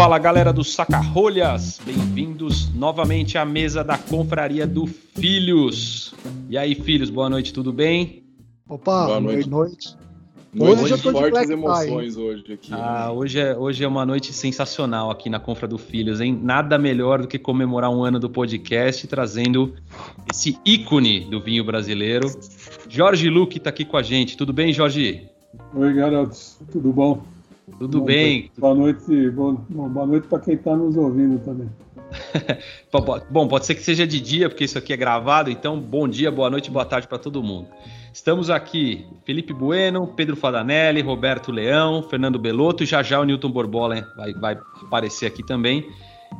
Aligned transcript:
Fala 0.00 0.18
galera 0.18 0.50
do 0.50 0.64
Saca-Rolhas, 0.64 1.78
bem-vindos 1.84 2.72
novamente 2.72 3.36
à 3.36 3.44
mesa 3.44 3.84
da 3.84 3.98
Confraria 3.98 4.66
do 4.66 4.86
Filhos. 4.86 6.14
E 6.48 6.56
aí, 6.56 6.74
filhos, 6.74 7.10
boa 7.10 7.28
noite, 7.28 7.52
tudo 7.52 7.70
bem? 7.70 8.24
Opa, 8.66 9.04
boa 9.04 9.20
noite. 9.20 9.46
Boa 9.46 9.66
noite. 9.66 9.96
Hoje, 10.58 10.82
hoje 10.84 10.94
eu 10.94 10.98
tô 11.02 11.12
fortes 11.12 11.46
de 11.46 11.52
emoções 11.52 12.14
tie, 12.14 12.22
hoje 12.22 12.52
aqui. 12.54 12.72
Ah, 12.72 13.08
né? 13.08 13.10
hoje, 13.10 13.40
é, 13.40 13.54
hoje 13.54 13.84
é 13.84 13.86
uma 13.86 14.06
noite 14.06 14.32
sensacional 14.32 15.10
aqui 15.10 15.28
na 15.28 15.38
Confra 15.38 15.68
do 15.68 15.76
Filhos, 15.76 16.18
hein? 16.22 16.40
Nada 16.42 16.78
melhor 16.78 17.20
do 17.20 17.28
que 17.28 17.38
comemorar 17.38 17.90
um 17.90 18.02
ano 18.02 18.18
do 18.18 18.30
podcast 18.30 19.06
trazendo 19.06 19.74
esse 20.32 20.58
ícone 20.64 21.26
do 21.28 21.42
vinho 21.42 21.62
brasileiro. 21.62 22.26
Jorge 22.88 23.28
Luque 23.28 23.60
tá 23.60 23.68
aqui 23.68 23.84
com 23.84 23.98
a 23.98 24.02
gente. 24.02 24.34
Tudo 24.34 24.50
bem, 24.50 24.72
Jorge? 24.72 25.28
Oi, 25.74 25.92
garotos. 25.92 26.58
Tudo 26.72 26.90
bom? 26.90 27.22
Tudo 27.78 28.00
bem. 28.02 28.50
Boa 28.58 28.74
noite, 28.74 29.30
boa, 29.30 29.52
boa 29.52 30.06
noite 30.06 30.26
para 30.28 30.40
quem 30.40 30.54
está 30.54 30.76
nos 30.76 30.96
ouvindo 30.96 31.38
também. 31.44 31.68
bom, 33.30 33.46
pode 33.48 33.66
ser 33.66 33.74
que 33.74 33.82
seja 33.82 34.06
de 34.06 34.20
dia, 34.20 34.48
porque 34.48 34.64
isso 34.64 34.76
aqui 34.76 34.92
é 34.92 34.96
gravado, 34.96 35.50
então 35.50 35.78
bom 35.80 36.08
dia, 36.08 36.30
boa 36.30 36.50
noite, 36.50 36.70
boa 36.70 36.84
tarde 36.84 37.06
para 37.06 37.18
todo 37.18 37.42
mundo. 37.42 37.68
Estamos 38.12 38.50
aqui, 38.50 39.06
Felipe 39.24 39.52
Bueno, 39.52 40.08
Pedro 40.08 40.34
Fadanelli, 40.34 41.00
Roberto 41.00 41.52
Leão, 41.52 42.02
Fernando 42.02 42.38
Belotto 42.38 42.82
e 42.82 42.86
já 42.86 43.02
já 43.02 43.20
o 43.20 43.24
Newton 43.24 43.50
Borbola 43.50 44.04
vai, 44.16 44.32
vai 44.34 44.58
aparecer 44.82 45.26
aqui 45.26 45.44
também. 45.44 45.88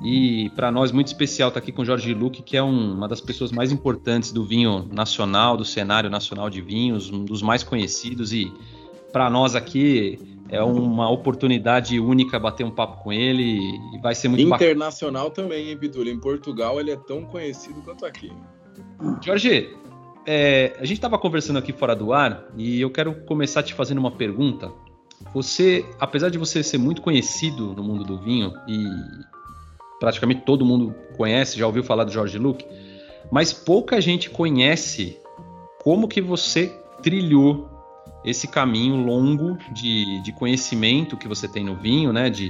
E 0.02 0.50
para 0.50 0.70
nós, 0.70 0.92
muito 0.92 1.08
especial 1.08 1.48
estar 1.48 1.60
tá 1.60 1.64
aqui 1.64 1.72
com 1.72 1.82
o 1.82 1.84
Jorge 1.84 2.14
Luque, 2.14 2.42
que 2.42 2.56
é 2.56 2.62
um, 2.62 2.94
uma 2.94 3.06
das 3.06 3.20
pessoas 3.20 3.52
mais 3.52 3.70
importantes 3.70 4.32
do 4.32 4.44
vinho 4.44 4.88
nacional, 4.90 5.56
do 5.56 5.64
cenário 5.64 6.08
nacional 6.08 6.48
de 6.48 6.60
vinhos, 6.60 7.10
um 7.10 7.24
dos 7.24 7.42
mais 7.42 7.62
conhecidos. 7.62 8.32
E 8.32 8.52
para 9.12 9.28
nós 9.28 9.54
aqui 9.54 10.18
é 10.50 10.62
uma 10.62 11.08
oportunidade 11.08 11.98
única 12.00 12.38
bater 12.38 12.64
um 12.64 12.70
papo 12.70 13.02
com 13.02 13.12
ele 13.12 13.60
e 13.94 13.98
vai 14.02 14.14
ser 14.14 14.28
muito 14.28 14.42
Internacional 14.42 15.28
bacana. 15.28 15.48
também, 15.48 15.68
hein, 15.68 15.76
Bidula? 15.76 16.10
Em 16.10 16.18
Portugal 16.18 16.80
ele 16.80 16.90
é 16.90 16.96
tão 16.96 17.24
conhecido 17.24 17.80
quanto 17.82 18.04
aqui. 18.04 18.32
Jorge, 19.22 19.76
é, 20.26 20.74
a 20.76 20.84
gente 20.84 20.94
estava 20.94 21.18
conversando 21.18 21.58
aqui 21.58 21.72
fora 21.72 21.94
do 21.94 22.12
ar 22.12 22.46
e 22.56 22.80
eu 22.80 22.90
quero 22.90 23.14
começar 23.26 23.62
te 23.62 23.74
fazendo 23.74 23.98
uma 23.98 24.10
pergunta. 24.10 24.72
Você, 25.32 25.84
apesar 26.00 26.30
de 26.30 26.38
você 26.38 26.62
ser 26.62 26.78
muito 26.78 27.00
conhecido 27.00 27.72
no 27.74 27.84
mundo 27.84 28.04
do 28.04 28.18
vinho 28.18 28.52
e 28.66 28.84
praticamente 30.00 30.42
todo 30.42 30.64
mundo 30.64 30.94
conhece, 31.16 31.58
já 31.58 31.66
ouviu 31.66 31.84
falar 31.84 32.04
do 32.04 32.10
Jorge 32.10 32.38
Luke, 32.38 32.66
mas 33.30 33.52
pouca 33.52 34.00
gente 34.00 34.30
conhece 34.30 35.18
como 35.82 36.08
que 36.08 36.20
você 36.20 36.74
trilhou 37.02 37.69
esse 38.24 38.46
caminho 38.48 38.96
longo 38.96 39.58
de, 39.72 40.22
de 40.22 40.32
conhecimento 40.32 41.16
que 41.16 41.28
você 41.28 41.48
tem 41.48 41.64
no 41.64 41.74
vinho, 41.74 42.12
né, 42.12 42.28
de 42.28 42.48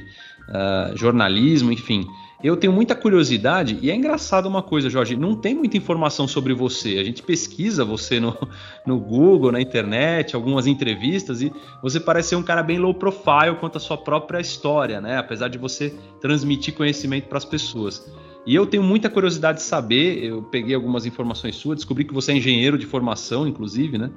uh, 0.49 0.97
jornalismo, 0.97 1.73
enfim. 1.73 2.07
Eu 2.43 2.57
tenho 2.57 2.73
muita 2.73 2.95
curiosidade 2.95 3.79
e 3.83 3.91
é 3.91 3.95
engraçado 3.95 4.47
uma 4.47 4.62
coisa, 4.62 4.89
Jorge, 4.89 5.15
não 5.15 5.35
tem 5.35 5.55
muita 5.55 5.77
informação 5.77 6.27
sobre 6.27 6.55
você. 6.55 6.99
A 6.99 7.05
gente 7.05 7.23
pesquisa 7.23 7.85
você 7.85 8.19
no, 8.19 8.35
no 8.87 8.99
Google, 8.99 9.53
na 9.53 9.61
internet, 9.61 10.35
algumas 10.35 10.67
entrevistas 10.67 11.43
e 11.43 11.53
você 11.83 12.01
parece 12.01 12.31
ser 12.31 12.37
um 12.37 12.43
cara 12.43 12.62
bem 12.62 12.79
low 12.79 12.95
profile 12.95 13.57
quanto 13.61 13.77
à 13.77 13.81
sua 13.81 13.99
própria 13.99 14.41
história, 14.41 15.03
né? 15.03 15.19
Apesar 15.19 15.49
de 15.49 15.59
você 15.59 15.95
transmitir 16.21 16.75
conhecimento 16.75 17.29
para 17.29 17.37
as 17.37 17.45
pessoas. 17.45 18.11
E 18.47 18.55
eu 18.55 18.67
tenho 18.67 18.83
muita 18.83 19.11
curiosidade 19.11 19.59
de 19.59 19.65
saber, 19.65 20.25
eu 20.25 20.43
peguei 20.43 20.75
algumas 20.75 21.05
informações 21.05 21.57
suas, 21.57 21.77
descobri 21.77 22.05
que 22.05 22.15
você 22.15 22.33
é 22.33 22.37
engenheiro 22.37 22.79
de 22.79 22.87
formação, 22.87 23.47
inclusive, 23.47 23.99
né? 23.99 24.11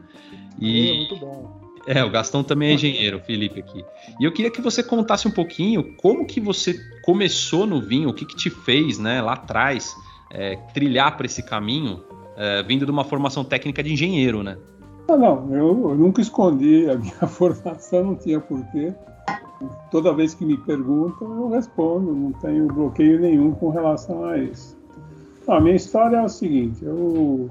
E... 0.60 0.90
É, 0.90 0.98
muito 0.98 1.16
bom. 1.18 1.64
É, 1.86 2.02
o 2.04 2.10
Gastão 2.10 2.44
também 2.44 2.70
é 2.70 2.74
engenheiro, 2.74 3.18
o 3.18 3.20
Felipe 3.20 3.60
aqui. 3.60 3.84
E 4.20 4.24
eu 4.24 4.32
queria 4.32 4.50
que 4.50 4.62
você 4.62 4.82
contasse 4.82 5.28
um 5.28 5.32
pouquinho 5.32 5.96
como 5.98 6.26
que 6.26 6.40
você 6.40 6.80
começou 7.04 7.66
no 7.66 7.82
vinho, 7.82 8.10
o 8.10 8.14
que, 8.14 8.26
que 8.26 8.38
te 8.38 8.50
fez, 8.50 8.98
né, 8.98 9.22
lá 9.22 9.33
atrás, 9.33 9.94
é, 10.32 10.56
trilhar 10.73 11.17
para 11.17 11.26
esse 11.26 11.44
caminho, 11.44 12.02
é, 12.38 12.64
vindo 12.64 12.86
de 12.86 12.92
uma 12.92 13.04
formação 13.04 13.44
técnica 13.44 13.83
de 13.83 13.92
engenheiro, 13.92 14.42
né? 14.42 14.58
Não, 15.10 15.17
não, 15.17 15.54
eu, 15.54 15.89
eu 15.89 15.95
nunca 15.95 16.22
escondi 16.22 16.89
a 16.89 16.95
minha 16.95 17.14
formação, 17.28 18.04
não 18.06 18.16
tinha 18.16 18.39
porquê. 18.39 18.94
Toda 19.92 20.14
vez 20.14 20.34
que 20.34 20.46
me 20.46 20.58
perguntam, 20.58 21.36
eu 21.36 21.50
respondo, 21.50 22.14
não 22.14 22.32
tenho 22.34 22.68
bloqueio 22.68 23.20
nenhum 23.20 23.52
com 23.52 23.70
relação 23.70 24.26
a 24.26 24.38
isso. 24.38 24.78
a 25.48 25.60
minha 25.60 25.76
história 25.76 26.18
é 26.18 26.24
o 26.24 26.30
seguinte: 26.30 26.84
eu, 26.84 27.50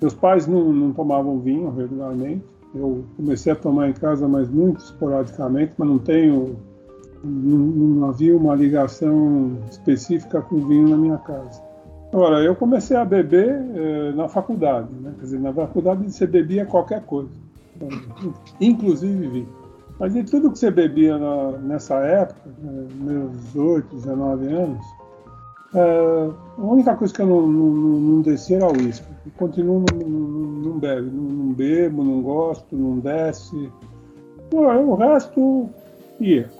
meus 0.00 0.14
pais 0.14 0.46
não, 0.46 0.72
não 0.72 0.92
tomavam 0.92 1.40
vinho 1.40 1.70
regularmente, 1.70 2.44
eu 2.74 3.04
comecei 3.16 3.52
a 3.52 3.56
tomar 3.56 3.88
em 3.88 3.92
casa, 3.92 4.26
mas 4.26 4.48
muito 4.48 4.78
esporadicamente, 4.80 5.74
mas 5.76 5.88
não 5.88 5.98
tenho, 5.98 6.56
não, 7.22 7.58
não 7.58 8.08
havia 8.08 8.36
uma 8.36 8.54
ligação 8.54 9.58
específica 9.70 10.40
com 10.40 10.66
vinho 10.66 10.88
na 10.88 10.96
minha 10.96 11.18
casa. 11.18 11.62
Agora, 12.12 12.42
eu 12.42 12.54
comecei 12.54 12.96
a 12.96 13.06
beber 13.06 13.48
eh, 13.74 14.12
na 14.14 14.28
faculdade, 14.28 14.88
né? 15.00 15.14
quer 15.16 15.22
dizer, 15.22 15.40
na 15.40 15.52
faculdade 15.52 16.12
você 16.12 16.26
bebia 16.26 16.66
qualquer 16.66 17.02
coisa, 17.02 17.30
inclusive 18.60 19.28
vinho. 19.28 19.61
Mas 20.02 20.14
de 20.14 20.24
tudo 20.24 20.50
que 20.50 20.58
você 20.58 20.68
bebia 20.68 21.16
na, 21.16 21.52
nessa 21.58 21.94
época, 21.94 22.50
né, 22.58 22.88
meus 22.92 23.30
18, 23.52 23.94
19 23.94 24.46
anos, 24.48 24.84
é, 25.76 26.30
a 26.58 26.60
única 26.60 26.96
coisa 26.96 27.14
que 27.14 27.22
eu 27.22 27.26
não, 27.28 27.46
não, 27.46 27.70
não 27.70 28.20
desci 28.20 28.56
era 28.56 28.66
o 28.66 28.72
uísque. 28.76 29.06
Continuo, 29.38 29.84
não, 29.92 29.98
não, 30.00 30.80
não, 30.80 31.12
não, 31.12 31.52
bebo, 31.52 32.02
não 32.02 32.20
gosto, 32.20 32.76
não 32.76 32.98
desce. 32.98 33.70
O 34.52 34.94
resto 34.96 35.70
ia. 36.18 36.50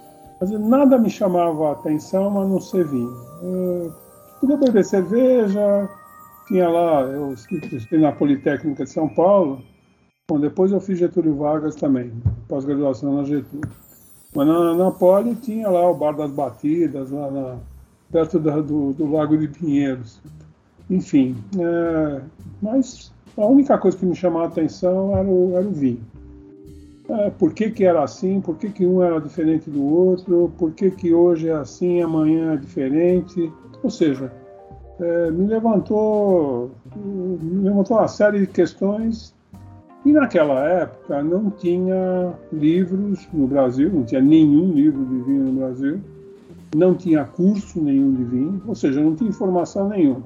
Mas 0.41 0.53
nada 0.53 0.97
me 0.97 1.11
chamava 1.11 1.71
a 1.71 1.73
atenção 1.73 2.41
a 2.41 2.45
não 2.47 2.61
ser 2.61 2.87
vinho. 2.87 3.13
Eu 3.43 3.93
podia 4.41 4.57
beber 4.57 4.85
cerveja, 4.85 5.91
tinha 6.47 6.69
lá, 6.69 7.01
eu 7.01 7.33
estudei 7.33 7.99
na 7.99 8.13
Politécnica 8.13 8.85
de 8.85 8.91
São 8.91 9.09
Paulo, 9.09 9.61
bom, 10.28 10.41
depois 10.41 10.72
eu 10.72 10.81
fiz 10.81 10.99
Getúlio 10.99 11.37
Vargas 11.37 11.75
também, 11.75 12.12
pós-graduação 12.49 13.16
na 13.16 13.25
Getúlio. 13.25 13.69
Mas 14.34 14.47
na, 14.47 14.75
na 14.75 14.91
Poli 14.91 15.34
tinha 15.34 15.69
lá 15.69 15.91
o 15.91 15.94
Bar 15.94 16.16
das 16.16 16.31
Batidas, 16.31 17.10
lá 17.10 17.31
na 17.31 17.59
perto 18.10 18.38
da, 18.38 18.61
do, 18.61 18.93
do, 18.93 19.11
Lago 19.11 19.37
de 19.37 19.49
Pinheiros. 19.49 20.21
Enfim, 20.91 21.34
é, 21.59 22.21
mas 22.61 23.11
a 23.37 23.47
única 23.47 23.78
coisa 23.78 23.97
que 23.97 24.05
me 24.05 24.15
chamava 24.15 24.44
a 24.44 24.49
atenção 24.49 25.16
era 25.16 25.27
o, 25.27 25.56
era 25.56 25.66
o 25.66 25.72
vinho. 25.72 26.00
É, 27.09 27.31
por 27.31 27.53
que, 27.53 27.71
que 27.71 27.84
era 27.84 28.03
assim, 28.03 28.41
por 28.41 28.56
que, 28.56 28.71
que 28.71 28.87
um 28.87 29.03
era 29.03 29.19
diferente 29.21 29.69
do 29.71 29.82
outro, 29.82 30.53
por 30.59 30.72
que, 30.72 30.91
que 30.91 31.12
hoje 31.12 31.49
é 31.49 31.55
assim, 31.55 32.03
amanhã 32.03 32.53
é 32.53 32.56
diferente. 32.56 33.50
Ou 33.82 33.91
seja, 33.91 34.32
é, 35.00 35.31
me 35.31 35.47
levantou 35.47 36.71
me 36.94 37.65
levantou 37.65 37.97
uma 37.97 38.09
série 38.09 38.41
de 38.41 38.47
questões 38.47 39.34
e 40.05 40.13
naquela 40.13 40.65
época 40.65 41.23
não 41.23 41.51
tinha 41.51 42.33
livros 42.53 43.29
no 43.33 43.47
Brasil, 43.47 43.91
não 43.93 44.05
tinha 44.05 44.21
nenhum 44.21 44.73
livro 44.73 45.05
de 45.05 45.23
vinho 45.23 45.45
no 45.45 45.53
Brasil 45.53 46.01
não 46.75 46.95
tinha 46.95 47.25
curso 47.25 47.81
nenhum 47.81 48.15
de 48.15 48.25
vinho, 48.25 48.62
ou 48.67 48.75
seja, 48.75 49.01
não 49.01 49.15
tinha 49.15 49.31
informação 49.31 49.89
nenhuma. 49.89 50.23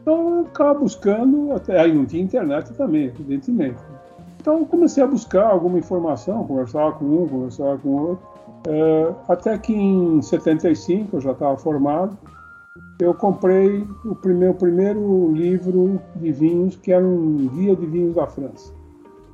Então 0.00 0.38
eu 0.38 0.44
ficava 0.46 0.74
buscando, 0.74 1.52
até 1.52 1.80
aí 1.80 1.94
não 1.94 2.04
tinha 2.04 2.22
internet 2.22 2.72
também, 2.74 3.06
evidentemente. 3.06 3.78
Então 4.40 4.60
eu 4.60 4.66
comecei 4.66 5.02
a 5.02 5.06
buscar 5.06 5.46
alguma 5.46 5.78
informação, 5.78 6.46
conversava 6.46 6.92
com 6.92 7.04
um, 7.04 7.28
conversava 7.28 7.78
com 7.78 7.88
outro, 7.88 8.26
é, 8.66 9.12
até 9.28 9.56
que 9.58 9.74
em 9.74 10.20
75, 10.20 11.16
eu 11.16 11.20
já 11.20 11.32
estava 11.32 11.56
formado, 11.56 12.16
eu 12.98 13.14
comprei 13.14 13.86
o 14.04 14.12
o 14.12 14.54
primeiro 14.54 15.32
livro 15.32 16.00
de 16.16 16.32
vinhos, 16.32 16.76
que 16.76 16.92
era 16.92 17.04
um 17.04 17.48
guia 17.54 17.74
de 17.74 17.86
vinhos 17.86 18.14
da 18.14 18.26
França. 18.26 18.72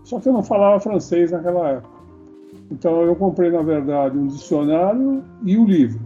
Só 0.04 0.18
que 0.18 0.28
eu 0.28 0.32
não 0.32 0.42
falava 0.42 0.80
francês 0.80 1.30
naquela 1.30 1.68
época. 1.68 2.00
Então 2.70 3.02
eu 3.02 3.16
comprei, 3.16 3.50
na 3.50 3.62
verdade, 3.62 4.16
um 4.16 4.26
dicionário 4.26 5.22
e 5.42 5.56
o 5.56 5.64
livro. 5.64 6.00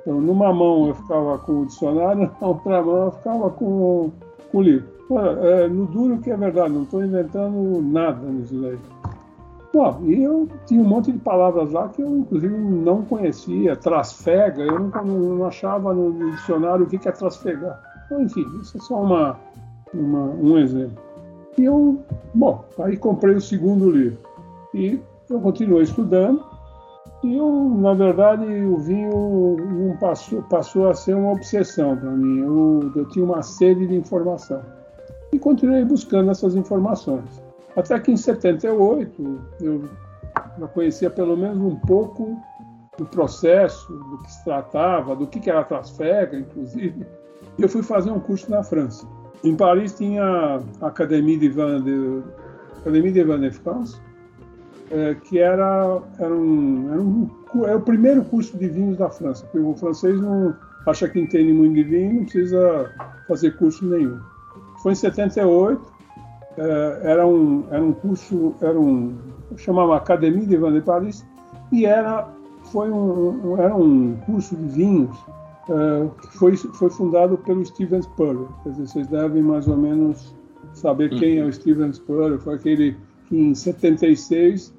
Então, 0.00 0.20
numa 0.20 0.52
mão 0.52 0.88
eu 0.88 0.94
ficava 0.94 1.38
com 1.38 1.62
o 1.62 1.66
dicionário, 1.66 2.30
na 2.40 2.46
outra 2.46 2.82
mão 2.82 3.04
eu 3.06 3.12
ficava 3.12 3.50
com, 3.50 4.12
com 4.50 4.58
o 4.58 4.62
livro. 4.62 4.88
É, 5.42 5.68
no 5.68 5.86
duro 5.86 6.18
que 6.18 6.30
é 6.30 6.36
verdade, 6.36 6.72
não 6.72 6.82
estou 6.82 7.04
inventando 7.04 7.80
nada 7.82 8.26
nisso 8.26 8.60
daí. 8.60 8.78
Bom, 9.72 10.00
e 10.04 10.22
eu 10.22 10.48
tinha 10.66 10.80
um 10.80 10.86
monte 10.86 11.12
de 11.12 11.18
palavras 11.18 11.70
lá 11.70 11.88
que 11.88 12.02
eu, 12.02 12.16
inclusive, 12.16 12.56
não 12.56 13.02
conhecia. 13.02 13.76
Trasfega, 13.76 14.62
eu 14.62 14.78
nunca 14.78 15.02
não 15.02 15.44
achava 15.44 15.92
no 15.92 16.30
dicionário 16.30 16.86
o 16.86 16.88
que 16.88 17.06
é 17.06 17.12
trasfegar. 17.12 17.78
Então, 18.06 18.22
enfim, 18.22 18.44
isso 18.60 18.78
é 18.78 18.80
só 18.80 19.02
uma, 19.02 19.36
uma, 19.92 20.24
um 20.30 20.58
exemplo. 20.58 21.05
E 21.58 21.64
eu, 21.64 22.02
bom, 22.34 22.64
aí 22.78 22.96
comprei 22.96 23.34
o 23.34 23.40
segundo 23.40 23.90
livro. 23.90 24.18
E 24.74 25.00
eu 25.30 25.40
continuei 25.40 25.82
estudando. 25.82 26.44
E 27.24 27.36
eu, 27.36 27.50
na 27.50 27.94
verdade, 27.94 28.44
o 28.44 28.78
vinho 28.78 29.96
passou, 29.98 30.42
passou 30.42 30.88
a 30.88 30.94
ser 30.94 31.14
uma 31.14 31.32
obsessão 31.32 31.96
para 31.96 32.10
mim. 32.10 32.40
Eu, 32.40 32.92
eu 32.94 33.08
tinha 33.08 33.24
uma 33.24 33.42
sede 33.42 33.86
de 33.86 33.96
informação. 33.96 34.60
E 35.32 35.38
continuei 35.38 35.84
buscando 35.84 36.30
essas 36.30 36.54
informações. 36.54 37.42
Até 37.74 37.98
que 37.98 38.12
em 38.12 38.16
78 38.16 39.40
eu 39.60 39.84
já 40.58 40.68
conhecia 40.68 41.10
pelo 41.10 41.36
menos 41.36 41.58
um 41.58 41.76
pouco 41.76 42.36
do 42.96 43.04
processo, 43.04 43.92
do 43.92 44.18
que 44.22 44.32
se 44.32 44.44
tratava, 44.44 45.14
do 45.14 45.26
que 45.26 45.48
era 45.48 45.60
a 45.60 45.64
Trasfega, 45.64 46.38
inclusive. 46.38 47.06
Eu 47.58 47.68
fui 47.68 47.82
fazer 47.82 48.10
um 48.10 48.20
curso 48.20 48.50
na 48.50 48.62
França. 48.62 49.06
Em 49.46 49.54
Paris 49.54 49.94
tinha 49.94 50.60
a 50.80 50.86
Académie 50.88 51.36
de 51.36 51.48
Vin 51.48 51.80
de, 51.80 52.22
de 52.90 53.00
Vin 53.00 53.12
de 53.12 53.50
France, 53.52 53.96
é, 54.90 55.14
que 55.14 55.38
era, 55.38 56.02
era, 56.18 56.34
um, 56.34 56.92
era, 56.92 57.00
um, 57.00 57.30
o 57.76 57.80
primeiro 57.80 58.24
curso 58.24 58.58
de 58.58 58.66
vinhos 58.66 58.98
da 58.98 59.08
França, 59.08 59.44
porque 59.44 59.64
o 59.64 59.72
francês 59.76 60.20
não 60.20 60.52
acha 60.84 61.08
que 61.08 61.20
entende 61.20 61.52
muito 61.52 61.76
de 61.76 61.84
vinho, 61.84 62.14
não 62.14 62.22
precisa 62.24 62.90
fazer 63.28 63.56
curso 63.56 63.86
nenhum. 63.86 64.18
Foi 64.82 64.90
em 64.90 64.96
78, 64.96 65.80
é, 66.58 67.00
era, 67.04 67.24
um, 67.24 67.68
era 67.70 67.84
um 67.84 67.92
curso, 67.92 68.52
era 68.60 68.76
um, 68.76 69.16
chamava 69.56 69.96
Académie 69.96 70.44
de 70.44 70.56
Vin 70.56 70.72
de 70.72 70.80
Paris, 70.80 71.24
e 71.70 71.86
era, 71.86 72.28
foi 72.72 72.90
um 72.90 73.56
era 73.58 73.76
um 73.76 74.16
curso 74.26 74.56
de 74.56 74.66
vinhos 74.74 75.16
uh, 75.68 76.10
que 76.20 76.38
foi, 76.38 76.56
foi 76.56 76.90
fundado 76.90 77.38
pelo 77.38 77.64
Steven 77.64 78.02
Spurrier. 78.02 78.48
Quer 78.62 78.70
dizer, 78.70 78.86
vocês 78.86 79.06
devem 79.08 79.42
mais 79.42 79.66
ou 79.68 79.76
menos 79.76 80.34
saber 80.72 81.10
quem 81.10 81.38
é 81.38 81.44
o 81.44 81.52
Steven 81.52 81.92
Spurrier. 81.92 82.38
Foi 82.38 82.54
aquele 82.54 82.96
que 83.28 83.36
em 83.36 83.54
76 83.54 84.74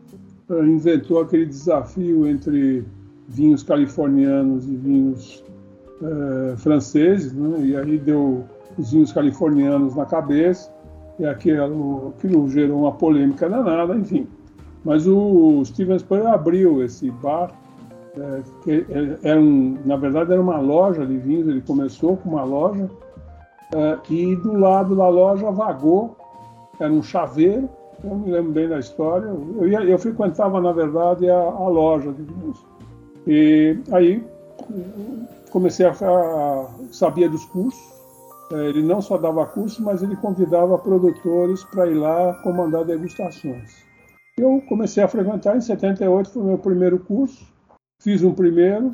uh, 0.50 0.64
inventou 0.64 1.22
aquele 1.22 1.46
desafio 1.46 2.28
entre 2.28 2.86
vinhos 3.28 3.64
californianos 3.64 4.68
e 4.68 4.76
vinhos 4.76 5.44
uh, 6.02 6.58
franceses, 6.58 7.34
né? 7.34 7.60
e 7.66 7.76
aí 7.76 7.98
deu 7.98 8.46
os 8.78 8.92
vinhos 8.92 9.12
californianos 9.12 9.96
na 9.96 10.06
cabeça, 10.06 10.72
e 11.20 11.26
aquilo, 11.26 12.14
aquilo 12.16 12.48
gerou 12.48 12.82
uma 12.82 12.92
polêmica 12.92 13.50
danada, 13.50 13.96
enfim. 13.96 14.28
Mas 14.86 15.08
o 15.08 15.66
Steven 15.66 15.98
Spurrier 15.98 16.28
abriu 16.28 16.84
esse 16.84 17.10
bar 17.10 17.52
é, 18.18 19.20
era 19.24 19.40
um, 19.40 19.78
na 19.86 19.96
verdade 19.96 20.32
era 20.32 20.42
uma 20.42 20.60
loja 20.60 21.06
de 21.06 21.18
vinhos, 21.18 21.48
ele 21.48 21.62
começou 21.62 22.18
com 22.18 22.30
uma 22.30 22.44
loja 22.44 22.90
é, 23.76 23.98
e 24.10 24.36
do 24.36 24.54
lado 24.54 24.96
da 24.96 25.08
loja 25.08 25.52
vagou, 25.52 26.16
era 26.80 26.92
um 26.92 27.04
chaveiro, 27.04 27.70
eu 28.04 28.16
me 28.16 28.32
lembro 28.32 28.52
bem 28.52 28.70
da 28.70 28.80
história, 28.80 29.28
eu, 29.28 29.68
ia, 29.68 29.84
eu 29.84 29.98
frequentava 29.98 30.62
na 30.62 30.72
verdade 30.72 31.30
a, 31.30 31.40
a, 31.40 31.68
loja 31.68 32.12
de 32.12 32.24
vinhos. 32.24 32.66
E 33.26 33.78
aí 33.92 34.24
comecei 35.52 35.86
a, 35.86 35.92
a 35.92 36.68
sabia 36.92 37.30
dos 37.30 37.44
cursos, 37.46 37.98
é, 38.54 38.70
ele 38.70 38.84
não 38.84 39.02
só 39.02 39.18
dava 39.18 39.46
curso, 39.46 39.84
mas 39.84 40.02
ele 40.02 40.16
convidava 40.16 40.78
produtores 40.78 41.64
para 41.66 41.88
ir 41.88 41.96
lá 41.96 42.34
comandar 42.44 42.86
degustações. 42.86 43.86
Eu 44.38 44.62
comecei 44.70 45.04
a 45.04 45.08
frequentar 45.08 45.58
em 45.58 45.62
78, 45.62 46.30
foi 46.30 46.42
o 46.42 46.46
meu 46.46 46.58
primeiro 46.58 47.00
curso. 47.00 47.57
Fiz 48.00 48.24
um 48.24 48.34
primeiro, 48.34 48.94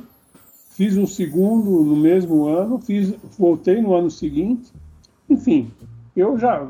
fiz 0.71 0.97
um 0.97 1.05
segundo 1.05 1.83
no 1.83 1.95
mesmo 1.95 2.47
ano, 2.47 2.79
fiz, 2.79 3.13
voltei 3.37 3.81
no 3.81 3.93
ano 3.93 4.09
seguinte. 4.09 4.71
Enfim, 5.29 5.71
eu 6.15 6.37
já, 6.37 6.65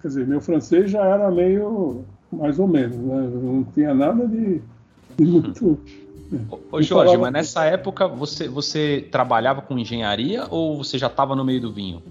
quer 0.00 0.08
dizer, 0.08 0.26
meu 0.26 0.40
francês 0.40 0.90
já 0.90 1.04
era 1.04 1.30
meio 1.30 2.04
mais 2.30 2.58
ou 2.58 2.68
menos, 2.68 2.96
né? 2.96 3.30
Não 3.42 3.64
tinha 3.64 3.94
nada 3.94 4.26
de, 4.26 4.60
de 5.16 5.24
muito. 5.24 5.78
Ô, 6.70 6.82
Jorge, 6.82 7.16
mas 7.16 7.32
nessa 7.32 7.64
época 7.64 8.06
você, 8.06 8.48
você 8.48 9.08
trabalhava 9.10 9.62
com 9.62 9.78
engenharia 9.78 10.46
ou 10.50 10.76
você 10.76 10.98
já 10.98 11.06
estava 11.06 11.34
no 11.34 11.44
meio 11.44 11.60
do 11.60 11.72
vinho? 11.72 12.02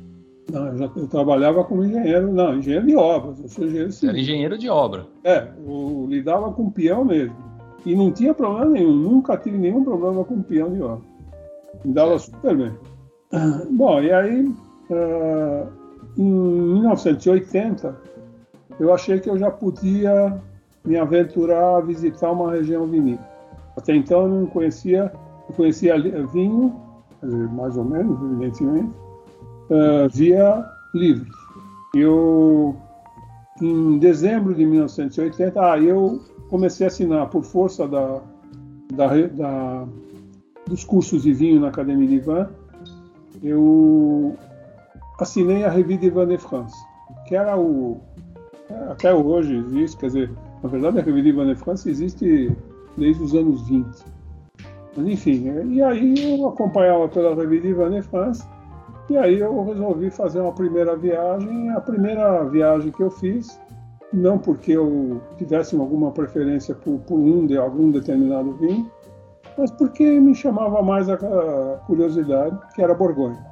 Não, 0.51 0.67
eu, 0.67 0.77
já, 0.77 0.91
eu 0.95 1.07
trabalhava 1.07 1.63
como 1.63 1.85
engenheiro, 1.85 2.33
não, 2.33 2.57
engenheiro 2.57 2.87
de 2.87 2.95
obras. 2.95 3.39
Eu 3.39 3.49
sou 3.49 3.65
engenheiro 3.65 3.91
civil. 3.91 4.09
Era 4.09 4.19
engenheiro 4.19 4.57
de 4.57 4.69
obra. 4.69 5.05
É, 5.23 5.49
eu 5.65 6.07
lidava 6.09 6.51
com 6.51 6.69
peão 6.69 7.05
mesmo. 7.05 7.35
E 7.85 7.95
não 7.95 8.11
tinha 8.11 8.33
problema 8.33 8.71
nenhum, 8.71 8.95
nunca 8.95 9.37
tive 9.37 9.57
nenhum 9.57 9.83
problema 9.83 10.23
com 10.23 10.41
peão 10.41 10.73
de 10.73 10.81
obra. 10.81 11.05
Me 11.85 11.93
dava 11.93 12.17
super 12.19 12.55
bem. 12.55 12.73
Bom, 13.71 14.01
e 14.01 14.11
aí, 14.11 14.45
uh, 14.89 15.67
em 16.17 16.31
1980, 16.31 17.95
eu 18.79 18.93
achei 18.93 19.19
que 19.19 19.29
eu 19.29 19.37
já 19.37 19.51
podia 19.51 20.41
me 20.85 20.97
aventurar 20.97 21.77
a 21.77 21.81
visitar 21.81 22.31
uma 22.31 22.51
região 22.51 22.87
vinícola. 22.87 23.27
Até 23.77 23.95
então 23.95 24.21
eu 24.21 24.27
não 24.27 24.45
conhecia, 24.47 25.11
eu 25.47 25.55
conhecia 25.55 25.95
vinho, 26.27 26.75
mais 27.53 27.77
ou 27.77 27.83
menos, 27.83 28.19
evidentemente, 28.23 28.91
uh, 29.69 30.09
via 30.11 30.65
livros. 30.93 31.35
Eu, 31.95 32.75
em 33.61 33.97
dezembro 33.99 34.53
de 34.53 34.65
1980, 34.65 35.61
ah, 35.61 35.79
eu 35.79 36.21
comecei 36.49 36.85
a 36.85 36.87
assinar 36.87 37.29
por 37.29 37.43
força 37.43 37.87
da, 37.87 38.21
da, 38.93 39.27
da, 39.27 39.87
dos 40.67 40.83
cursos 40.83 41.23
de 41.23 41.33
vinho 41.33 41.61
na 41.61 41.69
Academia 41.69 42.07
de 42.07 42.15
Ivan, 42.15 42.49
eu 43.43 44.35
assinei 45.19 45.63
a 45.63 45.69
Revue 45.69 45.97
de 45.97 46.07
Ivan 46.07 46.27
de 46.27 46.37
France, 46.37 46.75
que 47.27 47.35
era 47.35 47.57
o 47.57 47.99
até 48.89 49.13
hoje 49.13 49.55
existe, 49.55 49.97
quer 49.97 50.07
dizer, 50.07 50.31
na 50.61 50.69
verdade 50.69 50.99
a 50.99 51.01
Revue 51.01 51.21
de 51.21 51.29
Ivan 51.29 51.47
de 51.47 51.55
France 51.55 51.89
existe 51.89 52.55
desde 52.97 53.23
os 53.23 53.33
anos 53.33 53.67
20. 53.67 53.87
Mas 54.95 55.07
enfim, 55.07 55.45
e 55.69 55.81
aí 55.81 56.33
eu 56.33 56.47
acompanhava 56.47 57.07
pela 57.07 57.35
Revue 57.35 57.61
de 57.61 57.67
Ivan 57.69 57.91
de 57.91 58.01
France, 58.01 58.43
e 59.09 59.15
aí 59.15 59.39
eu 59.39 59.63
resolvi 59.63 60.09
fazer 60.09 60.41
uma 60.41 60.51
primeira 60.51 60.95
viagem. 60.95 61.69
A 61.69 61.79
primeira 61.79 62.43
viagem 62.43 62.91
que 62.91 63.01
eu 63.01 63.09
fiz 63.09 63.57
não 64.13 64.37
porque 64.37 64.71
eu 64.71 65.21
tivesse 65.37 65.75
alguma 65.75 66.11
preferência 66.11 66.73
por, 66.75 66.99
por 66.99 67.17
um 67.17 67.45
de 67.45 67.57
algum 67.57 67.91
determinado 67.91 68.53
vinho, 68.53 68.89
mas 69.57 69.71
porque 69.71 70.19
me 70.19 70.35
chamava 70.35 70.81
mais 70.81 71.09
a, 71.09 71.17
curiosidade, 71.85 72.57
que 72.73 72.81
era 72.81 72.93
Borgonha. 72.93 73.43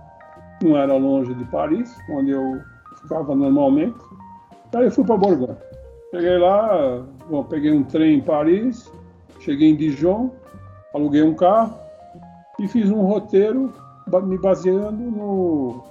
Não 0.63 0.77
era 0.77 0.95
longe 0.95 1.33
de 1.33 1.43
Paris, 1.45 1.95
onde 2.11 2.31
eu 2.31 2.61
ficava 3.01 3.35
normalmente. 3.35 3.97
Aí 4.73 4.85
eu 4.85 4.91
fui 4.91 5.03
para 5.03 5.17
Borgonha. 5.17 5.57
Cheguei 6.11 6.37
lá, 6.37 7.05
bom, 7.29 7.43
peguei 7.43 7.71
um 7.71 7.83
trem 7.83 8.19
em 8.19 8.21
Paris, 8.21 8.91
cheguei 9.39 9.71
em 9.71 9.75
Dijon, 9.75 10.29
aluguei 10.93 11.23
um 11.23 11.33
carro 11.33 11.77
e 12.59 12.67
fiz 12.67 12.89
um 12.89 13.01
roteiro 13.01 13.73
me 14.23 14.37
baseando 14.37 15.11
no, 15.11 15.83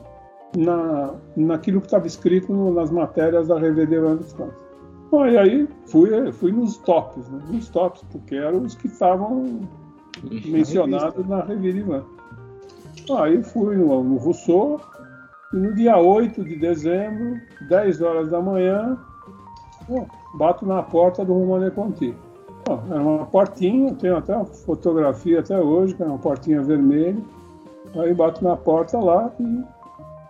na, 0.56 1.14
naquilo 1.36 1.80
que 1.80 1.86
estava 1.86 2.06
escrito 2.06 2.52
nas 2.72 2.90
matérias 2.90 3.48
da 3.48 3.58
Revue 3.58 3.86
de 3.86 3.96
France. 3.96 4.64
Bom, 5.10 5.26
e 5.26 5.36
aí 5.36 5.68
fui, 5.86 6.32
fui 6.32 6.52
nos 6.52 6.76
tops, 6.78 7.28
né? 7.28 7.40
nos 7.48 7.68
tops, 7.68 8.02
porque 8.10 8.34
eram 8.34 8.62
os 8.62 8.74
que 8.74 8.86
estavam 8.86 9.60
mencionados 10.46 11.26
na 11.28 11.42
Revue 11.42 11.72
de 11.72 11.82
Van. 11.82 12.04
Aí 13.18 13.42
fui 13.42 13.76
no, 13.76 14.02
no 14.02 14.16
Rousseau, 14.16 14.80
e 15.52 15.56
no 15.56 15.72
dia 15.74 15.96
8 15.96 16.42
de 16.42 16.56
dezembro, 16.56 17.40
10 17.68 18.00
horas 18.00 18.30
da 18.30 18.40
manhã, 18.40 18.98
bom, 19.88 20.06
bato 20.34 20.66
na 20.66 20.82
porta 20.82 21.24
do 21.24 21.32
Romane 21.32 21.70
Conti. 21.70 22.14
Bom, 22.66 22.82
era 22.90 23.00
uma 23.00 23.26
portinha, 23.26 23.94
tenho 23.94 24.16
até 24.16 24.34
uma 24.34 24.46
fotografia 24.46 25.40
até 25.40 25.58
hoje, 25.60 25.94
que 25.94 26.02
era 26.02 26.10
uma 26.10 26.18
portinha 26.18 26.62
vermelha. 26.62 27.22
Aí 27.94 28.12
bato 28.12 28.42
na 28.42 28.56
porta 28.56 28.98
lá 28.98 29.30
e, 29.38 29.62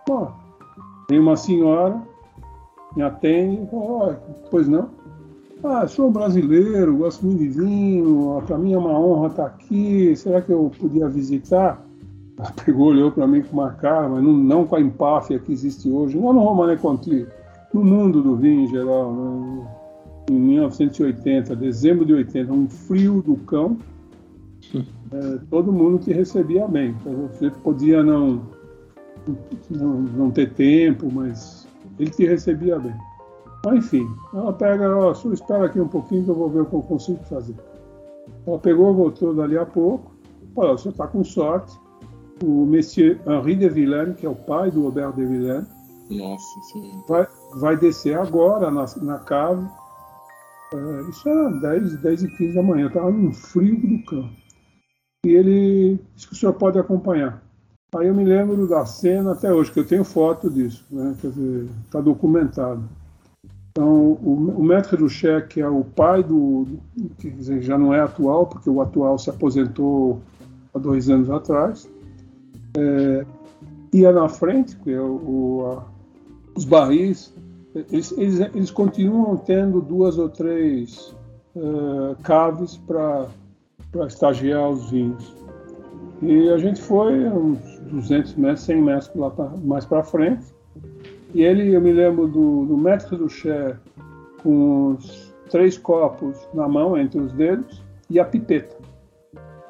bom, 0.07 0.31
tem 1.07 1.19
uma 1.19 1.35
senhora, 1.35 2.01
me 2.95 3.03
atende 3.03 3.63
e 3.63 3.67
fala, 3.67 4.19
oh, 4.19 4.49
pois 4.49 4.67
não? 4.67 4.89
Ah, 5.63 5.87
sou 5.87 6.11
brasileiro, 6.11 6.97
gosto 6.97 7.25
muito 7.25 7.39
de 7.39 7.49
vinho, 7.49 8.41
para 8.45 8.57
mim 8.57 8.73
é 8.73 8.77
uma 8.77 8.99
honra 8.99 9.27
estar 9.27 9.45
aqui, 9.45 10.15
será 10.15 10.41
que 10.41 10.51
eu 10.51 10.71
podia 10.79 11.09
visitar? 11.09 11.83
Ela 12.37 12.51
pegou, 12.63 12.87
olhou 12.87 13.11
para 13.11 13.25
mim 13.25 13.41
com 13.41 13.53
uma 13.53 13.71
cara, 13.71 14.07
mas 14.07 14.23
não, 14.23 14.33
não 14.33 14.65
com 14.65 14.75
a 14.75 14.81
empáfia 14.81 15.39
que 15.39 15.51
existe 15.51 15.89
hoje, 15.89 16.17
não 16.17 16.33
no 16.33 16.41
Romane 16.41 16.77
Conti, 16.77 17.25
no 17.73 17.83
mundo 17.83 18.21
do 18.21 18.35
vinho 18.35 18.61
em 18.61 18.67
geral. 18.67 19.11
Né? 19.11 19.67
Em 20.29 20.39
1980, 20.39 21.55
dezembro 21.55 22.05
de 22.05 22.13
80, 22.13 22.51
um 22.51 22.67
frio 22.67 23.21
do 23.21 23.35
cão, 23.37 23.77
é, 25.11 25.39
todo 25.49 25.71
mundo 25.71 25.99
te 25.99 26.11
recebia 26.11 26.67
bem. 26.67 26.95
Então, 27.01 27.27
você 27.27 27.49
podia 27.49 28.03
não, 28.03 28.41
não, 29.69 30.01
não 30.01 30.31
ter 30.31 30.53
tempo, 30.53 31.11
mas 31.11 31.67
ele 31.99 32.09
te 32.09 32.25
recebia 32.25 32.79
bem. 32.79 32.95
Mas, 33.65 33.77
enfim, 33.77 34.07
ela 34.33 34.53
pega, 34.53 34.95
ó, 34.95 35.13
só 35.13 35.31
espera 35.31 35.65
aqui 35.65 35.79
um 35.79 35.87
pouquinho 35.87 36.23
que 36.23 36.29
eu 36.29 36.35
vou 36.35 36.49
ver 36.49 36.61
o 36.61 36.65
que 36.65 36.75
eu 36.75 36.81
consigo 36.81 37.23
fazer. 37.25 37.55
Ela 38.45 38.59
pegou, 38.59 38.93
voltou 38.93 39.33
dali 39.33 39.57
a 39.57 39.65
pouco, 39.65 40.11
falou, 40.53 40.77
você 40.77 40.89
está 40.89 41.07
com 41.07 41.23
sorte. 41.23 41.77
O 42.43 42.65
Monsieur 42.65 43.17
Henri 43.25 43.55
de 43.55 43.69
Villaine, 43.69 44.13
que 44.13 44.25
é 44.25 44.29
o 44.29 44.35
pai 44.35 44.69
do 44.69 44.83
Robert 44.83 45.13
de 45.13 45.25
Villaine, 45.25 45.65
Nossa, 46.09 46.61
sim. 46.73 47.01
Vai, 47.07 47.25
vai 47.55 47.77
descer 47.77 48.17
agora 48.17 48.69
na, 48.69 48.85
na 49.01 49.19
cave. 49.19 49.65
É, 50.73 51.09
isso 51.09 51.29
era 51.29 51.49
10, 51.49 52.01
10 52.01 52.23
e 52.23 52.37
15 52.37 52.55
da 52.55 52.61
manhã, 52.61 52.87
estava 52.87 53.09
num 53.09 53.33
frio 53.33 53.79
do 53.79 54.03
campo 54.05 54.45
e 55.25 55.29
ele 55.29 55.99
disse 56.13 56.27
que 56.27 56.33
o 56.33 56.37
senhor 56.37 56.53
pode 56.53 56.77
acompanhar. 56.77 57.43
Aí 57.97 58.07
eu 58.07 58.13
me 58.13 58.25
lembro 58.25 58.67
da 58.67 58.85
cena 58.85 59.31
até 59.31 59.53
hoje, 59.53 59.71
que 59.71 59.79
eu 59.79 59.87
tenho 59.87 60.03
foto 60.03 60.49
disso, 60.49 60.83
né? 60.91 61.15
quer 61.21 61.29
dizer, 61.29 61.67
está 61.85 62.01
documentado. 62.01 62.83
Então, 63.71 63.87
o, 64.21 64.53
o 64.57 64.63
Maître 64.63 64.97
Duché, 64.97 65.41
que 65.41 65.61
é 65.61 65.67
o 65.67 65.83
pai 65.83 66.23
do, 66.23 66.65
que 67.19 67.29
dizer, 67.29 67.61
já 67.61 67.77
não 67.77 67.93
é 67.93 68.01
atual, 68.01 68.47
porque 68.47 68.69
o 68.69 68.81
atual 68.81 69.17
se 69.17 69.29
aposentou 69.29 70.21
há 70.73 70.79
dois 70.79 71.09
anos 71.09 71.29
atrás, 71.29 71.89
é, 72.77 73.25
ia 73.93 74.11
na 74.11 74.27
frente, 74.27 74.75
que 74.77 74.91
é 74.91 74.99
o, 74.99 75.05
o 75.05 75.65
a, 75.71 75.85
os 76.57 76.65
barris, 76.65 77.33
eles, 77.73 78.11
eles, 78.17 78.39
eles, 78.39 78.71
continuam 78.71 79.37
tendo 79.37 79.81
duas 79.81 80.17
ou 80.17 80.29
três 80.29 81.13
uh, 81.55 82.15
caves 82.23 82.77
para 82.77 83.27
estagiar 84.07 84.69
os 84.69 84.89
vinhos. 84.89 85.35
E 86.21 86.49
a 86.49 86.57
gente 86.57 86.81
foi 86.81 87.27
uns 87.27 87.74
200 87.85 88.35
metros, 88.35 88.61
100 88.61 88.81
metros 88.81 89.15
lá 89.15 89.29
pra, 89.29 89.49
mais 89.63 89.85
para 89.85 90.03
frente, 90.03 90.45
e 91.33 91.43
ele, 91.43 91.73
eu 91.73 91.81
me 91.81 91.91
lembro 91.91 92.27
do, 92.27 92.65
do 92.65 92.77
mestre 92.77 93.17
do 93.17 93.29
Ché 93.29 93.75
com 94.41 94.93
os 94.93 95.33
três 95.49 95.77
copos 95.77 96.37
na 96.53 96.67
mão, 96.67 96.97
entre 96.97 97.19
os 97.19 97.31
dedos, 97.33 97.81
e 98.09 98.19
a 98.19 98.25
pipeta. 98.25 98.75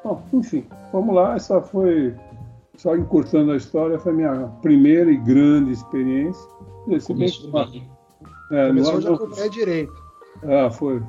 Bom, 0.04 0.22
enfim, 0.32 0.64
vamos 0.92 1.14
lá. 1.14 1.34
Essa 1.34 1.60
foi, 1.60 2.14
só 2.76 2.96
encurtando 2.96 3.52
a 3.52 3.56
história, 3.56 3.98
foi 3.98 4.12
a 4.12 4.14
minha 4.14 4.34
primeira 4.62 5.10
e 5.10 5.16
grande 5.16 5.72
experiência. 5.72 6.46
Esse 6.88 7.12
bem, 7.12 7.28
é, 8.52 8.68
Começou 8.68 9.00
já 9.00 9.16
com 9.16 9.24
o 9.24 9.34
pé 9.34 9.48
direito. 9.48 9.92
Ah, 10.44 10.70
foi. 10.70 11.02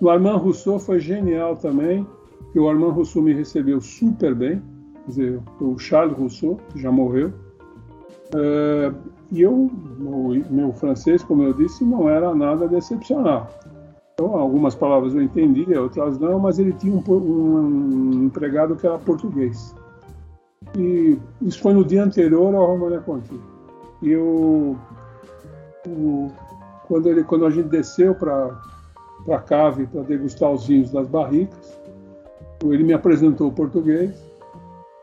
No 0.00 0.10
Armand 0.10 0.36
Rousseau 0.36 0.78
foi 0.78 1.00
genial 1.00 1.56
também, 1.56 2.06
que 2.52 2.58
o 2.58 2.68
Armand 2.68 2.90
Rousseau 2.90 3.22
me 3.22 3.32
recebeu 3.32 3.80
super 3.80 4.34
bem. 4.34 4.62
Quer 5.06 5.10
dizer, 5.10 5.40
o 5.60 5.78
Charles 5.78 6.18
Rousseau, 6.18 6.58
que 6.72 6.80
já 6.82 6.90
morreu. 6.90 7.32
É, 8.34 8.92
e 9.30 9.42
eu, 9.42 9.52
o 9.52 10.44
meu 10.50 10.72
francês, 10.72 11.22
como 11.22 11.44
eu 11.44 11.52
disse, 11.52 11.84
não 11.84 12.10
era 12.10 12.34
nada 12.34 12.66
decepcional. 12.66 13.48
Então, 14.14 14.34
algumas 14.34 14.74
palavras 14.74 15.14
eu 15.14 15.22
entendia, 15.22 15.80
outras 15.80 16.18
não, 16.18 16.40
mas 16.40 16.58
ele 16.58 16.72
tinha 16.72 16.92
um, 16.92 17.02
um 17.12 18.24
empregado 18.24 18.74
que 18.74 18.86
era 18.86 18.98
português. 18.98 19.74
E 20.76 21.16
isso 21.42 21.60
foi 21.60 21.72
no 21.72 21.84
dia 21.84 22.02
anterior 22.02 22.52
ao 22.54 22.66
România 22.66 22.98
Conti. 23.00 23.38
E 24.02 24.10
eu, 24.10 24.76
o, 25.86 26.30
quando, 26.88 27.08
ele, 27.08 27.22
quando 27.22 27.46
a 27.46 27.50
gente 27.50 27.68
desceu 27.68 28.14
para 28.14 28.58
a 29.28 29.38
cave 29.38 29.86
para 29.86 30.02
degustar 30.02 30.50
os 30.50 30.66
vinhos 30.66 30.90
das 30.90 31.06
barricas, 31.06 31.78
ele 32.64 32.82
me 32.82 32.92
apresentou 32.92 33.48
o 33.48 33.52
português 33.52 34.25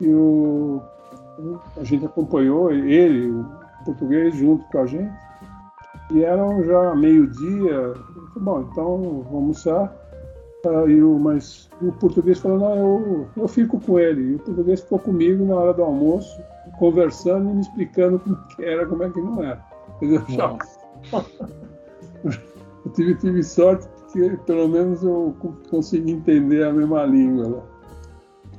e 0.02 0.14
o, 0.14 0.82
a 1.78 1.84
gente 1.84 2.06
acompanhou 2.06 2.72
ele, 2.72 3.44
português 3.86 4.36
junto 4.36 4.64
com 4.72 4.80
a 4.80 4.86
gente. 4.86 5.14
E 6.12 6.24
eram 6.24 6.64
já 6.64 6.96
meio-dia. 6.96 7.94
Bom, 8.36 8.62
então 8.62 8.98
vamos 8.98 9.34
almoçar. 9.34 10.04
Uh, 10.66 10.90
e 10.90 11.04
o, 11.04 11.20
mas 11.20 11.70
o 11.82 11.92
português 11.94 12.40
falou: 12.40 12.60
não, 12.60 12.78
eu, 12.78 13.28
eu 13.36 13.48
fico 13.48 13.80
com 13.80 14.00
ele. 14.00 14.32
E 14.32 14.36
o 14.36 14.40
português 14.40 14.82
ficou 14.82 15.00
comigo 15.00 15.46
na 15.46 15.56
hora 15.56 15.74
do 15.74 15.84
almoço, 15.84 16.42
conversando 16.80 17.50
e 17.50 17.54
me 17.54 17.62
explicando 17.62 18.20
como 18.20 18.38
que 18.48 18.64
era, 18.64 18.86
como 18.86 19.04
é 19.04 19.10
que 19.10 19.22
não 19.22 19.44
era. 19.44 19.64
Eu, 20.02 20.22
já... 20.30 20.58
eu 22.86 22.92
tive, 22.94 23.16
tive 23.16 23.44
sorte 23.44 23.88
porque 24.14 24.38
pelo 24.46 24.68
menos 24.68 25.04
eu 25.04 25.36
consegui 25.70 26.12
entender 26.12 26.64
a 26.64 26.72
mesma 26.72 27.04
língua. 27.04 27.48
Né? 27.48 27.62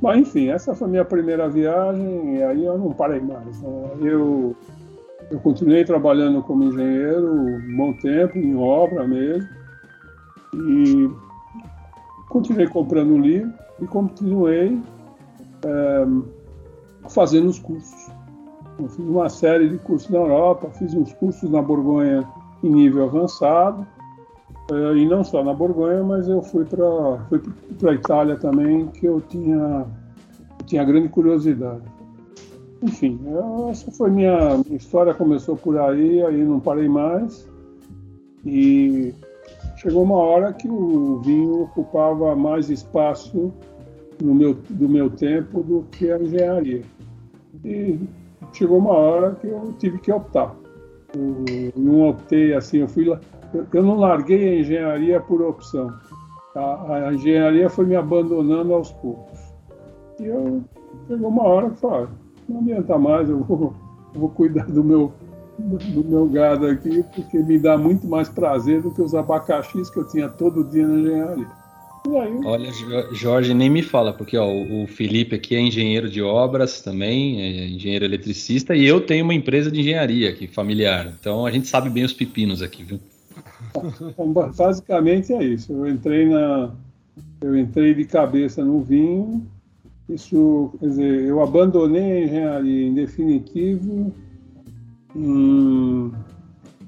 Mas 0.05 0.19
enfim, 0.19 0.51
essa 0.51 0.75
foi 0.75 0.87
a 0.87 0.91
minha 0.91 1.05
primeira 1.05 1.49
viagem 1.49 2.37
e 2.37 2.43
aí 2.43 2.63
eu 2.63 2.77
não 2.77 2.93
parei 2.93 3.21
mais. 3.21 3.63
Né? 3.63 3.91
Eu 4.03 4.55
eu 5.31 5.41
continuei 5.41 5.83
trabalhando 5.83 6.43
como 6.43 6.65
engenheiro 6.65 7.33
um 7.33 7.75
bom 7.75 7.95
tempo, 7.95 8.37
em 8.37 8.55
obra 8.55 9.09
mesmo, 9.09 9.49
e 10.53 11.11
continuei 12.29 12.69
comprando 12.69 13.17
livro 13.17 13.51
e 13.81 13.87
continuei 13.87 14.79
é, 15.65 17.09
fazendo 17.09 17.49
os 17.49 17.59
cursos. 17.59 18.13
Eu 18.79 18.87
fiz 18.91 19.07
uma 19.07 19.31
série 19.31 19.71
de 19.71 19.79
cursos 19.79 20.11
na 20.11 20.19
Europa, 20.19 20.69
fiz 20.73 20.93
uns 20.93 21.15
cursos 21.15 21.51
na 21.51 21.63
Borgonha 21.63 22.29
em 22.63 22.69
nível 22.69 23.05
avançado, 23.05 23.87
e 24.71 25.07
não 25.07 25.23
só 25.23 25.45
na 25.45 25.53
Borgonha, 25.53 26.03
mas 26.03 26.27
eu 26.29 26.41
fui 26.43 26.65
para 26.65 27.91
a 27.91 27.95
Itália 27.95 28.37
também, 28.37 28.87
que 28.89 29.07
eu 29.07 29.21
tinha, 29.21 29.87
tinha 30.67 30.85
grande 30.85 31.09
curiosidade. 31.09 31.83
Enfim, 32.83 33.21
essa 33.71 33.91
foi 33.91 34.11
minha, 34.11 34.59
minha 34.65 34.77
história, 34.77 35.15
começou 35.15 35.57
por 35.57 35.79
aí, 35.79 36.23
aí 36.23 36.43
não 36.45 36.61
parei 36.61 36.89
mais. 36.89 37.49
E 38.45 39.15
chegou 39.77 40.03
uma 40.03 40.17
hora 40.17 40.53
que 40.53 40.69
o 40.69 41.21
vinho 41.21 41.63
ocupava 41.63 42.35
mais 42.35 42.71
espaço 42.71 43.53
no 44.23 44.35
meu, 44.35 44.55
do 44.71 44.89
meu 44.89 45.11
tempo 45.11 45.63
do 45.63 45.83
que 45.91 46.11
a 46.11 46.19
engenharia. 46.19 46.83
E 47.65 47.99
chegou 48.53 48.79
uma 48.79 48.93
hora 48.93 49.35
que 49.35 49.47
eu 49.47 49.75
tive 49.79 49.99
que 49.99 50.13
optar. 50.13 50.55
Eu 51.15 51.73
não 51.77 52.09
optei 52.09 52.55
assim, 52.55 52.79
eu 52.79 52.89
fui 52.89 53.05
lá, 53.05 53.21
eu 53.73 53.83
não 53.83 53.97
larguei 53.97 54.49
a 54.49 54.61
engenharia 54.61 55.21
por 55.21 55.43
opção. 55.43 55.93
A, 56.55 57.09
a 57.09 57.15
engenharia 57.15 57.69
foi 57.69 57.87
me 57.87 57.97
abandonando 57.97 58.75
aos 58.75 58.93
poucos. 58.93 59.39
E 60.21 60.27
eu 60.27 60.63
chegou 61.09 61.29
uma 61.29 61.43
hora 61.43 61.71
que 61.71 61.81
falei, 61.81 62.09
não 62.49 62.61
adianta 62.61 62.99
mais, 62.99 63.29
eu 63.29 63.43
vou, 63.43 63.75
eu 64.15 64.21
vou 64.21 64.29
cuidar 64.29 64.67
do 64.67 64.85
meu, 64.85 65.13
do 65.59 66.05
meu 66.05 66.27
gado 66.27 66.67
aqui, 66.67 67.05
porque 67.15 67.39
me 67.39 67.59
dá 67.59 67.77
muito 67.77 68.07
mais 68.07 68.29
prazer 68.29 68.83
do 68.83 68.93
que 68.93 69.03
os 69.03 69.15
abacaxis 69.15 69.91
que 69.91 69.99
eu 69.99 70.07
tinha 70.07 70.29
todo 70.29 70.65
dia 70.65 70.87
na 70.87 71.01
engenharia. 71.01 71.65
Aí... 72.07 72.41
Olha, 72.45 72.71
Jorge, 73.13 73.55
nem 73.55 73.71
me 73.71 73.83
fala, 73.83 74.13
porque 74.13 74.37
ó, 74.37 74.47
o 74.47 74.87
Felipe 74.87 75.37
aqui 75.37 75.57
é 75.57 75.61
engenheiro 75.61 76.09
de 76.09 76.21
obras 76.21 76.83
também, 76.83 77.41
é 77.41 77.67
engenheiro 77.69 78.05
eletricista, 78.05 78.77
e 78.77 78.85
eu 78.85 79.01
tenho 79.01 79.25
uma 79.25 79.33
empresa 79.35 79.71
de 79.71 79.81
engenharia 79.81 80.29
aqui, 80.29 80.47
familiar. 80.47 81.13
Então 81.19 81.47
a 81.47 81.51
gente 81.51 81.67
sabe 81.67 81.89
bem 81.89 82.05
os 82.05 82.13
pepinos 82.13 82.61
aqui, 82.61 82.85
viu? 82.85 83.01
Então, 84.13 84.33
basicamente 84.33 85.33
é 85.33 85.43
isso. 85.43 85.73
Eu 85.73 85.89
entrei 85.89 86.29
na, 86.29 86.73
eu 87.41 87.57
entrei 87.57 87.95
de 87.95 88.05
cabeça 88.05 88.65
no 88.65 88.81
vinho 88.81 89.45
isso, 90.09 90.75
quer 90.79 90.89
dizer, 90.89 91.23
eu 91.23 91.43
abandonei 91.43 92.13
a 92.13 92.25
engenharia 92.25 92.89
em 92.89 92.95
definitivo 92.95 94.13
em 95.17 96.13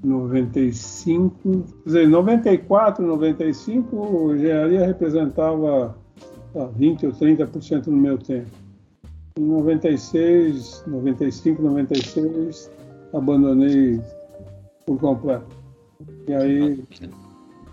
95, 0.05 1.65
quer 1.83 1.85
dizer, 1.87 2.05
em 2.05 2.09
94, 2.09 3.07
95, 3.07 4.31
a 4.31 4.37
engenharia 4.37 4.87
representava 4.87 5.97
20 6.75 7.07
ou 7.07 7.13
30% 7.13 7.87
no 7.87 7.97
meu 7.97 8.19
tempo. 8.19 8.51
Em 9.39 9.45
96, 9.45 10.85
95, 10.87 11.63
96, 11.63 12.71
abandonei 13.15 13.99
por 14.85 14.99
completo. 14.99 15.56
E 16.29 16.35
aí 16.35 16.85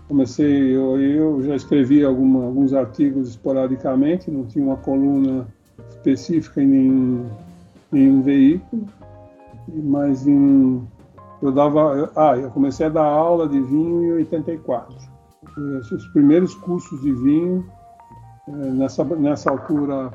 comecei, 0.08 0.76
eu, 0.76 1.00
eu 1.00 1.42
já 1.42 1.56
escrevi 1.56 2.04
alguma, 2.04 2.44
alguns 2.44 2.72
artigos 2.72 3.30
esporadicamente, 3.30 4.30
não 4.30 4.44
tinha 4.44 4.64
uma 4.64 4.76
coluna 4.76 5.46
específica 5.90 6.62
em 6.62 6.66
nenhum, 6.66 7.30
nenhum 7.90 8.22
veículo, 8.22 8.86
mas 9.68 10.26
em, 10.26 10.86
eu 11.42 11.52
dava, 11.52 12.10
ah, 12.16 12.36
eu 12.36 12.50
comecei 12.50 12.86
a 12.86 12.90
dar 12.90 13.04
aula 13.04 13.48
de 13.48 13.60
vinho 13.60 14.04
em 14.04 14.12
84. 14.12 14.96
Os 15.56 16.06
primeiros 16.08 16.54
cursos 16.54 17.00
de 17.00 17.12
vinho, 17.12 17.64
eh, 18.48 18.52
nessa, 18.52 19.04
nessa 19.04 19.50
altura 19.50 20.12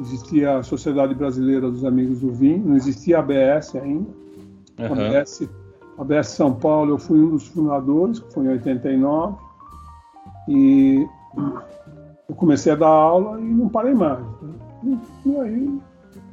existia 0.00 0.58
a 0.58 0.62
Sociedade 0.62 1.14
Brasileira 1.14 1.70
dos 1.70 1.84
Amigos 1.84 2.20
do 2.20 2.32
Vinho, 2.32 2.66
não 2.66 2.76
existia 2.76 3.18
a 3.18 3.20
ABS 3.20 3.76
ainda. 3.76 4.10
Uhum. 4.78 4.94
A 4.94 5.18
ABS 5.18 5.48
a 5.98 6.04
BS 6.04 6.28
São 6.28 6.54
Paulo, 6.54 6.92
eu 6.92 6.98
fui 6.98 7.18
um 7.20 7.30
dos 7.30 7.46
fundadores, 7.48 8.18
que 8.18 8.32
foi 8.32 8.44
em 8.44 8.48
89, 8.48 9.36
e 10.48 11.06
eu 12.28 12.34
comecei 12.34 12.72
a 12.72 12.76
dar 12.76 12.88
aula 12.88 13.40
e 13.40 13.44
não 13.44 13.68
parei 13.68 13.94
mais. 13.94 14.24
Né? 14.82 14.98
E, 15.26 15.36
aí 15.38 15.80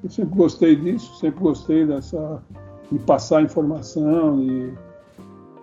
eu 0.04 0.10
sempre 0.10 0.36
gostei 0.36 0.76
disso, 0.76 1.16
sempre 1.20 1.42
gostei 1.42 1.86
dessa 1.86 2.42
de 2.92 3.00
passar 3.00 3.42
informação 3.42 4.42
e, 4.42 4.74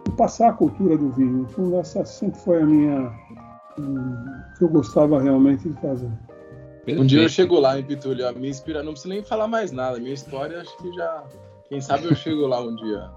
de 0.05 0.11
passar 0.17 0.51
a 0.51 0.53
cultura 0.53 0.97
do 0.97 1.11
vinho. 1.11 1.43
No 1.43 1.49
fundo, 1.49 1.77
essa 1.77 2.05
sempre 2.05 2.39
foi 2.41 2.63
a 2.63 2.67
minha 2.67 3.13
que 4.57 4.65
eu 4.65 4.69
gostava 4.69 5.21
realmente 5.21 5.69
de 5.69 5.81
fazer. 5.81 6.11
Um 6.89 7.05
dia 7.05 7.23
eu 7.23 7.29
chego 7.29 7.61
lá 7.61 7.79
em 7.79 7.85
Pitulho, 7.85 8.27
a 8.27 8.33
minha 8.33 8.49
inspiração, 8.49 8.87
não 8.87 8.93
precisa 8.93 9.13
nem 9.13 9.23
falar 9.23 9.47
mais 9.47 9.71
nada, 9.71 9.99
minha 9.99 10.15
história 10.15 10.63
acho 10.63 10.75
que 10.79 10.91
já, 10.95 11.23
quem 11.69 11.83
sabe 11.83 12.07
eu 12.07 12.15
chego 12.15 12.47
lá 12.47 12.63
um 12.63 12.75
dia. 12.77 13.11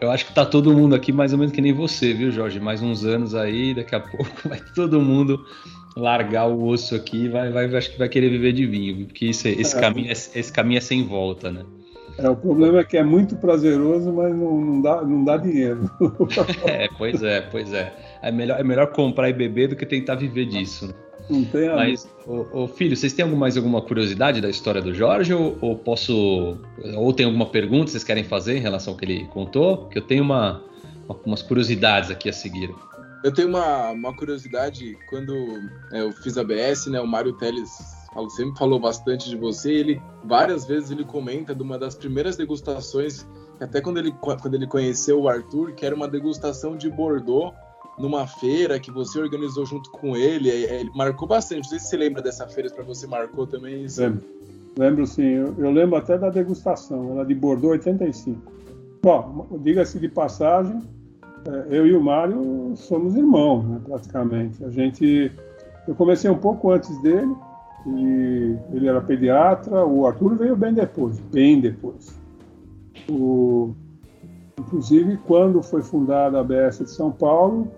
Eu 0.00 0.10
acho 0.10 0.26
que 0.26 0.34
tá 0.34 0.44
todo 0.44 0.72
mundo 0.72 0.94
aqui 0.94 1.12
mais 1.12 1.32
ou 1.32 1.38
menos 1.38 1.52
que 1.52 1.60
nem 1.60 1.72
você, 1.72 2.12
viu, 2.12 2.30
Jorge? 2.30 2.60
Mais 2.60 2.82
uns 2.82 3.04
anos 3.04 3.34
aí, 3.34 3.74
daqui 3.74 3.94
a 3.94 4.00
pouco 4.00 4.48
vai 4.48 4.60
todo 4.74 5.00
mundo 5.00 5.44
largar 5.96 6.46
o 6.46 6.66
osso 6.66 6.94
aqui, 6.94 7.28
vai, 7.28 7.50
vai, 7.50 7.74
acho 7.74 7.92
que 7.92 7.98
vai 7.98 8.08
querer 8.08 8.28
viver 8.28 8.52
de 8.52 8.66
vinho, 8.66 9.06
porque 9.06 9.26
isso, 9.26 9.48
esse, 9.48 9.76
é. 9.76 9.80
caminho, 9.80 10.12
esse 10.12 10.52
caminho 10.52 10.78
é 10.78 10.82
sem 10.82 11.02
volta, 11.02 11.50
né? 11.50 11.64
É, 12.18 12.28
o 12.28 12.36
problema 12.36 12.80
é 12.80 12.84
que 12.84 12.96
é 12.96 13.02
muito 13.02 13.36
prazeroso, 13.36 14.12
mas 14.12 14.34
não, 14.34 14.60
não, 14.60 14.82
dá, 14.82 15.02
não 15.02 15.24
dá 15.24 15.36
dinheiro. 15.36 15.90
é, 16.64 16.88
pois 16.96 17.22
é, 17.22 17.40
pois 17.42 17.72
é. 17.72 17.92
É 18.22 18.32
melhor, 18.32 18.58
é 18.58 18.62
melhor 18.62 18.86
comprar 18.88 19.28
e 19.28 19.34
beber 19.34 19.68
do 19.68 19.76
que 19.76 19.84
tentar 19.84 20.14
viver 20.14 20.46
disso. 20.46 20.94
Não 21.28 21.44
tem 21.44 21.68
Mas, 21.68 22.08
ô, 22.26 22.46
ô, 22.52 22.68
filho, 22.68 22.96
vocês 22.96 23.12
têm 23.12 23.24
alguma, 23.24 23.40
mais 23.40 23.56
alguma 23.56 23.82
curiosidade 23.82 24.40
da 24.40 24.48
história 24.48 24.80
do 24.80 24.94
Jorge? 24.94 25.34
Ou, 25.34 25.58
ou, 25.60 25.76
posso. 25.76 26.56
Ou 26.96 27.12
tem 27.12 27.26
alguma 27.26 27.46
pergunta 27.46 27.86
que 27.86 27.90
vocês 27.92 28.04
querem 28.04 28.24
fazer 28.24 28.56
em 28.56 28.60
relação 28.60 28.92
ao 28.92 28.98
que 28.98 29.04
ele 29.04 29.26
contou? 29.26 29.88
Que 29.88 29.98
eu 29.98 30.02
tenho 30.02 30.22
uma, 30.22 30.62
uma 31.08 31.18
umas 31.24 31.42
curiosidades 31.42 32.10
aqui 32.10 32.28
a 32.28 32.32
seguir. 32.32 32.72
Eu 33.24 33.32
tenho 33.32 33.48
uma, 33.48 33.90
uma 33.90 34.14
curiosidade, 34.14 34.96
quando 35.08 35.34
é, 35.92 36.00
eu 36.00 36.12
fiz 36.12 36.38
a 36.38 36.44
BS, 36.44 36.86
né? 36.86 37.00
O 37.00 37.06
Mário 37.06 37.32
Teles 37.32 37.70
sempre 38.30 38.56
falou 38.56 38.78
bastante 38.78 39.28
de 39.28 39.36
você. 39.36 39.72
Ele 39.72 40.00
várias 40.24 40.64
vezes 40.64 40.90
ele 40.90 41.04
comenta 41.04 41.54
de 41.54 41.62
uma 41.62 41.78
das 41.78 41.94
primeiras 41.96 42.36
degustações, 42.36 43.26
até 43.60 43.80
quando 43.80 43.98
ele, 43.98 44.12
quando 44.20 44.54
ele 44.54 44.66
conheceu 44.66 45.20
o 45.20 45.28
Arthur, 45.28 45.72
que 45.72 45.84
era 45.84 45.94
uma 45.94 46.06
degustação 46.06 46.76
de 46.76 46.88
Bordeaux 46.88 47.52
numa 47.98 48.26
feira 48.26 48.78
que 48.78 48.90
você 48.90 49.18
organizou 49.18 49.64
junto 49.64 49.90
com 49.90 50.16
ele. 50.16 50.48
Ele 50.48 50.90
marcou 50.94 51.26
bastante. 51.26 51.58
Não 51.58 51.64
sei 51.64 51.78
se 51.78 51.86
você 51.86 51.96
lembra 51.96 52.22
dessa 52.22 52.46
feira, 52.46 52.70
para 52.70 52.84
você 52.84 53.06
marcou 53.06 53.46
também 53.46 53.84
isso. 53.84 54.00
Lembro, 54.00 54.24
lembro 54.78 55.06
sim. 55.06 55.22
Eu, 55.22 55.54
eu, 55.58 55.70
lembro 55.70 55.96
até 55.96 56.18
da 56.18 56.30
degustação, 56.30 57.12
ela 57.12 57.24
de 57.24 57.34
Bordeaux 57.34 57.72
85. 57.72 58.52
Bom, 59.02 59.46
diga-se 59.62 59.98
de 59.98 60.08
passagem, 60.08 60.80
é, 61.46 61.78
eu 61.78 61.86
e 61.86 61.94
o 61.94 62.00
Mário 62.00 62.72
somos 62.74 63.14
irmãos, 63.14 63.64
né, 63.64 63.80
praticamente. 63.84 64.64
A 64.64 64.70
gente, 64.70 65.30
eu 65.86 65.94
comecei 65.94 66.28
um 66.30 66.38
pouco 66.38 66.70
antes 66.70 67.00
dele, 67.02 67.32
e 67.86 68.56
ele 68.72 68.88
era 68.88 69.00
pediatra. 69.00 69.84
O 69.84 70.06
Arthur 70.06 70.36
veio 70.36 70.56
bem 70.56 70.74
depois, 70.74 71.20
bem 71.20 71.60
depois. 71.60 72.18
O, 73.08 73.74
inclusive, 74.58 75.16
quando 75.18 75.62
foi 75.62 75.82
fundada 75.82 76.40
a 76.40 76.44
BS 76.44 76.78
de 76.78 76.90
São 76.90 77.12
Paulo, 77.12 77.70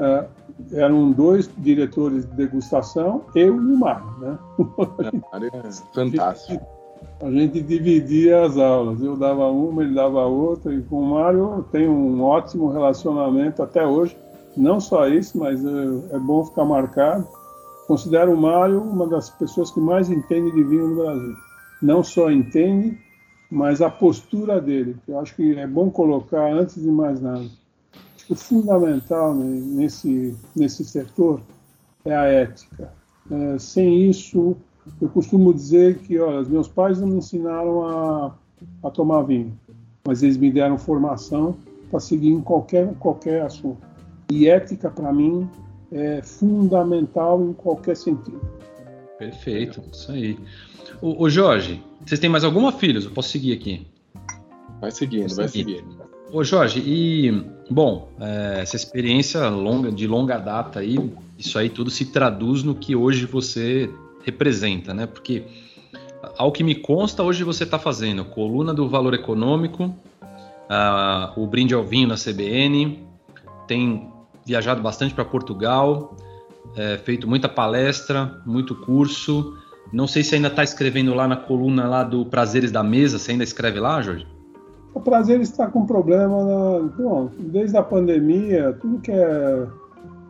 é, 0.00 0.26
eram 0.72 1.12
dois 1.12 1.50
diretores 1.58 2.24
de 2.24 2.32
degustação, 2.34 3.22
eu 3.34 3.56
e 3.56 3.58
o 3.58 3.78
Mário, 3.78 4.10
né? 4.18 4.38
É, 5.42 5.94
fantástico. 5.94 6.64
A 7.20 7.30
gente 7.30 7.60
dividia 7.60 8.44
as 8.44 8.56
aulas, 8.56 9.02
eu 9.02 9.16
dava 9.16 9.48
uma, 9.48 9.82
ele 9.82 9.94
dava 9.94 10.24
outra, 10.24 10.72
e 10.72 10.82
com 10.82 11.00
o 11.00 11.06
Mário 11.06 11.54
eu 11.56 11.62
tenho 11.70 11.90
um 11.92 12.22
ótimo 12.22 12.70
relacionamento 12.72 13.62
até 13.62 13.86
hoje. 13.86 14.16
Não 14.56 14.80
só 14.80 15.06
isso, 15.06 15.38
mas 15.38 15.64
é, 15.64 16.16
é 16.16 16.18
bom 16.18 16.44
ficar 16.44 16.64
marcado. 16.64 17.26
Considero 17.86 18.32
o 18.32 18.40
Mário 18.40 18.82
uma 18.82 19.06
das 19.06 19.30
pessoas 19.30 19.70
que 19.70 19.80
mais 19.80 20.10
entende 20.10 20.50
de 20.52 20.62
vinho 20.62 20.88
no 20.88 20.96
Brasil. 20.96 21.34
Não 21.82 22.02
só 22.02 22.30
entende, 22.30 22.98
mas 23.50 23.80
a 23.80 23.90
postura 23.90 24.60
dele, 24.60 24.96
eu 25.08 25.18
acho 25.18 25.34
que 25.34 25.58
é 25.58 25.66
bom 25.66 25.90
colocar 25.90 26.52
antes 26.52 26.80
de 26.80 26.90
mais 26.90 27.20
nada 27.20 27.59
o 28.30 28.34
fundamental 28.36 29.34
nesse, 29.34 30.36
nesse 30.54 30.84
setor 30.84 31.42
é 32.04 32.14
a 32.14 32.24
ética. 32.26 32.92
É, 33.30 33.58
sem 33.58 34.08
isso, 34.08 34.56
eu 35.02 35.08
costumo 35.08 35.52
dizer 35.52 35.98
que, 35.98 36.18
olha, 36.18 36.48
meus 36.48 36.68
pais 36.68 37.00
não 37.00 37.08
me 37.08 37.16
ensinaram 37.16 37.82
a, 37.82 38.34
a 38.84 38.90
tomar 38.90 39.22
vinho, 39.22 39.58
mas 40.06 40.22
eles 40.22 40.36
me 40.36 40.50
deram 40.50 40.78
formação 40.78 41.56
para 41.90 41.98
seguir 41.98 42.30
em 42.30 42.40
qualquer, 42.40 42.94
qualquer 42.94 43.42
assunto. 43.42 43.78
E 44.30 44.48
ética, 44.48 44.88
para 44.88 45.12
mim, 45.12 45.48
é 45.90 46.22
fundamental 46.22 47.42
em 47.42 47.52
qualquer 47.52 47.96
sentido. 47.96 48.40
Perfeito, 49.18 49.82
isso 49.92 50.12
aí. 50.12 50.38
O, 51.02 51.28
Jorge, 51.28 51.82
vocês 52.06 52.20
têm 52.20 52.30
mais 52.30 52.44
alguma 52.44 52.70
filhos? 52.70 53.06
Eu 53.06 53.10
posso 53.10 53.30
seguir 53.30 53.52
aqui? 53.54 53.86
Vai 54.80 54.90
seguindo, 54.92 55.34
vai 55.34 55.48
seguindo. 55.48 56.09
Ô 56.32 56.44
Jorge, 56.44 56.80
e 56.86 57.44
bom, 57.68 58.08
é, 58.20 58.60
essa 58.60 58.76
experiência 58.76 59.48
longa, 59.48 59.90
de 59.90 60.06
longa 60.06 60.38
data 60.38 60.78
aí, 60.78 60.96
isso 61.36 61.58
aí 61.58 61.68
tudo 61.68 61.90
se 61.90 62.06
traduz 62.06 62.62
no 62.62 62.72
que 62.72 62.94
hoje 62.94 63.26
você 63.26 63.90
representa, 64.24 64.94
né? 64.94 65.06
Porque 65.06 65.42
ao 66.38 66.52
que 66.52 66.62
me 66.62 66.76
consta, 66.76 67.24
hoje 67.24 67.42
você 67.42 67.64
está 67.64 67.80
fazendo 67.80 68.24
coluna 68.24 68.72
do 68.72 68.88
valor 68.88 69.12
econômico, 69.12 69.92
o 71.36 71.46
brinde 71.48 71.74
ao 71.74 71.82
vinho 71.82 72.06
na 72.06 72.14
CBN, 72.14 73.00
tem 73.66 74.08
viajado 74.46 74.80
bastante 74.80 75.12
para 75.12 75.24
Portugal, 75.24 76.16
é, 76.76 76.96
feito 76.98 77.26
muita 77.26 77.48
palestra, 77.48 78.40
muito 78.46 78.76
curso. 78.76 79.58
Não 79.92 80.06
sei 80.06 80.22
se 80.22 80.36
ainda 80.36 80.46
está 80.46 80.62
escrevendo 80.62 81.12
lá 81.12 81.26
na 81.26 81.36
coluna 81.36 81.88
lá 81.88 82.04
do 82.04 82.24
Prazeres 82.24 82.70
da 82.70 82.84
Mesa, 82.84 83.18
você 83.18 83.32
ainda 83.32 83.42
escreve 83.42 83.80
lá, 83.80 84.00
Jorge? 84.00 84.26
O 84.92 85.00
prazer 85.00 85.40
está 85.40 85.68
com 85.68 85.86
problema 85.86 86.44
na, 86.44 86.88
bom, 86.88 87.30
desde 87.38 87.76
a 87.76 87.82
pandemia, 87.82 88.76
tudo 88.80 89.00
que 89.00 89.12
é 89.12 89.66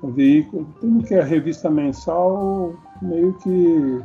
veículo, 0.03 0.66
tudo 0.81 1.05
que 1.05 1.14
é 1.14 1.23
revista 1.23 1.70
mensal 1.70 2.75
meio 3.03 3.33
que 3.35 4.01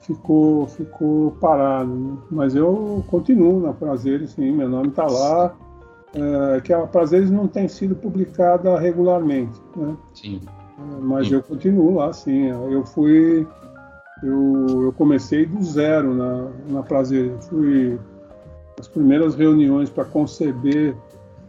ficou 0.00 0.66
ficou 0.66 1.32
parado. 1.32 1.92
Né? 1.92 2.16
Mas 2.30 2.54
eu 2.54 3.04
continuo 3.08 3.60
na 3.60 3.72
Prazeres, 3.72 4.30
sim, 4.32 4.52
meu 4.52 4.68
nome 4.68 4.88
está 4.88 5.06
lá. 5.06 5.54
É, 6.14 6.60
que 6.60 6.72
a 6.72 6.86
Prazeres 6.86 7.30
não 7.30 7.48
tem 7.48 7.66
sido 7.66 7.96
publicada 7.96 8.78
regularmente, 8.78 9.60
né? 9.74 9.96
Sim. 10.14 10.40
É, 10.78 11.00
mas 11.00 11.26
sim. 11.26 11.34
eu 11.34 11.42
continuo 11.42 11.96
lá, 11.96 12.12
sim. 12.12 12.46
Eu 12.46 12.84
fui, 12.86 13.44
eu, 14.22 14.84
eu 14.84 14.92
comecei 14.92 15.44
do 15.44 15.60
zero 15.64 16.14
na, 16.14 16.48
na 16.68 16.82
Prazeres. 16.84 17.48
Fui 17.48 17.98
as 18.78 18.88
primeiras 18.88 19.34
reuniões 19.34 19.90
para 19.90 20.04
conceber 20.04 20.94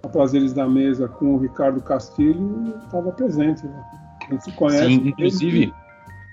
a 0.03 0.07
Prazeres 0.07 0.53
da 0.53 0.67
Mesa 0.67 1.07
com 1.07 1.35
o 1.35 1.37
Ricardo 1.37 1.81
Castilho 1.81 2.73
estava 2.85 3.11
presente. 3.11 3.65
Né? 3.65 3.83
A 4.27 4.33
gente 4.33 4.43
se 4.43 4.51
conhece 4.53 4.85
Sim, 4.85 5.07
inclusive... 5.07 5.51
desde, 5.51 5.73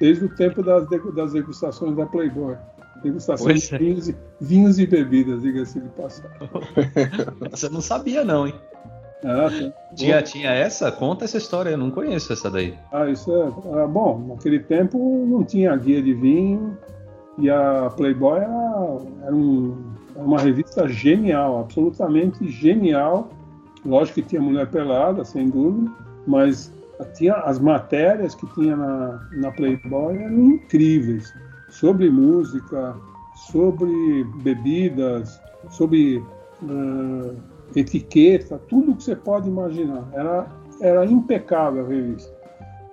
desde, 0.01 0.25
o 0.27 0.37
tempo 0.37 0.63
das, 0.63 0.87
das 1.15 1.33
degustações 1.33 1.97
da 1.97 2.07
Playboy. 2.07 2.57
Degustações 3.03 3.63
de 3.63 3.75
é. 3.75 3.79
vinhos, 3.79 4.09
e, 4.09 4.17
vinhos 4.41 4.79
e 4.79 4.87
bebidas, 4.87 5.43
diga-se 5.43 5.81
de 5.81 5.89
passagem. 5.91 6.31
Você 7.51 7.69
não 7.69 7.81
sabia 7.81 8.25
não, 8.25 8.47
hein? 8.47 8.55
Ah, 9.25 9.49
tinha, 9.95 10.21
tinha 10.23 10.51
essa? 10.51 10.91
Conta 10.91 11.25
essa 11.25 11.39
história, 11.39 11.71
eu 11.71 11.79
não 11.79 11.91
conheço 11.91 12.33
essa 12.33 12.51
daí. 12.51 12.77
Ah, 12.93 13.09
isso 13.09 13.33
é. 13.33 13.81
Ah, 13.81 13.87
bom, 13.87 14.27
naquele 14.29 14.59
tempo 14.59 14.99
não 15.29 15.45
tinha 15.45 15.75
guia 15.77 16.03
de 16.03 16.13
vinho 16.13 16.77
e 17.39 17.49
a 17.49 17.91
Playboy 17.97 18.39
era, 18.39 18.99
era 19.25 19.35
um 19.35 19.92
é 20.17 20.21
uma 20.21 20.39
revista 20.39 20.89
genial, 20.89 21.61
absolutamente 21.61 22.49
genial. 22.49 23.31
Lógico 23.85 24.23
que 24.23 24.29
tinha 24.29 24.41
mulher 24.41 24.71
pelada, 24.71 25.25
sem 25.25 25.49
dúvida, 25.49 25.91
mas 26.27 26.73
tinha 27.15 27.35
as 27.35 27.59
matérias 27.59 28.35
que 28.35 28.47
tinha 28.55 28.77
na, 28.77 29.29
na 29.33 29.51
Playboy 29.51 30.17
eram 30.17 30.53
incríveis 30.53 31.33
sobre 31.69 32.11
música, 32.11 32.95
sobre 33.35 34.25
bebidas, 34.43 35.41
sobre 35.71 36.19
uh, 36.63 37.35
etiqueta, 37.75 38.61
tudo 38.69 38.95
que 38.95 39.03
você 39.03 39.17
pode 39.17 39.49
imaginar. 39.49 40.07
Era, 40.13 40.47
era 40.81 41.07
impecável 41.07 41.85
a 41.85 41.89
revista. 41.89 42.33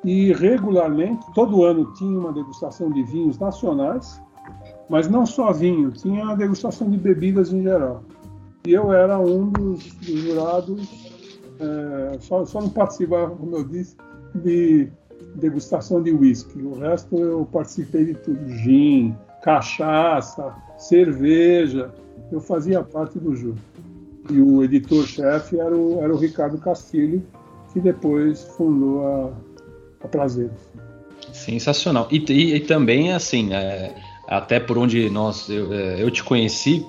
E 0.03 0.31
regularmente, 0.33 1.25
todo 1.33 1.65
ano 1.65 1.91
tinha 1.93 2.17
uma 2.17 2.31
degustação 2.31 2.89
de 2.89 3.03
vinhos 3.03 3.37
nacionais 3.37 4.21
mas 4.89 5.07
não 5.07 5.25
só 5.25 5.53
vinho, 5.53 5.91
tinha 5.91 6.29
a 6.29 6.35
degustação 6.35 6.89
de 6.89 6.97
bebidas 6.97 7.53
em 7.53 7.61
geral. 7.61 8.03
E 8.65 8.73
eu 8.73 8.91
era 8.91 9.17
um 9.19 9.49
dos, 9.49 9.83
dos 9.93 10.19
jurados, 10.21 10.89
é, 11.59 12.19
só, 12.19 12.43
só 12.45 12.59
não 12.59 12.69
participava, 12.69 13.35
como 13.35 13.55
eu 13.55 13.63
disse, 13.63 13.95
de 14.35 14.89
degustação 15.35 16.01
de 16.01 16.11
whisky. 16.11 16.61
O 16.61 16.73
resto 16.79 17.17
eu 17.17 17.45
participei 17.51 18.05
de 18.05 18.13
tudo: 18.15 18.49
gin, 18.49 19.15
cachaça, 19.43 20.53
cerveja. 20.77 21.91
Eu 22.31 22.39
fazia 22.39 22.83
parte 22.83 23.17
do 23.17 23.35
júri. 23.35 23.59
E 24.29 24.39
o 24.39 24.63
editor-chefe 24.63 25.59
era 25.59 25.75
o, 25.75 25.99
era 26.03 26.13
o 26.13 26.17
Ricardo 26.17 26.59
Castilho, 26.59 27.23
que 27.73 27.79
depois 27.79 28.43
fundou 28.55 29.03
a, 29.03 29.31
a 30.03 30.07
Prazeres. 30.07 30.51
Sensacional. 31.33 32.07
E, 32.11 32.23
e, 32.31 32.55
e 32.55 32.59
também, 32.59 33.13
assim, 33.13 33.51
é, 33.51 33.95
até 34.29 34.59
por 34.59 34.77
onde 34.77 35.09
nós 35.09 35.49
eu, 35.49 35.73
é, 35.73 36.01
eu 36.01 36.11
te 36.11 36.23
conheci 36.23 36.85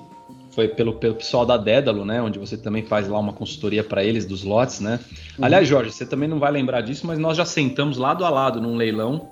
foi 0.51 0.67
pelo, 0.67 0.93
pelo 0.93 1.15
pessoal 1.15 1.45
da 1.45 1.57
Dédalo, 1.57 2.05
né? 2.05 2.21
Onde 2.21 2.37
você 2.37 2.57
também 2.57 2.83
faz 2.83 3.07
lá 3.07 3.17
uma 3.17 3.33
consultoria 3.33 3.83
para 3.83 4.03
eles 4.03 4.25
dos 4.25 4.43
lotes, 4.43 4.81
né? 4.81 4.99
Uhum. 5.39 5.45
Aliás, 5.45 5.67
Jorge, 5.67 5.91
você 5.91 6.05
também 6.05 6.27
não 6.27 6.39
vai 6.39 6.51
lembrar 6.51 6.81
disso, 6.81 7.07
mas 7.07 7.17
nós 7.17 7.37
já 7.37 7.45
sentamos 7.45 7.97
lado 7.97 8.25
a 8.25 8.29
lado 8.29 8.61
num 8.61 8.75
leilão 8.75 9.29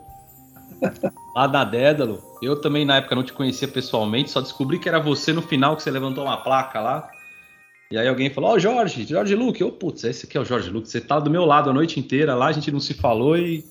lá 1.36 1.46
da 1.46 1.64
Dédalo. 1.64 2.24
Eu 2.42 2.60
também 2.60 2.86
na 2.86 2.98
época 2.98 3.16
não 3.16 3.24
te 3.24 3.34
conhecia 3.34 3.68
pessoalmente, 3.68 4.32
só 4.32 4.40
descobri 4.40 4.80
que 4.80 4.88
era 4.88 5.00
você 5.00 5.34
no 5.34 5.42
final 5.42 5.76
que 5.76 5.84
você 5.84 5.92
levantou 5.92 6.24
uma 6.24 6.38
placa 6.38 6.80
lá. 6.80 7.10
E 7.92 7.98
aí 7.98 8.08
alguém 8.08 8.30
falou: 8.30 8.52
Ó, 8.52 8.54
oh, 8.54 8.60
Jorge, 8.60 9.06
Jorge 9.06 9.36
Luke. 9.36 9.60
Eu, 9.60 9.72
putz, 9.72 10.06
esse 10.06 10.26
aqui 10.26 10.38
é 10.38 10.42
o 10.42 10.46
Jorge 10.46 10.70
Luke. 10.70 10.88
Você 10.88 11.02
tá 11.02 11.20
do 11.20 11.30
meu 11.30 11.44
lado 11.44 11.70
a 11.70 11.74
noite 11.74 12.00
inteira 12.00 12.34
lá, 12.34 12.48
a 12.48 12.52
gente 12.54 12.72
não 12.72 12.80
se 12.80 12.94
falou 12.94 13.38
e, 13.38 13.66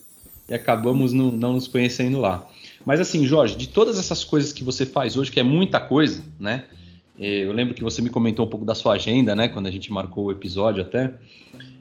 e 0.49 0.55
acabamos 0.55 1.15
no, 1.15 1.33
não 1.33 1.55
nos 1.55 1.67
conhecendo 1.67 2.21
lá. 2.21 2.47
Mas 2.89 3.01
assim, 3.01 3.27
Jorge, 3.27 3.55
de 3.55 3.69
todas 3.69 3.99
essas 3.99 4.25
coisas 4.25 4.51
que 4.51 4.65
você 4.65 4.87
faz 4.87 5.15
hoje, 5.15 5.31
que 5.31 5.39
é 5.39 5.43
muita 5.43 5.79
coisa, 5.79 6.25
né? 6.41 6.65
Eu 7.19 7.53
lembro 7.53 7.75
que 7.75 7.85
você 7.85 8.01
me 8.01 8.09
comentou 8.09 8.47
um 8.47 8.49
pouco 8.49 8.65
da 8.65 8.75
sua 8.75 8.95
agenda, 8.95 9.37
né? 9.37 9.47
Quando 9.47 9.67
a 9.67 9.71
gente 9.71 9.93
marcou 9.93 10.25
o 10.25 10.33
episódio 10.33 10.81
até. 10.81 11.13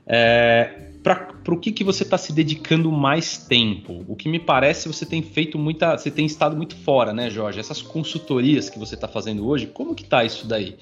É, 0.06 0.92
para 1.02 1.34
o 1.48 1.58
que, 1.58 1.72
que 1.72 1.82
você 1.82 2.04
está 2.04 2.18
se 2.18 2.34
dedicando 2.34 2.92
mais 2.92 3.38
tempo? 3.38 4.04
O 4.06 4.18
que 4.18 4.28
me 4.28 4.38
parece 4.38 4.90
você 4.90 5.06
tem 5.06 5.22
feito 5.22 5.58
muita, 5.58 5.98
você 5.98 6.12
tem 6.12 6.26
estado 6.26 6.58
muito 6.58 6.76
fora, 6.76 7.14
né, 7.14 7.30
Jorge? 7.30 7.58
Essas 7.58 7.82
consultorias 7.82 8.70
que 8.70 8.78
você 8.78 8.96
está 8.96 9.08
fazendo 9.08 9.48
hoje, 9.48 9.66
como 9.66 9.96
que 9.96 10.04
tá 10.04 10.26
isso 10.26 10.46
daí? 10.46 10.76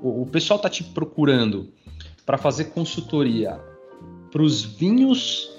O, 0.00 0.22
o 0.22 0.26
pessoal 0.26 0.58
está 0.58 0.70
te 0.70 0.84
procurando 0.84 1.72
para 2.24 2.38
fazer 2.38 2.66
consultoria 2.66 3.58
para 4.30 4.42
os 4.42 4.62
vinhos 4.62 5.50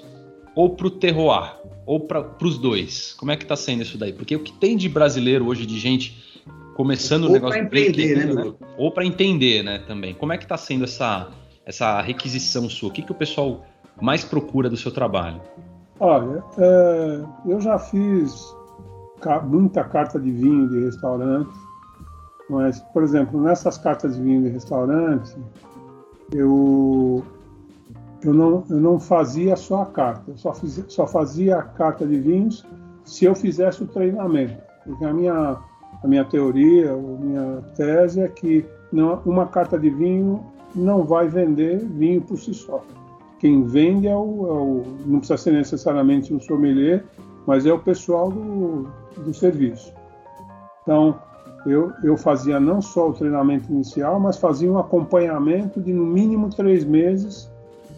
ou 0.54 0.70
para 0.70 0.86
o 0.86 0.90
terroir? 0.90 1.56
Ou 1.86 2.00
para 2.00 2.26
os 2.42 2.58
dois? 2.58 3.12
Como 3.14 3.30
é 3.30 3.36
que 3.36 3.44
está 3.44 3.56
sendo 3.56 3.82
isso 3.82 3.98
daí? 3.98 4.12
Porque 4.12 4.34
o 4.34 4.40
que 4.40 4.52
tem 4.52 4.76
de 4.76 4.88
brasileiro 4.88 5.46
hoje, 5.46 5.66
de 5.66 5.78
gente 5.78 6.42
começando 6.74 7.24
o 7.24 7.28
negócio... 7.28 7.62
Ou 7.62 7.68
para 7.68 7.78
empreender, 7.78 8.16
né, 8.16 8.34
né? 8.34 8.52
Ou 8.78 8.90
para 8.90 9.04
entender, 9.04 9.62
né, 9.62 9.78
também. 9.86 10.14
Como 10.14 10.32
é 10.32 10.38
que 10.38 10.44
está 10.44 10.56
sendo 10.56 10.84
essa, 10.84 11.28
essa 11.64 12.00
requisição 12.00 12.68
sua? 12.70 12.88
O 12.88 12.92
que, 12.92 13.02
que 13.02 13.12
o 13.12 13.14
pessoal 13.14 13.64
mais 14.00 14.24
procura 14.24 14.68
do 14.68 14.76
seu 14.76 14.90
trabalho? 14.90 15.40
Olha, 16.00 16.42
é, 16.58 17.22
eu 17.46 17.60
já 17.60 17.78
fiz 17.78 18.54
muita 19.44 19.84
carta 19.84 20.18
de 20.18 20.30
vinho 20.30 20.68
de 20.68 20.84
restaurante, 20.84 21.54
mas, 22.50 22.80
por 22.92 23.02
exemplo, 23.02 23.40
nessas 23.40 23.78
cartas 23.78 24.16
de 24.16 24.22
vinho 24.22 24.42
de 24.42 24.48
restaurante, 24.48 25.34
eu, 26.32 27.24
eu, 28.24 28.32
não, 28.32 28.64
eu 28.70 28.80
não 28.80 28.98
fazia 28.98 29.54
só 29.54 29.82
a 29.82 29.86
carta, 29.86 30.30
eu 30.30 30.38
só, 30.38 30.54
fiz, 30.54 30.82
só 30.88 31.06
fazia 31.06 31.58
a 31.58 31.62
carta 31.62 32.06
de 32.06 32.18
vinhos 32.18 32.64
se 33.04 33.26
eu 33.26 33.34
fizesse 33.34 33.82
o 33.82 33.86
treinamento. 33.86 34.56
Porque 34.84 35.04
a 35.04 35.12
minha, 35.12 35.58
a 36.02 36.08
minha 36.08 36.24
teoria, 36.24 36.92
a 36.92 36.96
minha 36.96 37.62
tese 37.76 38.20
é 38.20 38.28
que 38.28 38.64
não, 38.90 39.20
uma 39.26 39.46
carta 39.46 39.78
de 39.78 39.90
vinho 39.90 40.44
não 40.74 41.04
vai 41.04 41.28
vender 41.28 41.78
vinho 41.78 42.22
por 42.22 42.38
si 42.38 42.54
só. 42.54 42.82
Quem 43.38 43.62
vende 43.64 44.08
é 44.08 44.16
o, 44.16 44.18
é 44.18 44.52
o, 44.52 44.82
não 45.06 45.18
precisa 45.18 45.36
ser 45.36 45.52
necessariamente 45.52 46.32
um 46.32 46.40
sommelier, 46.40 47.04
mas 47.46 47.66
é 47.66 47.72
o 47.72 47.78
pessoal 47.78 48.30
do, 48.30 48.88
do 49.18 49.34
serviço. 49.34 49.92
Então, 50.82 51.18
eu, 51.66 51.92
eu 52.02 52.16
fazia 52.16 52.58
não 52.58 52.80
só 52.80 53.10
o 53.10 53.12
treinamento 53.12 53.70
inicial, 53.70 54.18
mas 54.18 54.38
fazia 54.38 54.70
um 54.70 54.78
acompanhamento 54.78 55.80
de 55.80 55.92
no 55.92 56.04
mínimo 56.04 56.48
três 56.50 56.84
meses 56.84 57.50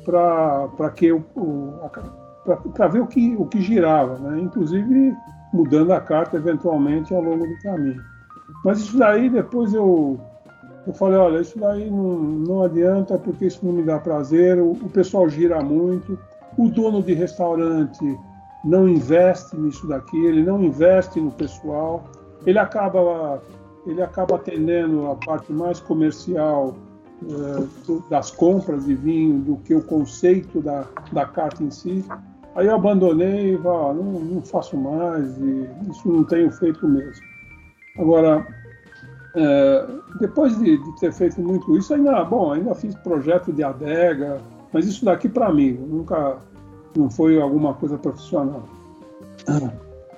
para 0.06 0.90
que 0.94 1.12
para 2.74 2.86
ver 2.86 3.00
o 3.00 3.06
que, 3.08 3.34
o 3.36 3.44
que 3.44 3.60
girava, 3.60 4.16
né? 4.18 4.40
inclusive 4.40 5.12
mudando 5.52 5.92
a 5.92 6.00
carta 6.00 6.36
eventualmente 6.36 7.12
ao 7.12 7.20
longo 7.20 7.44
do 7.44 7.58
caminho. 7.62 8.00
Mas 8.64 8.78
isso 8.78 8.96
daí 8.96 9.28
depois 9.28 9.74
eu 9.74 10.18
eu 10.86 10.94
falei, 10.94 11.18
olha, 11.18 11.40
isso 11.40 11.58
daí 11.58 11.90
não, 11.90 12.16
não 12.16 12.62
adianta 12.62 13.18
porque 13.18 13.46
isso 13.46 13.66
não 13.66 13.72
me 13.72 13.82
dá 13.82 13.98
prazer, 13.98 14.60
o, 14.60 14.70
o 14.70 14.88
pessoal 14.88 15.28
gira 15.28 15.60
muito, 15.60 16.16
o 16.56 16.68
dono 16.68 17.02
de 17.02 17.12
restaurante 17.12 18.16
não 18.64 18.88
investe 18.88 19.56
nisso 19.56 19.88
daqui, 19.88 20.16
ele 20.24 20.44
não 20.44 20.62
investe 20.62 21.20
no 21.20 21.32
pessoal, 21.32 22.04
ele 22.46 22.60
acaba, 22.60 23.42
ele 23.84 24.00
acaba 24.00 24.36
atendendo 24.36 25.10
a 25.10 25.16
parte 25.16 25.52
mais 25.52 25.80
comercial 25.80 26.76
das 28.10 28.30
compras 28.30 28.84
de 28.84 28.94
vinho 28.94 29.38
do 29.40 29.56
que 29.58 29.74
o 29.74 29.82
conceito 29.82 30.60
da, 30.60 30.84
da 31.12 31.24
carta 31.26 31.62
em 31.62 31.70
si. 31.70 32.04
Aí 32.54 32.66
eu 32.66 32.74
abandonei 32.74 33.52
e 33.52 33.56
ah, 33.56 33.92
não, 33.92 34.20
não 34.20 34.42
faço 34.42 34.76
mais, 34.76 35.36
e 35.38 35.68
isso 35.90 36.08
não 36.08 36.24
tenho 36.24 36.50
feito 36.52 36.86
mesmo. 36.88 37.22
Agora, 37.98 38.46
é, 39.34 39.86
depois 40.20 40.58
de, 40.58 40.78
de, 40.78 41.00
ter 41.00 41.12
feito 41.12 41.40
muito 41.40 41.76
isso, 41.76 41.92
ainda, 41.92 42.24
bom, 42.24 42.52
ainda 42.52 42.74
fiz 42.74 42.94
projeto 42.96 43.52
de 43.52 43.62
adega, 43.62 44.40
mas 44.72 44.86
isso 44.86 45.04
daqui 45.04 45.28
para 45.28 45.52
mim, 45.52 45.72
nunca 45.72 46.38
não 46.96 47.10
foi 47.10 47.40
alguma 47.40 47.74
coisa 47.74 47.98
profissional. 47.98 48.62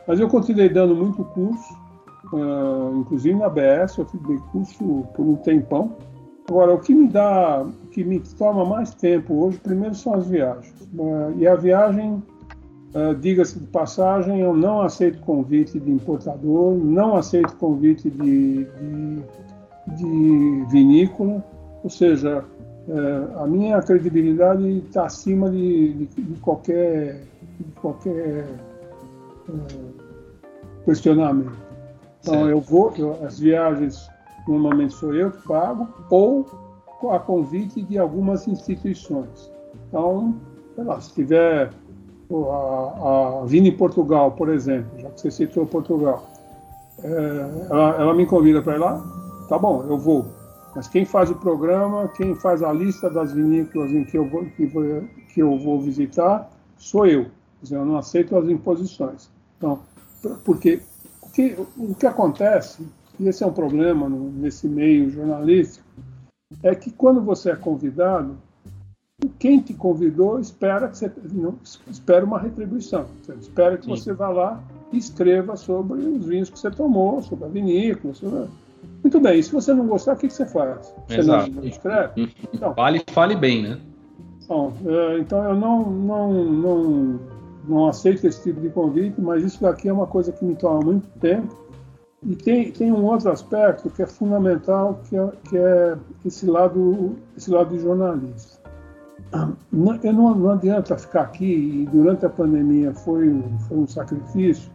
Mas 0.06 0.20
eu 0.20 0.28
continuei 0.28 0.68
dando 0.68 0.94
muito 0.94 1.24
curso, 1.24 1.74
uh, 2.32 2.96
inclusive 2.98 3.36
na 3.36 3.48
BS, 3.48 3.98
eu 3.98 4.06
dei 4.26 4.38
curso 4.52 5.04
por 5.14 5.26
um 5.26 5.36
tempão. 5.36 5.96
Agora, 6.48 6.74
o 6.74 6.78
que 6.78 6.94
me 6.94 7.08
dá, 7.08 7.62
o 7.62 7.88
que 7.88 8.02
me 8.02 8.20
toma 8.38 8.64
mais 8.64 8.94
tempo 8.94 9.34
hoje, 9.44 9.58
primeiro 9.58 9.94
são 9.94 10.14
as 10.14 10.26
viagens. 10.26 10.72
Uh, 10.94 11.38
e 11.38 11.46
a 11.46 11.54
viagem 11.54 12.22
Uh, 12.94 13.14
Diga-se 13.14 13.58
de 13.58 13.66
passagem, 13.66 14.40
eu 14.40 14.56
não 14.56 14.80
aceito 14.80 15.20
convite 15.20 15.78
de 15.78 15.90
importador, 15.90 16.74
não 16.74 17.16
aceito 17.16 17.54
convite 17.56 18.08
de, 18.08 18.64
de, 18.64 19.22
de 19.94 20.64
vinícola, 20.70 21.44
ou 21.84 21.90
seja, 21.90 22.42
uh, 22.88 23.42
a 23.42 23.46
minha 23.46 23.82
credibilidade 23.82 24.78
está 24.78 25.04
acima 25.04 25.50
de, 25.50 25.92
de, 25.92 26.06
de, 26.06 26.40
qualquer, 26.40 27.20
de 27.60 27.72
qualquer 27.78 28.46
uh, 29.50 30.84
questionamento. 30.86 31.52
Então, 32.22 32.34
certo. 32.34 32.48
eu 32.48 32.60
vou, 32.60 32.94
eu, 32.96 33.22
as 33.22 33.38
viagens 33.38 34.08
normalmente 34.48 34.94
sou 34.94 35.14
eu 35.14 35.30
que 35.30 35.46
pago, 35.46 35.88
ou 36.10 36.46
a 37.10 37.18
convite 37.18 37.82
de 37.82 37.98
algumas 37.98 38.48
instituições. 38.48 39.50
Então, 39.88 40.34
sei 40.74 40.84
lá, 40.84 41.00
se 41.00 41.12
tiver 41.12 41.70
a, 42.30 43.40
a 43.42 43.44
Vini 43.44 43.70
Portugal, 43.70 44.32
por 44.32 44.48
exemplo, 44.48 44.98
já 44.98 45.08
que 45.10 45.20
você 45.20 45.30
citou 45.30 45.66
Portugal, 45.66 46.28
é, 47.02 47.68
ela, 47.70 47.96
ela, 48.00 48.14
me 48.14 48.26
convida 48.26 48.60
para 48.60 48.74
ir 48.74 48.78
lá, 48.78 49.02
tá 49.48 49.58
bom, 49.58 49.84
eu 49.88 49.98
vou. 49.98 50.26
Mas 50.74 50.88
quem 50.88 51.04
faz 51.04 51.30
o 51.30 51.34
programa, 51.34 52.08
quem 52.16 52.34
faz 52.34 52.62
a 52.62 52.72
lista 52.72 53.08
das 53.08 53.32
vinícolas 53.32 53.90
em 53.90 54.04
que 54.04 54.18
eu 54.18 54.28
vou, 54.28 54.44
que, 54.44 54.66
vou, 54.66 54.84
que 55.32 55.40
eu 55.40 55.58
vou 55.58 55.80
visitar, 55.80 56.50
sou 56.76 57.06
eu. 57.06 57.26
Dizer, 57.62 57.76
eu 57.76 57.84
não 57.84 57.96
aceito 57.96 58.36
as 58.36 58.48
imposições. 58.48 59.30
Então, 59.56 59.80
porque 60.44 60.82
o 61.22 61.30
que, 61.30 61.56
o 61.76 61.94
que 61.94 62.06
acontece, 62.06 62.86
e 63.18 63.28
esse 63.28 63.42
é 63.42 63.46
um 63.46 63.52
problema 63.52 64.08
no, 64.08 64.30
nesse 64.30 64.68
meio 64.68 65.10
jornalístico, 65.10 65.84
é 66.62 66.74
que 66.74 66.90
quando 66.90 67.20
você 67.20 67.50
é 67.50 67.56
convidado, 67.56 68.36
quem 69.38 69.60
te 69.60 69.74
convidou 69.74 70.38
espera 70.38 70.88
que 70.88 70.96
você 70.96 71.12
não, 71.32 71.56
espera 71.90 72.24
uma 72.24 72.38
retribuição. 72.38 73.06
Espera 73.40 73.76
que 73.76 73.84
Sim. 73.84 73.90
você 73.90 74.12
vá 74.12 74.28
lá 74.28 74.62
e 74.92 74.98
escreva 74.98 75.56
sobre 75.56 76.00
os 76.00 76.24
vinhos 76.24 76.48
que 76.48 76.58
você 76.58 76.70
tomou, 76.70 77.20
sobre 77.22 77.44
a 77.44 77.48
vinícola. 77.48 78.14
Sobre... 78.14 78.48
Muito 79.02 79.20
bem, 79.20 79.40
e 79.40 79.42
se 79.42 79.52
você 79.52 79.74
não 79.74 79.86
gostar, 79.86 80.14
o 80.14 80.16
que, 80.16 80.28
que 80.28 80.32
você 80.32 80.46
faz? 80.46 80.94
Você 81.08 81.18
Exato. 81.18 81.50
não 81.50 81.64
escreve? 81.64 82.32
Então, 82.52 82.74
fale, 82.74 83.02
fale 83.10 83.34
bem, 83.34 83.62
né? 83.62 83.80
Bom, 84.46 84.72
é, 84.86 85.18
então 85.18 85.44
eu 85.44 85.54
não, 85.54 85.90
não, 85.90 86.44
não, 86.44 87.20
não 87.68 87.88
aceito 87.88 88.26
esse 88.26 88.42
tipo 88.42 88.60
de 88.60 88.70
convite, 88.70 89.20
mas 89.20 89.42
isso 89.44 89.60
daqui 89.60 89.88
é 89.88 89.92
uma 89.92 90.06
coisa 90.06 90.32
que 90.32 90.44
me 90.44 90.54
toma 90.54 90.80
muito 90.80 91.06
tempo. 91.18 91.54
E 92.22 92.34
tem, 92.34 92.72
tem 92.72 92.92
um 92.92 93.04
outro 93.04 93.30
aspecto 93.30 93.88
que 93.90 94.02
é 94.02 94.06
fundamental, 94.06 95.00
que 95.08 95.16
é, 95.16 95.32
que 95.48 95.56
é 95.56 95.96
esse, 96.24 96.46
lado, 96.46 97.16
esse 97.36 97.50
lado 97.50 97.70
de 97.70 97.80
jornalista. 97.80 98.58
Não, 99.70 99.94
não, 100.02 100.34
não, 100.34 100.50
adianta 100.50 100.96
ficar 100.96 101.22
aqui, 101.22 101.82
e 101.82 101.86
durante 101.86 102.26
a 102.26 102.30
pandemia 102.30 102.92
foi, 102.94 103.42
foi 103.68 103.78
um 103.78 103.86
sacrifício, 103.86 104.70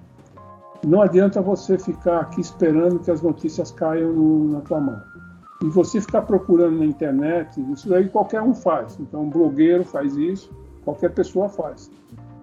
não 0.85 1.01
adianta 1.01 1.41
você 1.41 1.77
ficar 1.77 2.19
aqui 2.21 2.41
esperando 2.41 2.99
que 2.99 3.09
as 3.09 3.21
notícias 3.21 3.71
caiam 3.71 4.13
no, 4.13 4.51
na 4.51 4.61
tua 4.61 4.79
mão. 4.79 5.01
E 5.63 5.69
você 5.69 6.01
ficar 6.01 6.23
procurando 6.23 6.77
na 6.77 6.85
internet, 6.85 7.59
isso 7.71 7.93
aí 7.93 8.09
qualquer 8.09 8.41
um 8.41 8.53
faz. 8.53 8.97
Então, 8.99 9.23
um 9.23 9.29
blogueiro 9.29 9.83
faz 9.85 10.15
isso, 10.15 10.51
qualquer 10.83 11.13
pessoa 11.13 11.47
faz. 11.47 11.89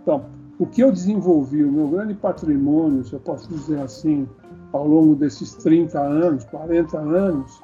Então, 0.02 0.24
o 0.58 0.66
que 0.66 0.82
eu 0.82 0.90
desenvolvi, 0.90 1.62
o 1.62 1.70
meu 1.70 1.88
grande 1.88 2.14
patrimônio, 2.14 3.04
se 3.04 3.12
eu 3.12 3.20
posso 3.20 3.48
dizer 3.48 3.80
assim, 3.80 4.26
ao 4.72 4.86
longo 4.86 5.14
desses 5.14 5.54
30 5.56 5.98
anos, 5.98 6.44
40 6.44 6.98
anos, 6.98 7.60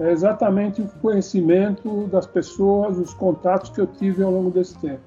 é 0.00 0.10
exatamente 0.10 0.82
o 0.82 0.88
conhecimento 1.00 2.06
das 2.08 2.26
pessoas, 2.26 2.98
os 2.98 3.14
contatos 3.14 3.70
que 3.70 3.80
eu 3.80 3.86
tive 3.86 4.22
ao 4.22 4.32
longo 4.32 4.50
desse 4.50 4.76
tempo. 4.78 5.00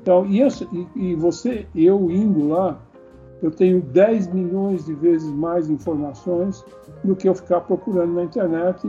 Então, 0.00 0.24
e, 0.24 0.40
eu, 0.40 0.48
e, 0.94 1.14
você, 1.16 1.66
eu 1.74 2.10
indo 2.10 2.48
lá, 2.48 2.78
eu 3.42 3.50
tenho 3.50 3.82
10 3.82 4.28
milhões 4.28 4.86
de 4.86 4.94
vezes 4.94 5.28
mais 5.28 5.68
informações 5.68 6.64
do 7.02 7.14
que 7.16 7.28
eu 7.28 7.34
ficar 7.34 7.60
procurando 7.62 8.14
na 8.14 8.22
internet. 8.22 8.86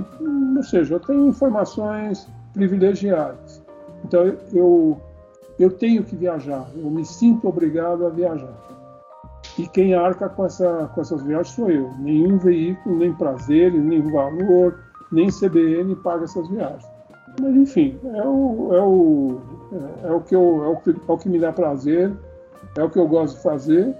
Ou 0.55 0.63
seja, 0.63 0.95
eu 0.95 0.99
tenho 0.99 1.27
informações 1.27 2.29
privilegiadas. 2.53 3.63
Então, 4.05 4.31
eu, 4.53 5.01
eu 5.59 5.71
tenho 5.71 6.03
que 6.03 6.15
viajar, 6.15 6.69
eu 6.75 6.89
me 6.89 7.03
sinto 7.03 7.47
obrigado 7.47 8.05
a 8.05 8.09
viajar. 8.09 8.76
E 9.57 9.67
quem 9.67 9.93
arca 9.95 10.29
com, 10.29 10.45
essa, 10.45 10.89
com 10.93 11.01
essas 11.01 11.23
viagens 11.23 11.49
sou 11.55 11.69
eu. 11.69 11.91
Nenhum 11.99 12.37
veículo, 12.37 12.97
nem 12.97 13.13
prazeres, 13.13 13.81
nem 13.81 14.01
valor, 14.01 14.79
nem 15.11 15.29
CBN 15.29 15.95
paga 15.97 16.25
essas 16.25 16.47
viagens. 16.47 16.85
Mas 17.39 17.55
enfim, 17.55 17.99
é 18.03 18.23
o, 18.23 18.69
é 18.73 18.81
o, 18.81 19.41
é 20.03 20.11
o, 20.11 20.21
que, 20.21 20.35
eu, 20.35 20.63
é 20.63 20.67
o, 20.69 20.77
que, 20.77 20.89
é 20.89 21.11
o 21.11 21.17
que 21.17 21.29
me 21.29 21.39
dá 21.39 21.51
prazer, 21.51 22.11
é 22.75 22.83
o 22.83 22.89
que 22.89 22.97
eu 22.97 23.07
gosto 23.07 23.35
de 23.35 23.43
fazer, 23.43 23.95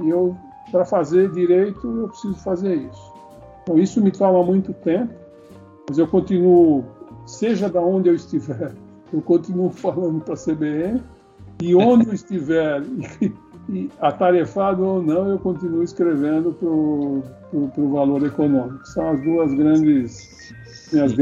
e 0.00 0.08
eu, 0.08 0.36
para 0.72 0.84
fazer 0.84 1.30
direito, 1.30 1.86
eu 1.86 2.08
preciso 2.08 2.34
fazer 2.36 2.74
isso. 2.74 3.14
Então 3.62 3.78
isso 3.78 4.02
me 4.02 4.10
toma 4.10 4.42
muito 4.42 4.72
tempo, 4.74 5.12
Mas 5.88 5.98
eu 5.98 6.06
continuo, 6.08 6.84
seja 7.26 7.68
da 7.68 7.80
onde 7.80 8.08
eu 8.08 8.14
estiver, 8.14 8.72
eu 9.12 9.22
continuo 9.22 9.70
falando 9.70 10.20
para 10.20 10.34
a 10.34 10.36
CBN 10.36 11.00
e 11.62 11.74
onde 11.76 12.08
eu 12.08 12.14
estiver, 12.14 12.82
e, 13.22 13.32
e 13.68 13.90
atarefado 14.00 14.84
ou 14.84 15.02
não, 15.02 15.28
eu 15.28 15.38
continuo 15.38 15.82
escrevendo 15.82 16.52
para 16.52 16.68
o 16.68 17.92
valor 17.92 18.24
econômico. 18.24 18.86
São 18.86 19.08
as 19.08 19.22
duas 19.22 19.54
grandes, 19.54 20.52
minhas 20.92 21.12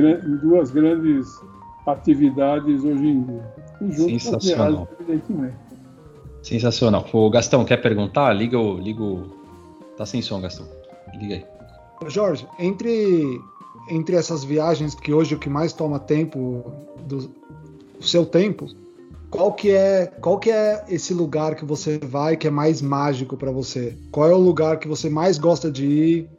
duas 0.40 0.70
grandes 0.70 1.26
atividades 1.86 2.84
hoje 2.84 3.06
em 3.06 3.22
dia. 3.22 3.54
E 3.80 3.92
junto 3.92 4.10
Sensacional. 4.10 4.86
Com 4.86 5.02
evidentemente. 5.02 5.56
Sensacional. 6.42 7.06
O 7.12 7.30
Gastão, 7.30 7.64
quer 7.64 7.76
perguntar? 7.76 8.32
Liga 8.32 8.58
o. 8.58 8.78
Liga 8.78 9.02
o... 9.02 9.30
Tá 9.96 10.04
sem 10.04 10.20
som, 10.20 10.40
Gastão. 10.40 10.66
Liga 11.14 11.34
aí. 11.34 11.44
Jorge, 12.08 12.48
entre, 12.58 13.40
entre 13.88 14.16
essas 14.16 14.42
viagens 14.42 14.94
que 14.94 15.12
hoje 15.12 15.36
o 15.36 15.38
que 15.38 15.48
mais 15.48 15.72
toma 15.72 16.00
tempo 16.00 16.72
do 17.06 17.30
seu 18.00 18.26
tempo, 18.26 18.66
qual 19.32 19.50
que 19.50 19.70
é 19.70 20.06
qual 20.20 20.38
que 20.38 20.50
é 20.50 20.84
esse 20.88 21.14
lugar 21.14 21.56
que 21.56 21.64
você 21.64 21.98
vai 21.98 22.36
que 22.36 22.46
é 22.46 22.50
mais 22.50 22.82
mágico 22.82 23.34
para 23.34 23.50
você? 23.50 23.96
Qual 24.12 24.30
é 24.30 24.34
o 24.34 24.38
lugar 24.38 24.78
que 24.78 24.86
você 24.86 25.08
mais 25.08 25.38
gosta 25.38 25.70
de 25.70 25.86
ir 25.86 26.30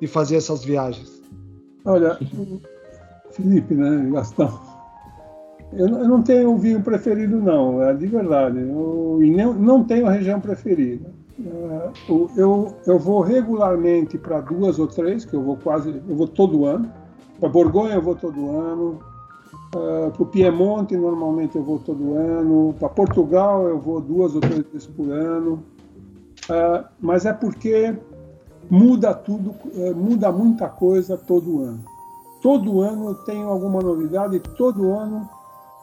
e 0.00 0.08
fazer 0.08 0.36
essas 0.36 0.64
viagens? 0.64 1.22
Olha, 1.84 2.18
Felipe, 3.30 3.74
né, 3.74 4.10
Gastão? 4.12 4.60
Eu, 5.72 5.86
eu 5.86 6.08
não 6.08 6.20
tenho 6.20 6.58
vinho 6.58 6.82
preferido, 6.82 7.40
não, 7.40 7.80
é 7.80 7.94
de 7.94 8.06
verdade. 8.08 8.58
Eu, 8.58 9.20
e 9.22 9.30
nem, 9.30 9.54
não 9.54 9.84
tenho 9.84 10.08
região 10.08 10.40
preferida. 10.40 11.10
É, 11.40 11.90
eu, 12.36 12.74
eu 12.86 12.98
vou 12.98 13.20
regularmente 13.20 14.18
para 14.18 14.40
duas 14.40 14.80
ou 14.80 14.88
três, 14.88 15.24
que 15.24 15.34
eu 15.34 15.42
vou 15.42 15.56
quase, 15.56 15.90
eu 15.90 16.16
vou 16.16 16.26
todo 16.26 16.66
ano. 16.66 16.92
Para 17.38 17.48
Borgonha 17.48 17.94
eu 17.94 18.02
vou 18.02 18.16
todo 18.16 18.50
ano. 18.50 19.11
Uh, 19.74 20.10
para 20.10 20.22
o 20.22 20.26
Piemonte 20.26 20.94
normalmente 20.96 21.56
eu 21.56 21.62
vou 21.62 21.78
todo 21.78 22.14
ano. 22.14 22.74
Para 22.78 22.88
Portugal 22.90 23.66
eu 23.66 23.78
vou 23.78 24.00
duas 24.00 24.34
ou 24.34 24.40
três 24.40 24.66
vezes 24.66 24.86
por 24.86 25.10
ano. 25.10 25.64
Uh, 26.44 26.84
mas 27.00 27.24
é 27.24 27.32
porque 27.32 27.96
muda 28.68 29.14
tudo, 29.14 29.54
uh, 29.74 29.94
muda 29.94 30.30
muita 30.30 30.68
coisa 30.68 31.16
todo 31.16 31.62
ano. 31.62 31.84
Todo 32.42 32.80
ano 32.80 33.10
eu 33.10 33.14
tenho 33.14 33.48
alguma 33.48 33.80
novidade, 33.80 34.40
todo 34.40 34.92
ano 34.92 35.28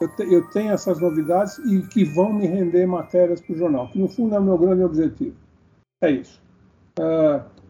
eu, 0.00 0.08
te, 0.14 0.22
eu 0.32 0.48
tenho 0.50 0.72
essas 0.72 1.00
novidades 1.00 1.58
e 1.58 1.82
que 1.82 2.04
vão 2.04 2.32
me 2.32 2.46
render 2.46 2.86
matérias 2.86 3.40
para 3.40 3.54
o 3.54 3.58
jornal, 3.58 3.88
que 3.88 3.98
no 3.98 4.08
fundo 4.08 4.34
é 4.34 4.38
o 4.38 4.42
meu 4.42 4.56
grande 4.56 4.84
objetivo. 4.84 5.34
É 6.02 6.10
isso. 6.10 6.40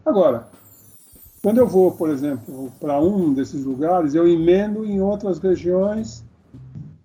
Agora, 0.05 0.47
quando 1.41 1.57
eu 1.57 1.67
vou, 1.67 1.91
por 1.91 2.09
exemplo, 2.09 2.71
para 2.79 3.01
um 3.01 3.33
desses 3.33 3.65
lugares, 3.65 4.13
eu 4.13 4.27
emendo 4.27 4.85
em 4.85 5.01
outras 5.01 5.39
regiões 5.39 6.23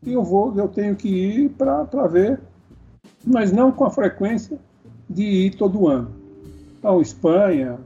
e 0.02 0.12
eu 0.12 0.22
vou, 0.22 0.54
eu 0.56 0.68
tenho 0.68 0.94
que 0.94 1.08
ir 1.08 1.48
para 1.50 2.06
ver, 2.06 2.40
mas 3.24 3.50
não 3.50 3.72
com 3.72 3.84
a 3.84 3.90
frequência 3.90 4.58
de 5.08 5.22
ir 5.22 5.56
todo 5.56 5.88
ano. 5.88 6.10
Então, 6.78 7.00
Espanha, 7.00 7.78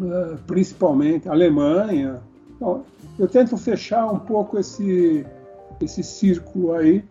uh, 0.00 0.38
principalmente, 0.46 1.28
Alemanha. 1.28 2.20
Então, 2.54 2.84
eu 3.18 3.26
tento 3.26 3.56
fechar 3.56 4.06
um 4.06 4.18
pouco 4.18 4.58
esse, 4.58 5.26
esse 5.80 6.04
círculo 6.04 6.72
aí. 6.74 7.04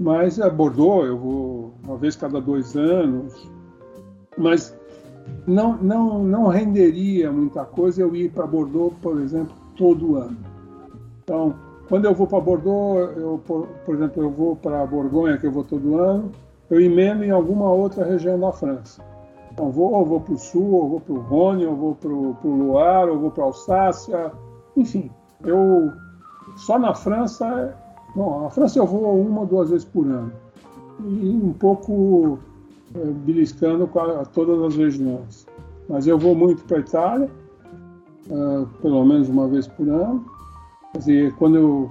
mas 0.00 0.40
a 0.40 0.48
Bordeaux 0.48 1.06
eu 1.06 1.18
vou 1.18 1.74
uma 1.84 1.96
vez 1.98 2.16
cada 2.16 2.40
dois 2.40 2.76
anos, 2.76 3.34
mas 4.36 4.74
não, 5.46 5.76
não, 5.76 6.22
não 6.22 6.46
renderia 6.46 7.32
muita 7.32 7.64
coisa 7.64 8.02
eu 8.02 8.14
ir 8.14 8.30
para 8.30 8.46
Bordeaux, 8.46 8.94
por 9.00 9.20
exemplo, 9.20 9.54
todo 9.76 10.16
ano. 10.16 10.36
Então, 11.22 11.54
quando 11.88 12.04
eu 12.04 12.14
vou 12.14 12.26
para 12.26 12.40
Bordeaux, 12.40 13.16
eu, 13.16 13.40
por, 13.46 13.66
por, 13.84 13.94
exemplo, 13.94 14.22
eu 14.22 14.30
vou 14.30 14.56
para 14.56 14.86
Borgonha, 14.86 15.38
que 15.38 15.46
eu 15.46 15.52
vou 15.52 15.64
todo 15.64 15.98
ano, 15.98 16.30
eu 16.70 16.80
emendo 16.80 17.24
em 17.24 17.30
alguma 17.30 17.70
outra 17.70 18.04
região 18.04 18.38
da 18.38 18.52
França. 18.52 19.02
Então, 19.52 19.70
vou, 19.70 19.92
ou 19.92 20.04
vou 20.04 20.20
para 20.20 20.34
o 20.34 20.38
sul, 20.38 20.70
ou 20.70 20.88
vou 20.88 21.00
para 21.00 21.14
o 21.14 21.20
Rhône, 21.20 21.66
ou 21.66 21.74
vou 21.74 21.94
para 21.94 22.10
o 22.10 22.36
Loire, 22.44 23.10
ou 23.10 23.18
vou 23.18 23.30
para 23.30 23.44
a 23.44 23.46
Alsácia, 23.46 24.32
enfim, 24.76 25.10
eu 25.44 25.90
só 26.56 26.78
na 26.78 26.94
França, 26.94 27.74
bom, 28.14 28.42
na 28.42 28.50
França 28.50 28.78
eu 28.78 28.86
vou 28.86 29.20
uma 29.20 29.40
ou 29.40 29.46
duas 29.46 29.70
vezes 29.70 29.84
por 29.84 30.06
ano. 30.06 30.32
E 31.00 31.40
um 31.42 31.52
pouco 31.52 32.38
beliscando 32.94 33.86
com 33.86 34.00
a, 34.00 34.24
todas 34.24 34.60
as 34.62 34.76
regiões. 34.76 35.46
Mas 35.88 36.06
eu 36.06 36.18
vou 36.18 36.34
muito 36.34 36.64
para 36.64 36.78
a 36.78 36.80
Itália, 36.80 37.30
uh, 38.30 38.66
pelo 38.80 39.04
menos 39.04 39.28
uma 39.28 39.48
vez 39.48 39.66
por 39.66 39.88
ano. 39.88 40.24
Quer 40.92 40.98
dizer, 40.98 41.34
quando 41.34 41.56
eu. 41.56 41.90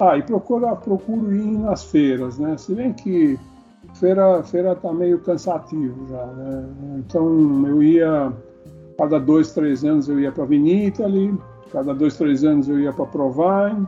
Ah, 0.00 0.16
e 0.18 0.22
procuro, 0.22 0.74
procuro 0.76 1.34
ir 1.34 1.58
nas 1.58 1.84
feiras, 1.84 2.38
né? 2.38 2.56
Se 2.56 2.74
bem 2.74 2.92
que 2.92 3.38
feira 3.94 4.42
feira 4.42 4.72
está 4.72 4.92
meio 4.92 5.18
cansativo 5.20 6.08
já, 6.08 6.26
né? 6.26 6.68
Então 6.98 7.66
eu 7.66 7.82
ia, 7.82 8.32
cada 8.98 9.18
dois, 9.18 9.52
três 9.52 9.84
anos 9.84 10.08
eu 10.08 10.18
ia 10.18 10.32
para 10.32 10.44
a 10.44 10.46
Vinitaly, 10.46 11.36
cada 11.72 11.94
dois, 11.94 12.16
três 12.16 12.42
anos 12.42 12.68
eu 12.68 12.80
ia 12.80 12.92
para 12.92 13.06
Provine, 13.06 13.86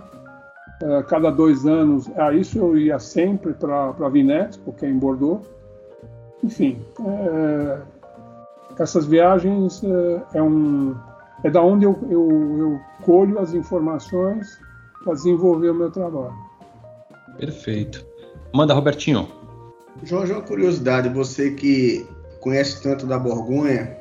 uh, 0.83 1.05
cada 1.09 1.31
dois 1.31 1.67
anos, 1.67 2.09
ah, 2.17 2.33
isso 2.33 2.59
eu 2.59 2.77
ia 2.77 2.99
sempre 2.99 3.53
para 3.55 4.09
Vinete, 4.09 4.59
porque 4.61 4.87
é 4.87 4.90
em 4.90 4.99
Bordeaux. 4.99 5.45
Enfim, 6.44 6.78
é, 7.00 7.78
essas 8.78 9.07
viagens 9.07 9.83
é, 9.83 10.22
é, 10.35 10.42
um, 10.42 10.94
é 11.42 11.50
da 11.50 11.62
onde 11.62 11.87
eu, 11.87 11.98
eu, 12.11 12.59
eu 12.59 12.80
colho 13.02 13.38
as 13.38 13.54
informações 13.54 14.61
para 15.02 15.14
desenvolver 15.14 15.70
o 15.70 15.74
meu 15.74 15.90
trabalho. 15.90 16.35
Perfeito. 17.38 18.04
Manda, 18.54 18.74
Robertinho. 18.74 19.26
Jorge, 20.02 20.33
uma 20.33 20.42
curiosidade, 20.42 21.09
você 21.09 21.52
que 21.52 22.07
conhece 22.40 22.83
tanto 22.83 23.07
da 23.07 23.18
Borgonha, 23.18 23.96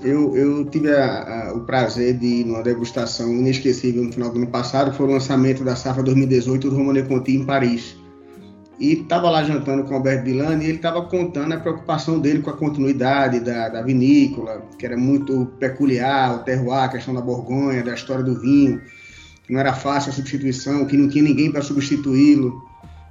eu, 0.00 0.36
eu 0.36 0.64
tive 0.64 0.90
a, 0.92 1.50
a, 1.50 1.54
o 1.54 1.60
prazer 1.60 2.18
de 2.18 2.26
ir 2.26 2.44
numa 2.44 2.62
degustação 2.62 3.30
inesquecível 3.30 4.02
no 4.02 4.12
final 4.12 4.30
do 4.30 4.38
ano 4.38 4.48
passado, 4.48 4.92
foi 4.92 5.06
o 5.06 5.12
lançamento 5.12 5.62
da 5.62 5.76
safra 5.76 6.02
2018 6.02 6.68
do 6.68 6.76
Romane 6.76 7.04
Conti 7.04 7.36
em 7.36 7.46
Paris. 7.46 7.96
E 8.78 8.92
estava 8.92 9.30
lá 9.30 9.42
jantando 9.42 9.84
com 9.84 9.92
o 9.92 9.96
Alberto 9.96 10.24
Villani 10.24 10.64
e 10.64 10.68
ele 10.68 10.76
estava 10.76 11.02
contando 11.02 11.54
a 11.54 11.60
preocupação 11.60 12.20
dele 12.20 12.42
com 12.42 12.50
a 12.50 12.56
continuidade 12.56 13.40
da, 13.40 13.70
da, 13.70 13.82
vinícola, 13.82 14.62
que 14.78 14.84
era 14.84 14.96
muito 14.96 15.46
peculiar, 15.58 16.36
o 16.36 16.38
terroir, 16.40 16.84
a 16.84 16.88
questão 16.88 17.14
da 17.14 17.22
Borgonha, 17.22 17.82
da 17.82 17.94
história 17.94 18.22
do 18.22 18.38
vinho, 18.38 18.82
que 19.46 19.52
não 19.52 19.60
era 19.60 19.72
fácil 19.72 20.10
a 20.10 20.12
substituição, 20.12 20.84
que 20.84 20.96
não 20.96 21.08
tinha 21.08 21.24
ninguém 21.24 21.50
para 21.50 21.62
substituí-lo. 21.62 22.62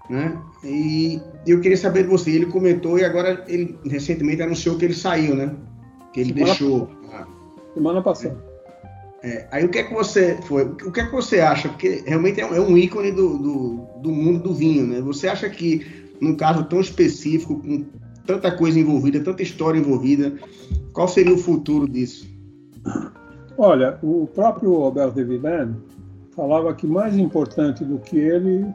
Né? 0.07 0.37
E 0.63 1.19
eu 1.47 1.59
queria 1.59 1.77
saber 1.77 2.03
de 2.03 2.09
você, 2.09 2.29
ele 2.29 2.45
comentou 2.45 2.99
e 2.99 3.03
agora 3.03 3.43
ele 3.47 3.75
recentemente 3.85 4.43
anunciou 4.43 4.77
que 4.77 4.85
ele 4.85 4.93
saiu, 4.93 5.35
né? 5.35 5.51
que 6.13 6.19
ele 6.19 6.29
semana, 6.29 6.45
deixou. 6.45 6.89
Semana 7.73 8.01
passada. 8.03 8.37
É, 8.49 8.54
aí 9.51 9.65
o 9.65 9.69
que 9.69 9.79
é 9.79 9.83
que 9.83 9.93
você 9.93 10.37
foi? 10.43 10.63
O 10.63 10.91
que 10.91 10.99
é 10.99 11.05
que 11.05 11.11
você 11.11 11.39
acha? 11.39 11.69
Porque 11.69 12.03
realmente 12.05 12.39
é 12.39 12.45
um, 12.45 12.53
é 12.53 12.59
um 12.59 12.77
ícone 12.77 13.11
do, 13.11 13.37
do, 13.37 13.87
do, 14.01 14.11
mundo 14.11 14.43
do 14.43 14.53
vinho, 14.53 14.85
né? 14.85 15.01
Você 15.01 15.27
acha 15.27 15.49
que 15.49 15.85
num 16.21 16.35
caso 16.35 16.63
tão 16.65 16.79
específico, 16.79 17.59
com 17.59 17.85
tanta 18.25 18.51
coisa 18.51 18.79
envolvida, 18.79 19.19
tanta 19.19 19.43
história 19.43 19.79
envolvida, 19.79 20.33
qual 20.93 21.07
seria 21.07 21.33
o 21.33 21.37
futuro 21.37 21.87
disso? 21.87 22.27
Olha, 23.57 23.97
o 24.03 24.27
próprio 24.27 24.73
Robert 24.73 25.11
de 25.11 25.23
Villaine 25.23 25.75
falava 26.35 26.73
que 26.73 26.85
mais 26.85 27.17
importante 27.17 27.83
do 27.83 27.97
que 27.99 28.17
ele 28.17 28.65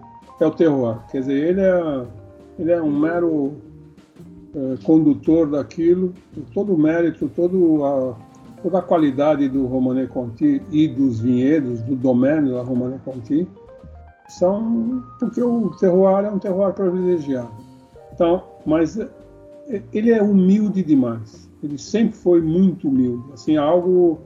é 0.41 0.47
o 0.47 0.51
terroir. 0.51 0.99
Quer 1.11 1.21
dizer, 1.21 1.49
ele 1.51 1.61
é, 1.61 2.07
ele 2.59 2.73
é 2.73 2.83
um 2.83 2.99
mero 2.99 3.55
é, 4.55 4.77
condutor 4.83 5.51
daquilo, 5.51 6.15
todo 6.55 6.75
o 6.75 6.79
mérito, 6.79 7.31
todo 7.35 7.85
a, 7.85 8.17
toda 8.63 8.79
a 8.79 8.83
qualidade 8.83 9.49
do 9.49 9.67
Romane 9.67 10.07
Conti 10.07 10.63
e 10.71 10.89
dos 10.89 11.21
vinhedos, 11.21 11.83
do 11.83 11.97
domínio 11.97 12.55
da 12.55 12.63
Romane 12.63 12.99
Conti, 13.05 13.49
são 14.29 15.03
porque 15.19 15.43
o 15.43 15.71
terroir 15.79 16.25
é 16.25 16.31
um 16.31 16.39
terroir 16.39 16.73
privilegiado. 16.73 17.51
Então, 18.13 18.43
mas 18.65 18.99
é, 18.99 19.09
ele 19.93 20.11
é 20.13 20.23
humilde 20.23 20.83
demais. 20.83 21.49
Ele 21.63 21.79
sempre 21.79 22.17
foi 22.17 22.41
muito 22.41 22.89
humilde, 22.89 23.33
assim, 23.33 23.57
algo 23.57 24.21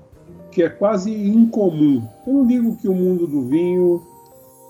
que 0.51 0.63
é 0.63 0.69
quase 0.69 1.13
incomum. 1.13 2.03
Eu 2.27 2.33
não 2.33 2.47
digo 2.47 2.77
que 2.77 2.89
o 2.89 2.95
mundo 2.95 3.27
do 3.27 3.43
vinho 3.43 4.03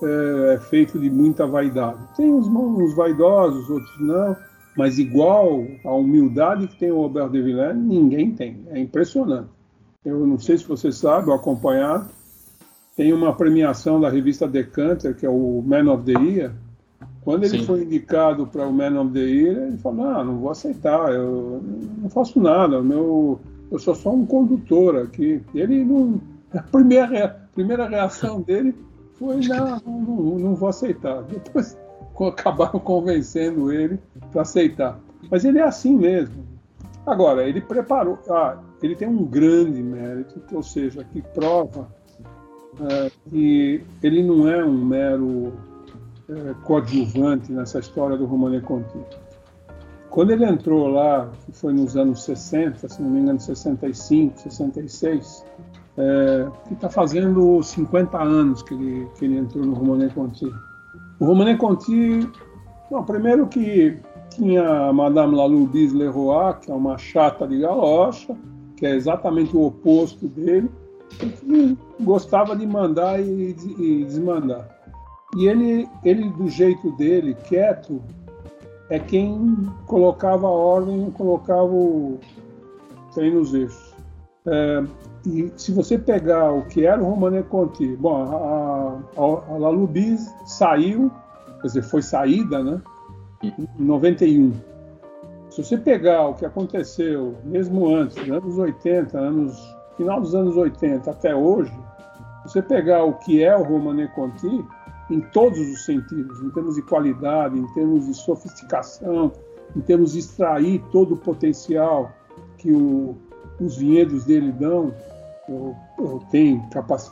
é, 0.03 0.53
é 0.55 0.59
feito 0.59 0.99
de 0.99 1.09
muita 1.09 1.45
vaidade. 1.45 1.99
Tem 2.15 2.31
uns, 2.33 2.47
uns 2.47 2.95
vaidosos, 2.95 3.69
outros 3.69 3.99
não, 3.99 4.35
mas 4.75 4.97
igual 4.97 5.63
a 5.83 5.93
humildade 5.93 6.67
que 6.67 6.77
tem 6.77 6.91
o 6.91 7.01
Robert 7.01 7.29
de 7.29 7.41
Villeneuve, 7.41 7.79
ninguém 7.79 8.31
tem. 8.31 8.63
É 8.67 8.79
impressionante. 8.79 9.54
Eu 10.05 10.25
não 10.27 10.37
sei 10.37 10.57
se 10.57 10.65
você 10.65 10.91
sabe, 10.91 11.29
ou 11.29 11.35
acompanhar, 11.35 12.07
tem 12.95 13.11
uma 13.11 13.35
premiação 13.35 13.99
da 13.99 14.09
revista 14.09 14.47
Decanter, 14.47 15.15
que 15.15 15.25
é 15.25 15.29
o 15.29 15.63
Man 15.65 15.91
of 15.91 16.03
the 16.03 16.13
Year. 16.13 16.53
Quando 17.23 17.43
ele 17.43 17.59
Sim. 17.59 17.65
foi 17.65 17.83
indicado 17.83 18.45
para 18.45 18.67
o 18.67 18.71
Man 18.71 19.01
of 19.01 19.11
the 19.11 19.19
Year, 19.19 19.57
ele 19.67 19.77
falou: 19.77 20.05
ah, 20.05 20.23
não 20.23 20.37
vou 20.37 20.51
aceitar, 20.51 21.11
eu 21.11 21.61
não 21.97 22.09
faço 22.09 22.39
nada, 22.39 22.81
meu, 22.81 23.39
eu 23.71 23.79
sou 23.79 23.95
só 23.95 24.13
um 24.13 24.25
condutor 24.25 24.97
aqui. 24.97 25.41
Ele 25.53 25.83
não. 25.83 26.21
A 26.53 26.61
primeira, 26.61 27.49
primeira 27.53 27.87
reação 27.87 28.41
dele 28.41 28.75
foi: 29.15 29.37
não, 29.47 29.81
não, 29.85 30.39
não 30.39 30.55
vou 30.55 30.69
aceitar. 30.69 31.23
Depois 31.23 31.75
acabaram 32.29 32.79
convencendo 32.79 33.71
ele 33.73 33.99
para 34.31 34.43
aceitar. 34.43 34.99
Mas 35.29 35.43
ele 35.43 35.59
é 35.59 35.63
assim 35.63 35.95
mesmo. 35.95 36.54
Agora, 37.05 37.47
ele 37.47 37.61
preparou. 37.61 38.17
Ah, 38.29 38.57
ele 38.81 38.95
tem 38.95 39.07
um 39.07 39.23
grande 39.25 39.81
mérito, 39.81 40.41
ou 40.51 40.63
seja, 40.63 41.03
que 41.03 41.21
prova 41.21 41.87
é, 42.81 43.11
que 43.29 43.83
ele 44.01 44.23
não 44.23 44.47
é 44.49 44.63
um 44.63 44.85
mero 44.85 45.53
é, 46.27 46.53
coadjuvante 46.63 47.51
nessa 47.51 47.79
história 47.79 48.17
do 48.17 48.25
Romane 48.25 48.61
Conti. 48.61 48.99
Quando 50.09 50.31
ele 50.31 50.45
entrou 50.45 50.87
lá, 50.87 51.29
que 51.45 51.51
foi 51.51 51.73
nos 51.73 51.95
anos 51.97 52.23
60, 52.23 52.87
se 52.87 53.01
não 53.01 53.09
me 53.09 53.19
engano, 53.19 53.39
65, 53.39 54.39
66, 54.39 55.45
é, 55.97 56.47
que 56.67 56.73
está 56.73 56.89
fazendo 56.89 57.61
50 57.61 58.17
anos 58.17 58.63
que 58.63 58.73
ele, 58.73 59.07
que 59.17 59.25
ele 59.25 59.37
entrou 59.37 59.65
no 59.65 59.73
Romane 59.73 60.09
Conti. 60.09 60.51
O 61.19 61.25
Romane 61.25 61.57
Conti, 61.57 62.29
bom, 62.89 63.03
primeiro 63.03 63.47
que 63.47 63.97
tinha 64.29 64.67
a 64.67 64.93
Madame 64.93 65.35
Lalubis 65.35 65.93
Leroy, 65.93 66.53
que 66.61 66.71
é 66.71 66.73
uma 66.73 66.97
chata 66.97 67.47
de 67.47 67.59
galocha, 67.59 68.35
que 68.77 68.85
é 68.85 68.95
exatamente 68.95 69.55
o 69.55 69.65
oposto 69.65 70.27
dele, 70.27 70.69
que 71.09 71.77
gostava 72.01 72.55
de 72.55 72.65
mandar 72.65 73.21
e, 73.21 73.53
desmandar. 74.03 74.67
E 75.37 75.47
ele, 75.47 75.87
ele, 76.03 76.29
do 76.29 76.47
jeito 76.49 76.91
dele, 76.93 77.35
quieto, 77.47 78.01
é 78.89 78.99
quem 78.99 79.67
colocava 79.85 80.47
a 80.47 80.51
ordem, 80.51 81.11
colocava 81.11 81.71
o 81.71 82.19
trem 83.13 83.33
nos 83.33 83.53
eixos. 83.53 83.95
É, 84.47 84.83
e 85.25 85.51
se 85.57 85.71
você 85.71 85.97
pegar 85.97 86.51
o 86.51 86.65
que 86.65 86.85
era 86.85 87.01
o 87.01 87.05
Romane 87.05 87.41
Conti, 87.43 87.95
bom, 87.95 88.15
a, 88.15 88.99
a, 89.19 89.67
a 89.67 90.47
saiu, 90.47 91.11
quer 91.61 91.67
dizer, 91.67 91.81
foi 91.83 92.01
saída, 92.01 92.63
né? 92.63 92.81
Em 93.57 93.67
91. 93.77 94.53
Se 95.49 95.63
você 95.63 95.77
pegar 95.77 96.27
o 96.27 96.33
que 96.33 96.45
aconteceu, 96.45 97.35
mesmo 97.43 97.93
antes, 97.95 98.17
anos 98.29 98.57
80, 98.57 99.17
anos, 99.17 99.75
final 99.95 100.19
dos 100.19 100.35
anos 100.35 100.57
80 100.57 101.09
até 101.09 101.35
hoje, 101.35 101.71
você 102.45 102.61
pegar 102.61 103.03
o 103.03 103.13
que 103.13 103.43
é 103.43 103.55
o 103.55 103.63
Romane 103.63 104.07
Conti, 104.09 104.65
em 105.09 105.19
todos 105.19 105.59
os 105.59 105.85
sentidos, 105.85 106.41
em 106.41 106.49
termos 106.49 106.75
de 106.75 106.81
qualidade, 106.81 107.57
em 107.57 107.73
termos 107.73 108.05
de 108.07 108.13
sofisticação, 108.13 109.31
em 109.75 109.81
termos 109.81 110.13
de 110.13 110.19
extrair 110.19 110.81
todo 110.91 111.13
o 111.13 111.17
potencial 111.17 112.11
que 112.57 112.71
o, 112.71 113.15
os 113.59 113.77
vinhedos 113.77 114.25
dele 114.25 114.51
dão, 114.51 114.93
ou, 115.47 115.75
ou 115.99 116.19
tem, 116.31 116.61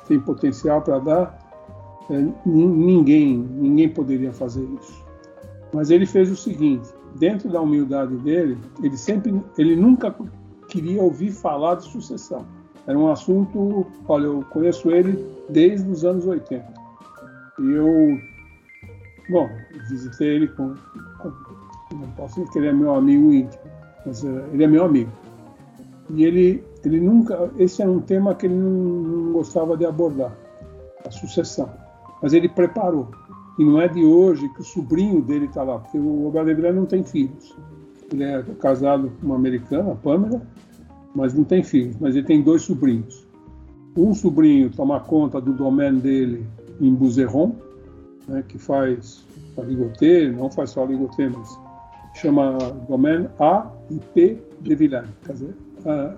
tem 0.08 0.20
potencial 0.20 0.82
para 0.82 1.00
dar, 1.00 1.40
é, 2.10 2.26
ninguém, 2.46 3.38
ninguém 3.38 3.90
poderia 3.90 4.34
fazer 4.34 4.64
isso. 4.64 5.03
Mas 5.74 5.90
ele 5.90 6.06
fez 6.06 6.32
o 6.32 6.36
seguinte: 6.36 6.88
dentro 7.16 7.50
da 7.50 7.60
humildade 7.60 8.16
dele, 8.18 8.58
ele 8.82 8.98
sempre, 8.98 9.42
ele 9.58 9.76
nunca 9.76 10.16
queria 10.68 11.02
ouvir 11.02 11.32
falar 11.32 11.76
de 11.76 11.84
sucessão. 11.86 12.46
Era 12.86 12.98
um 12.98 13.10
assunto, 13.10 13.86
olha, 14.08 14.26
eu 14.26 14.46
conheço 14.52 14.92
ele 14.92 15.26
desde 15.50 15.90
os 15.90 16.04
anos 16.04 16.26
80. 16.26 16.66
E 17.60 17.72
eu, 17.72 18.20
bom, 19.30 19.50
visitei 19.90 20.36
ele 20.36 20.48
com, 20.50 20.76
com 21.20 21.32
não 21.94 22.10
posso 22.12 22.36
dizer 22.36 22.52
que 22.52 22.60
ele 22.60 22.68
é 22.68 22.74
meu 22.74 22.94
amigo 22.96 23.32
íntimo, 23.32 23.62
mas 24.06 24.24
uh, 24.24 24.44
ele 24.52 24.64
é 24.64 24.68
meu 24.68 24.84
amigo. 24.84 25.12
E 26.10 26.26
ele, 26.26 26.64
ele 26.84 27.00
nunca, 27.00 27.50
esse 27.58 27.82
era 27.82 27.90
um 27.90 28.02
tema 28.02 28.36
que 28.36 28.46
ele 28.46 28.56
não, 28.56 28.70
não 28.70 29.34
gostava 29.34 29.78
de 29.78 29.86
abordar, 29.86 30.36
a 31.06 31.12
sucessão. 31.12 31.70
Mas 32.22 32.34
ele 32.34 32.50
preparou. 32.50 33.10
E 33.58 33.64
não 33.64 33.80
é 33.80 33.88
de 33.88 34.04
hoje 34.04 34.50
que 34.50 34.62
o 34.62 34.64
sobrinho 34.64 35.22
dele 35.22 35.46
está 35.46 35.64
lá, 35.64 35.80
porque 35.80 35.98
o 35.98 36.30
Robert 36.30 36.74
não 36.74 36.86
tem 36.86 37.04
filhos. 37.04 37.56
Ele 38.12 38.24
é 38.24 38.44
casado 38.60 39.12
com 39.20 39.28
uma 39.28 39.36
americana, 39.36 39.96
Pamela, 39.96 40.42
mas 41.16 41.34
não 41.34 41.44
tem 41.44 41.64
filhos, 41.64 41.96
mas 42.00 42.16
ele 42.16 42.26
tem 42.26 42.42
dois 42.42 42.64
sobrinhos. 42.64 43.28
Um 43.96 44.14
sobrinho 44.14 44.72
toma 44.72 45.00
conta 45.00 45.40
do 45.40 45.54
domínio 45.54 46.02
dele 46.02 46.46
em 46.82 46.94
Buzeron, 46.94 47.56
né, 48.28 48.44
que 48.48 48.58
faz 48.58 49.24
ligotê, 49.58 50.32
não 50.32 50.50
faz 50.50 50.72
só 50.72 50.86
ligotê, 50.86 51.30
mas 51.30 51.60
chama 52.16 52.58
domaine 52.88 53.28
A 53.40 53.72
e 53.92 54.00
P 54.14 54.38
de 54.62 54.76
Villane, 54.76 55.10
quer 55.24 55.34
dizer, 55.34 55.56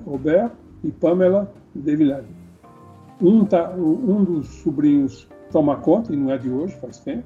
Robert 0.06 0.52
e 0.84 0.92
Pamela 0.92 1.52
de 1.74 1.96
Villane. 1.96 2.28
Um, 3.22 3.46
tá, 3.46 3.72
um 3.72 4.24
dos 4.24 4.48
sobrinhos 4.48 5.28
toma 5.56 5.78
conta, 5.78 6.12
e 6.12 6.18
não 6.18 6.34
é 6.34 6.38
de 6.38 6.50
hoje, 6.50 6.76
faz 6.82 7.00
tempo, 7.00 7.24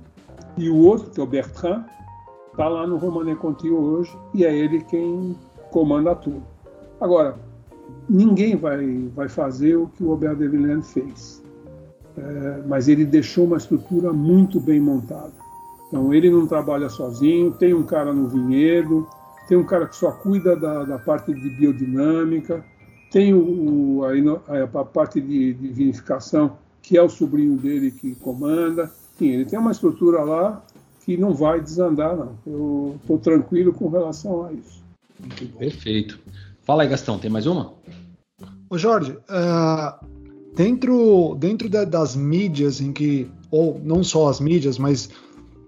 e 0.56 0.70
o 0.70 0.78
outro, 0.78 1.10
que 1.10 1.20
é 1.20 1.24
o 1.24 1.26
Bertrand, 1.26 1.84
está 2.52 2.68
lá 2.68 2.86
no 2.86 2.98
Romane 2.98 3.36
Conti 3.36 3.72
hoje, 3.72 4.16
e 4.36 4.46
é 4.46 4.56
ele 4.56 4.82
quem 4.82 5.36
comanda 5.72 6.14
tudo. 6.14 6.44
Agora, 7.02 7.36
ninguém 8.08 8.56
vai, 8.56 9.10
vai 9.16 9.28
fazer 9.28 9.78
o 9.78 9.88
que 9.88 10.04
o 10.04 10.10
Robert 10.10 10.36
de 10.36 10.48
Villene 10.48 10.84
fez, 10.84 11.42
é, 12.16 12.62
mas 12.68 12.88
ele 12.88 13.04
deixou 13.04 13.48
uma 13.48 13.58
estrutura 13.58 14.14
muito 14.14 14.60
bem 14.60 14.80
montada. 14.80 15.34
Então, 15.88 16.14
ele 16.14 16.30
não 16.30 16.46
trabalha 16.46 16.88
sozinho, 16.88 17.50
tem 17.54 17.74
um 17.74 17.82
cara 17.82 18.14
no 18.14 18.28
vinhedo, 18.28 19.08
tem 19.48 19.58
um 19.58 19.66
cara 19.66 19.88
que 19.88 19.96
só 19.96 20.12
cuida 20.12 20.56
da, 20.56 20.84
da 20.84 21.00
parte 21.00 21.34
de 21.34 21.50
biodinâmica, 21.50 22.64
tem 23.12 23.34
o, 23.34 24.02
a, 24.04 24.82
a, 24.82 24.86
parte 24.86 25.20
de, 25.20 25.52
de 25.52 25.68
vinificação 25.70 26.60
que 26.90 26.98
é 26.98 27.04
o 27.04 27.08
sobrinho 27.08 27.56
dele 27.56 27.92
que 27.92 28.16
comanda. 28.16 28.92
Sim, 29.20 29.28
ele 29.28 29.46
tem 29.46 29.60
uma 29.60 29.72
estrutura 29.72 30.24
lá 30.24 30.66
que 31.06 31.16
não 31.16 31.36
vai 31.36 31.62
desandar, 31.62 32.18
não. 32.18 32.36
Eu 32.48 32.98
estou 33.00 33.20
tranquilo 33.20 33.72
com 33.72 33.90
relação 33.90 34.48
a 34.48 34.52
isso. 34.52 34.82
Perfeito. 35.60 36.20
Fala 36.64 36.82
aí, 36.82 36.90
Gastão, 36.90 37.20
tem 37.20 37.30
mais 37.30 37.46
uma? 37.46 37.74
Ô 38.68 38.76
Jorge, 38.76 39.12
uh, 39.12 40.04
dentro, 40.56 41.36
dentro 41.36 41.70
da, 41.70 41.84
das 41.84 42.16
mídias 42.16 42.82
em 42.82 42.92
que, 42.92 43.30
ou 43.52 43.80
não 43.84 44.04
só 44.04 44.28
as 44.28 44.40
mídias, 44.40 44.80
mas 44.80 45.12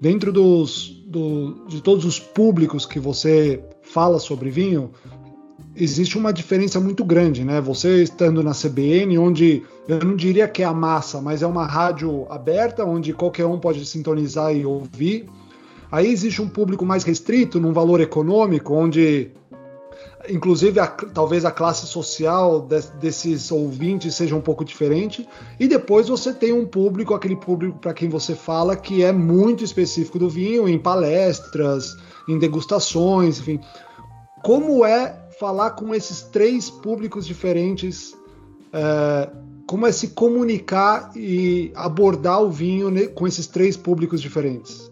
dentro 0.01 0.34
dos, 0.34 0.89
do, 1.05 1.67
de 1.67 1.84
todos 1.84 2.03
os 2.03 2.19
públicos 2.19 2.84
que 2.84 2.99
você 2.99 3.63
fala 3.84 4.17
sobre 4.17 4.49
vinho, 4.49 4.89
existe 5.84 6.15
uma 6.15 6.32
diferença 6.32 6.80
muito 6.80 7.04
grande, 7.04 7.44
né? 7.44 7.60
Você 7.60 8.04
estando 8.04 8.44
na 8.44 8.52
CBN, 8.52 9.17
onde 9.17 9.63
eu 9.88 10.00
não 10.00 10.15
diria 10.15 10.48
que 10.48 10.62
é 10.62 10.65
a 10.65 10.74
massa, 10.74 11.20
mas 11.20 11.41
é 11.41 11.48
uma 11.48 11.65
rádio 11.65 12.28
aberta, 12.30 12.86
onde 12.86 13.13
qualquer 13.13 13.48
um 13.48 13.60
pode 13.60 13.84
sintonizar 13.86 14.56
e 14.56 14.63
ouvir. 14.63 15.28
Aí 15.91 16.08
existe 16.08 16.39
um 16.39 16.48
público 16.48 16.86
mais 16.86 17.04
restrito, 17.04 17.60
num 17.60 17.74
valor 17.74 18.00
econômico, 18.00 18.76
onde 18.76 19.32
inclusive 20.30 20.80
a, 20.80 20.86
talvez 20.86 21.46
a 21.46 21.52
classe 21.52 21.88
social 21.88 22.62
de, 22.62 22.80
desses 23.00 23.52
ouvintes 23.52 24.13
seja 24.13 24.36
um 24.36 24.41
pouco 24.41 24.63
diferente. 24.63 25.28
E 25.60 25.67
depois 25.67 26.10
você 26.10 26.32
tem 26.32 26.54
um 26.54 26.65
público, 26.65 27.15
aquele 27.15 27.36
público 27.36 27.80
para 27.80 27.94
quem 27.94 28.08
você 28.08 28.36
fala, 28.36 28.76
que 28.76 29.04
é 29.04 29.12
muito 29.12 29.63
específico 29.63 30.20
do 30.20 30.30
vinho, 30.30 30.70
em 30.70 30.78
palestras, 30.78 31.98
em 32.30 32.38
degustações, 32.38 33.39
enfim. 33.39 33.60
Como 34.44 34.86
é 34.86 35.22
falar 35.41 35.71
com 35.71 35.95
esses 35.95 36.21
três 36.21 36.69
públicos 36.69 37.25
diferentes, 37.25 38.15
é, 38.71 39.27
como 39.65 39.88
é 39.88 39.91
se 39.91 40.10
comunicar 40.10 41.10
e 41.15 41.71
abordar 41.75 42.43
o 42.43 42.49
vinho 42.51 42.91
com 43.15 43.25
esses 43.25 43.47
três 43.47 43.75
públicos 43.75 44.21
diferentes? 44.21 44.91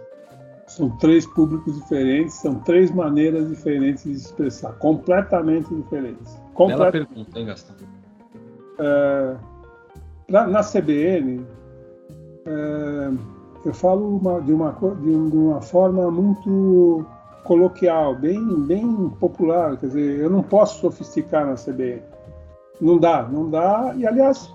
São 0.65 0.89
três 0.97 1.27
públicos 1.27 1.75
diferentes, 1.75 2.33
são 2.33 2.55
três 2.61 2.89
maneiras 2.89 3.47
diferentes 3.47 4.03
de 4.05 4.13
expressar, 4.13 4.73
completamente 4.79 5.71
diferentes. 5.71 6.35
Complet... 6.55 6.79
Bela 6.79 6.91
pergunta, 6.91 7.39
hein, 7.39 7.45
Gastão? 7.45 7.75
É, 8.79 9.35
na, 10.29 10.47
na, 10.47 10.63
CBN, 10.63 11.45
é, 12.47 13.11
eu 13.65 13.73
falo 13.75 14.17
uma, 14.17 14.41
de, 14.41 14.51
uma, 14.51 14.71
de 14.71 15.11
uma 15.11 15.61
forma 15.61 16.09
muito 16.09 17.05
coloquial, 17.49 18.13
bem, 18.13 18.39
bem 18.67 19.09
popular. 19.19 19.75
Quer 19.77 19.87
dizer, 19.87 20.19
eu 20.19 20.29
não 20.29 20.43
posso 20.43 20.81
sofisticar 20.81 21.47
na 21.47 21.55
CBN. 21.55 22.03
Não 22.79 22.99
dá, 22.99 23.23
não 23.23 23.49
dá. 23.49 23.91
E 23.97 24.05
aliás. 24.05 24.53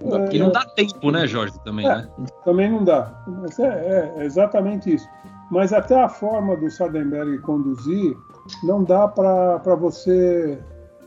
Porque 0.00 0.36
é, 0.36 0.40
não 0.40 0.50
dá 0.50 0.64
tempo, 0.74 1.12
né, 1.12 1.24
Jorge? 1.28 1.54
Também, 1.64 1.86
é, 1.86 1.98
né? 1.98 2.08
Também 2.44 2.68
não 2.68 2.82
dá. 2.82 3.22
Mas 3.28 3.60
é, 3.60 4.12
é, 4.18 4.24
exatamente 4.24 4.92
isso. 4.92 5.08
Mas 5.52 5.72
até 5.72 5.94
a 6.02 6.08
forma 6.08 6.56
do 6.56 6.68
Sardenberg 6.68 7.38
conduzir 7.42 8.16
não 8.64 8.82
dá 8.82 9.06
para 9.06 9.76
você 9.76 10.58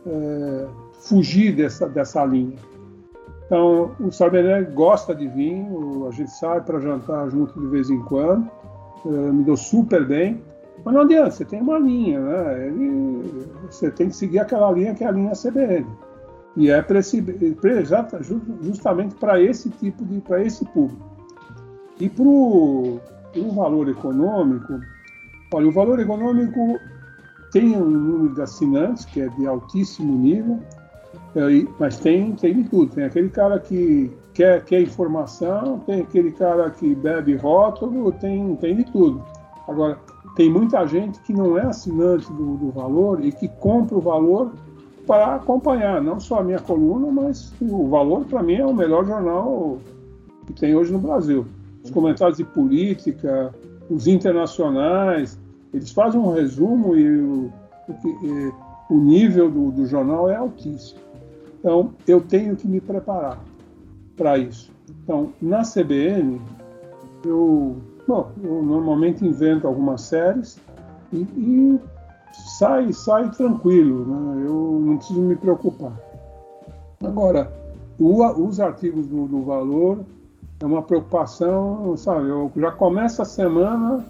é, 0.07 0.67
fugir 1.01 1.53
dessa, 1.53 1.89
dessa 1.89 2.23
linha. 2.23 2.57
Então, 3.45 3.93
o 3.99 4.09
Sardenberg 4.09 4.71
gosta 4.71 5.13
de 5.13 5.27
vinho, 5.27 6.07
a 6.07 6.11
gente 6.11 6.31
sai 6.31 6.61
para 6.61 6.79
jantar 6.79 7.29
junto 7.29 7.59
de 7.59 7.67
vez 7.67 7.89
em 7.89 8.01
quando, 8.03 8.49
é, 9.05 9.09
me 9.09 9.43
deu 9.43 9.57
super 9.57 10.07
bem. 10.07 10.41
Mas 10.83 10.93
não 10.93 11.01
adianta, 11.01 11.31
você 11.31 11.45
tem 11.45 11.61
uma 11.61 11.79
linha, 11.79 12.19
né? 12.19 12.67
Ele, 12.67 13.47
você 13.69 13.89
tem 13.91 14.09
que 14.09 14.15
seguir 14.15 14.39
aquela 14.39 14.71
linha 14.71 14.93
que 14.93 15.03
é 15.03 15.07
a 15.07 15.11
linha 15.11 15.31
CBN. 15.31 15.85
E 16.57 16.69
é 16.69 16.81
pra 16.81 16.99
esse, 16.99 17.21
pra, 17.21 17.81
justamente 18.61 19.15
para 19.15 19.41
esse 19.41 19.69
tipo 19.69 20.05
de, 20.05 20.21
para 20.21 20.43
esse 20.43 20.63
público. 20.65 21.03
E 21.99 22.09
para 22.09 22.23
o 22.23 22.99
valor 23.53 23.89
econômico, 23.89 24.79
olha, 25.53 25.67
o 25.67 25.71
valor 25.71 25.99
econômico 25.99 26.79
tem 27.51 27.75
um 27.75 27.85
número 27.85 28.35
de 28.35 28.41
assinantes 28.41 29.05
que 29.05 29.21
é 29.21 29.29
de 29.29 29.47
altíssimo 29.47 30.17
nível, 30.17 30.59
é, 31.35 31.65
mas 31.79 31.97
tem, 31.99 32.33
tem 32.33 32.53
de 32.53 32.69
tudo. 32.69 32.93
Tem 32.93 33.05
aquele 33.05 33.29
cara 33.29 33.59
que 33.59 34.11
quer, 34.33 34.63
quer 34.63 34.81
informação, 34.81 35.79
tem 35.79 36.01
aquele 36.01 36.31
cara 36.31 36.69
que 36.69 36.95
bebe 36.95 37.35
rótulo, 37.35 38.11
tem, 38.13 38.55
tem 38.57 38.75
de 38.77 38.85
tudo. 38.85 39.23
Agora, 39.67 39.97
tem 40.35 40.49
muita 40.49 40.85
gente 40.85 41.19
que 41.21 41.33
não 41.33 41.57
é 41.57 41.61
assinante 41.61 42.31
do, 42.31 42.57
do 42.57 42.71
valor 42.71 43.23
e 43.23 43.31
que 43.31 43.47
compra 43.47 43.97
o 43.97 44.01
valor 44.01 44.51
para 45.07 45.35
acompanhar 45.35 46.01
não 46.01 46.19
só 46.19 46.39
a 46.39 46.43
minha 46.43 46.59
coluna, 46.59 47.09
mas 47.11 47.53
o 47.61 47.87
valor 47.87 48.25
para 48.25 48.43
mim 48.43 48.55
é 48.55 48.65
o 48.65 48.73
melhor 48.73 49.05
jornal 49.05 49.77
que 50.45 50.53
tem 50.53 50.75
hoje 50.75 50.91
no 50.91 50.99
Brasil. 50.99 51.45
Os 51.83 51.89
comentários 51.89 52.37
de 52.37 52.43
política, 52.43 53.53
os 53.89 54.07
internacionais, 54.07 55.39
eles 55.73 55.91
fazem 55.91 56.19
um 56.19 56.33
resumo 56.33 56.95
e 56.95 57.19
o, 57.19 57.53
o, 57.87 58.95
o 58.95 58.97
nível 58.97 59.49
do, 59.49 59.71
do 59.71 59.85
jornal 59.85 60.29
é 60.29 60.35
altíssimo. 60.35 60.99
Então 61.59 61.91
eu 62.07 62.19
tenho 62.19 62.55
que 62.55 62.67
me 62.67 62.81
preparar 62.81 63.39
para 64.17 64.37
isso. 64.37 64.71
Então 65.03 65.29
na 65.41 65.61
CBN 65.61 66.41
eu, 67.23 67.77
bom, 68.07 68.31
eu 68.43 68.63
normalmente 68.63 69.25
invento 69.25 69.67
algumas 69.67 70.01
séries 70.01 70.59
e, 71.11 71.17
e 71.17 71.79
sai, 72.57 72.91
sai 72.93 73.29
tranquilo, 73.31 74.05
né? 74.05 74.45
eu 74.45 74.79
não 74.83 74.97
preciso 74.97 75.21
me 75.21 75.35
preocupar. 75.35 75.93
Agora, 77.03 77.51
o, 77.99 78.25
os 78.47 78.59
artigos 78.59 79.07
do, 79.07 79.27
do, 79.27 79.43
valor 79.43 80.05
é 80.59 80.65
uma 80.65 80.81
preocupação, 80.81 81.95
sabe? 81.97 82.29
Eu 82.29 82.51
já 82.55 82.71
começo 82.71 83.21
a 83.21 83.25
semana 83.25 84.05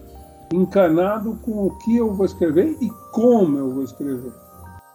encanado 0.53 1.37
com 1.41 1.67
o 1.67 1.77
que 1.79 1.97
eu 1.97 2.13
vou 2.13 2.25
escrever 2.25 2.77
e 2.81 2.89
como 3.11 3.57
eu 3.57 3.73
vou 3.73 3.83
escrever, 3.83 4.31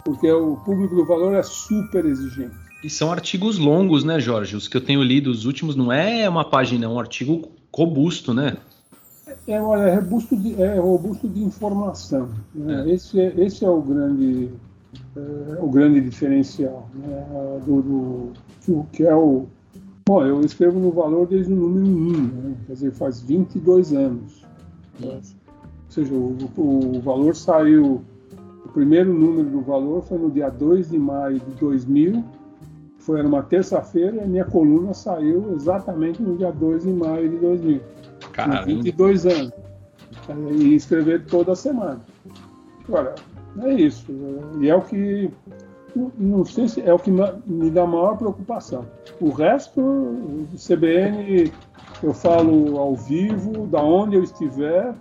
porque 0.05 0.31
o 0.31 0.57
público 0.57 0.95
do 0.95 1.05
valor 1.05 1.35
é 1.35 1.43
super 1.43 2.05
exigente. 2.05 2.55
E 2.83 2.89
são 2.89 3.13
artigos 3.13 3.59
longos, 3.59 4.05
né, 4.05 4.19
Jorge? 4.19 4.57
Os 4.57 4.67
que 4.67 4.77
eu 4.77 4.81
tenho 4.81 5.03
lido, 5.03 5.31
os 5.31 5.45
últimos, 5.45 5.77
não 5.77 5.93
é 5.93 6.27
uma 6.29 6.49
página, 6.49 6.87
é 6.87 6.89
um 6.89 6.99
artigo 6.99 7.51
robusto, 7.75 8.33
né? 8.33 8.57
É, 9.47 9.55
é, 9.55 9.95
robusto 9.95 10.37
de, 10.37 10.63
é 10.63 10.79
robusto 10.79 11.29
de 11.29 11.43
informação. 11.43 12.29
Né? 12.55 12.85
É. 12.87 12.95
Esse, 12.95 13.21
é, 13.21 13.35
esse 13.39 13.65
é 13.65 13.69
o 13.69 13.81
grande, 13.81 14.51
é, 15.17 15.59
o 15.61 15.69
grande 15.69 16.01
diferencial 16.01 16.89
né? 16.95 17.27
do, 17.67 18.33
do, 18.67 18.85
que 18.93 19.05
é 19.05 19.15
o. 19.15 19.47
Bom, 20.07 20.25
eu 20.25 20.41
escrevo 20.41 20.79
no 20.79 20.91
valor 20.91 21.27
desde 21.27 21.53
o 21.53 21.57
número 21.57 21.87
1, 21.87 22.13
né? 22.23 22.55
quer 22.67 22.73
dizer, 22.73 22.93
faz 22.93 23.21
22 23.21 23.93
anos. 23.93 24.45
Né? 24.99 25.15
Ou 25.15 25.21
seja, 25.89 26.15
o, 26.15 26.37
o 26.57 27.01
valor 27.01 27.35
saiu. 27.35 28.03
O 28.65 28.73
primeiro 28.73 29.13
número 29.13 29.51
do 29.51 29.61
valor 29.63 30.03
foi 30.03 30.17
no 30.17 30.31
dia 30.31 30.49
2 30.49 30.91
de 30.91 30.99
maio 30.99 31.41
de 31.41 31.51
2000, 31.59 32.23
foi 32.99 33.21
numa 33.21 33.43
terça-feira, 33.43 34.19
e 34.19 34.21
a 34.21 34.27
minha 34.27 34.45
coluna 34.45 34.95
saiu 34.95 35.53
exatamente 35.55 36.23
no 36.23 36.37
dia 36.37 36.53
2 36.53 36.85
de 36.85 36.93
maio 36.93 37.29
de 37.29 37.37
2000. 37.39 37.81
Caramba. 38.33 38.65
22 38.65 39.27
anos. 39.27 39.53
E 40.53 40.75
escrever 40.75 41.25
toda 41.27 41.55
semana. 41.55 42.01
Agora, 42.89 43.15
é 43.63 43.75
isso. 43.75 44.07
E 44.61 44.69
é 44.69 44.75
o 44.75 44.83
que. 44.83 45.31
Não 46.17 46.45
sei 46.45 46.69
se 46.69 46.81
é 46.83 46.93
o 46.95 46.99
que 46.99 47.11
me 47.11 47.71
dá 47.71 47.85
maior 47.87 48.17
preocupação. 48.17 48.87
O 49.21 49.31
resto, 49.31 49.81
o 49.81 50.47
CBN, 50.57 51.53
eu 52.03 52.15
falo 52.15 52.79
ao 52.79 52.95
vivo, 52.95 53.67
da 53.67 53.83
onde 53.83 54.17
eu 54.17 54.23
estiver, 54.23 54.95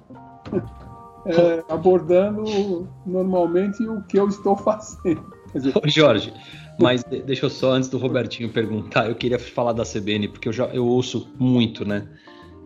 é, 1.25 1.63
abordando 1.69 2.87
normalmente 3.05 3.83
o 3.87 4.01
que 4.03 4.17
eu 4.17 4.27
estou 4.27 4.55
fazendo. 4.57 5.23
Dizer, 5.53 5.73
Jorge, 5.85 6.33
mas 6.79 7.03
deixa 7.03 7.45
eu 7.45 7.49
só, 7.49 7.71
antes 7.71 7.89
do 7.89 7.97
Robertinho 7.97 8.49
perguntar, 8.49 9.09
eu 9.09 9.15
queria 9.15 9.37
falar 9.37 9.73
da 9.73 9.83
CBN, 9.83 10.27
porque 10.29 10.47
eu 10.47 10.53
já 10.53 10.65
eu 10.67 10.85
ouço 10.85 11.29
muito, 11.37 11.85
né? 11.85 12.07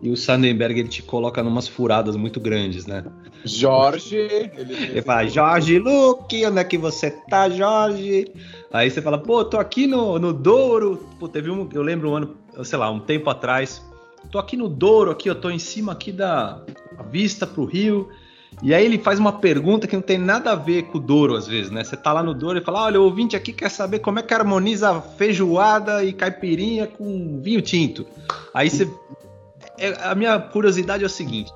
E 0.04 0.10
o 0.10 0.16
Sandenberg 0.18 0.78
ele 0.78 0.88
te 0.90 1.02
coloca 1.02 1.42
numas 1.42 1.66
furadas 1.66 2.14
muito 2.14 2.38
grandes, 2.38 2.84
né? 2.84 3.02
Jorge, 3.42 4.18
ele, 4.18 4.74
ele 4.90 5.00
fala, 5.00 5.26
Jorge 5.26 5.78
Luke, 5.78 6.44
onde 6.44 6.58
é 6.58 6.64
que 6.64 6.76
você 6.76 7.10
tá, 7.10 7.48
Jorge? 7.48 8.30
Aí 8.70 8.90
você 8.90 9.00
fala, 9.00 9.16
pô, 9.16 9.42
tô 9.46 9.56
aqui 9.56 9.86
no, 9.86 10.18
no 10.18 10.30
Douro. 10.30 11.08
Pô, 11.18 11.26
teve 11.26 11.50
um, 11.50 11.66
eu 11.72 11.80
lembro 11.80 12.10
um 12.10 12.16
ano, 12.16 12.36
sei 12.64 12.78
lá, 12.78 12.90
um 12.90 13.00
tempo 13.00 13.30
atrás. 13.30 13.82
Tô 14.30 14.38
aqui 14.38 14.58
no 14.58 14.68
Douro, 14.68 15.10
aqui, 15.10 15.30
eu 15.30 15.34
tô 15.34 15.48
em 15.48 15.58
cima 15.58 15.92
aqui 15.92 16.12
da 16.12 16.62
vista 17.10 17.46
pro 17.46 17.64
rio. 17.64 18.10
E 18.62 18.74
aí 18.74 18.84
ele 18.84 18.98
faz 18.98 19.18
uma 19.18 19.32
pergunta 19.32 19.86
que 19.86 19.96
não 19.96 20.02
tem 20.02 20.18
nada 20.18 20.52
a 20.52 20.54
ver 20.54 20.82
com 20.82 20.98
o 20.98 21.00
Douro, 21.00 21.34
às 21.34 21.46
vezes, 21.46 21.70
né? 21.70 21.82
Você 21.82 21.96
tá 21.96 22.12
lá 22.12 22.22
no 22.22 22.34
Douro 22.34 22.58
e 22.58 22.62
fala, 22.62 22.84
olha, 22.84 23.00
o 23.00 23.04
ouvinte 23.04 23.36
aqui 23.36 23.54
quer 23.54 23.70
saber 23.70 24.00
como 24.00 24.18
é 24.18 24.22
que 24.22 24.34
harmoniza 24.34 25.00
feijoada 25.00 26.04
e 26.04 26.12
caipirinha 26.12 26.86
com 26.86 27.40
vinho 27.40 27.62
tinto. 27.62 28.04
Aí 28.52 28.68
você 28.68 28.86
é, 29.78 29.94
a 30.02 30.14
minha 30.14 30.38
curiosidade 30.38 31.02
é 31.02 31.06
o 31.06 31.10
seguinte: 31.10 31.52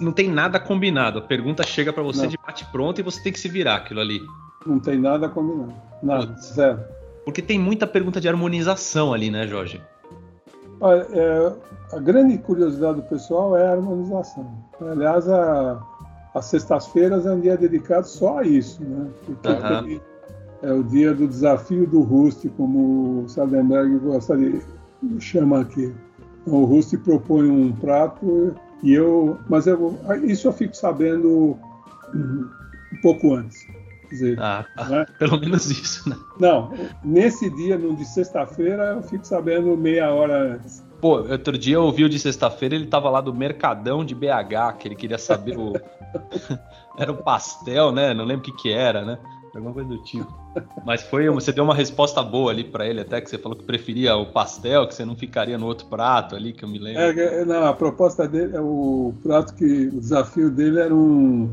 não 0.00 0.12
tem 0.12 0.28
nada 0.28 0.58
combinado. 0.60 1.18
A 1.18 1.22
pergunta 1.22 1.62
chega 1.62 1.92
para 1.92 2.02
você 2.02 2.22
não. 2.22 2.28
de 2.28 2.38
bate 2.38 2.64
pronto 2.70 3.00
e 3.00 3.02
você 3.02 3.22
tem 3.22 3.32
que 3.32 3.40
se 3.40 3.48
virar 3.48 3.76
aquilo 3.76 4.00
ali. 4.00 4.20
Não 4.66 4.78
tem 4.78 4.98
nada 4.98 5.28
combinado. 5.28 5.74
Nada, 6.02 6.34
zero. 6.40 6.80
Porque 7.24 7.40
tem 7.40 7.58
muita 7.58 7.86
pergunta 7.86 8.20
de 8.20 8.28
harmonização 8.28 9.12
ali, 9.12 9.30
né, 9.30 9.46
Jorge? 9.46 9.80
Olha, 10.80 11.06
é, 11.12 11.52
a 11.92 12.00
grande 12.00 12.36
curiosidade 12.38 12.96
do 12.96 13.02
pessoal 13.02 13.56
é 13.56 13.68
a 13.68 13.72
harmonização. 13.72 14.52
Aliás, 14.80 15.28
a, 15.28 15.80
as 16.34 16.46
sextas-feiras 16.46 17.24
é 17.24 17.30
um 17.30 17.40
dia 17.40 17.56
dedicado 17.56 18.06
só 18.06 18.38
a 18.38 18.42
isso, 18.42 18.82
né? 18.82 19.08
Porque 19.24 19.48
uhum. 19.48 20.00
é 20.62 20.72
o 20.72 20.82
dia 20.82 21.14
do 21.14 21.28
desafio 21.28 21.86
do 21.86 22.00
Rust, 22.00 22.44
como 22.56 23.22
o 23.22 23.28
Sadenberg 23.28 23.98
gosta 24.00 24.36
de 24.36 24.60
chamar 25.20 25.60
aqui. 25.60 25.94
O 26.46 26.64
Rusti 26.64 26.96
propõe 26.96 27.48
um 27.48 27.72
prato 27.72 28.54
e 28.82 28.92
eu, 28.92 29.38
mas 29.48 29.66
eu, 29.66 29.98
isso 30.24 30.48
eu 30.48 30.52
fico 30.52 30.76
sabendo 30.76 31.56
um 32.14 33.00
pouco 33.00 33.34
antes. 33.34 33.66
Dizer, 34.10 34.38
ah, 34.40 34.66
né? 34.90 35.06
pelo 35.18 35.40
menos 35.40 35.70
isso, 35.70 36.08
né? 36.08 36.16
Não, 36.38 36.70
nesse 37.02 37.48
dia, 37.48 37.78
no 37.78 37.96
de 37.96 38.04
sexta-feira, 38.04 38.94
eu 38.96 39.02
fico 39.02 39.26
sabendo 39.26 39.74
meia 39.74 40.10
hora 40.10 40.54
antes. 40.54 40.84
Pô, 41.00 41.20
outro 41.22 41.56
dia 41.56 41.76
eu 41.76 41.82
ouvi 41.82 42.04
o 42.04 42.08
de 42.08 42.18
sexta-feira, 42.18 42.74
ele 42.74 42.86
tava 42.86 43.08
lá 43.08 43.20
do 43.20 43.32
Mercadão 43.32 44.04
de 44.04 44.14
BH, 44.14 44.76
que 44.78 44.88
ele 44.88 44.94
queria 44.94 45.18
saber 45.18 45.58
o. 45.58 45.72
era 46.98 47.10
um 47.10 47.16
pastel, 47.16 47.90
né? 47.90 48.12
Não 48.12 48.24
lembro 48.24 48.42
o 48.42 48.44
que 48.44 48.62
que 48.62 48.70
era, 48.70 49.04
né? 49.04 49.18
Alguma 49.54 49.74
coisa 49.74 49.88
do 49.88 49.98
tipo. 49.98 50.32
Mas 50.84 51.02
foi, 51.02 51.28
você 51.28 51.52
deu 51.52 51.64
uma 51.64 51.74
resposta 51.74 52.22
boa 52.22 52.50
ali 52.50 52.64
para 52.64 52.86
ele, 52.86 53.00
até 53.00 53.20
que 53.20 53.28
você 53.28 53.36
falou 53.36 53.56
que 53.56 53.64
preferia 53.64 54.16
o 54.16 54.26
pastel, 54.26 54.86
que 54.86 54.94
você 54.94 55.04
não 55.04 55.14
ficaria 55.14 55.58
no 55.58 55.66
outro 55.66 55.86
prato 55.86 56.34
ali, 56.34 56.52
que 56.52 56.64
eu 56.64 56.68
me 56.68 56.78
lembro. 56.78 57.02
É, 57.02 57.40
é 57.40 57.44
não, 57.44 57.66
a 57.66 57.74
proposta 57.74 58.26
dele, 58.26 58.56
é 58.56 58.60
o 58.60 59.12
prato 59.22 59.54
que 59.54 59.88
o 59.88 60.00
desafio 60.00 60.50
dele 60.50 60.80
era 60.80 60.94
um, 60.94 61.50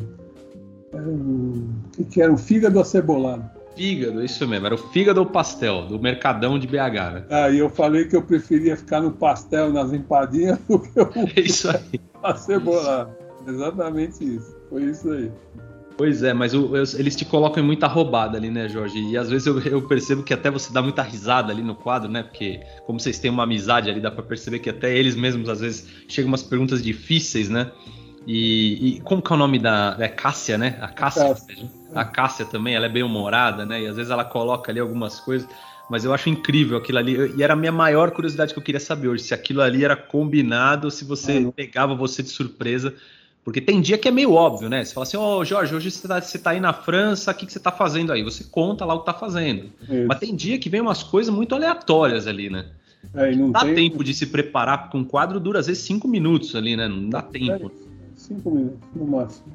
era 0.93 1.03
um 1.07 1.69
que 2.09 2.21
era 2.21 2.31
um 2.31 2.37
fígado 2.37 2.79
acebolado. 2.79 3.49
Fígado, 3.75 4.23
isso 4.23 4.47
mesmo, 4.47 4.65
era 4.65 4.75
o 4.75 4.77
fígado 4.77 5.19
ou 5.19 5.25
pastel, 5.25 5.85
do 5.85 5.99
Mercadão 5.99 6.57
de 6.57 6.67
BH, 6.67 7.13
né? 7.13 7.25
Ah, 7.29 7.49
e 7.49 7.59
eu 7.59 7.69
falei 7.69 8.05
que 8.05 8.15
eu 8.15 8.21
preferia 8.21 8.75
ficar 8.75 9.01
no 9.01 9.11
pastel, 9.11 9.71
nas 9.71 9.93
empadinhas, 9.93 10.57
do 10.67 10.79
que 10.79 10.99
o 10.99 11.09
é 11.35 11.39
isso 11.39 11.69
aí. 11.69 11.99
acebolado. 12.23 13.11
Exatamente 13.47 14.35
isso. 14.35 14.55
Foi 14.69 14.83
isso 14.83 15.09
aí. 15.11 15.31
Pois 15.99 16.23
é, 16.23 16.33
mas 16.33 16.53
o, 16.53 16.77
eles 16.97 17.13
te 17.13 17.25
colocam 17.25 17.61
em 17.61 17.65
muita 17.65 17.85
roubada 17.85 18.37
ali, 18.37 18.49
né, 18.49 18.69
Jorge? 18.69 18.97
E 18.97 19.17
às 19.17 19.29
vezes 19.29 19.45
eu, 19.45 19.59
eu, 19.59 19.81
percebo 19.81 20.23
que 20.23 20.33
até 20.33 20.49
você 20.49 20.71
dá 20.71 20.81
muita 20.81 21.01
risada 21.01 21.51
ali 21.51 21.61
no 21.61 21.75
quadro, 21.75 22.09
né? 22.09 22.23
Porque 22.23 22.61
como 22.85 22.97
vocês 22.97 23.19
têm 23.19 23.29
uma 23.29 23.43
amizade 23.43 23.89
ali, 23.89 23.99
dá 23.99 24.09
para 24.09 24.23
perceber 24.23 24.59
que 24.59 24.69
até 24.69 24.97
eles 24.97 25.13
mesmos 25.13 25.49
às 25.49 25.59
vezes 25.59 25.89
chegam 26.07 26.29
umas 26.29 26.41
perguntas 26.41 26.81
difíceis, 26.81 27.49
né? 27.49 27.69
E, 28.25 28.95
e 28.95 29.01
como 29.01 29.21
que 29.21 29.29
é 29.29 29.35
o 29.35 29.37
nome 29.37 29.59
da. 29.59 29.97
É 29.99 30.07
Cássia, 30.07 30.57
né? 30.57 30.77
A 30.79 30.87
Cássia. 30.87 31.27
Cássia. 31.27 31.69
A 31.93 32.05
Cássia 32.05 32.45
também, 32.45 32.75
ela 32.75 32.85
é 32.85 32.89
bem 32.89 33.03
humorada, 33.03 33.65
né? 33.65 33.81
E 33.81 33.85
às 33.85 33.97
vezes 33.97 34.09
ela 34.09 34.23
coloca 34.23 34.71
ali 34.71 34.79
algumas 34.79 35.19
coisas. 35.19 35.49
Mas 35.89 36.05
eu 36.05 36.13
acho 36.13 36.29
incrível 36.29 36.77
aquilo 36.77 36.97
ali. 36.97 37.33
E 37.35 37.43
era 37.43 37.55
a 37.55 37.57
minha 37.57 37.73
maior 37.73 38.11
curiosidade 38.11 38.53
que 38.53 38.59
eu 38.59 38.63
queria 38.63 38.79
saber 38.79 39.09
hoje: 39.09 39.23
se 39.23 39.33
aquilo 39.33 39.61
ali 39.61 39.83
era 39.83 39.97
combinado, 39.97 40.89
se 40.89 41.03
você 41.03 41.45
ah, 41.45 41.51
pegava 41.51 41.93
você 41.93 42.23
de 42.23 42.29
surpresa 42.29 42.95
porque 43.49 43.61
tem 43.61 43.81
dia 43.81 43.97
que 43.97 44.07
é 44.07 44.11
meio 44.11 44.33
óbvio, 44.33 44.69
né? 44.69 44.85
Você 44.85 44.93
fala 44.93 45.07
assim, 45.07 45.17
ô 45.17 45.39
oh, 45.39 45.43
Jorge, 45.43 45.73
hoje 45.73 45.89
você 45.89 46.07
tá, 46.07 46.21
você 46.21 46.37
tá 46.37 46.51
aí 46.51 46.59
na 46.59 46.71
França, 46.71 47.31
o 47.31 47.33
que, 47.33 47.47
que 47.47 47.51
você 47.51 47.59
tá 47.59 47.71
fazendo 47.71 48.13
aí? 48.13 48.21
Você 48.21 48.43
conta 48.43 48.85
lá 48.85 48.93
o 48.93 48.99
que 48.99 49.07
tá 49.07 49.13
fazendo. 49.13 49.71
Isso. 49.81 50.05
Mas 50.07 50.19
tem 50.19 50.35
dia 50.35 50.59
que 50.59 50.69
vem 50.69 50.79
umas 50.79 51.01
coisas 51.01 51.33
muito 51.33 51.55
aleatórias 51.55 52.27
ali, 52.27 52.47
né? 52.47 52.67
É, 53.11 53.31
não, 53.31 53.45
não, 53.45 53.51
dá 53.51 53.61
tem... 53.61 53.73
tempo 53.73 54.03
de 54.03 54.13
se 54.13 54.27
preparar, 54.27 54.83
porque 54.83 54.97
um 54.97 55.03
quadro 55.03 55.39
dura 55.39 55.61
às 55.61 55.65
vezes 55.65 55.81
cinco 55.83 56.07
minutos 56.07 56.55
ali, 56.55 56.77
né? 56.77 56.87
Não 56.87 57.09
dá 57.09 57.23
tempo. 57.23 57.71
É, 57.75 58.15
cinco 58.15 58.51
minutos, 58.51 58.87
no 58.95 59.07
máximo. 59.07 59.47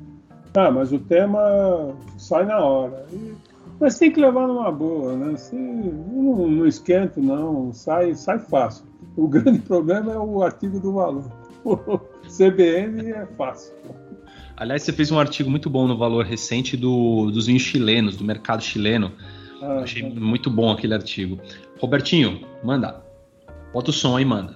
Ah, 0.54 0.72
mas 0.72 0.92
o 0.92 0.98
tema 0.98 1.94
sai 2.18 2.46
na 2.46 2.58
hora. 2.58 3.06
E, 3.12 3.32
Mas 3.78 3.96
tem 3.96 4.10
que 4.10 4.20
levar 4.20 4.48
numa 4.48 4.72
boa, 4.72 5.14
né? 5.14 5.36
Se, 5.36 5.54
não, 5.54 6.48
não 6.48 6.66
esquento, 6.66 7.20
não, 7.20 7.72
sai, 7.72 8.12
sai 8.16 8.40
fácil. 8.40 8.86
O 9.16 9.28
grande 9.28 9.60
problema 9.62 10.12
é 10.12 10.18
o 10.18 10.42
artigo 10.42 10.80
do 10.80 10.94
valor. 10.94 11.30
CBN 12.36 13.12
é 13.12 13.26
fácil. 13.36 13.74
Aliás, 14.56 14.82
você 14.82 14.92
fez 14.92 15.10
um 15.10 15.18
artigo 15.18 15.50
muito 15.50 15.68
bom 15.68 15.88
no 15.88 15.96
Valor 15.96 16.24
recente 16.24 16.76
do, 16.76 17.30
dos 17.30 17.46
vinhos 17.46 17.62
chilenos, 17.62 18.16
do 18.16 18.24
mercado 18.24 18.62
chileno. 18.62 19.12
Ah, 19.60 19.80
Achei 19.82 20.02
tá. 20.02 20.20
muito 20.20 20.50
bom 20.50 20.70
aquele 20.70 20.94
artigo. 20.94 21.38
Robertinho, 21.80 22.40
manda. 22.62 23.02
Bota 23.72 23.90
o 23.90 23.92
som 23.92 24.16
aí, 24.16 24.24
manda. 24.24 24.54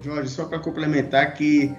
Jorge, 0.00 0.28
só 0.28 0.44
para 0.44 0.58
complementar 0.58 1.34
que 1.34 1.72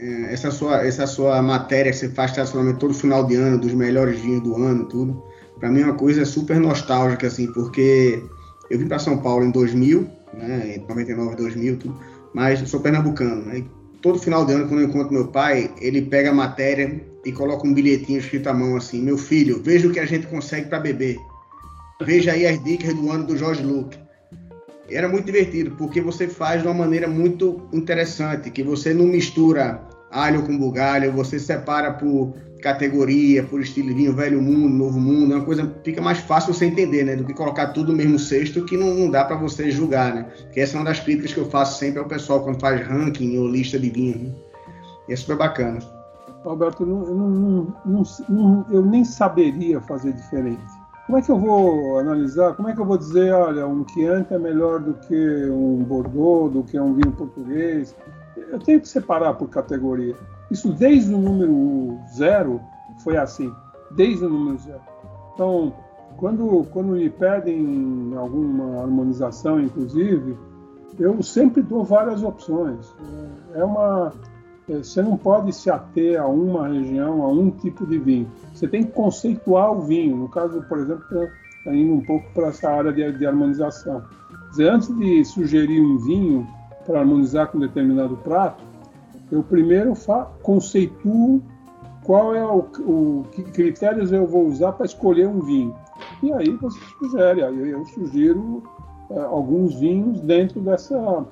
é, 0.00 0.32
essa 0.32 0.50
sua, 0.50 0.86
essa 0.86 1.06
sua 1.06 1.42
matéria 1.42 1.90
que 1.90 1.98
você 1.98 2.08
faz 2.08 2.32
tradicionalmente 2.32 2.78
todo 2.78 2.94
final 2.94 3.24
de 3.26 3.34
ano, 3.34 3.58
dos 3.58 3.74
melhores 3.74 4.20
vinhos 4.20 4.42
do 4.42 4.56
ano, 4.56 4.84
tudo, 4.86 5.22
para 5.58 5.70
mim 5.70 5.80
é 5.80 5.84
uma 5.84 5.94
coisa 5.94 6.24
super 6.24 6.58
nostálgica, 6.60 7.26
assim, 7.26 7.52
porque 7.52 8.22
eu 8.70 8.78
vim 8.78 8.86
para 8.86 8.98
São 8.98 9.18
Paulo 9.18 9.44
em 9.44 9.50
2000, 9.50 10.08
né, 10.34 10.76
em 10.76 10.86
99, 10.86 11.36
2000, 11.36 11.78
tudo, 11.78 11.98
mas 12.32 12.60
sou 12.68 12.80
pernambucano, 12.80 13.44
né, 13.46 13.64
todo 14.00 14.18
final 14.18 14.44
de 14.44 14.52
ano, 14.52 14.68
quando 14.68 14.80
eu 14.80 14.88
encontro 14.88 15.12
meu 15.12 15.28
pai, 15.28 15.72
ele 15.80 16.02
pega 16.02 16.30
a 16.30 16.34
matéria 16.34 17.00
e 17.24 17.32
coloca 17.32 17.66
um 17.66 17.74
bilhetinho 17.74 18.18
escrito 18.18 18.48
à 18.48 18.54
mão 18.54 18.76
assim: 18.76 19.02
Meu 19.02 19.18
filho, 19.18 19.60
veja 19.62 19.88
o 19.88 19.92
que 19.92 20.00
a 20.00 20.06
gente 20.06 20.26
consegue 20.26 20.68
para 20.68 20.80
beber. 20.80 21.18
Veja 22.00 22.32
aí 22.32 22.46
as 22.46 22.62
dicas 22.62 22.94
do 22.94 23.10
ano 23.10 23.26
do 23.26 23.36
Jorge 23.36 23.62
Luke. 23.62 23.98
Era 24.88 25.08
muito 25.08 25.26
divertido, 25.26 25.72
porque 25.72 26.00
você 26.00 26.28
faz 26.28 26.62
de 26.62 26.68
uma 26.68 26.74
maneira 26.74 27.06
muito 27.06 27.68
interessante, 27.72 28.50
que 28.50 28.62
você 28.62 28.94
não 28.94 29.04
mistura 29.04 29.86
alho 30.10 30.42
com 30.42 30.56
bugalho, 30.58 31.12
você 31.12 31.38
separa 31.38 31.92
por 31.92 32.34
categoria, 32.62 33.42
por 33.44 33.60
estilo 33.60 33.94
vinho, 33.94 34.14
velho 34.14 34.42
mundo, 34.42 34.68
novo 34.68 35.00
mundo, 35.00 35.32
é 35.32 35.36
uma 35.36 35.44
coisa 35.44 35.72
fica 35.84 36.02
mais 36.02 36.18
fácil 36.18 36.52
você 36.52 36.64
entender, 36.64 37.04
né, 37.04 37.14
do 37.14 37.24
que 37.24 37.32
colocar 37.32 37.68
tudo 37.68 37.92
no 37.92 37.98
mesmo 37.98 38.18
cesto 38.18 38.64
que 38.64 38.76
não, 38.76 38.94
não 38.94 39.10
dá 39.10 39.24
para 39.24 39.36
você 39.36 39.70
julgar, 39.70 40.14
né? 40.14 40.26
Que 40.52 40.60
essa 40.60 40.76
é 40.76 40.80
uma 40.80 40.86
das 40.86 41.00
críticas 41.00 41.32
que 41.32 41.38
eu 41.38 41.48
faço 41.48 41.78
sempre 41.78 42.00
ao 42.00 42.06
pessoal 42.06 42.42
quando 42.42 42.60
faz 42.60 42.84
ranking 42.86 43.38
ou 43.38 43.46
lista 43.46 43.78
de 43.78 43.90
vinho. 43.90 44.18
Né? 44.18 44.30
E 45.08 45.12
é 45.12 45.16
super 45.16 45.36
bacana. 45.36 45.78
Alberto, 46.44 46.82
eu, 46.82 46.86
não, 46.86 47.74
não, 47.84 48.04
não, 48.28 48.66
eu 48.70 48.84
nem 48.84 49.04
saberia 49.04 49.80
fazer 49.80 50.12
diferente. 50.12 50.62
Como 51.06 51.18
é 51.18 51.22
que 51.22 51.30
eu 51.30 51.38
vou 51.38 51.98
analisar? 51.98 52.54
Como 52.54 52.68
é 52.68 52.74
que 52.74 52.80
eu 52.80 52.84
vou 52.84 52.98
dizer, 52.98 53.32
olha, 53.32 53.66
um 53.66 53.86
Chianti 53.88 54.34
é 54.34 54.38
melhor 54.38 54.80
do 54.80 54.94
que 54.94 55.46
um 55.50 55.82
Bordeaux, 55.82 56.52
do 56.52 56.62
que 56.62 56.78
um 56.78 56.94
vinho 56.94 57.12
português? 57.12 57.96
Eu 58.50 58.58
tenho 58.58 58.80
que 58.80 58.88
separar 58.88 59.34
por 59.34 59.48
categoria. 59.48 60.16
Isso 60.50 60.72
desde 60.72 61.12
o 61.14 61.18
número 61.18 61.98
zero 62.16 62.60
foi 63.02 63.16
assim, 63.16 63.52
desde 63.90 64.24
o 64.24 64.28
número 64.28 64.58
zero. 64.58 64.80
Então, 65.34 65.72
quando, 66.16 66.66
quando 66.72 66.88
me 66.88 67.08
pedem 67.10 68.12
alguma 68.16 68.82
harmonização, 68.82 69.60
inclusive, 69.60 70.36
eu 70.98 71.22
sempre 71.22 71.62
dou 71.62 71.84
várias 71.84 72.22
opções. 72.22 72.92
É 73.54 73.62
uma, 73.62 74.12
é, 74.68 74.78
você 74.78 75.00
não 75.00 75.16
pode 75.16 75.52
se 75.52 75.70
ater 75.70 76.20
a 76.20 76.26
uma 76.26 76.68
região, 76.68 77.22
a 77.22 77.28
um 77.28 77.50
tipo 77.50 77.86
de 77.86 77.98
vinho. 77.98 78.30
Você 78.52 78.66
tem 78.66 78.84
que 78.84 78.92
conceituar 78.92 79.72
o 79.72 79.82
vinho. 79.82 80.16
No 80.16 80.28
caso, 80.28 80.62
por 80.62 80.78
exemplo, 80.78 81.28
indo 81.66 81.94
um 81.94 82.04
pouco 82.04 82.26
para 82.34 82.48
essa 82.48 82.68
área 82.68 82.92
de, 82.92 83.12
de 83.12 83.26
harmonização. 83.26 84.02
Dizer, 84.50 84.70
antes 84.70 84.88
de 84.96 85.24
sugerir 85.24 85.80
um 85.80 85.98
vinho 85.98 86.46
para 86.88 87.00
harmonizar 87.00 87.48
com 87.48 87.58
determinado 87.58 88.16
prato, 88.16 88.64
eu 89.30 89.42
primeiro 89.42 89.92
conceituo 90.42 91.42
qual 92.02 92.34
é 92.34 92.42
o, 92.42 92.60
o 92.80 93.26
que 93.30 93.42
critérios 93.42 94.10
eu 94.10 94.26
vou 94.26 94.46
usar 94.46 94.72
para 94.72 94.86
escolher 94.86 95.28
um 95.28 95.40
vinho. 95.40 95.76
E 96.22 96.32
aí 96.32 96.48
você 96.48 96.78
sugere, 96.98 97.44
aí 97.44 97.68
eu 97.68 97.84
sugiro 97.84 98.62
é, 99.10 99.20
alguns 99.20 99.74
vinhos 99.74 100.18
dentro 100.22 100.62
dessa, 100.62 101.26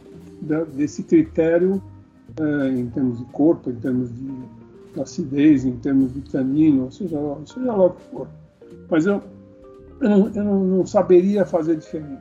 desse 0.74 1.02
critério 1.02 1.82
é, 2.38 2.68
em 2.68 2.90
termos 2.90 3.18
de 3.18 3.24
corpo, 3.24 3.70
em 3.70 3.76
termos 3.76 4.10
de 4.14 5.00
acidez, 5.00 5.64
em 5.64 5.76
termos 5.78 6.12
de 6.12 6.20
tanino, 6.20 6.92
seja, 6.92 7.18
seja 7.46 7.72
lá 7.72 7.86
o 7.86 7.90
que 7.90 8.02
for. 8.10 8.28
Mas 8.90 9.06
eu, 9.06 9.22
eu, 10.02 10.08
não, 10.10 10.28
eu 10.34 10.44
não 10.44 10.86
saberia 10.86 11.46
fazer 11.46 11.76
diferente. 11.76 12.20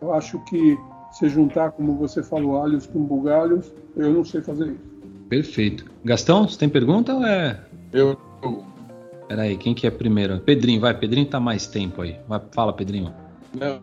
Eu 0.00 0.12
acho 0.12 0.38
que 0.44 0.78
se 1.12 1.28
juntar, 1.28 1.72
como 1.72 1.94
você 1.96 2.22
falou, 2.22 2.62
alhos 2.62 2.86
com 2.86 3.02
bugalhos, 3.02 3.72
eu 3.96 4.12
não 4.12 4.24
sei 4.24 4.40
fazer 4.40 4.66
isso. 4.66 4.98
Perfeito. 5.28 5.84
Gastão, 6.04 6.48
você 6.48 6.58
tem 6.58 6.68
pergunta 6.68 7.14
ou 7.14 7.26
é. 7.26 7.60
Eu. 7.92 8.18
Peraí, 9.26 9.56
quem 9.58 9.74
que 9.74 9.86
é 9.86 9.90
primeiro? 9.90 10.40
Pedrinho, 10.40 10.80
vai, 10.80 10.98
Pedrinho 10.98 11.26
tá 11.26 11.38
mais 11.38 11.66
tempo 11.66 12.00
aí. 12.00 12.16
Vai, 12.26 12.40
fala, 12.52 12.72
Pedrinho. 12.72 13.12
Não, 13.54 13.80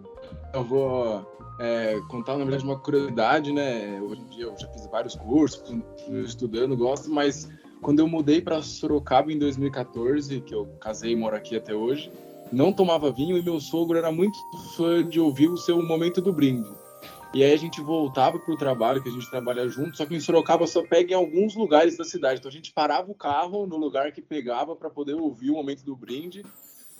eu 0.53 0.63
vou 0.63 1.35
é, 1.59 1.99
contar, 2.09 2.37
na 2.37 2.43
verdade, 2.43 2.63
uma 2.63 2.79
curiosidade, 2.79 3.51
né? 3.51 3.99
Hoje 4.01 4.21
em 4.21 4.25
dia 4.35 4.45
eu 4.45 4.55
já 4.57 4.67
fiz 4.69 4.87
vários 4.87 5.15
cursos, 5.15 5.63
estudando, 6.25 6.75
gosto, 6.75 7.11
mas 7.11 7.47
quando 7.81 7.99
eu 7.99 8.07
mudei 8.07 8.41
para 8.41 8.61
Sorocaba 8.61 9.31
em 9.31 9.37
2014, 9.37 10.41
que 10.41 10.55
eu 10.55 10.65
casei 10.79 11.11
e 11.11 11.15
moro 11.15 11.35
aqui 11.35 11.55
até 11.55 11.75
hoje, 11.75 12.11
não 12.51 12.73
tomava 12.73 13.11
vinho 13.11 13.37
e 13.37 13.43
meu 13.43 13.59
sogro 13.59 13.97
era 13.97 14.11
muito 14.11 14.37
fã 14.75 15.07
de 15.07 15.19
ouvir 15.19 15.47
o 15.47 15.57
seu 15.57 15.81
momento 15.83 16.21
do 16.21 16.33
brinde. 16.33 16.67
E 17.35 17.43
aí 17.43 17.51
a 17.51 17.57
gente 17.57 17.81
voltava 17.81 18.39
para 18.39 18.53
o 18.53 18.57
trabalho, 18.57 19.03
que 19.03 19.09
a 19.09 19.11
gente 19.11 19.29
trabalha 19.29 19.67
junto, 19.67 19.97
só 19.97 20.05
que 20.05 20.15
em 20.15 20.21
Sorocaba 20.21 20.65
só 20.65 20.81
pega 20.81 21.11
em 21.11 21.15
alguns 21.17 21.53
lugares 21.53 21.97
da 21.97 22.05
cidade. 22.05 22.39
Então 22.39 22.47
a 22.47 22.53
gente 22.53 22.71
parava 22.71 23.11
o 23.11 23.13
carro 23.13 23.67
no 23.67 23.75
lugar 23.75 24.13
que 24.13 24.21
pegava 24.21 24.73
para 24.73 24.89
poder 24.89 25.15
ouvir 25.15 25.51
o 25.51 25.55
momento 25.55 25.83
do 25.83 25.97
brinde, 25.97 26.45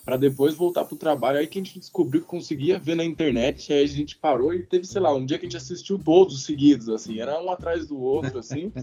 para 0.03 0.17
depois 0.17 0.53
voltar 0.53 0.83
para 0.83 0.93
o 0.93 0.97
trabalho. 0.97 1.39
Aí 1.39 1.47
que 1.47 1.57
a 1.57 1.63
gente 1.63 1.79
descobriu 1.79 2.19
que 2.19 2.27
conseguia 2.27 2.77
ver 2.77 2.95
na 2.95 3.05
internet, 3.05 3.71
aí 3.71 3.81
a 3.81 3.87
gente 3.87 4.17
parou 4.17 4.53
e 4.53 4.61
teve, 4.61 4.85
sei 4.85 4.99
lá, 4.99 5.15
um 5.15 5.25
dia 5.25 5.39
que 5.39 5.45
a 5.45 5.49
gente 5.49 5.55
assistiu 5.55 5.97
todos 5.97 6.43
seguidos, 6.43 6.89
assim, 6.89 7.21
era 7.21 7.41
um 7.41 7.49
atrás 7.49 7.87
do 7.87 7.97
outro, 7.97 8.37
assim. 8.37 8.73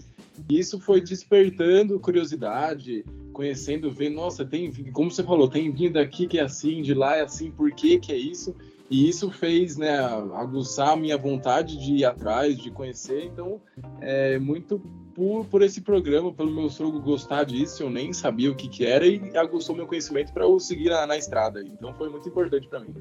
e 0.49 0.57
isso 0.57 0.79
foi 0.79 1.01
despertando 1.01 1.99
curiosidade, 1.99 3.05
conhecendo, 3.31 3.91
vendo, 3.91 4.15
nossa, 4.15 4.43
tem, 4.43 4.73
como 4.91 5.11
você 5.11 5.21
falou, 5.21 5.47
tem 5.47 5.71
vindo 5.71 5.93
daqui 5.93 6.25
que 6.25 6.39
é 6.39 6.41
assim, 6.41 6.81
de 6.81 6.95
lá 6.95 7.15
é 7.15 7.21
assim, 7.21 7.51
por 7.51 7.71
que 7.73 7.99
que 7.99 8.11
é 8.11 8.17
isso? 8.17 8.55
E 8.89 9.09
isso 9.09 9.31
fez 9.31 9.77
né, 9.77 9.97
aguçar 10.35 10.89
a 10.89 10.95
minha 10.95 11.17
vontade 11.17 11.77
de 11.77 11.95
ir 11.95 12.05
atrás, 12.05 12.57
de 12.57 12.69
conhecer. 12.69 13.25
Então, 13.25 13.59
é 14.01 14.37
muito 14.37 14.79
por, 15.15 15.45
por 15.45 15.61
esse 15.61 15.81
programa, 15.81 16.33
pelo 16.33 16.51
meu 16.51 16.69
sogro 16.69 16.99
gostar 16.99 17.43
disso, 17.43 17.83
eu 17.83 17.89
nem 17.89 18.13
sabia 18.13 18.51
o 18.51 18.55
que, 18.55 18.67
que 18.67 18.85
era 18.85 19.05
e 19.05 19.35
aguçou 19.37 19.75
meu 19.75 19.87
conhecimento 19.87 20.33
para 20.33 20.43
eu 20.43 20.59
seguir 20.59 20.89
na, 20.89 21.07
na, 21.07 21.17
estrada. 21.17 21.61
Então, 21.61 21.93
foi 21.93 22.09
muito 22.09 22.27
importante 22.27 22.67
para 22.67 22.79
mim. 22.79 22.93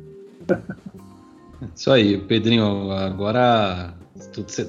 Isso 1.74 1.90
aí, 1.90 2.18
Pedrinho. 2.18 2.90
Agora 2.90 3.94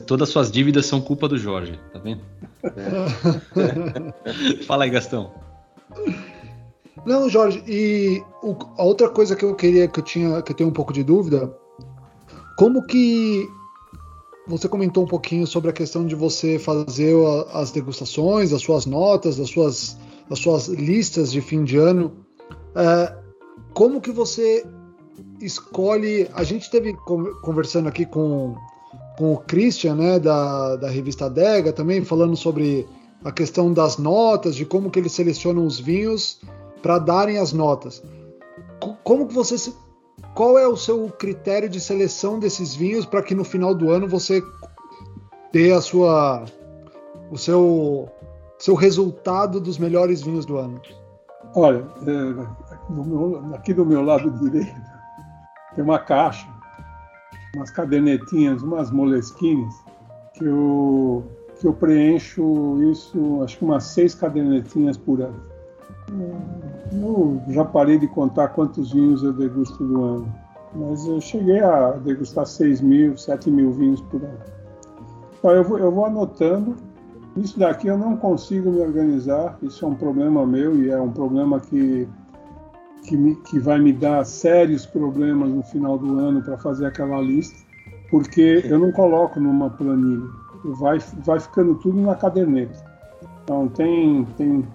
todas 0.08 0.28
as 0.28 0.30
suas 0.30 0.52
dívidas 0.52 0.86
são 0.86 1.02
culpa 1.02 1.28
do 1.28 1.38
Jorge, 1.38 1.80
tá 1.92 2.00
vendo? 2.00 2.22
É. 2.64 4.64
Fala 4.66 4.86
aí, 4.86 4.90
Gastão. 4.90 5.32
Não, 7.06 7.28
Jorge, 7.28 7.64
e 7.68 8.24
o, 8.42 8.56
a 8.78 8.84
outra 8.84 9.10
coisa 9.10 9.36
que 9.36 9.44
eu 9.44 9.54
queria, 9.56 9.88
que 9.88 10.00
eu 10.00 10.04
tinha, 10.04 10.42
que 10.42 10.52
eu 10.52 10.56
tenho 10.56 10.70
um 10.70 10.74
pouco 10.74 10.94
de 10.94 11.04
dúvida, 11.04 11.54
como 12.58 12.86
que 12.86 13.48
você 14.48 14.70
comentou 14.70 15.04
um 15.04 15.08
pouquinho 15.08 15.46
sobre 15.46 15.70
a 15.70 15.74
questão 15.74 16.06
de 16.06 16.16
você 16.16 16.58
fazer 16.58 17.16
as 17.52 17.72
degustações, 17.72 18.54
as 18.54 18.62
suas 18.62 18.86
notas, 18.86 19.40
as 19.40 19.50
suas, 19.50 19.98
as 20.30 20.40
suas 20.40 20.68
listas 20.68 21.32
de 21.32 21.42
fim 21.42 21.64
de 21.64 21.78
ano. 21.78 22.12
É, 22.76 23.16
como 23.74 24.02
que 24.02 24.12
você 24.12 24.66
escolhe? 25.42 26.30
A 26.34 26.44
gente 26.44 26.70
teve 26.70 26.94
conversando 27.42 27.88
aqui 27.90 28.06
com, 28.06 28.56
com 29.18 29.34
o 29.34 29.38
Christian, 29.38 29.96
né, 29.96 30.20
da, 30.20 30.78
da 30.78 30.90
revista 30.90 31.30
Dega, 31.30 31.74
também 31.74 32.04
falando 32.04 32.36
sobre 32.36 32.88
a 33.24 33.32
questão 33.32 33.74
das 33.74 33.98
notas, 33.98 34.56
de 34.56 34.66
como 34.66 34.90
que 34.90 35.00
eles 35.00 35.14
selecionam 35.14 35.66
os 35.66 35.80
vinhos 35.80 36.40
para 36.84 37.00
darem 37.00 37.40
as 37.40 37.54
notas. 37.54 38.04
Como 39.04 39.26
que 39.26 39.34
você 39.34 39.58
se, 39.58 39.74
qual 40.36 40.60
é 40.60 40.68
o 40.68 40.76
seu 40.76 41.10
critério 41.10 41.70
de 41.70 41.80
seleção 41.80 42.38
desses 42.38 42.76
vinhos 42.76 43.06
para 43.06 43.24
que 43.24 43.34
no 43.34 43.46
final 43.46 43.74
do 43.74 43.90
ano 43.90 44.08
você 44.08 44.44
dê 45.52 45.72
a 45.72 45.80
sua 45.80 46.44
o 47.32 47.38
seu 47.38 48.10
seu 48.60 48.76
resultado 48.76 49.60
dos 49.60 49.78
melhores 49.78 50.22
vinhos 50.22 50.46
do 50.46 50.58
ano? 50.58 50.82
Olha, 51.56 51.86
é, 52.06 53.56
aqui 53.56 53.74
do 53.74 53.86
meu 53.86 54.04
lado 54.04 54.30
direito 54.32 54.76
tem 55.76 55.84
uma 55.84 56.00
caixa, 56.00 56.48
umas 57.56 57.72
cadernetinhas, 57.72 58.62
umas 58.62 58.92
moleskines 58.92 59.74
que 60.34 60.46
eu 60.46 61.24
que 61.60 61.68
eu 61.68 61.74
preencho 61.74 62.84
isso, 62.92 63.42
acho 63.42 63.58
que 63.58 63.64
umas 63.64 63.86
seis 63.86 64.14
cadernetinhas 64.14 64.98
por 64.98 65.22
ano. 65.22 65.42
Eu 66.94 67.42
já 67.50 67.66
parei 67.66 67.98
de 67.98 68.08
contar 68.08 68.50
quantos 68.50 68.92
vinhos 68.92 69.24
eu 69.24 69.34
degusto 69.34 69.84
do 69.84 70.04
ano, 70.04 70.36
mas 70.76 71.06
eu 71.06 71.20
cheguei 71.20 71.60
a 71.60 71.92
degustar 71.92 72.46
6 72.46 72.82
mil, 72.82 73.18
7 73.18 73.50
mil 73.50 73.72
vinhos 73.72 74.02
por 74.02 74.24
ano. 74.24 74.40
Então 75.40 75.52
eu 75.52 75.64
vou, 75.64 75.80
eu 75.80 75.92
vou 75.92 76.06
anotando. 76.06 76.76
Isso 77.36 77.58
daqui 77.58 77.88
eu 77.88 77.98
não 77.98 78.16
consigo 78.16 78.70
me 78.70 78.80
organizar, 78.80 79.58
isso 79.64 79.84
é 79.84 79.88
um 79.88 79.96
problema 79.96 80.46
meu 80.46 80.76
e 80.76 80.90
é 80.90 81.02
um 81.02 81.12
problema 81.12 81.60
que 81.60 82.08
que, 83.04 83.18
me, 83.18 83.36
que 83.36 83.60
vai 83.60 83.80
me 83.80 83.94
dar 83.94 84.26
sérios 84.26 84.86
problemas 84.86 85.50
no 85.50 85.64
final 85.64 85.98
do 85.98 86.18
ano 86.20 86.42
para 86.42 86.58
fazer 86.58 86.86
aquela 86.86 87.20
lista, 87.22 87.58
porque 88.10 88.64
eu 88.66 88.80
não 88.80 88.92
coloco 88.92 89.40
numa 89.40 89.70
planilha, 89.70 90.28
vai, 90.64 91.00
vai 91.26 91.40
ficando 91.40 91.76
tudo 91.76 92.00
na 92.02 92.16
caderneta. 92.16 92.84
Então 93.44 93.68
tem, 93.68 94.26
tem 94.38 94.66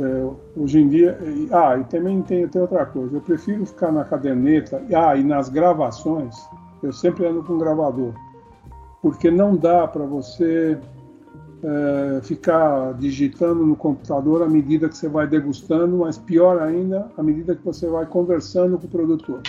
é, 0.00 0.60
hoje 0.60 0.80
em 0.80 0.88
dia, 0.88 1.18
ah, 1.52 1.76
e 1.78 1.84
também 1.84 2.20
tem, 2.22 2.46
tem 2.48 2.60
outra 2.60 2.84
coisa, 2.86 3.16
eu 3.16 3.20
prefiro 3.20 3.64
ficar 3.64 3.90
na 3.90 4.04
caderneta, 4.04 4.82
ah, 4.94 5.16
e 5.16 5.24
nas 5.24 5.48
gravações, 5.48 6.36
eu 6.82 6.92
sempre 6.92 7.26
ando 7.26 7.42
com 7.42 7.58
gravador, 7.58 8.12
porque 9.00 9.30
não 9.30 9.56
dá 9.56 9.86
para 9.86 10.04
você 10.04 10.78
é, 11.62 12.20
ficar 12.22 12.94
digitando 12.94 13.64
no 13.64 13.74
computador 13.74 14.42
à 14.42 14.48
medida 14.48 14.88
que 14.88 14.96
você 14.96 15.08
vai 15.08 15.26
degustando, 15.26 15.96
mas 15.98 16.18
pior 16.18 16.60
ainda, 16.60 17.08
à 17.16 17.22
medida 17.22 17.56
que 17.56 17.64
você 17.64 17.86
vai 17.88 18.06
conversando 18.06 18.78
com 18.78 18.86
o 18.86 18.90
produtor. 18.90 19.40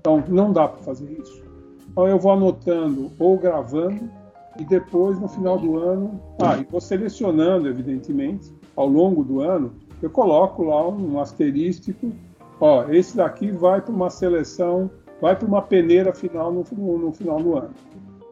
Então, 0.00 0.22
não 0.28 0.52
dá 0.52 0.68
para 0.68 0.82
fazer 0.82 1.10
isso. 1.10 1.42
Então, 1.90 2.08
eu 2.08 2.18
vou 2.18 2.32
anotando 2.32 3.10
ou 3.18 3.38
gravando, 3.38 4.10
e 4.58 4.64
depois, 4.64 5.18
no 5.20 5.28
final 5.28 5.56
do 5.58 5.78
ano, 5.78 6.20
ah, 6.42 6.56
e 6.56 6.64
vou 6.64 6.80
selecionando, 6.80 7.68
evidentemente, 7.68 8.52
ao 8.78 8.86
longo 8.86 9.24
do 9.24 9.40
ano, 9.40 9.72
eu 10.00 10.08
coloco 10.08 10.62
lá 10.62 10.88
um 10.88 11.20
asterístico, 11.20 12.12
ó, 12.60 12.84
esse 12.88 13.16
daqui 13.16 13.50
vai 13.50 13.80
para 13.80 13.92
uma 13.92 14.08
seleção, 14.08 14.88
vai 15.20 15.34
para 15.34 15.48
uma 15.48 15.60
peneira 15.60 16.14
final 16.14 16.52
no, 16.52 16.64
no, 16.70 16.98
no 16.98 17.12
final 17.12 17.42
do 17.42 17.56
ano. 17.56 17.70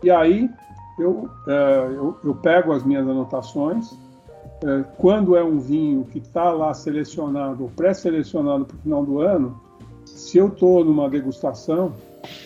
E 0.05 0.09
aí 0.09 0.49
eu, 1.01 1.29
é, 1.49 1.87
eu, 1.97 2.17
eu, 2.23 2.35
pego 2.37 2.71
as 2.71 2.85
minhas 2.85 3.09
anotações. 3.09 3.99
É, 4.65 4.85
quando 4.97 5.35
é 5.35 5.43
um 5.43 5.59
vinho 5.59 6.05
que 6.05 6.19
está 6.19 6.53
lá 6.53 6.73
selecionado 6.73 7.65
ou 7.65 7.71
pré-selecionado 7.71 8.67
para 8.67 8.77
o 8.77 8.79
final 8.79 9.05
do 9.05 9.21
ano, 9.21 9.61
se 10.05 10.39
eu 10.39 10.47
estou 10.47 10.85
numa 10.85 11.11
degustação, 11.11 11.93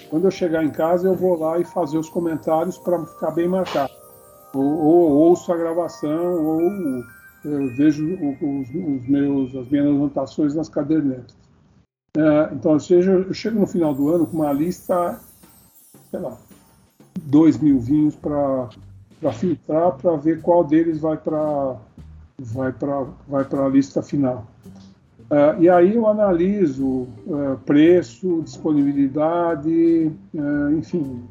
quando 0.09 0.24
eu 0.24 0.30
chegar 0.30 0.64
em 0.64 0.70
casa 0.70 1.07
eu 1.07 1.14
vou 1.14 1.38
lá 1.38 1.59
e 1.59 1.64
fazer 1.64 1.98
os 1.98 2.09
comentários 2.09 2.78
para 2.78 3.05
ficar 3.05 3.32
bem 3.32 3.46
marcado. 3.46 3.92
Ou, 4.55 4.64
ou, 4.64 5.11
ouço 5.12 5.53
a 5.53 5.57
gravação, 5.57 6.46
ou 6.46 6.61
vejo 7.45 8.14
os, 8.14 8.68
os, 8.68 9.09
meus, 9.09 9.55
as 9.55 9.68
minhas 9.68 9.86
anotações 9.86 10.55
nas 10.55 10.68
cadernetas. 10.68 11.34
É, 12.16 12.51
então, 12.53 12.72
ou 12.72 12.80
seja, 12.80 13.12
eu 13.12 13.32
chego 13.32 13.61
no 13.61 13.66
final 13.66 13.95
do 13.95 14.09
ano 14.09 14.26
com 14.26 14.38
uma 14.38 14.53
lista, 14.53 15.20
sei 16.11 16.20
lá, 16.20 16.36
dois 17.22 17.59
mil 17.59 17.78
vinhos 17.78 18.16
para 18.16 18.68
filtrar, 19.32 19.97
para 19.97 20.16
ver 20.16 20.41
qual 20.43 20.64
deles 20.64 21.01
vai 21.01 21.16
para 21.16 21.76
vai 22.38 22.72
para 22.72 23.07
vai 23.28 23.47
a 23.53 23.68
lista 23.68 24.03
final. 24.03 24.47
Uh, 25.30 25.62
e 25.62 25.68
aí 25.68 25.95
eu 25.95 26.09
analiso 26.09 26.84
uh, 26.88 27.57
preço, 27.64 28.43
disponibilidade, 28.43 30.11
uh, 30.34 30.70
enfim, 30.76 31.22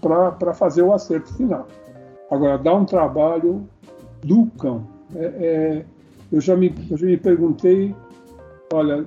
para 0.00 0.54
fazer 0.54 0.80
o 0.80 0.94
acerto 0.94 1.34
final. 1.34 1.68
Agora, 2.30 2.56
dá 2.56 2.74
um 2.74 2.86
trabalho 2.86 3.68
cão. 4.58 4.86
É, 5.14 5.24
é, 5.24 5.84
eu, 6.30 6.40
já 6.40 6.56
me, 6.56 6.74
eu 6.90 6.96
já 6.96 7.06
me 7.06 7.16
perguntei, 7.16 7.94
olha, 8.72 9.06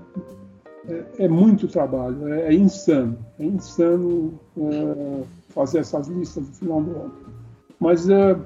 é, 0.87 1.25
é 1.25 1.27
muito 1.27 1.67
trabalho, 1.67 2.27
é, 2.33 2.47
é 2.47 2.53
insano, 2.53 3.17
é 3.39 3.45
insano 3.45 4.39
fazer 5.49 5.79
essas 5.79 6.07
listas 6.07 6.47
no 6.47 6.53
final 6.53 6.81
do 6.81 6.91
ano. 6.91 7.13
Mas 7.79 8.07
uh, 8.07 8.39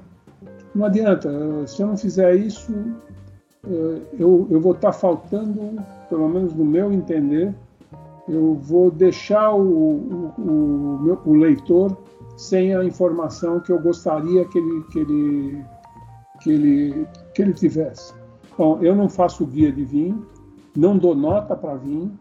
não 0.74 0.86
adianta, 0.86 1.30
se 1.68 1.82
eu 1.82 1.88
não 1.88 1.98
fizer 1.98 2.36
isso, 2.36 2.74
eu, 4.20 4.48
eu 4.50 4.60
vou 4.60 4.74
estar 4.74 4.92
tá 4.92 4.94
faltando, 4.94 5.82
pelo 6.10 6.30
menos 6.30 6.54
no 6.54 6.64
meu 6.64 6.92
entender, 6.92 7.54
eu 8.28 8.56
vou 8.56 8.90
deixar 8.90 9.54
o, 9.54 9.62
o, 9.62 10.34
o, 10.38 11.00
meu, 11.02 11.22
o 11.26 11.34
leitor 11.34 11.96
sem 12.38 12.76
a 12.76 12.84
informação 12.84 13.60
que 13.60 13.72
eu 13.72 13.80
gostaria 13.80 14.46
que 14.46 14.58
ele, 14.58 14.84
que 14.92 15.00
ele, 15.00 15.66
que 16.42 16.52
ele, 16.52 17.08
que 17.34 17.42
ele 17.42 17.54
tivesse. 17.54 18.14
Então, 18.54 18.82
eu 18.82 18.96
não 18.96 19.10
faço 19.10 19.46
guia 19.46 19.72
de 19.72 19.84
vinho, 19.84 20.26
não 20.76 20.98
dou 20.98 21.16
nota 21.16 21.56
para 21.56 21.76
vinho. 21.76 22.12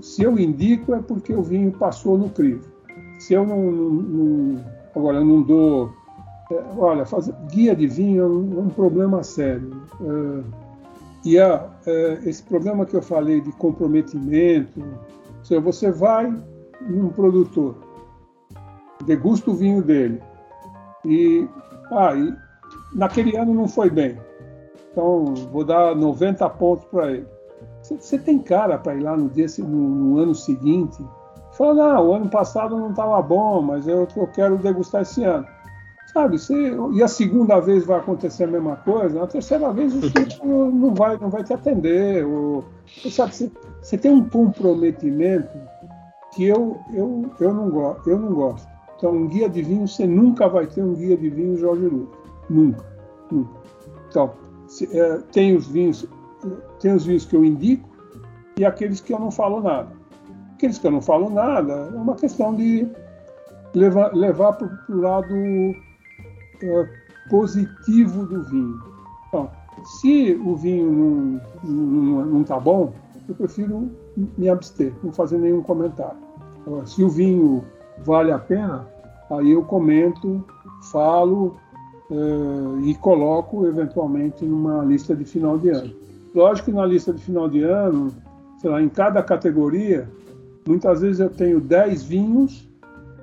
Se 0.00 0.22
eu 0.22 0.38
indico, 0.38 0.94
é 0.94 1.00
porque 1.00 1.34
o 1.34 1.42
vinho 1.42 1.70
passou 1.72 2.16
no 2.16 2.30
crivo 2.30 2.72
se 3.22 3.34
eu 3.34 3.46
não, 3.46 3.70
não, 3.70 3.90
não 3.90 4.64
agora 4.96 5.18
eu 5.18 5.24
não 5.24 5.42
dou, 5.42 5.92
é, 6.50 6.60
olha, 6.76 7.06
fazer, 7.06 7.32
guia 7.52 7.74
de 7.74 7.86
vinho 7.86 8.22
é 8.22 8.26
um, 8.26 8.58
é 8.58 8.62
um 8.62 8.68
problema 8.68 9.22
sério. 9.22 9.70
É, 10.00 10.42
e 11.24 11.38
a, 11.38 11.70
é, 11.86 12.18
esse 12.24 12.42
problema 12.42 12.84
que 12.84 12.96
eu 12.96 13.02
falei 13.02 13.40
de 13.40 13.52
comprometimento, 13.52 14.82
seja, 15.44 15.60
você 15.60 15.92
vai 15.92 16.36
num 16.80 17.10
produtor, 17.10 17.76
degusta 19.06 19.52
o 19.52 19.54
vinho 19.54 19.82
dele 19.82 20.20
e, 21.04 21.46
ah, 21.92 22.14
e 22.16 22.34
naquele 22.94 23.36
ano 23.36 23.54
não 23.54 23.68
foi 23.68 23.90
bem, 23.90 24.18
então 24.90 25.34
vou 25.52 25.64
dar 25.64 25.94
90 25.94 26.48
pontos 26.50 26.84
para 26.86 27.12
ele. 27.12 27.26
Você 27.82 28.18
tem 28.18 28.38
cara 28.38 28.78
para 28.78 28.94
ir 28.94 29.00
lá 29.00 29.16
no, 29.16 29.28
no, 29.28 29.66
no 29.66 30.18
ano 30.18 30.34
seguinte 30.34 31.02
Falou, 31.52 31.74
não, 31.74 32.08
o 32.08 32.14
ano 32.14 32.28
passado 32.30 32.78
não 32.78 32.90
estava 32.90 33.20
bom, 33.20 33.60
mas 33.60 33.86
eu, 33.86 34.08
eu 34.16 34.26
quero 34.28 34.56
degustar 34.56 35.02
esse 35.02 35.22
ano. 35.22 35.46
Sabe, 36.12 36.38
você, 36.38 36.76
e 36.92 37.02
a 37.02 37.08
segunda 37.08 37.60
vez 37.60 37.84
vai 37.86 37.98
acontecer 37.98 38.44
a 38.44 38.48
mesma 38.48 38.76
coisa, 38.76 39.18
na 39.18 39.26
terceira 39.26 39.72
vez 39.72 39.94
o 39.94 40.02
suco 40.02 40.46
não 40.46 40.94
vai, 40.94 41.16
não 41.18 41.30
vai 41.30 41.42
te 41.42 41.54
atender. 41.54 42.24
Ou, 42.24 42.64
sabe, 43.10 43.34
você, 43.34 43.50
você 43.80 43.98
tem 43.98 44.10
um 44.10 44.28
comprometimento 44.28 45.56
que 46.34 46.46
eu, 46.46 46.78
eu, 46.92 47.30
eu, 47.40 47.54
não 47.54 47.70
gosto, 47.70 48.10
eu 48.10 48.18
não 48.18 48.32
gosto. 48.32 48.68
Então, 48.96 49.12
um 49.12 49.28
guia 49.28 49.48
de 49.48 49.62
vinho, 49.62 49.86
você 49.86 50.06
nunca 50.06 50.48
vai 50.48 50.66
ter 50.66 50.82
um 50.82 50.94
guia 50.94 51.16
de 51.16 51.28
vinho 51.28 51.56
Jorge 51.56 51.86
Lucas. 51.86 52.21
Nunca. 52.52 52.84
Nunca. 53.30 53.60
Então, 54.08 54.34
se, 54.66 54.84
é, 54.96 55.18
tem 55.32 55.56
os 55.56 55.66
vinhos, 55.66 56.06
tem 56.80 56.92
os 56.92 57.06
vinhos 57.06 57.24
que 57.24 57.34
eu 57.34 57.44
indico 57.44 57.88
e 58.58 58.64
aqueles 58.64 59.00
que 59.00 59.12
eu 59.12 59.18
não 59.18 59.30
falo 59.30 59.60
nada. 59.60 59.88
Aqueles 60.54 60.78
que 60.78 60.86
eu 60.86 60.90
não 60.90 61.00
falo 61.00 61.30
nada, 61.30 61.72
é 61.92 61.96
uma 61.96 62.14
questão 62.14 62.54
de 62.54 62.86
levar, 63.74 64.14
levar 64.14 64.52
para 64.52 64.68
o 64.90 65.00
lado 65.00 65.34
é, 65.34 66.88
positivo 67.30 68.26
do 68.26 68.42
vinho. 68.44 68.80
Então, 69.28 69.50
se 70.00 70.34
o 70.44 70.54
vinho 70.54 71.40
não 71.64 72.42
está 72.42 72.60
bom, 72.60 72.92
eu 73.28 73.34
prefiro 73.34 73.90
me 74.36 74.48
abster, 74.48 74.92
não 75.02 75.12
fazer 75.12 75.38
nenhum 75.38 75.62
comentário. 75.62 76.18
Se 76.84 77.02
o 77.02 77.08
vinho 77.08 77.64
vale 78.04 78.30
a 78.30 78.38
pena, 78.38 78.86
aí 79.30 79.50
eu 79.50 79.64
comento, 79.64 80.44
falo 80.92 81.56
é, 82.12 82.88
e 82.88 82.94
coloco 82.96 83.66
eventualmente 83.66 84.44
numa 84.44 84.84
lista 84.84 85.14
de 85.16 85.24
final 85.24 85.58
de 85.58 85.70
ano. 85.70 85.94
Lógico 86.34 86.70
que 86.70 86.76
na 86.76 86.86
lista 86.86 87.12
de 87.12 87.22
final 87.22 87.48
de 87.48 87.62
ano, 87.62 88.12
sei 88.60 88.70
lá, 88.70 88.82
em 88.82 88.88
cada 88.88 89.22
categoria, 89.22 90.08
Muitas 90.66 91.00
vezes 91.00 91.20
eu 91.20 91.28
tenho 91.28 91.60
10 91.60 92.04
vinhos, 92.04 92.68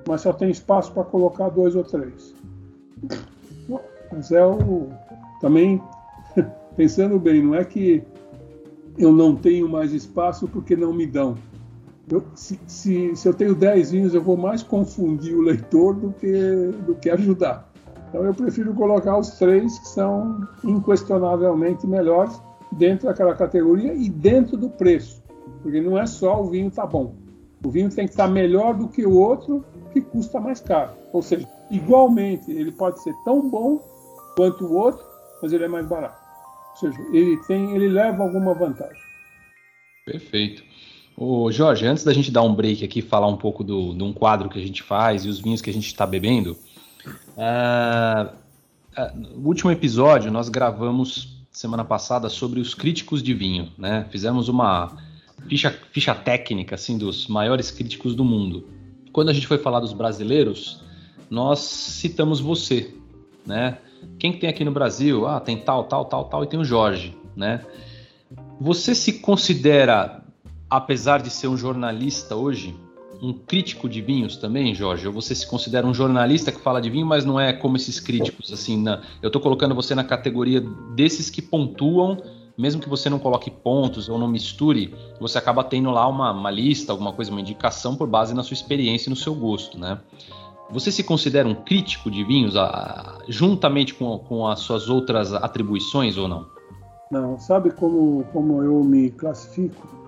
mas 0.06 0.20
só 0.20 0.32
tenho 0.32 0.50
espaço 0.50 0.92
para 0.92 1.04
colocar 1.04 1.48
dois 1.48 1.74
ou 1.74 1.82
três. 1.82 2.34
Mas 4.12 4.30
é 4.30 4.44
o. 4.44 4.88
Também, 5.40 5.80
pensando 6.76 7.18
bem, 7.18 7.42
não 7.42 7.54
é 7.54 7.64
que 7.64 8.02
eu 8.98 9.12
não 9.12 9.34
tenho 9.34 9.68
mais 9.68 9.92
espaço 9.92 10.46
porque 10.48 10.76
não 10.76 10.92
me 10.92 11.06
dão. 11.06 11.36
Eu, 12.10 12.22
se, 12.34 12.58
se, 12.66 13.16
se, 13.16 13.28
eu 13.28 13.32
tenho 13.32 13.54
10 13.54 13.92
vinhos, 13.92 14.14
eu 14.14 14.20
vou 14.20 14.36
mais 14.36 14.62
confundir 14.62 15.34
o 15.34 15.40
leitor 15.40 15.94
do 15.94 16.12
que, 16.12 16.32
do 16.84 16.94
que 16.96 17.08
ajudar. 17.08 17.69
Então 18.10 18.24
eu 18.24 18.34
prefiro 18.34 18.74
colocar 18.74 19.16
os 19.16 19.30
três 19.30 19.78
que 19.78 19.88
são 19.88 20.46
inquestionavelmente 20.64 21.86
melhores 21.86 22.42
dentro 22.72 23.06
daquela 23.06 23.34
categoria 23.34 23.94
e 23.94 24.10
dentro 24.10 24.56
do 24.56 24.68
preço. 24.68 25.22
Porque 25.62 25.80
não 25.80 25.96
é 25.96 26.06
só 26.06 26.42
o 26.42 26.50
vinho 26.50 26.70
tá 26.70 26.84
bom. 26.84 27.14
O 27.64 27.70
vinho 27.70 27.88
tem 27.88 28.06
que 28.06 28.12
estar 28.12 28.26
melhor 28.26 28.74
do 28.74 28.88
que 28.88 29.06
o 29.06 29.16
outro 29.16 29.64
que 29.92 30.00
custa 30.00 30.40
mais 30.40 30.60
caro. 30.60 30.92
Ou 31.12 31.22
seja, 31.22 31.48
igualmente, 31.70 32.50
ele 32.50 32.72
pode 32.72 33.00
ser 33.00 33.14
tão 33.24 33.48
bom 33.48 33.80
quanto 34.36 34.64
o 34.64 34.74
outro, 34.74 35.04
mas 35.40 35.52
ele 35.52 35.64
é 35.64 35.68
mais 35.68 35.86
barato. 35.86 36.18
Ou 36.70 36.76
seja, 36.76 36.98
ele 37.12 37.36
tem, 37.46 37.76
ele 37.76 37.88
leva 37.88 38.22
alguma 38.22 38.54
vantagem. 38.54 39.02
Perfeito. 40.04 40.64
Ô 41.16 41.52
Jorge, 41.52 41.86
antes 41.86 42.02
da 42.02 42.14
gente 42.14 42.30
dar 42.30 42.42
um 42.42 42.54
break 42.54 42.84
aqui, 42.84 43.02
falar 43.02 43.26
um 43.28 43.36
pouco 43.36 43.62
do, 43.62 43.94
de 43.94 44.02
um 44.02 44.12
quadro 44.12 44.48
que 44.48 44.58
a 44.58 44.62
gente 44.62 44.82
faz 44.82 45.24
e 45.24 45.28
os 45.28 45.38
vinhos 45.38 45.60
que 45.60 45.68
a 45.68 45.72
gente 45.72 45.86
está 45.86 46.06
bebendo. 46.06 46.56
Uh, 47.06 48.30
uh, 48.96 49.16
no 49.16 49.46
último 49.46 49.70
episódio, 49.70 50.30
nós 50.30 50.48
gravamos 50.48 51.44
semana 51.50 51.84
passada 51.84 52.28
sobre 52.28 52.60
os 52.60 52.74
críticos 52.74 53.22
de 53.22 53.34
vinho, 53.34 53.72
né? 53.76 54.06
Fizemos 54.10 54.48
uma 54.48 54.96
ficha, 55.48 55.70
ficha 55.90 56.14
técnica 56.14 56.74
assim 56.74 56.96
dos 56.96 57.26
maiores 57.26 57.70
críticos 57.70 58.14
do 58.14 58.24
mundo. 58.24 58.68
Quando 59.12 59.28
a 59.28 59.32
gente 59.32 59.46
foi 59.46 59.58
falar 59.58 59.80
dos 59.80 59.92
brasileiros, 59.92 60.82
nós 61.28 61.58
citamos 61.58 62.40
você, 62.40 62.94
né? 63.46 63.78
Quem 64.18 64.32
que 64.32 64.38
tem 64.38 64.48
aqui 64.48 64.64
no 64.64 64.72
Brasil? 64.72 65.26
Ah, 65.26 65.40
tem 65.40 65.58
tal, 65.58 65.84
tal, 65.84 66.04
tal, 66.04 66.24
tal 66.24 66.44
e 66.44 66.46
tem 66.46 66.58
o 66.58 66.64
Jorge, 66.64 67.16
né? 67.36 67.64
Você 68.60 68.94
se 68.94 69.14
considera 69.14 70.20
apesar 70.70 71.20
de 71.20 71.30
ser 71.30 71.48
um 71.48 71.56
jornalista 71.56 72.36
hoje, 72.36 72.76
um 73.22 73.32
crítico 73.32 73.88
de 73.88 74.00
vinhos 74.00 74.36
também, 74.36 74.74
Jorge? 74.74 75.06
Ou 75.06 75.12
você 75.12 75.34
se 75.34 75.46
considera 75.46 75.86
um 75.86 75.92
jornalista 75.92 76.50
que 76.50 76.60
fala 76.60 76.80
de 76.80 76.88
vinho, 76.88 77.06
mas 77.06 77.24
não 77.24 77.38
é 77.38 77.52
como 77.52 77.76
esses 77.76 78.00
críticos, 78.00 78.52
assim, 78.52 78.80
na... 78.80 79.02
eu 79.22 79.28
estou 79.28 79.40
colocando 79.40 79.74
você 79.74 79.94
na 79.94 80.04
categoria 80.04 80.60
desses 80.94 81.28
que 81.28 81.42
pontuam, 81.42 82.22
mesmo 82.56 82.80
que 82.80 82.88
você 82.88 83.08
não 83.10 83.18
coloque 83.18 83.50
pontos 83.50 84.08
ou 84.08 84.18
não 84.18 84.28
misture, 84.28 84.94
você 85.18 85.38
acaba 85.38 85.62
tendo 85.62 85.90
lá 85.90 86.06
uma, 86.06 86.32
uma 86.32 86.50
lista, 86.50 86.92
alguma 86.92 87.12
coisa, 87.12 87.30
uma 87.30 87.40
indicação 87.40 87.94
por 87.94 88.08
base 88.08 88.34
na 88.34 88.42
sua 88.42 88.54
experiência 88.54 89.08
e 89.08 89.10
no 89.10 89.16
seu 89.16 89.34
gosto, 89.34 89.78
né? 89.78 89.98
Você 90.70 90.92
se 90.92 91.02
considera 91.02 91.48
um 91.48 91.54
crítico 91.54 92.10
de 92.10 92.22
vinhos, 92.22 92.56
a, 92.56 93.18
juntamente 93.28 93.92
com, 93.94 94.18
com 94.18 94.46
as 94.46 94.60
suas 94.60 94.88
outras 94.88 95.32
atribuições 95.32 96.16
ou 96.16 96.28
não? 96.28 96.46
Não, 97.10 97.38
sabe 97.40 97.72
como, 97.72 98.24
como 98.32 98.62
eu 98.62 98.84
me 98.84 99.10
classifico? 99.10 99.99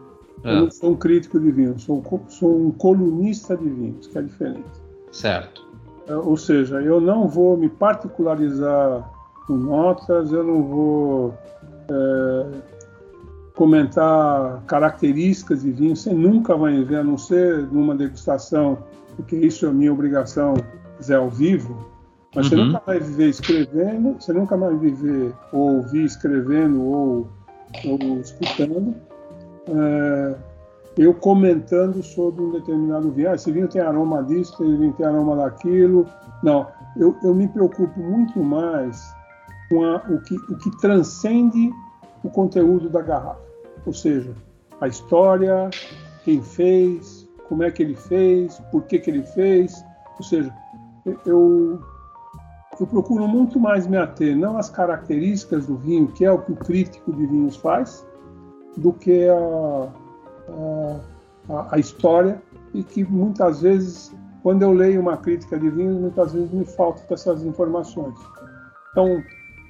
É. 0.44 0.50
Eu 0.50 0.62
não 0.62 0.70
sou 0.70 0.90
um 0.92 0.96
crítico 0.96 1.38
de 1.38 1.50
vinhos, 1.52 1.82
sou, 1.82 2.02
sou 2.28 2.66
um 2.66 2.70
colunista 2.72 3.56
de 3.56 3.68
vinhos, 3.68 4.06
que 4.06 4.18
é 4.18 4.22
diferente. 4.22 4.64
Certo. 5.12 5.66
É, 6.06 6.16
ou 6.16 6.36
seja, 6.36 6.82
eu 6.82 7.00
não 7.00 7.28
vou 7.28 7.56
me 7.56 7.68
particularizar 7.68 9.08
com 9.46 9.54
notas, 9.54 10.32
eu 10.32 10.42
não 10.42 10.62
vou 10.62 11.34
é, 11.88 12.46
comentar 13.54 14.62
características 14.66 15.62
de 15.62 15.70
vinho, 15.70 15.94
você 15.94 16.12
nunca 16.12 16.56
vai 16.56 16.82
ver, 16.82 16.96
a 16.96 17.04
não 17.04 17.16
ser 17.16 17.68
numa 17.70 17.94
degustação, 17.94 18.78
porque 19.16 19.36
isso 19.36 19.66
é 19.66 19.72
minha 19.72 19.92
obrigação, 19.92 20.54
é 21.08 21.14
ao 21.14 21.28
vivo, 21.28 21.86
mas 22.34 22.46
uhum. 22.46 22.50
você 22.50 22.56
nunca 22.56 22.82
vai 22.86 22.98
viver 22.98 23.28
escrevendo, 23.28 24.14
você 24.20 24.32
nunca 24.32 24.56
vai 24.56 24.76
viver 24.76 25.32
ou 25.52 25.76
ouvir 25.76 26.04
escrevendo 26.04 26.82
ou, 26.82 27.28
ou 27.84 28.20
escutando 28.20 28.94
é, 29.68 30.36
eu 30.98 31.14
comentando 31.14 32.02
sobre 32.02 32.42
um 32.42 32.52
determinado 32.52 33.10
vinho. 33.10 33.30
Ah, 33.30 33.34
esse 33.34 33.50
vinho 33.50 33.68
tem 33.68 33.80
aroma 33.80 34.22
disso, 34.22 34.52
esse 34.62 34.76
vinho 34.76 34.92
tem 34.92 35.06
aroma 35.06 35.36
daquilo. 35.36 36.06
Não, 36.42 36.66
eu, 36.96 37.16
eu 37.22 37.34
me 37.34 37.48
preocupo 37.48 37.98
muito 37.98 38.42
mais 38.42 39.02
com 39.68 39.84
a, 39.84 39.96
o, 40.08 40.20
que, 40.20 40.34
o 40.34 40.56
que 40.58 40.70
transcende 40.78 41.70
o 42.22 42.30
conteúdo 42.30 42.88
da 42.88 43.00
garrafa. 43.00 43.40
Ou 43.86 43.92
seja, 43.92 44.34
a 44.80 44.88
história, 44.88 45.70
quem 46.24 46.42
fez, 46.42 47.28
como 47.48 47.62
é 47.62 47.70
que 47.70 47.82
ele 47.82 47.94
fez, 47.94 48.60
por 48.70 48.82
que, 48.82 48.98
que 48.98 49.10
ele 49.10 49.22
fez. 49.22 49.84
Ou 50.18 50.24
seja, 50.24 50.54
eu, 51.26 51.80
eu 52.78 52.86
procuro 52.86 53.26
muito 53.26 53.58
mais 53.58 53.86
me 53.86 53.96
ater 53.96 54.36
não 54.36 54.56
às 54.56 54.68
características 54.68 55.66
do 55.66 55.76
vinho, 55.76 56.08
que 56.08 56.24
é 56.24 56.30
o 56.30 56.38
que 56.38 56.52
o 56.52 56.56
crítico 56.56 57.12
de 57.12 57.26
vinhos 57.26 57.56
faz, 57.56 58.06
do 58.76 58.92
que 58.92 59.28
a, 59.28 59.88
a, 61.48 61.74
a, 61.74 61.78
história 61.78 62.40
e 62.74 62.82
que 62.82 63.04
muitas 63.04 63.62
vezes, 63.62 64.14
quando 64.42 64.62
eu 64.62 64.72
leio 64.72 65.00
uma 65.00 65.16
crítica 65.16 65.58
de 65.58 65.68
vinhos, 65.70 65.98
muitas 65.98 66.32
vezes 66.32 66.50
me 66.50 66.64
faltam 66.64 67.04
essas 67.10 67.44
informações. 67.44 68.14
Então, 68.90 69.18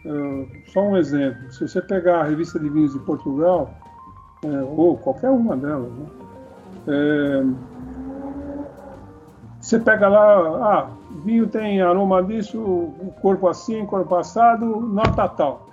uh, 0.06 0.48
só 0.72 0.80
um 0.82 0.96
exemplo: 0.96 1.52
se 1.52 1.66
você 1.66 1.80
pegar 1.82 2.20
a 2.20 2.24
revista 2.24 2.58
de 2.58 2.68
vinhos 2.68 2.92
de 2.92 3.00
Portugal, 3.00 3.70
é, 4.44 4.62
ou 4.62 4.96
qualquer 4.98 5.30
uma 5.30 5.56
delas, 5.56 5.92
né, 5.92 6.06
é, 6.88 7.44
você 9.60 9.78
pega 9.78 10.08
lá, 10.08 10.80
ah, 10.80 10.90
vinho 11.24 11.46
tem 11.46 11.80
aroma 11.80 12.20
disso, 12.22 12.92
corpo 13.20 13.46
assim, 13.46 13.86
corpo 13.86 14.16
assado, 14.16 14.80
nota 14.80 15.28
tal. 15.28 15.68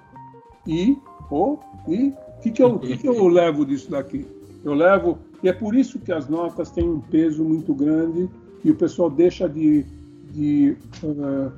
E, 0.68 1.02
ou, 1.32 1.60
e 1.88 2.14
o 2.40 2.42
que, 2.42 2.52
que, 2.52 2.64
eu, 2.64 2.80
que, 2.80 2.98
que 2.98 3.08
eu 3.08 3.28
levo 3.28 3.66
disso 3.66 3.92
daqui? 3.92 4.26
Eu 4.64 4.74
levo, 4.74 5.18
e 5.44 5.50
é 5.50 5.54
por 5.54 5.76
isso 5.76 6.00
que 6.00 6.10
as 6.10 6.30
notas 6.30 6.72
têm 6.72 6.88
um 6.88 7.02
peso 7.02 7.44
muito 7.44 7.74
grande 7.74 8.30
e 8.64 8.72
o 8.72 8.76
pessoal 8.76 9.10
deixa 9.10 9.48
de, 9.48 9.86
de 10.32 10.78
uh, 11.04 11.52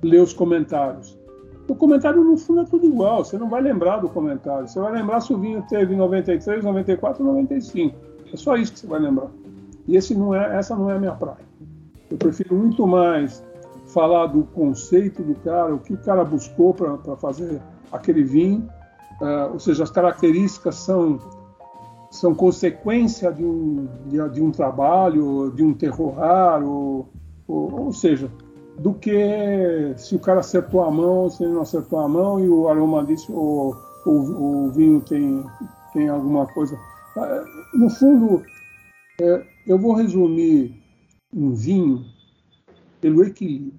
ler 0.00 0.22
os 0.22 0.32
comentários. 0.32 1.18
O 1.66 1.74
comentário, 1.74 2.22
no 2.22 2.36
fundo, 2.36 2.60
é 2.60 2.64
tudo 2.64 2.86
igual. 2.86 3.24
Você 3.24 3.36
não 3.38 3.48
vai 3.48 3.60
lembrar 3.60 3.98
do 3.98 4.08
comentário. 4.08 4.68
Você 4.68 4.78
vai 4.78 4.92
lembrar 4.92 5.20
se 5.20 5.32
o 5.32 5.38
vinho 5.38 5.64
teve 5.68 5.96
93, 5.96 6.64
94, 6.64 7.24
95. 7.24 7.96
É 8.32 8.36
só 8.36 8.56
isso 8.56 8.72
que 8.72 8.78
você 8.78 8.86
vai 8.86 9.00
lembrar. 9.00 9.30
E 9.86 9.96
esse 9.96 10.14
não 10.14 10.32
é, 10.32 10.56
essa 10.56 10.76
não 10.76 10.88
é 10.90 10.94
a 10.94 10.98
minha 10.98 11.12
praia. 11.12 11.44
Eu 12.08 12.16
prefiro 12.16 12.54
muito 12.54 12.86
mais 12.86 13.42
falar 13.86 14.26
do 14.26 14.44
conceito 14.44 15.22
do 15.22 15.34
cara, 15.36 15.74
o 15.74 15.78
que 15.78 15.92
o 15.92 15.98
cara 15.98 16.24
buscou 16.24 16.72
para 16.72 17.16
fazer 17.16 17.60
aquele 17.90 18.22
vinho, 18.22 18.68
ou 19.52 19.58
seja, 19.58 19.84
as 19.84 19.90
características 19.90 20.76
são, 20.76 21.18
são 22.10 22.34
consequência 22.34 23.32
de 23.32 23.44
um, 23.44 23.88
de, 24.06 24.28
de 24.30 24.42
um 24.42 24.50
trabalho, 24.50 25.52
de 25.54 25.62
um 25.62 25.74
terroir, 25.74 26.62
ou, 26.62 27.08
ou, 27.46 27.84
ou, 27.84 27.92
seja, 27.92 28.30
do 28.78 28.94
que 28.94 29.94
se 29.96 30.16
o 30.16 30.18
cara 30.18 30.40
acertou 30.40 30.82
a 30.82 30.90
mão, 30.90 31.28
se 31.28 31.44
ele 31.44 31.52
não 31.52 31.62
acertou 31.62 31.98
a 31.98 32.08
mão 32.08 32.40
e 32.40 32.48
o 32.48 32.68
aroma 32.68 33.04
disso, 33.04 33.32
ou, 33.32 33.76
o 34.06 34.70
vinho 34.70 35.00
tem, 35.00 35.44
tem 35.92 36.08
alguma 36.08 36.46
coisa. 36.46 36.74
Uh, 37.16 37.78
no 37.78 37.90
fundo, 37.90 38.42
é, 39.20 39.46
eu 39.66 39.78
vou 39.78 39.92
resumir 39.92 40.82
um 41.34 41.52
vinho 41.52 42.04
pelo 43.00 43.24
equilíbrio. 43.24 43.74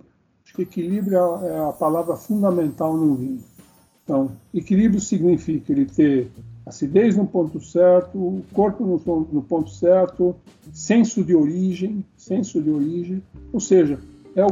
Acho 0.46 0.56
que 0.56 0.62
equilíbrio 0.64 1.18
é, 1.18 1.48
é 1.48 1.60
a 1.70 1.72
palavra 1.74 2.16
fundamental 2.16 2.96
no 2.96 3.16
vinho. 3.16 3.44
Então, 4.12 4.30
equilíbrio 4.54 5.00
significa 5.00 5.72
ele 5.72 5.86
ter 5.86 6.30
acidez 6.66 7.16
no 7.16 7.26
ponto 7.26 7.62
certo, 7.62 8.18
o 8.18 8.44
corpo 8.52 8.84
no, 8.84 9.28
no 9.32 9.42
ponto 9.42 9.70
certo, 9.70 10.36
senso 10.74 11.24
de 11.24 11.34
origem, 11.34 12.04
senso 12.18 12.62
de 12.62 12.70
origem, 12.70 13.24
ou 13.54 13.62
seja, 13.62 13.98
é 14.36 14.44
o, 14.44 14.50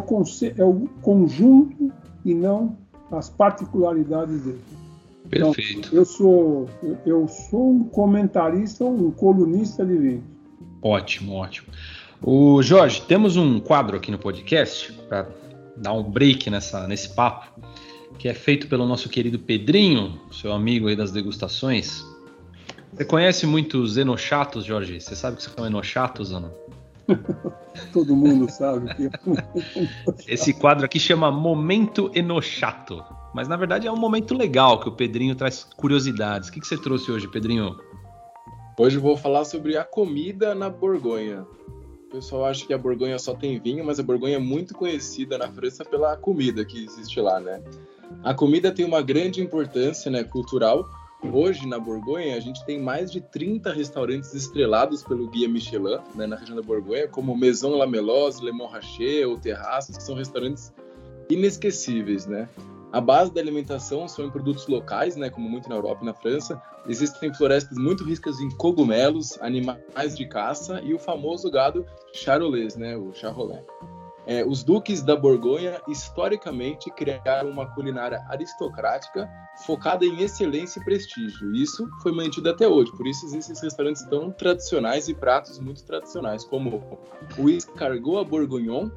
é 0.57 0.63
o 0.63 0.87
conjunto 1.01 1.91
e 2.23 2.33
não 2.33 2.77
as 3.11 3.29
particularidades 3.29 4.43
dele. 4.43 4.61
Então, 5.25 5.51
Perfeito. 5.51 5.89
Então, 5.89 5.99
eu 5.99 6.05
sou 6.05 6.69
eu 7.05 7.27
sou 7.27 7.71
um 7.71 7.83
comentarista, 7.83 8.85
um 8.85 9.11
colunista 9.11 9.85
de 9.85 9.97
vinhos. 9.97 10.23
Ótimo, 10.81 11.33
ótimo. 11.33 11.67
O 12.23 12.63
Jorge, 12.63 13.01
temos 13.01 13.35
um 13.35 13.59
quadro 13.59 13.97
aqui 13.97 14.09
no 14.09 14.17
podcast 14.17 14.93
para 15.09 15.27
dar 15.75 15.91
um 15.91 16.03
break 16.03 16.49
nessa, 16.49 16.87
nesse 16.87 17.09
papo 17.09 17.59
que 18.19 18.27
é 18.27 18.33
feito 18.33 18.67
pelo 18.67 18.85
nosso 18.85 19.07
querido 19.07 19.39
Pedrinho, 19.39 20.19
seu 20.29 20.51
amigo 20.51 20.89
aí 20.89 20.95
das 20.95 21.09
degustações. 21.09 22.05
Você 22.93 23.05
conhece 23.05 23.47
muitos 23.47 23.95
enochatos, 23.95 24.65
Jorge? 24.65 24.99
Você 24.99 25.15
sabe 25.15 25.37
que 25.37 25.43
são 25.43 25.65
enochatos 25.65 26.33
ou 26.33 26.41
não? 26.41 26.53
Todo 27.93 28.13
mundo 28.13 28.51
sabe. 28.51 28.93
Que... 28.93 29.09
Esse 30.27 30.53
quadro 30.53 30.85
aqui 30.85 30.99
chama 30.99 31.31
Momento 31.31 32.11
Enochato. 32.13 33.01
Mas 33.33 33.47
na 33.47 33.55
verdade 33.55 33.87
é 33.87 33.91
um 33.91 33.97
momento 33.97 34.35
legal 34.35 34.81
que 34.81 34.89
o 34.89 34.91
Pedrinho 34.91 35.33
traz 35.33 35.63
curiosidades. 35.63 36.49
O 36.49 36.51
que, 36.51 36.59
que 36.59 36.67
você 36.67 36.77
trouxe 36.77 37.09
hoje, 37.09 37.27
Pedrinho? 37.27 37.79
Hoje 38.77 38.97
eu 38.97 39.01
vou 39.01 39.15
falar 39.15 39.45
sobre 39.45 39.77
a 39.77 39.83
comida 39.85 40.53
na 40.53 40.69
Borgonha. 40.69 41.47
O 42.07 42.11
pessoal 42.11 42.45
acha 42.45 42.65
que 42.65 42.73
a 42.73 42.77
Borgonha 42.77 43.17
só 43.17 43.33
tem 43.33 43.59
vinho, 43.59 43.85
mas 43.85 43.99
a 43.99 44.03
Borgonha 44.03 44.35
é 44.35 44.39
muito 44.39 44.73
conhecida 44.73 45.37
na 45.37 45.47
França 45.49 45.85
pela 45.85 46.17
comida 46.17 46.65
que 46.65 46.83
existe 46.83 47.21
lá, 47.21 47.39
né? 47.39 47.61
A 48.23 48.33
comida 48.33 48.71
tem 48.71 48.85
uma 48.85 49.01
grande 49.01 49.41
importância 49.41 50.11
né, 50.11 50.23
cultural. 50.23 50.89
Hoje, 51.33 51.67
na 51.67 51.77
Borgonha, 51.77 52.35
a 52.35 52.39
gente 52.39 52.65
tem 52.65 52.79
mais 52.79 53.11
de 53.11 53.19
30 53.19 53.73
restaurantes 53.73 54.33
estrelados 54.33 55.03
pelo 55.03 55.27
Guia 55.27 55.49
Michelin, 55.49 55.99
né, 56.15 56.25
na 56.25 56.35
região 56.35 56.55
da 56.55 56.61
Borgonha, 56.61 57.07
como 57.07 57.35
Maison 57.35 57.75
Lamelos, 57.75 58.39
Le 58.39 58.51
Montrachet 58.51 59.25
ou 59.25 59.37
Terraços, 59.37 59.97
que 59.97 60.03
são 60.03 60.15
restaurantes 60.15 60.73
inesquecíveis, 61.29 62.25
né? 62.25 62.47
A 62.91 62.99
base 62.99 63.31
da 63.31 63.39
alimentação 63.39 64.07
são 64.07 64.25
em 64.25 64.31
produtos 64.31 64.65
locais, 64.67 65.15
né, 65.15 65.29
como 65.29 65.47
muito 65.47 65.69
na 65.69 65.75
Europa 65.75 66.01
e 66.01 66.05
na 66.05 66.13
França. 66.13 66.59
Existem 66.87 67.31
florestas 67.33 67.77
muito 67.77 68.03
ricas 68.03 68.39
em 68.39 68.49
cogumelos, 68.49 69.39
animais 69.41 70.17
de 70.17 70.25
caça 70.25 70.81
e 70.81 70.93
o 70.93 70.99
famoso 70.99 71.51
gado 71.51 71.85
charolês, 72.13 72.75
né, 72.75 72.97
o 72.97 73.13
charolais. 73.13 73.63
É, 74.29 74.45
os 74.45 74.63
duques 74.63 75.01
da 75.01 75.15
Borgonha, 75.15 75.81
historicamente, 75.87 76.91
criaram 76.91 77.49
uma 77.49 77.65
culinária 77.65 78.23
aristocrática 78.29 79.27
focada 79.65 80.05
em 80.05 80.21
excelência 80.21 80.79
e 80.79 80.85
prestígio. 80.85 81.51
Isso 81.55 81.89
foi 82.03 82.11
mantido 82.11 82.47
até 82.47 82.67
hoje, 82.67 82.91
por 82.91 83.07
isso 83.07 83.25
existem 83.25 83.55
restaurantes 83.59 84.05
tão 84.05 84.29
tradicionais 84.29 85.09
e 85.09 85.15
pratos 85.15 85.57
muito 85.57 85.83
tradicionais, 85.83 86.45
como 86.45 86.99
o 87.39 87.49
escargot 87.49 88.19
à 88.19 88.23
bourguignon, 88.23 88.91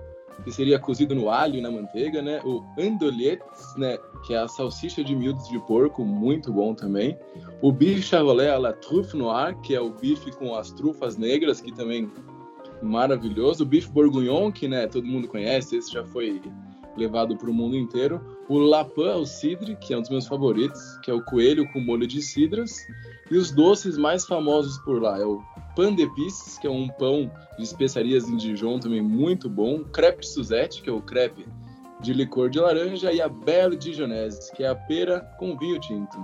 que 0.45 0.53
seria 0.53 0.79
cozido 0.79 1.15
no 1.15 1.31
alho 1.31 1.55
e 1.57 1.63
na 1.63 1.71
manteiga, 1.71 2.21
né? 2.21 2.43
O 2.45 2.63
andouillettes, 2.79 3.75
né? 3.79 3.97
Que 4.27 4.35
é 4.35 4.39
a 4.39 4.49
salsicha 4.49 5.03
de 5.03 5.17
miúdos 5.17 5.49
de 5.49 5.59
porco, 5.61 6.05
muito 6.05 6.53
bom 6.53 6.75
também. 6.75 7.19
O 7.63 7.73
bife 7.73 8.03
charolais 8.03 8.51
à 8.51 8.59
la 8.59 8.73
truffe 8.75 9.17
noire, 9.17 9.57
que 9.63 9.75
é 9.75 9.81
o 9.81 9.89
bife 9.89 10.31
com 10.33 10.55
as 10.55 10.73
trufas 10.73 11.17
negras, 11.17 11.59
que 11.59 11.73
também 11.73 12.11
maravilhoso. 12.83 13.63
O 13.65 13.67
bife 13.67 13.89
bourguignon, 13.91 14.51
que 14.51 14.69
né, 14.69 14.87
todo 14.87 15.07
mundo 15.07 15.29
conhece, 15.29 15.77
esse 15.77 15.93
já 15.93 16.05
foi 16.05 16.41
levado 16.97 17.37
para 17.37 17.51
o 17.51 17.55
mundo 17.55 17.77
inteiro. 17.77 18.21
o 18.49 18.59
Lapin, 18.59 19.21
o 19.21 19.25
cidre, 19.25 19.77
que 19.77 19.95
é 19.95 19.99
um 19.99 20.01
dos 20.01 20.11
meus 20.11 20.27
favoritos, 20.27 20.99
que 21.03 21.11
é 21.11 21.15
o 21.15 21.25
coelho 21.25 21.71
com 21.73 21.81
molho 21.81 22.07
de 22.07 22.21
cidras. 22.21 22.87
E 23.31 23.37
os 23.37 23.51
doces 23.51 23.97
mais 23.97 24.27
famosos 24.27 24.79
por 24.79 25.01
lá 25.01 25.19
é 25.19 25.25
o 25.25 25.43
Pan 25.75 25.95
de 25.95 26.07
Pisces, 26.15 26.59
que 26.59 26.67
é 26.67 26.71
um 26.71 26.89
pão 26.89 27.31
de 27.57 27.63
especiarias 27.63 28.29
em 28.29 28.37
Dijon, 28.37 28.79
também 28.79 29.01
muito 29.01 29.49
bom. 29.49 29.85
Crepe 29.85 30.27
Suzette, 30.27 30.83
que 30.83 30.91
é 30.91 30.93
o 30.93 31.01
crepe 31.01 31.47
de 32.01 32.13
licor 32.13 32.51
de 32.51 32.61
laranja. 32.61 33.13
E 33.13 33.21
a 33.23 33.29
Belle 33.29 33.77
Dijonese, 33.77 34.53
que 34.53 34.63
é 34.63 34.69
a 34.69 34.75
pera 34.75 35.21
com 35.39 35.57
vinho 35.57 35.81
tinto. 35.81 36.19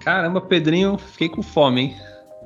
Caramba, 0.00 0.40
Pedrinho, 0.40 0.96
fiquei 0.96 1.28
com 1.28 1.42
fome, 1.42 1.82
hein? 1.82 1.96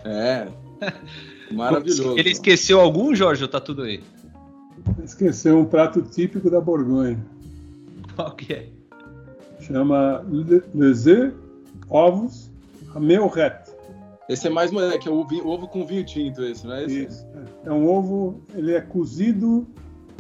É, 0.05 0.49
maravilhoso. 1.51 2.19
Ele 2.19 2.31
esqueceu 2.31 2.81
algum, 2.81 3.15
Jorge, 3.15 3.43
ou 3.43 3.49
tá 3.49 3.61
tudo 3.61 3.83
aí? 3.83 4.03
Esqueceu 5.03 5.59
um 5.59 5.65
prato 5.65 6.03
típico 6.03 6.51
da 6.51 6.61
Borgonha. 6.61 7.19
Qual 8.15 8.35
que 8.35 8.53
é? 8.53 8.69
Chama 9.61 10.25
Lezé 10.75 11.33
Ovos 11.89 12.51
Ameurette. 12.95 13.73
Esse 14.29 14.47
é 14.47 14.51
mais 14.51 14.71
moleque, 14.71 15.07
é 15.07 15.11
o 15.11 15.27
vinho, 15.27 15.47
ovo 15.47 15.69
com 15.69 15.87
vinho 15.87 16.05
tinto, 16.05 16.43
esse, 16.43 16.67
não 16.67 16.75
é 16.75 16.85
esse? 16.85 17.05
Isso. 17.05 17.27
É 17.65 17.71
um 17.71 17.87
ovo, 17.87 18.43
ele 18.55 18.75
é 18.75 18.81
cozido 18.81 19.67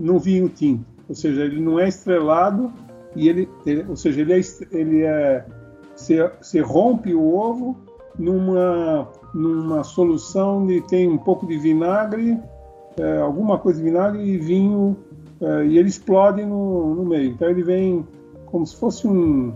no 0.00 0.18
vinho 0.18 0.48
tinto. 0.48 0.84
Ou 1.08 1.14
seja, 1.14 1.42
ele 1.42 1.60
não 1.60 1.78
é 1.78 1.88
estrelado 1.88 2.72
e 3.16 3.28
ele, 3.28 3.48
ele 3.64 3.84
ou 3.88 3.96
seja, 3.96 4.20
ele 4.20 4.32
é, 4.32 4.40
ele 4.72 5.02
é 5.02 5.44
você, 5.94 6.30
você 6.40 6.60
rompe 6.60 7.14
o 7.14 7.34
ovo 7.34 7.76
numa 8.18 9.08
numa 9.34 9.82
solução 9.82 10.64
de 10.64 10.80
tem 10.82 11.08
um 11.08 11.18
pouco 11.18 11.46
de 11.46 11.58
vinagre, 11.58 12.38
é, 12.96 13.18
alguma 13.18 13.58
coisa 13.58 13.80
de 13.80 13.84
vinagre 13.84 14.22
e 14.22 14.38
vinho 14.38 14.96
é, 15.40 15.66
e 15.66 15.76
ele 15.78 15.88
explode 15.88 16.44
no, 16.44 16.94
no 16.94 17.04
meio. 17.04 17.32
Então 17.32 17.50
ele 17.50 17.62
vem 17.62 18.06
como 18.46 18.64
se 18.64 18.76
fosse 18.76 19.06
um, 19.08 19.52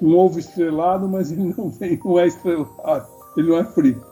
um 0.00 0.16
ovo 0.16 0.38
estrelado, 0.38 1.08
mas 1.08 1.32
ele 1.32 1.52
não 1.56 1.68
vem, 1.70 2.00
não 2.04 2.18
é 2.18 2.28
estrelado, 2.28 3.06
ele 3.36 3.48
não 3.48 3.58
é 3.58 3.64
frito. 3.64 4.06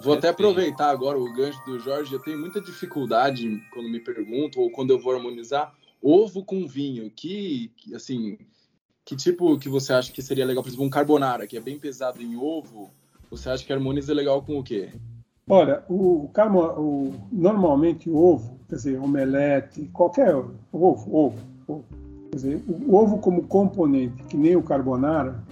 Vou 0.00 0.14
até 0.14 0.28
aproveitar 0.28 0.90
agora 0.90 1.18
o 1.18 1.32
gancho 1.32 1.58
do 1.64 1.80
Jorge. 1.80 2.12
Eu 2.12 2.20
tenho 2.20 2.38
muita 2.38 2.60
dificuldade 2.60 3.60
quando 3.72 3.88
me 3.88 3.98
perguntam 3.98 4.62
ou 4.62 4.70
quando 4.70 4.90
eu 4.90 5.00
vou 5.00 5.14
harmonizar 5.14 5.74
ovo 6.02 6.44
com 6.44 6.66
vinho. 6.66 7.10
Que, 7.10 7.72
assim, 7.94 8.36
que 9.02 9.16
tipo 9.16 9.58
que 9.58 9.68
você 9.68 9.94
acha 9.94 10.12
que 10.12 10.20
seria 10.20 10.44
legal? 10.44 10.62
Por 10.62 10.68
exemplo, 10.68 10.84
um 10.84 10.90
carbonara, 10.90 11.46
que 11.46 11.56
é 11.56 11.60
bem 11.60 11.78
pesado 11.78 12.22
em 12.22 12.36
ovo. 12.36 12.90
Você 13.36 13.50
acha 13.50 13.66
que 13.66 13.72
harmoniza 13.72 14.14
legal 14.14 14.42
com 14.42 14.58
o 14.58 14.62
quê? 14.62 14.90
Olha, 15.48 15.82
o, 15.88 16.30
o 16.30 17.12
normalmente 17.32 18.08
o 18.08 18.16
ovo, 18.16 18.58
quer 18.68 18.76
dizer, 18.76 19.00
omelete, 19.00 19.90
qualquer 19.92 20.34
ovo, 20.34 20.54
ovo, 20.72 21.36
ovo. 21.66 21.84
Quer 22.30 22.36
dizer, 22.36 22.64
o 22.68 22.94
ovo 22.94 23.18
como 23.18 23.42
componente, 23.42 24.22
que 24.24 24.36
nem 24.36 24.54
o 24.54 24.62
carbonara, 24.62 25.42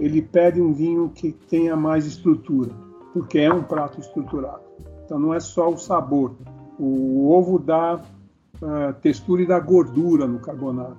ele 0.00 0.22
pede 0.22 0.60
um 0.60 0.72
vinho 0.72 1.10
que 1.10 1.32
tenha 1.32 1.76
mais 1.76 2.06
estrutura, 2.06 2.70
porque 3.12 3.38
é 3.38 3.52
um 3.52 3.62
prato 3.62 4.00
estruturado. 4.00 4.62
Então 5.04 5.18
não 5.18 5.34
é 5.34 5.38
só 5.38 5.68
o 5.68 5.76
sabor. 5.76 6.34
O 6.78 7.30
ovo 7.30 7.58
dá 7.58 7.96
uh, 7.96 8.92
textura 9.02 9.42
e 9.42 9.46
dá 9.46 9.60
gordura 9.60 10.26
no 10.26 10.40
carbonara. 10.40 10.96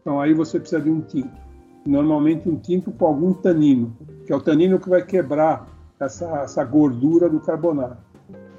Então 0.00 0.20
aí 0.20 0.34
você 0.34 0.58
precisa 0.58 0.82
de 0.82 0.90
um 0.90 1.00
tinto. 1.00 1.40
Normalmente 1.86 2.48
um 2.48 2.56
tinto 2.56 2.90
com 2.90 3.06
algum 3.06 3.32
tanino, 3.32 3.96
que 4.32 4.34
é 4.34 4.36
o 4.36 4.40
tanino 4.40 4.80
que 4.80 4.88
vai 4.88 5.02
quebrar 5.02 5.66
essa, 6.00 6.24
essa 6.38 6.64
gordura 6.64 7.28
do 7.28 7.38
carbonara. 7.38 7.98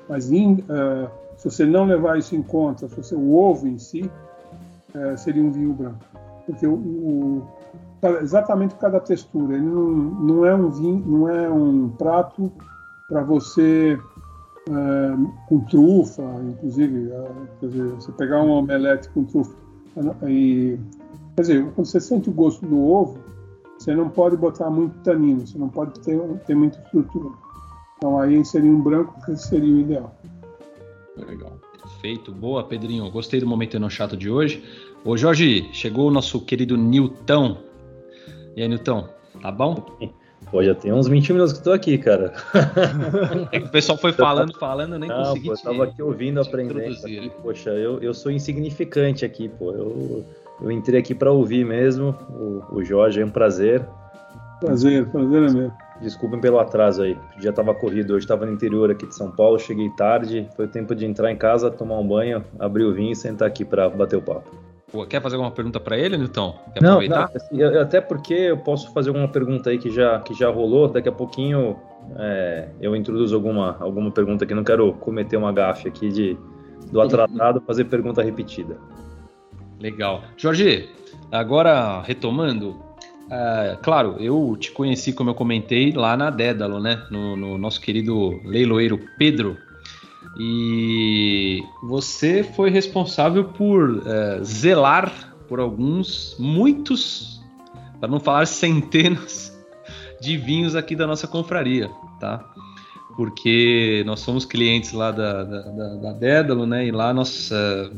Mas 0.08 0.32
in, 0.32 0.64
uh, 0.70 1.10
se 1.36 1.50
você 1.50 1.66
não 1.66 1.86
levar 1.86 2.20
isso 2.20 2.36
em 2.36 2.44
conta, 2.44 2.88
se 2.88 2.96
você, 2.96 3.16
o 3.16 3.34
ovo 3.34 3.68
em 3.68 3.80
si, 3.80 4.10
uh, 4.94 5.18
seria 5.18 5.42
um 5.42 5.52
vinho 5.52 5.74
branco. 5.74 6.06
Porque 6.46 6.68
o, 6.68 6.76
o, 6.76 7.48
exatamente 8.22 8.76
por 8.76 8.82
causa 8.82 9.00
da 9.00 9.04
textura. 9.04 9.56
Ele 9.56 9.66
não, 9.66 9.92
não 9.92 10.46
é 10.46 10.54
um 10.54 10.70
vinho, 10.70 11.04
não 11.08 11.30
é 11.30 11.50
um 11.50 11.90
prato 11.90 12.52
para 13.10 13.24
você 13.24 13.98
uh, 14.70 15.34
com 15.50 15.60
trufa, 15.62 16.24
inclusive, 16.52 17.12
quer 17.60 17.68
dizer, 17.68 17.90
você 17.96 18.12
pegar 18.12 18.44
um 18.44 18.52
omelete 18.52 19.10
com 19.10 19.24
trufa 19.24 19.56
e 20.28 20.78
quer 21.36 21.42
dizer, 21.42 21.72
quando 21.74 21.88
você 21.88 22.00
sente 22.00 22.30
o 22.30 22.34
gosto 22.34 22.64
do 22.64 22.80
ovo, 22.80 23.33
você 23.84 23.94
não 23.94 24.10
pode 24.10 24.38
botar 24.38 24.70
muito 24.70 24.98
tanino, 25.00 25.46
você 25.46 25.58
não 25.58 25.68
pode 25.68 26.00
ter, 26.00 26.18
ter 26.46 26.56
muita 26.56 26.80
estrutura. 26.80 27.30
Então 27.98 28.18
aí 28.18 28.44
seria 28.46 28.72
um 28.72 28.82
branco 28.82 29.14
que 29.26 29.36
seria 29.36 29.74
o 29.74 29.80
ideal. 29.80 30.16
Legal. 31.18 31.60
Perfeito. 31.82 32.32
Boa, 32.32 32.64
Pedrinho. 32.64 33.10
Gostei 33.12 33.42
do 33.42 33.48
momento 33.48 33.78
no 33.80 33.90
chato 33.90 34.16
de 34.16 34.30
hoje. 34.30 34.64
Ô 35.04 35.18
Jorge, 35.18 35.70
chegou 35.74 36.08
o 36.08 36.12
nosso 36.12 36.40
querido 36.40 36.78
Nilton. 36.78 37.58
E 38.56 38.62
aí, 38.62 38.70
Nilton, 38.70 39.10
tá 39.42 39.52
bom? 39.52 39.76
Pô, 40.50 40.64
já 40.64 40.74
tem 40.74 40.94
uns 40.94 41.08
20 41.08 41.34
minutos 41.34 41.54
que 41.54 41.60
eu 41.60 41.64
tô 41.64 41.72
aqui, 41.74 41.98
cara. 41.98 42.34
É 43.52 43.60
que 43.60 43.68
o 43.68 43.72
pessoal 43.72 43.98
foi 43.98 44.14
falando, 44.14 44.58
falando, 44.58 44.94
eu 44.94 45.00
nem 45.00 45.10
Não, 45.10 45.24
consegui 45.24 45.48
pô, 45.48 45.54
eu 45.54 45.58
tava 45.58 45.84
aqui 45.84 46.02
ouvindo, 46.02 46.40
aprendendo. 46.40 46.94
Aqui, 46.94 47.32
poxa, 47.42 47.72
eu, 47.72 48.00
eu 48.02 48.14
sou 48.14 48.32
insignificante 48.32 49.26
aqui, 49.26 49.50
pô. 49.50 49.72
Eu, 49.72 50.26
eu 50.62 50.72
entrei 50.72 51.00
aqui 51.00 51.14
para 51.14 51.32
ouvir 51.32 51.66
mesmo. 51.66 52.16
O, 52.30 52.78
o 52.78 52.84
Jorge, 52.84 53.22
é 53.22 53.26
um 53.26 53.30
prazer. 53.30 53.86
Prazer, 54.60 55.10
prazer 55.10 55.50
é 55.50 55.52
meu. 55.52 55.72
Desculpem 56.02 56.40
pelo 56.40 56.60
atraso 56.60 57.04
aí. 57.04 57.18
O 57.36 57.40
dia 57.40 57.54
tava 57.54 57.74
corrido, 57.74 58.14
hoje 58.14 58.28
tava 58.28 58.46
no 58.46 58.52
interior 58.54 58.90
aqui 58.92 59.06
de 59.06 59.16
São 59.16 59.32
Paulo, 59.32 59.60
cheguei 59.60 59.90
tarde. 59.92 60.48
Foi 60.56 60.68
tempo 60.68 60.94
de 60.96 61.06
entrar 61.06 61.32
em 61.32 61.36
casa, 61.36 61.70
tomar 61.70 61.98
um 61.98 62.08
banho, 62.08 62.44
abrir 62.60 62.84
o 62.84 62.94
vinho 62.94 63.12
e 63.12 63.16
sentar 63.16 63.48
aqui 63.48 63.64
para 63.64 63.90
bater 63.90 64.18
o 64.18 64.22
papo. 64.22 64.52
Pô, 64.92 65.06
quer 65.06 65.22
fazer 65.22 65.36
alguma 65.36 65.52
pergunta 65.52 65.80
pra 65.80 65.98
ele, 65.98 66.18
Nilton? 66.18 66.56
Quer 66.74 66.84
Não, 66.84 66.92
aproveitar? 66.92 67.30
não, 67.30 67.36
assim, 67.36 67.64
até 67.80 68.00
porque 68.00 68.34
eu 68.34 68.58
posso 68.58 68.94
fazer 68.94 69.10
alguma 69.10 69.28
pergunta 69.28 69.72
aí 69.72 69.80
que 69.80 69.90
já, 69.90 70.20
que 70.20 70.34
já 70.36 70.50
rolou. 70.52 70.88
Daqui 70.88 71.10
a 71.10 71.12
pouquinho 71.12 71.78
é, 72.16 72.68
eu 72.80 72.96
introduzo 72.96 73.34
alguma, 73.34 73.76
alguma 73.80 74.12
pergunta 74.12 74.46
que 74.46 74.54
não 74.54 74.64
quero 74.64 74.94
cometer 74.94 75.36
uma 75.36 75.52
gafe 75.52 75.88
aqui 75.88 76.10
de 76.10 76.38
do 76.92 77.02
atrasado 77.02 77.60
fazer 77.62 77.86
pergunta 77.86 78.22
repetida. 78.22 78.78
Legal. 79.84 80.24
Jorge, 80.38 80.90
agora 81.30 82.02
retomando, 82.04 82.82
ah, 83.30 83.78
claro, 83.84 84.16
eu 84.18 84.56
te 84.58 84.72
conheci, 84.72 85.12
como 85.12 85.30
eu 85.30 85.36
comentei, 85.36 85.92
lá 85.92 86.16
na 86.16 86.30
Dédalo, 86.30 86.80
né? 86.80 87.06
No, 87.12 87.36
no 87.36 87.58
nosso 87.58 87.82
querido 87.82 88.40
leiloeiro 88.46 88.98
Pedro. 89.18 89.58
E 90.40 91.62
você 91.84 92.46
foi 92.46 92.70
responsável 92.70 93.44
por 93.44 94.02
eh, 94.08 94.40
zelar 94.42 95.36
por 95.50 95.60
alguns, 95.60 96.38
muitos, 96.40 97.42
para 98.00 98.10
não 98.10 98.22
falar 98.22 98.48
centenas, 98.48 99.54
de 100.22 100.38
vinhos 100.38 100.78
aqui 100.78 100.96
da 100.96 101.06
nossa 101.06 101.28
confraria, 101.28 101.92
tá? 102.22 102.50
Porque 103.18 104.02
nós 104.06 104.22
somos 104.22 104.46
clientes 104.46 104.94
lá 104.94 105.12
da, 105.12 105.44
da, 105.44 105.62
da, 105.62 105.96
da 105.96 106.14
Dédalo, 106.14 106.66
né? 106.66 106.88
E 106.88 106.92
lá 106.92 107.14
nós 107.14 107.52
eh, 107.52 107.92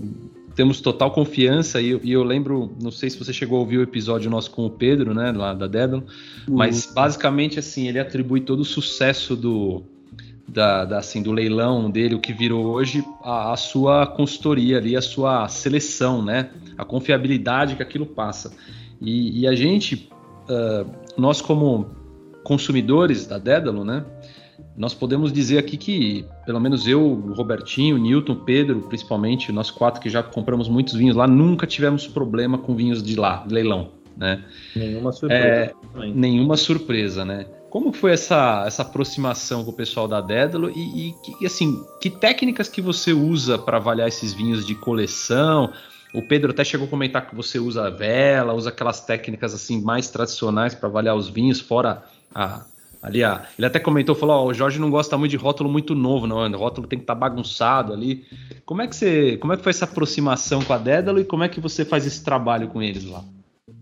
temos 0.55 0.79
total 0.81 1.11
confiança 1.11 1.81
e, 1.81 1.89
eu- 1.89 1.99
e 2.03 2.11
eu 2.11 2.23
lembro, 2.23 2.71
não 2.81 2.91
sei 2.91 3.09
se 3.09 3.17
você 3.17 3.33
chegou 3.33 3.57
a 3.57 3.59
ouvir 3.61 3.77
o 3.79 3.81
episódio 3.83 4.29
nosso 4.29 4.49
com 4.51 4.65
o 4.65 4.69
Pedro, 4.69 5.13
né, 5.13 5.31
lá 5.31 5.53
da 5.53 5.67
Dédalo, 5.67 6.03
mas 6.47 6.91
basicamente 6.93 7.59
assim, 7.59 7.87
ele 7.87 7.99
atribui 7.99 8.41
todo 8.41 8.61
o 8.61 8.65
sucesso 8.65 9.35
do 9.35 9.83
da, 10.47 10.85
da, 10.85 10.99
assim, 10.99 11.21
do 11.21 11.31
leilão 11.33 11.89
dele, 11.91 12.15
o 12.15 12.19
que 12.19 12.31
virou 12.31 12.65
hoje 12.67 13.03
a, 13.23 13.51
a 13.51 13.57
sua 13.57 14.07
consultoria 14.07 14.77
ali, 14.77 14.95
a 14.95 15.01
sua 15.01 15.47
seleção, 15.49 16.23
né, 16.23 16.49
a 16.77 16.85
confiabilidade 16.85 17.75
que 17.75 17.83
aquilo 17.83 18.05
passa. 18.05 18.53
E, 19.01 19.41
e 19.41 19.47
a 19.47 19.53
gente, 19.55 20.07
ah, 20.47 20.85
nós 21.17 21.41
como 21.41 21.87
consumidores 22.43 23.25
da 23.25 23.37
Dédalo, 23.37 23.83
né, 23.83 24.05
nós 24.77 24.93
podemos 24.93 25.31
dizer 25.31 25.57
aqui 25.57 25.77
que, 25.77 26.25
pelo 26.45 26.59
menos 26.59 26.85
eu, 26.87 27.01
o 27.01 27.33
Robertinho, 27.33 27.95
o 27.95 27.99
Newton, 27.99 28.35
Pedro, 28.35 28.81
principalmente, 28.81 29.51
nós 29.51 29.71
quatro 29.71 30.01
que 30.01 30.09
já 30.09 30.21
compramos 30.21 30.67
muitos 30.67 30.95
vinhos 30.95 31.15
lá, 31.15 31.25
nunca 31.25 31.65
tivemos 31.65 32.05
problema 32.07 32.57
com 32.57 32.75
vinhos 32.75 33.01
de 33.01 33.15
lá, 33.15 33.43
de 33.47 33.53
leilão, 33.53 33.91
né? 34.17 34.43
Nenhuma 34.75 35.13
surpresa. 35.13 35.45
É. 35.45 35.73
Nenhuma 36.13 36.57
surpresa, 36.57 37.23
né? 37.23 37.45
Como 37.69 37.93
foi 37.93 38.11
essa, 38.11 38.63
essa 38.67 38.81
aproximação 38.81 39.63
com 39.63 39.71
o 39.71 39.73
pessoal 39.73 40.07
da 40.07 40.19
Dédalo 40.19 40.69
e, 40.69 41.09
e, 41.09 41.15
e, 41.41 41.45
assim, 41.45 41.81
que 42.01 42.09
técnicas 42.09 42.69
que 42.69 42.81
você 42.81 43.13
usa 43.13 43.57
para 43.57 43.77
avaliar 43.77 44.07
esses 44.07 44.33
vinhos 44.33 44.65
de 44.65 44.75
coleção? 44.75 45.71
O 46.13 46.21
Pedro 46.21 46.51
até 46.51 46.63
chegou 46.63 46.87
a 46.87 46.89
comentar 46.89 47.27
que 47.27 47.35
você 47.35 47.59
usa 47.59 47.89
vela, 47.91 48.53
usa 48.53 48.69
aquelas 48.69 49.01
técnicas 49.01 49.53
assim 49.53 49.81
mais 49.81 50.09
tradicionais 50.09 50.73
para 50.73 50.87
avaliar 50.87 51.15
os 51.15 51.27
vinhos, 51.27 51.59
fora 51.59 52.03
a, 52.33 52.65
ali 53.05 53.23
a, 53.23 53.43
ele 53.57 53.67
até 53.67 53.79
comentou, 53.79 54.15
falou, 54.15 54.47
o 54.47 54.53
Jorge 54.53 54.79
não 54.79 54.89
gosta 54.89 55.15
muito 55.17 55.31
de 55.31 55.37
rótulo 55.37 55.69
muito 55.69 55.93
novo, 55.93 56.25
não, 56.25 56.37
o 56.37 56.57
rótulo 56.57 56.87
tem 56.87 56.97
que 56.97 57.03
estar 57.03 57.15
bagunçado 57.15 57.93
ali. 57.93 58.23
Como 58.65 58.81
é 58.81 58.87
que 58.87 58.95
você, 58.95 59.37
como 59.37 59.53
é 59.53 59.57
que 59.57 59.63
foi 59.63 59.69
essa 59.69 59.85
aproximação 59.85 60.61
com 60.63 60.73
a 60.73 60.77
Dédalo 60.77 61.19
e 61.19 61.23
como 61.25 61.43
é 61.43 61.47
que 61.49 61.59
você 61.59 61.85
faz 61.85 62.05
esse 62.05 62.23
trabalho 62.23 62.67
com 62.67 62.81
eles 62.81 63.05
lá? 63.05 63.23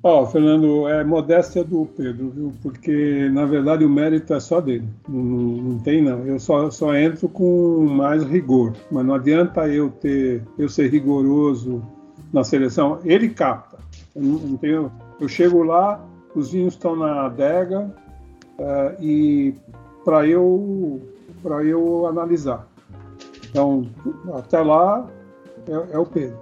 Ó, 0.01 0.25
Fernando, 0.25 0.87
é 0.89 1.01
modéstia 1.01 1.63
do 1.63 1.85
Pedro, 1.85 2.29
viu? 2.29 2.53
Porque 2.61 3.29
na 3.31 3.45
verdade 3.45 3.85
o 3.85 3.89
mérito 3.89 4.33
é 4.33 4.39
só 4.39 4.59
dele. 4.59 4.83
Não, 5.07 5.23
não- 5.23 5.63
não 5.63 5.79
tem 5.79 6.01
não. 6.01 6.25
Eu 6.25 6.39
só, 6.39 6.69
só 6.69 6.93
entro 6.93 7.29
com 7.29 7.85
mais 7.89 8.21
rigor. 8.23 8.73
Mas 8.91 9.05
não 9.05 9.13
adianta 9.15 9.65
eu 9.69 9.89
ter, 9.89 10.43
eu 10.57 10.67
ser 10.67 10.89
rigoroso 10.89 11.81
na 12.33 12.43
seleção. 12.43 12.99
Ele 13.05 13.29
capta. 13.29 13.77
Eu 14.13 14.23
não, 14.23 14.39
não 14.39 14.57
tenho. 14.57 14.91
Eu 15.21 15.29
chego 15.29 15.63
lá, 15.63 16.03
os 16.35 16.51
vinhos 16.51 16.73
estão 16.73 16.97
na 16.97 17.25
adega 17.27 17.89
uh, 18.59 19.01
e 19.01 19.55
para 20.03 20.27
eu 20.27 21.01
para 21.41 21.63
eu 21.63 22.07
analisar. 22.07 22.67
Então, 23.49 23.85
até 24.33 24.61
lá 24.61 25.07
é, 25.67 25.95
é 25.95 25.99
o 25.99 26.05
Pedro. 26.05 26.37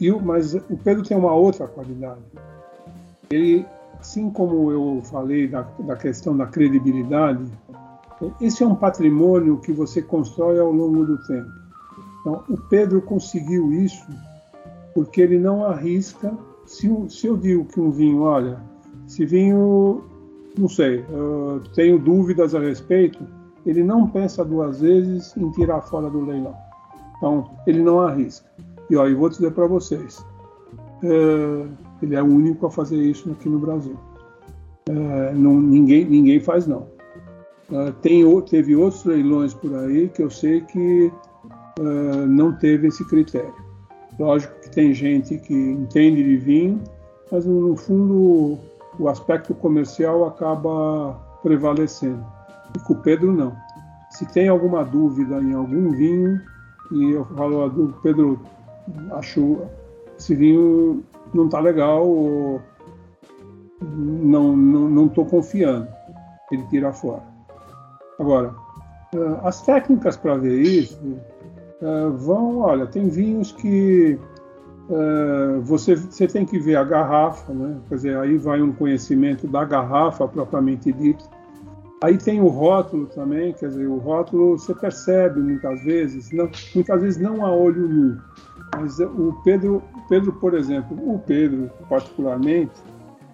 E 0.00 0.10
o, 0.12 0.20
mas 0.20 0.54
o 0.54 0.76
Pedro 0.82 1.02
tem 1.02 1.16
uma 1.16 1.32
outra 1.32 1.66
qualidade. 1.66 2.20
Ele, 3.30 3.66
assim 3.98 4.30
como 4.30 4.70
eu 4.70 5.00
falei 5.04 5.48
da, 5.48 5.62
da 5.80 5.96
questão 5.96 6.36
da 6.36 6.46
credibilidade, 6.46 7.44
esse 8.40 8.62
é 8.62 8.66
um 8.66 8.74
patrimônio 8.74 9.58
que 9.58 9.72
você 9.72 10.02
constrói 10.02 10.58
ao 10.58 10.70
longo 10.70 11.04
do 11.04 11.18
tempo. 11.26 11.50
Então, 12.20 12.44
o 12.48 12.56
Pedro 12.56 13.02
conseguiu 13.02 13.72
isso 13.72 14.06
porque 14.94 15.20
ele 15.20 15.38
não 15.38 15.64
arrisca. 15.64 16.32
Se, 16.64 16.88
se 17.10 17.26
eu 17.26 17.36
digo 17.36 17.64
que 17.66 17.80
um 17.80 17.90
vinho, 17.90 18.22
olha, 18.22 18.60
esse 19.06 19.26
vinho, 19.26 20.04
não 20.56 20.68
sei, 20.68 21.00
uh, 21.00 21.60
tenho 21.74 21.98
dúvidas 21.98 22.54
a 22.54 22.60
respeito, 22.60 23.26
ele 23.66 23.82
não 23.82 24.08
pensa 24.08 24.44
duas 24.44 24.80
vezes 24.80 25.36
em 25.36 25.50
tirar 25.50 25.80
fora 25.82 26.08
do 26.08 26.24
leilão. 26.24 26.54
Então, 27.16 27.50
ele 27.66 27.82
não 27.82 28.00
arrisca. 28.00 28.46
E 28.88 28.96
ó, 28.96 29.06
eu 29.06 29.16
vou 29.16 29.28
dizer 29.28 29.50
para 29.52 29.66
vocês, 29.66 30.18
uh, 31.02 31.68
ele 32.02 32.14
é 32.14 32.22
o 32.22 32.26
único 32.26 32.66
a 32.66 32.70
fazer 32.70 32.96
isso 32.96 33.30
aqui 33.32 33.48
no 33.48 33.58
Brasil. 33.58 33.96
Uh, 34.88 35.34
não, 35.34 35.60
ninguém, 35.60 36.04
ninguém 36.04 36.38
faz 36.38 36.66
não. 36.66 36.86
Uh, 37.70 37.90
tem, 38.02 38.24
teve 38.42 38.76
outros 38.76 39.04
leilões 39.04 39.54
por 39.54 39.74
aí 39.74 40.08
que 40.08 40.22
eu 40.22 40.30
sei 40.30 40.60
que 40.60 41.10
não 42.28 42.52
teve 42.52 42.86
esse 42.86 43.04
critério. 43.08 43.52
Lógico 44.16 44.54
que 44.60 44.70
tem 44.70 44.94
gente 44.94 45.36
que 45.38 45.52
entende 45.52 46.22
de 46.22 46.36
vinho, 46.36 46.80
mas 47.32 47.44
no 47.44 47.74
fundo 47.76 48.60
o 48.98 49.08
aspecto 49.08 49.54
comercial 49.54 50.26
acaba 50.26 51.18
prevalecendo. 51.42 52.24
E 52.76 52.78
com 52.80 52.94
o 52.94 53.02
Pedro 53.02 53.32
não. 53.32 53.54
Se 54.10 54.26
tem 54.26 54.48
alguma 54.48 54.84
dúvida 54.84 55.40
em 55.40 55.54
algum 55.54 55.90
vinho, 55.90 56.40
e 56.92 57.10
eu 57.12 57.24
falo, 57.36 57.92
Pedro, 58.02 58.40
acho 59.12 59.58
esse 60.18 60.34
vinho 60.34 61.02
não 61.32 61.46
está 61.46 61.60
legal 61.60 62.06
ou 62.06 62.60
não 63.82 64.56
não 64.56 64.88
não 64.88 65.06
estou 65.06 65.26
confiando, 65.26 65.88
ele 66.50 66.62
tira 66.68 66.92
fora. 66.92 67.22
Agora, 68.18 68.54
eh, 69.14 69.38
as 69.42 69.62
técnicas 69.62 70.16
para 70.16 70.36
ver 70.36 70.60
isso 70.60 71.18
eh, 71.82 72.08
vão, 72.16 72.58
olha, 72.60 72.86
tem 72.86 73.08
vinhos 73.08 73.50
que 73.52 74.18
eh, 74.90 75.60
você, 75.62 75.96
você 75.96 76.26
tem 76.26 76.44
que 76.44 76.58
ver 76.58 76.76
a 76.76 76.84
garrafa, 76.84 77.52
né? 77.52 77.78
quer 77.88 77.94
dizer, 77.94 78.16
aí 78.18 78.36
vai 78.36 78.60
um 78.60 78.72
conhecimento 78.72 79.46
da 79.46 79.64
garrafa 79.64 80.28
propriamente 80.28 80.92
dito. 80.92 81.24
Aí 82.02 82.18
tem 82.18 82.40
o 82.40 82.48
rótulo 82.48 83.06
também, 83.06 83.54
quer 83.54 83.68
dizer, 83.68 83.86
o 83.86 83.96
rótulo 83.96 84.58
você 84.58 84.74
percebe 84.74 85.40
muitas 85.40 85.82
vezes, 85.84 86.30
não, 86.32 86.50
muitas 86.74 87.00
vezes 87.00 87.20
não 87.20 87.46
a 87.46 87.50
olho 87.50 87.88
nu, 87.88 88.20
mas 88.76 89.00
o 89.00 89.34
Pedro, 89.42 89.82
Pedro, 90.08 90.32
por 90.34 90.52
exemplo, 90.52 90.96
o 90.96 91.18
Pedro 91.18 91.70
particularmente, 91.88 92.72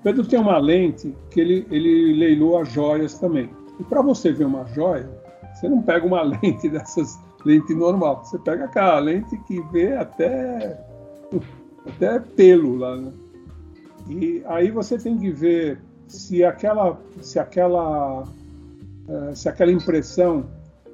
Pedro 0.05 0.25
tem 0.25 0.39
uma 0.39 0.59
lente 0.59 1.15
que 1.31 1.41
ele, 1.41 1.67
ele 1.71 2.57
as 2.57 2.73
joias 2.73 3.19
também. 3.19 3.51
E 3.81 3.85
para 3.85 4.03
você 4.03 4.33
ver 4.33 4.45
uma 4.45 4.65
joia, 4.67 5.11
você 5.53 5.69
não 5.69 5.83
pega 5.83 6.07
uma 6.07 6.23
lente 6.43 6.69
dessas 6.69 7.19
lente 7.45 7.75
normal, 7.75 8.23
você 8.23 8.39
pega 8.39 8.67
aquela 8.67 8.99
lente 9.01 9.37
que 9.49 9.61
vê 9.73 9.97
até 9.97 10.79
até 11.87 12.19
pelo 12.19 12.77
lá, 12.77 12.97
né? 12.97 13.13
E 14.09 14.43
aí 14.47 14.71
você 14.71 14.99
tem 14.99 15.17
que 15.19 15.31
ver 15.31 15.79
se 16.09 16.45
aquela 16.45 16.99
se 17.21 17.39
aquela 17.39 18.25
eh, 19.09 19.35
se 19.35 19.49
aquela 19.49 19.71
impressão 19.71 20.45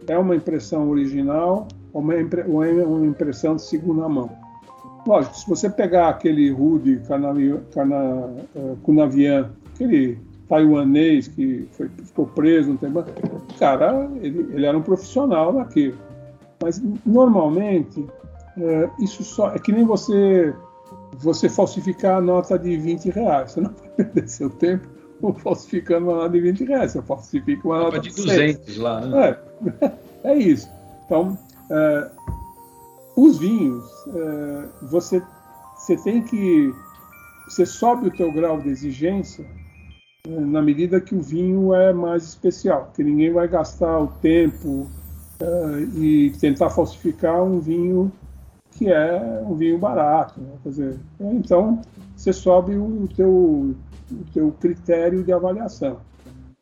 é 0.06 0.18
uma 0.18 0.36
impressão 0.36 0.88
original 0.88 1.66
ou 1.92 2.12
é 2.64 2.84
uma 2.84 3.06
impressão 3.06 3.56
de 3.56 3.62
segunda 3.62 4.08
mão. 4.08 4.30
Lógico, 5.06 5.36
se 5.36 5.48
você 5.48 5.70
pegar 5.70 6.08
aquele 6.08 6.50
Rudy 6.50 7.00
Cunavian, 8.82 9.42
eh, 9.42 9.50
aquele 9.72 10.18
taiwanês 10.48 11.28
que 11.28 11.68
foi, 11.72 11.88
ficou 11.88 12.26
preso 12.26 12.72
no 12.72 12.78
tempo. 12.78 13.04
Cara, 13.58 14.08
ele, 14.20 14.46
ele 14.52 14.66
era 14.66 14.76
um 14.76 14.82
profissional 14.82 15.52
naquilo. 15.52 15.96
Mas 16.62 16.82
normalmente 17.04 18.04
é, 18.58 18.90
isso 18.98 19.22
só 19.22 19.54
é 19.54 19.58
que 19.58 19.72
nem 19.72 19.84
você 19.84 20.54
você 21.18 21.48
falsificar 21.48 22.18
a 22.18 22.20
nota 22.20 22.58
de 22.58 22.76
20 22.76 23.10
reais. 23.10 23.52
Você 23.52 23.60
não 23.60 23.70
vai 23.70 23.88
perder 23.90 24.28
seu 24.28 24.50
tempo 24.50 24.86
falsificando 25.38 26.06
uma 26.06 26.16
nota 26.16 26.30
de 26.30 26.40
20 26.40 26.64
reais. 26.64 26.92
Você 26.92 27.02
falsifica 27.02 27.66
uma 27.66 27.78
nota 27.78 27.98
de 27.98 28.10
200 28.10 28.76
lá. 28.78 29.00
Né? 29.00 29.38
É, 29.82 29.92
é 30.32 30.34
isso. 30.36 30.68
Então, 31.04 31.38
é, 31.70 32.10
os 33.16 33.38
vinhos, 33.38 33.84
é, 34.14 34.68
você, 34.82 35.22
você 35.76 35.96
tem 35.96 36.22
que. 36.22 36.72
Você 37.48 37.64
sobe 37.64 38.08
o 38.08 38.10
teu 38.10 38.32
grau 38.32 38.60
de 38.60 38.68
exigência 38.68 39.46
na 40.26 40.60
medida 40.60 41.00
que 41.00 41.14
o 41.14 41.20
vinho 41.20 41.72
é 41.72 41.92
mais 41.92 42.24
especial, 42.24 42.90
que 42.94 43.04
ninguém 43.04 43.32
vai 43.32 43.46
gastar 43.46 44.00
o 44.00 44.08
tempo 44.08 44.88
uh, 45.40 45.78
e 45.96 46.32
tentar 46.40 46.70
falsificar 46.70 47.42
um 47.42 47.60
vinho 47.60 48.10
que 48.76 48.90
é 48.90 49.42
um 49.46 49.54
vinho 49.54 49.78
barato. 49.78 50.40
Né? 50.40 50.52
Quer 50.62 50.68
dizer, 50.68 50.96
então 51.20 51.80
você 52.14 52.32
sobe 52.32 52.76
o 52.76 53.08
teu, 53.14 53.30
o 53.30 54.24
teu 54.32 54.52
critério 54.60 55.24
de 55.24 55.32
avaliação. 55.32 55.98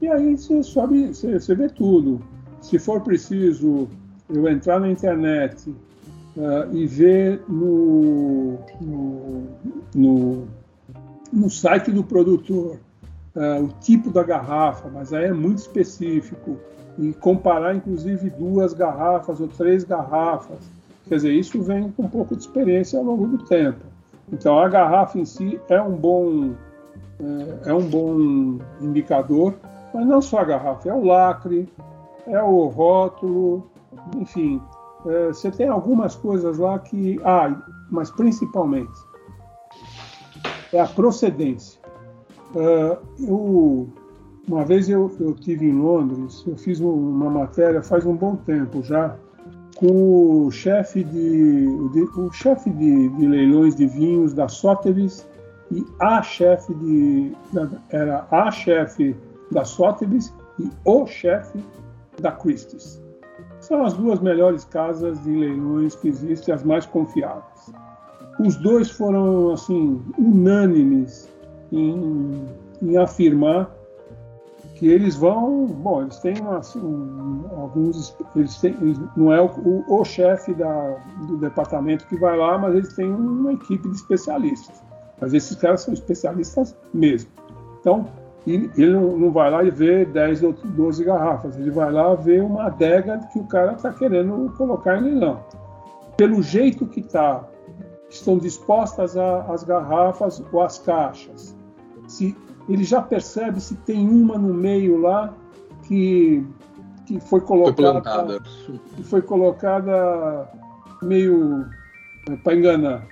E 0.00 0.08
aí 0.08 0.36
você 0.36 0.62
sobe, 0.62 1.08
você, 1.08 1.38
você 1.38 1.54
vê 1.54 1.68
tudo. 1.68 2.20
Se 2.60 2.78
for 2.78 3.00
preciso 3.00 3.88
eu 4.28 4.48
entrar 4.48 4.80
na 4.80 4.90
internet 4.90 5.70
uh, 6.36 6.74
e 6.74 6.86
ver 6.86 7.42
no, 7.48 8.58
no, 8.80 9.46
no, 9.94 10.48
no 11.32 11.50
site 11.50 11.90
do 11.90 12.02
produtor 12.02 12.78
uh, 13.34 13.64
o 13.64 13.68
tipo 13.80 14.10
da 14.10 14.22
garrafa, 14.22 14.88
mas 14.88 15.12
aí 15.12 15.26
é 15.26 15.32
muito 15.32 15.58
específico, 15.58 16.58
e 16.98 17.12
comparar 17.12 17.74
inclusive 17.74 18.30
duas 18.30 18.72
garrafas 18.72 19.40
ou 19.40 19.48
três 19.48 19.84
garrafas. 19.84 20.58
Quer 21.08 21.16
dizer, 21.16 21.32
isso 21.32 21.62
vem 21.62 21.90
com 21.90 22.04
um 22.04 22.08
pouco 22.08 22.34
de 22.34 22.42
experiência 22.42 22.98
ao 22.98 23.04
longo 23.04 23.26
do 23.26 23.38
tempo. 23.44 23.84
Então 24.32 24.58
a 24.58 24.68
garrafa 24.68 25.18
em 25.18 25.24
si 25.24 25.60
é 25.68 25.80
um 25.80 25.96
bom 25.96 26.54
é, 27.20 27.70
é 27.70 27.74
um 27.74 27.86
bom 27.86 28.58
indicador, 28.80 29.54
mas 29.92 30.06
não 30.06 30.20
só 30.20 30.38
a 30.38 30.44
garrafa, 30.44 30.88
é 30.88 30.94
o 30.94 31.04
lacre, 31.04 31.68
é 32.26 32.42
o 32.42 32.66
rótulo, 32.68 33.70
enfim, 34.16 34.60
é, 35.06 35.28
você 35.28 35.50
tem 35.50 35.68
algumas 35.68 36.14
coisas 36.14 36.58
lá 36.58 36.78
que. 36.78 37.20
Ah, 37.22 37.54
mas 37.90 38.10
principalmente 38.10 38.92
é 40.72 40.80
a 40.80 40.86
procedência. 40.86 41.80
Uh, 42.54 42.96
eu, 43.20 43.88
uma 44.46 44.64
vez 44.64 44.88
eu, 44.88 45.10
eu 45.20 45.34
tive 45.34 45.66
em 45.66 45.72
Londres, 45.72 46.44
eu 46.46 46.56
fiz 46.56 46.80
uma 46.80 47.28
matéria 47.28 47.82
faz 47.82 48.06
um 48.06 48.14
bom 48.14 48.36
tempo 48.36 48.82
já 48.82 49.16
com 49.76 50.46
o 50.46 50.50
chefe 50.50 51.02
de, 51.04 51.66
de, 51.90 52.02
o 52.16 52.30
chefe 52.32 52.70
de, 52.70 53.08
de, 53.08 53.26
leilões 53.26 53.74
de 53.74 53.86
vinhos 53.86 54.32
da 54.32 54.48
Sotheby's 54.48 55.26
e 55.72 55.84
a 56.00 56.22
chefe 56.22 56.72
de 56.74 57.32
era 57.90 58.26
a 58.30 58.50
chefe 58.50 59.16
da 59.50 59.64
Sotheby's 59.64 60.32
e 60.58 60.70
o 60.84 61.06
chefe 61.06 61.58
da 62.20 62.30
Christie's. 62.30 63.02
São 63.60 63.84
as 63.84 63.94
duas 63.94 64.20
melhores 64.20 64.64
casas 64.64 65.22
de 65.24 65.30
leilões 65.30 65.94
que 65.96 66.08
existem, 66.08 66.54
as 66.54 66.62
mais 66.62 66.86
confiáveis. 66.86 67.72
Os 68.38 68.56
dois 68.56 68.90
foram 68.90 69.52
assim 69.52 70.02
unânimes 70.18 71.28
em, 71.72 72.44
em 72.82 72.96
afirmar 72.96 73.70
que 74.84 74.90
eles 74.90 75.16
vão, 75.16 75.64
bom, 75.64 76.02
eles 76.02 76.18
têm 76.18 76.34
assim, 76.58 76.78
alguns, 77.56 78.14
eles 78.36 78.60
têm, 78.60 78.76
não 79.16 79.32
é 79.32 79.40
o, 79.40 79.82
o, 79.88 80.04
chefe 80.04 80.52
da, 80.52 80.98
do 81.26 81.38
departamento 81.38 82.06
que 82.06 82.18
vai 82.18 82.36
lá, 82.36 82.58
mas 82.58 82.74
eles 82.74 82.92
têm 82.92 83.10
uma 83.10 83.54
equipe 83.54 83.88
de 83.88 83.96
especialistas. 83.96 84.82
Mas 85.18 85.32
esses 85.32 85.56
caras 85.56 85.80
são 85.80 85.94
especialistas 85.94 86.76
mesmo. 86.92 87.30
Então, 87.80 88.06
ele, 88.46 88.70
não, 88.90 89.32
vai 89.32 89.50
lá 89.50 89.64
e 89.64 89.70
vê 89.70 90.04
10 90.04 90.42
ou 90.42 90.52
12 90.52 91.02
garrafas, 91.02 91.56
ele 91.56 91.70
vai 91.70 91.90
lá 91.90 92.14
ver 92.14 92.42
uma 92.42 92.64
adega 92.66 93.18
que 93.32 93.38
o 93.38 93.44
cara 93.44 93.72
está 93.72 93.90
querendo 93.90 94.52
colocar 94.54 94.98
em 94.98 95.04
leilão. 95.04 95.40
Pelo 96.14 96.42
jeito 96.42 96.84
que 96.84 97.00
está, 97.00 97.42
estão 98.10 98.36
dispostas 98.36 99.16
a, 99.16 99.44
as 99.50 99.64
garrafas 99.64 100.44
ou 100.52 100.60
as 100.60 100.78
caixas, 100.78 101.56
se 102.06 102.36
ele 102.68 102.84
já 102.84 103.00
percebe 103.02 103.60
se 103.60 103.74
tem 103.76 104.08
uma 104.08 104.38
no 104.38 104.52
meio 104.54 105.00
lá 105.00 105.34
que, 105.82 106.44
que 107.06 107.20
foi 107.20 107.40
colocada 107.40 108.40
foi 108.66 108.80
que 108.96 109.02
foi 109.02 109.22
colocada 109.22 110.48
meio 111.02 111.66
é, 112.28 112.36
para 112.36 112.54
enganar. 112.54 113.06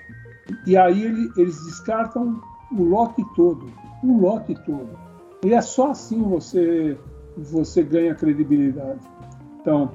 E 0.66 0.76
aí 0.76 1.03
ele, 1.05 1.30
eles 1.36 1.64
descartam 1.64 2.40
o 2.72 2.82
lote 2.82 3.24
todo. 3.34 3.66
o 4.03 4.20
lote 4.20 4.55
todo. 4.64 4.88
E 5.44 5.53
é 5.53 5.61
só 5.61 5.90
assim 5.90 6.22
você 6.22 6.96
você 7.36 7.82
ganha 7.82 8.14
credibilidade. 8.14 9.00
Então, 9.61 9.90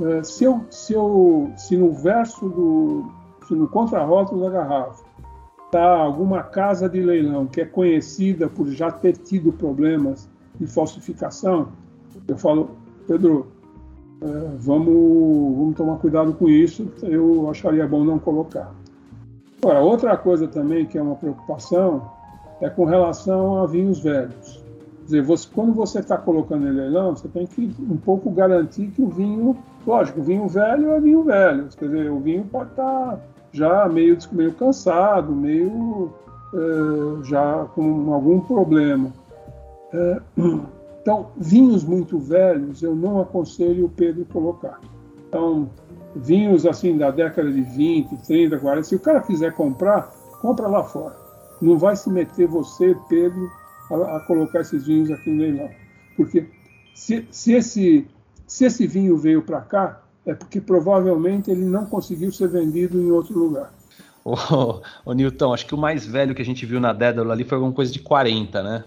eh, 0.00 0.22
se, 0.22 0.44
eu, 0.44 0.64
se, 0.70 0.94
eu, 0.94 1.52
se 1.56 1.76
no 1.76 1.92
verso 1.92 2.48
do 2.48 3.10
se 3.46 3.54
no 3.54 3.68
contrarótulo 3.68 4.42
da 4.42 4.50
garrafa 4.50 5.07
está 5.68 5.98
alguma 5.98 6.42
casa 6.42 6.88
de 6.88 7.00
leilão 7.00 7.46
que 7.46 7.60
é 7.60 7.64
conhecida 7.64 8.48
por 8.48 8.66
já 8.68 8.90
ter 8.90 9.12
tido 9.18 9.52
problemas 9.52 10.28
de 10.58 10.66
falsificação, 10.66 11.68
eu 12.26 12.36
falo, 12.36 12.70
Pedro, 13.06 13.46
é, 14.20 14.26
vamos, 14.58 15.56
vamos 15.56 15.76
tomar 15.76 15.96
cuidado 15.98 16.32
com 16.32 16.48
isso, 16.48 16.90
eu 17.02 17.48
acharia 17.50 17.86
bom 17.86 18.02
não 18.02 18.18
colocar. 18.18 18.74
Agora, 19.62 19.80
outra 19.80 20.16
coisa 20.16 20.48
também 20.48 20.86
que 20.86 20.96
é 20.96 21.02
uma 21.02 21.16
preocupação 21.16 22.10
é 22.60 22.70
com 22.70 22.84
relação 22.84 23.62
a 23.62 23.66
vinhos 23.66 24.00
velhos. 24.00 24.64
Quer 25.00 25.04
dizer, 25.04 25.22
você, 25.22 25.48
quando 25.54 25.74
você 25.74 26.00
está 26.00 26.16
colocando 26.16 26.66
em 26.66 26.72
leilão, 26.72 27.14
você 27.14 27.28
tem 27.28 27.46
que 27.46 27.74
um 27.78 27.96
pouco 27.96 28.30
garantir 28.30 28.88
que 28.88 29.02
o 29.02 29.08
vinho, 29.08 29.56
lógico, 29.86 30.20
o 30.20 30.22
vinho 30.22 30.48
velho 30.48 30.92
é 30.92 31.00
vinho 31.00 31.22
velho, 31.22 31.68
quer 31.76 31.84
dizer, 31.86 32.10
o 32.10 32.18
vinho 32.20 32.44
pode 32.44 32.70
estar 32.70 33.16
tá 33.16 33.20
já 33.52 33.88
meio, 33.88 34.16
meio 34.32 34.52
cansado, 34.54 35.34
meio 35.34 36.12
é, 36.54 37.24
já 37.24 37.66
com 37.74 38.12
algum 38.12 38.40
problema. 38.40 39.12
É, 39.92 40.20
então, 41.02 41.30
vinhos 41.36 41.84
muito 41.84 42.18
velhos 42.18 42.82
eu 42.82 42.94
não 42.94 43.20
aconselho 43.20 43.86
o 43.86 43.90
Pedro 43.90 44.24
colocar. 44.26 44.80
Então, 45.28 45.68
vinhos 46.14 46.66
assim 46.66 46.96
da 46.96 47.10
década 47.10 47.50
de 47.50 47.62
20, 47.62 48.16
30, 48.26 48.58
40, 48.58 48.82
se 48.82 48.96
o 48.96 49.00
cara 49.00 49.20
quiser 49.20 49.52
comprar, 49.54 50.10
compra 50.40 50.66
lá 50.66 50.82
fora. 50.82 51.16
Não 51.60 51.76
vai 51.76 51.96
se 51.96 52.08
meter 52.08 52.46
você, 52.46 52.96
Pedro, 53.08 53.48
a, 53.90 54.16
a 54.16 54.20
colocar 54.20 54.60
esses 54.60 54.86
vinhos 54.86 55.10
aqui 55.10 55.30
no 55.30 55.40
leilão. 55.40 55.68
Porque 56.16 56.48
se, 56.94 57.26
se, 57.30 57.52
esse, 57.52 58.06
se 58.46 58.64
esse 58.64 58.86
vinho 58.86 59.16
veio 59.16 59.42
para 59.42 59.60
cá, 59.60 60.02
é 60.28 60.34
porque 60.34 60.60
provavelmente 60.60 61.50
ele 61.50 61.64
não 61.64 61.86
conseguiu 61.86 62.30
ser 62.30 62.48
vendido 62.48 63.00
em 63.00 63.10
outro 63.10 63.38
lugar. 63.38 63.72
Ô, 64.24 64.34
ô, 65.04 65.12
Nilton, 65.12 65.54
acho 65.54 65.66
que 65.66 65.74
o 65.74 65.78
mais 65.78 66.06
velho 66.06 66.34
que 66.34 66.42
a 66.42 66.44
gente 66.44 66.66
viu 66.66 66.78
na 66.78 66.92
Dédalo 66.92 67.32
ali 67.32 67.44
foi 67.44 67.56
alguma 67.56 67.72
coisa 67.72 67.90
de 67.90 68.00
40, 68.00 68.62
né? 68.62 68.84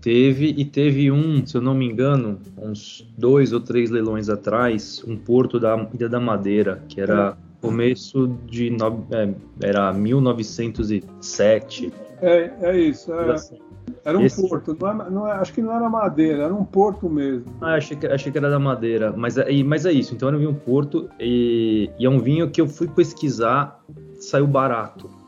Teve, 0.00 0.52
e 0.58 0.64
teve 0.64 1.10
um, 1.10 1.46
se 1.46 1.56
eu 1.56 1.62
não 1.62 1.74
me 1.74 1.86
engano, 1.86 2.38
uns 2.58 3.08
dois 3.16 3.52
ou 3.52 3.60
três 3.60 3.88
leilões 3.88 4.28
atrás, 4.28 5.02
um 5.06 5.16
porto 5.16 5.60
da 5.60 5.88
Ilha 5.94 6.08
da 6.08 6.18
Madeira, 6.18 6.82
que 6.88 7.00
era 7.00 7.38
começo 7.60 8.36
de. 8.46 8.70
No, 8.70 9.06
é, 9.12 9.32
era 9.62 9.92
1907. 9.92 11.92
É, 12.20 12.50
é 12.60 12.78
isso. 12.78 13.14
É, 13.14 13.36
era 14.04 14.18
um 14.18 14.22
Esse... 14.22 14.48
porto, 14.48 14.76
não 14.80 14.88
é, 14.88 15.10
não 15.10 15.28
é, 15.28 15.32
acho 15.32 15.52
que 15.52 15.62
não 15.62 15.74
era 15.74 15.88
madeira, 15.88 16.44
era 16.44 16.54
um 16.54 16.64
porto 16.64 17.08
mesmo. 17.08 17.46
Ah, 17.60 17.74
achei 17.74 17.96
que, 17.96 18.06
achei 18.06 18.30
que 18.30 18.38
era 18.38 18.50
da 18.50 18.58
madeira, 18.58 19.12
mas, 19.16 19.36
é, 19.38 19.62
mas 19.62 19.86
é 19.86 19.92
isso. 19.92 20.14
Então 20.14 20.28
era 20.28 20.36
um 20.36 20.40
vinho 20.40 20.54
porto 20.54 21.08
e, 21.18 21.90
e 21.98 22.06
é 22.06 22.10
um 22.10 22.18
vinho 22.18 22.50
que 22.50 22.60
eu 22.60 22.66
fui 22.66 22.88
pesquisar, 22.88 23.82
saiu 24.18 24.46
barato 24.46 25.20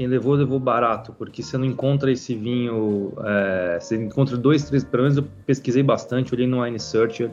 quem 0.00 0.06
levou, 0.06 0.32
levou 0.32 0.58
barato, 0.58 1.12
porque 1.12 1.42
você 1.42 1.58
não 1.58 1.66
encontra 1.66 2.10
esse 2.10 2.34
vinho. 2.34 3.12
É, 3.22 3.78
você 3.78 4.02
encontra 4.02 4.34
dois, 4.34 4.64
três. 4.64 4.82
Pelo 4.82 5.02
menos 5.02 5.18
eu 5.18 5.24
pesquisei 5.44 5.82
bastante, 5.82 6.34
olhei 6.34 6.46
no 6.46 6.62
Wine 6.62 6.80
Searcher. 6.80 7.30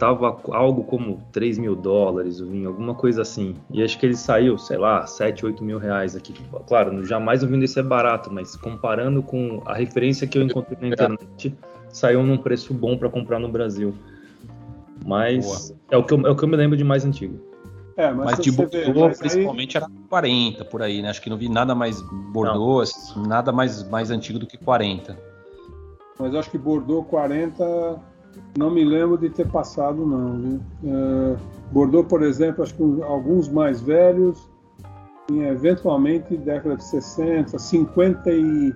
Tava 0.00 0.40
algo 0.52 0.82
como 0.84 1.22
3 1.30 1.58
mil 1.58 1.76
dólares 1.76 2.40
o 2.40 2.46
vinho, 2.46 2.70
alguma 2.70 2.94
coisa 2.94 3.20
assim. 3.20 3.54
E 3.70 3.82
acho 3.82 3.98
que 3.98 4.06
ele 4.06 4.16
saiu, 4.16 4.56
sei 4.56 4.78
lá, 4.78 5.06
7, 5.06 5.44
8 5.44 5.62
mil 5.62 5.78
reais 5.78 6.16
aqui. 6.16 6.32
Claro, 6.66 7.04
jamais 7.04 7.42
o 7.42 7.46
vinho 7.46 7.60
desse 7.60 7.78
é 7.78 7.82
barato, 7.82 8.32
mas 8.32 8.56
comparando 8.56 9.22
com 9.22 9.62
a 9.66 9.74
referência 9.74 10.26
que 10.26 10.38
eu 10.38 10.42
encontrei 10.42 10.78
na 10.80 10.88
internet, 10.88 11.54
saiu 11.90 12.22
num 12.22 12.38
preço 12.38 12.72
bom 12.72 12.96
para 12.96 13.10
comprar 13.10 13.38
no 13.38 13.50
Brasil. 13.50 13.94
Mas 15.04 15.76
é 15.90 15.98
o, 15.98 16.02
que 16.02 16.14
eu, 16.14 16.26
é 16.26 16.30
o 16.30 16.34
que 16.34 16.44
eu 16.44 16.48
me 16.48 16.56
lembro 16.56 16.78
de 16.78 16.84
mais 16.84 17.04
antigo. 17.04 17.38
É, 17.94 18.10
mas, 18.10 18.30
mas 18.30 18.40
de 18.40 18.52
Bordeaux, 18.52 19.18
principalmente, 19.18 19.76
aí... 19.76 19.84
era 19.84 19.92
40 20.08 20.64
por 20.64 20.80
aí, 20.80 21.02
né? 21.02 21.10
Acho 21.10 21.20
que 21.20 21.28
não 21.28 21.36
vi 21.36 21.50
nada 21.50 21.74
mais 21.74 22.00
Bordeaux, 22.32 22.88
assim, 22.88 23.22
nada 23.28 23.52
mais, 23.52 23.86
mais 23.90 24.10
antigo 24.10 24.38
do 24.38 24.46
que 24.46 24.56
40. 24.56 25.14
Mas 26.18 26.34
acho 26.34 26.50
que 26.50 26.56
Bordeaux 26.56 27.06
40, 27.06 28.00
não 28.56 28.70
me 28.70 28.84
lembro 28.84 29.16
de 29.18 29.30
ter 29.30 29.48
passado, 29.48 30.04
não. 30.06 30.60
É, 30.84 31.36
Bordeaux, 31.72 32.06
por 32.08 32.22
exemplo, 32.22 32.62
acho 32.62 32.74
que 32.74 33.02
alguns 33.02 33.48
mais 33.48 33.80
velhos, 33.80 34.48
tinha 35.26 35.48
eventualmente 35.48 36.36
década 36.36 36.76
de 36.76 36.84
60, 36.84 37.58
50 37.58 38.30
e. 38.30 38.74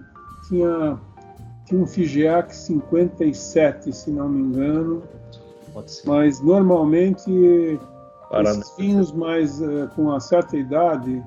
Tinha, 0.49 0.99
tinha 1.65 1.81
um 1.81 1.87
Figeac 1.87 2.55
57, 2.55 3.93
se 3.93 4.11
não 4.11 4.29
me 4.29 4.41
engano. 4.41 5.03
Mas 6.05 6.41
normalmente 6.41 7.79
Paraná. 8.35 8.51
Esses 8.51 8.77
vinhos 8.77 9.13
mais 9.13 9.61
uh, 9.61 9.89
com 9.95 10.03
uma 10.03 10.19
certa 10.19 10.57
idade, 10.57 11.23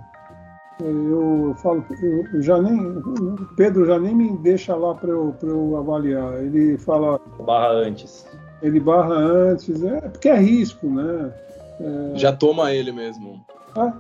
eu, 0.80 1.49
eu 1.49 1.55
falo, 1.55 1.84
eu, 2.01 2.41
já 2.41 2.61
nem, 2.61 2.80
o 2.80 3.36
Pedro 3.55 3.86
já 3.86 3.99
nem 3.99 4.15
me 4.15 4.38
deixa 4.38 4.75
lá 4.75 4.93
para 4.93 5.09
eu, 5.09 5.36
eu 5.41 5.78
avaliar. 5.78 6.43
Ele 6.43 6.78
fala. 6.78 7.19
Barra 7.39 7.71
antes. 7.71 8.25
Ele 8.61 8.80
barra 8.80 9.13
antes, 9.13 9.84
é 9.84 10.01
porque 10.01 10.30
é 10.30 10.38
risco, 10.38 10.88
né? 10.88 11.34
É... 11.80 12.17
Já 12.17 12.34
toma 12.34 12.73
ele 12.73 12.91
mesmo. 12.91 13.45
Ah, 13.75 13.93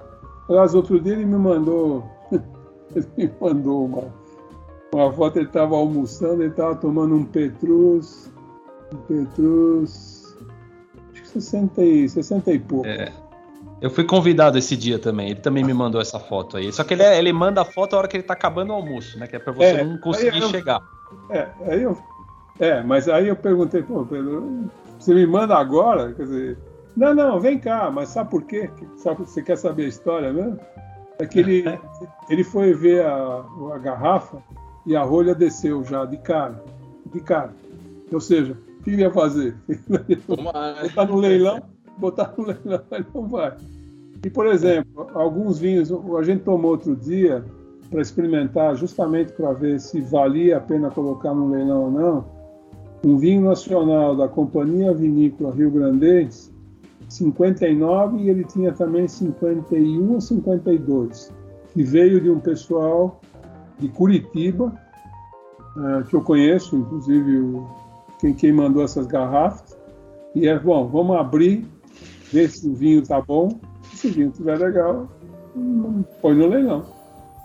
aliás, 0.49 0.73
outro 0.73 0.99
dia 0.99 1.13
ele 1.13 1.25
me 1.25 1.37
mandou. 1.37 2.03
ele 2.95 3.07
me 3.17 3.31
mandou 3.39 3.85
uma, 3.85 4.03
uma 4.93 5.11
foto, 5.13 5.37
ele 5.37 5.47
estava 5.47 5.75
almoçando, 5.75 6.41
ele 6.41 6.51
estava 6.51 6.75
tomando 6.75 7.15
um 7.15 7.25
Petrus. 7.25 8.31
Um 8.93 8.97
Petrus 8.97 10.17
60 11.39 11.83
e, 11.83 12.09
60 12.09 12.51
e 12.51 12.59
pouco. 12.59 12.87
É. 12.87 13.11
Eu 13.79 13.89
fui 13.89 14.03
convidado 14.03 14.57
esse 14.57 14.75
dia 14.75 14.97
também. 14.97 15.29
Ele 15.29 15.39
também 15.39 15.63
me 15.63 15.73
mandou 15.73 16.01
essa 16.01 16.19
foto 16.19 16.57
aí. 16.57 16.71
Só 16.71 16.83
que 16.83 16.93
ele, 16.93 17.03
é, 17.03 17.17
ele 17.17 17.31
manda 17.31 17.61
a 17.61 17.65
foto 17.65 17.95
a 17.95 17.99
hora 17.99 18.07
que 18.07 18.17
ele 18.17 18.23
tá 18.23 18.33
acabando 18.33 18.71
o 18.71 18.73
almoço, 18.73 19.19
né? 19.19 19.27
Que 19.27 19.35
é 19.35 19.39
pra 19.39 19.53
você 19.53 19.65
é, 19.65 19.83
não 19.83 19.97
conseguir 19.97 20.41
eu, 20.41 20.49
chegar. 20.49 20.81
É, 21.29 21.47
aí 21.67 21.83
eu, 21.83 21.97
é, 22.59 22.81
mas 22.81 23.07
aí 23.07 23.27
eu 23.27 23.35
perguntei, 23.35 23.83
pô, 23.83 24.03
Pedro, 24.05 24.69
você 24.97 25.13
me 25.13 25.25
manda 25.27 25.55
agora? 25.55 26.11
Quer 26.13 26.23
dizer, 26.23 26.57
não, 26.95 27.13
não, 27.13 27.39
vem 27.39 27.59
cá, 27.59 27.91
mas 27.91 28.09
sabe 28.09 28.31
por 28.31 28.43
quê? 28.43 28.69
Sabe, 28.97 29.19
você 29.19 29.41
quer 29.43 29.57
saber 29.57 29.85
a 29.85 29.89
história 29.89 30.33
mesmo? 30.33 30.59
É 31.19 31.25
que 31.25 31.39
ele, 31.39 31.63
ele 32.29 32.43
foi 32.43 32.73
ver 32.73 33.05
a, 33.05 33.45
a 33.73 33.77
garrafa 33.77 34.41
e 34.85 34.95
a 34.95 35.03
rolha 35.03 35.35
desceu 35.35 35.83
já 35.83 36.05
de 36.05 36.17
cara. 36.17 36.63
De 37.05 37.19
cara. 37.19 37.53
Ou 38.11 38.19
seja, 38.19 38.57
que 38.83 38.89
ele 38.89 39.01
ia 39.01 39.11
fazer? 39.11 39.55
botar 40.27 41.05
no 41.05 41.17
leilão, 41.17 41.61
botar 41.97 42.33
no 42.37 42.45
leilão, 42.45 42.81
ele 42.91 43.05
não 43.13 43.27
vai. 43.27 43.55
E, 44.25 44.29
por 44.29 44.47
exemplo, 44.47 45.07
alguns 45.13 45.59
vinhos, 45.59 45.91
a 45.91 46.23
gente 46.23 46.43
tomou 46.43 46.71
outro 46.71 46.95
dia 46.95 47.43
para 47.89 48.01
experimentar, 48.01 48.75
justamente 48.75 49.31
para 49.33 49.53
ver 49.53 49.79
se 49.79 50.01
valia 50.01 50.57
a 50.57 50.59
pena 50.59 50.89
colocar 50.89 51.33
no 51.33 51.49
leilão 51.49 51.83
ou 51.83 51.91
não, 51.91 52.25
um 53.05 53.17
vinho 53.17 53.41
nacional 53.41 54.15
da 54.15 54.27
Companhia 54.27 54.93
Vinícola 54.93 55.53
Rio 55.53 55.71
Grandense, 55.71 56.51
59 57.09 58.17
e 58.17 58.29
ele 58.29 58.43
tinha 58.43 58.73
também 58.73 59.07
51 59.07 60.13
ou 60.13 60.19
52, 60.19 61.31
que 61.73 61.83
veio 61.83 62.19
de 62.19 62.29
um 62.29 62.39
pessoal 62.39 63.21
de 63.79 63.87
Curitiba, 63.89 64.73
uh, 65.77 66.03
que 66.05 66.15
eu 66.15 66.21
conheço, 66.21 66.75
inclusive 66.75 67.61
quem 68.37 68.51
mandou 68.51 68.83
essas 68.83 69.05
garrafas. 69.05 69.77
E 70.35 70.47
é 70.47 70.59
bom, 70.59 70.87
vamos 70.87 71.15
abrir, 71.15 71.65
ver 72.31 72.49
se 72.49 72.67
o 72.67 72.73
vinho 72.73 73.05
tá 73.05 73.21
bom. 73.21 73.59
Se 73.93 74.07
o 74.07 74.11
vinho 74.11 74.29
estiver 74.29 74.57
legal, 74.57 75.07
põe 76.21 76.35
no 76.35 76.47
leilão. 76.47 76.85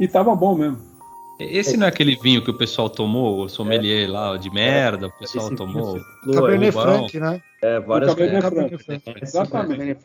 E 0.01 0.09
tava 0.09 0.35
bom 0.35 0.55
mesmo. 0.57 0.93
Esse 1.39 1.77
não 1.77 1.87
é 1.87 1.89
aquele 1.89 2.15
vinho 2.17 2.43
que 2.45 2.51
o 2.51 2.57
pessoal 2.57 2.89
tomou, 2.89 3.45
o 3.45 3.49
sommelier 3.49 4.09
é. 4.09 4.11
lá 4.11 4.37
de 4.37 4.51
merda, 4.51 5.09
o 5.09 5.13
pessoal 5.19 5.47
Esse 5.47 5.57
tomou. 5.57 6.01
Cabernet 6.33 6.73
Franc, 6.73 7.19
né? 7.19 7.43
É, 7.63 7.81
várias 7.81 8.11
Cabernet 8.11 8.49
Franc. 8.49 8.79
Franc. 8.79 9.03
Exatamente. 9.23 9.99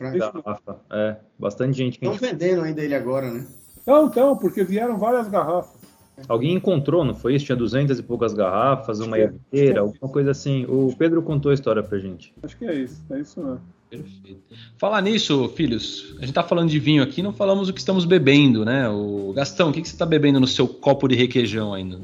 É, 0.90 1.16
bastante 1.38 1.76
gente. 1.76 1.94
Estão 1.94 2.14
vendendo 2.14 2.62
ainda 2.62 2.82
ele 2.82 2.94
agora, 2.94 3.30
né? 3.30 3.46
Não, 3.86 4.06
então, 4.06 4.36
porque 4.36 4.64
vieram 4.64 4.98
várias 4.98 5.28
garrafas. 5.28 5.78
Alguém 6.26 6.54
encontrou, 6.54 7.04
não 7.04 7.14
foi 7.14 7.36
isso? 7.36 7.46
Tinha 7.46 7.56
duzentas 7.56 7.98
e 7.98 8.02
poucas 8.02 8.34
garrafas, 8.34 8.98
uma 8.98 9.18
inteira, 9.20 9.82
alguma 9.82 10.10
coisa 10.10 10.32
assim. 10.32 10.64
O 10.66 10.92
Pedro 10.98 11.22
contou 11.22 11.52
a 11.52 11.54
história 11.54 11.82
pra 11.82 11.98
gente. 11.98 12.34
Acho 12.42 12.56
que 12.56 12.64
é 12.64 12.74
isso, 12.74 13.04
é 13.10 13.20
isso 13.20 13.40
mesmo. 13.40 13.60
Perfeito. 13.90 14.42
Falar 14.76 15.00
nisso, 15.00 15.48
filhos, 15.56 16.14
a 16.18 16.20
gente 16.20 16.34
tá 16.34 16.42
falando 16.42 16.68
de 16.68 16.78
vinho 16.78 17.02
aqui, 17.02 17.22
não 17.22 17.32
falamos 17.32 17.68
o 17.68 17.72
que 17.72 17.80
estamos 17.80 18.04
bebendo, 18.04 18.64
né? 18.64 18.88
O 18.88 19.32
Gastão, 19.34 19.70
o 19.70 19.72
que, 19.72 19.80
que 19.80 19.88
você 19.88 19.96
tá 19.96 20.04
bebendo 20.04 20.38
no 20.38 20.46
seu 20.46 20.68
copo 20.68 21.08
de 21.08 21.16
requeijão 21.16 21.72
aí 21.72 21.84
no, 21.84 22.00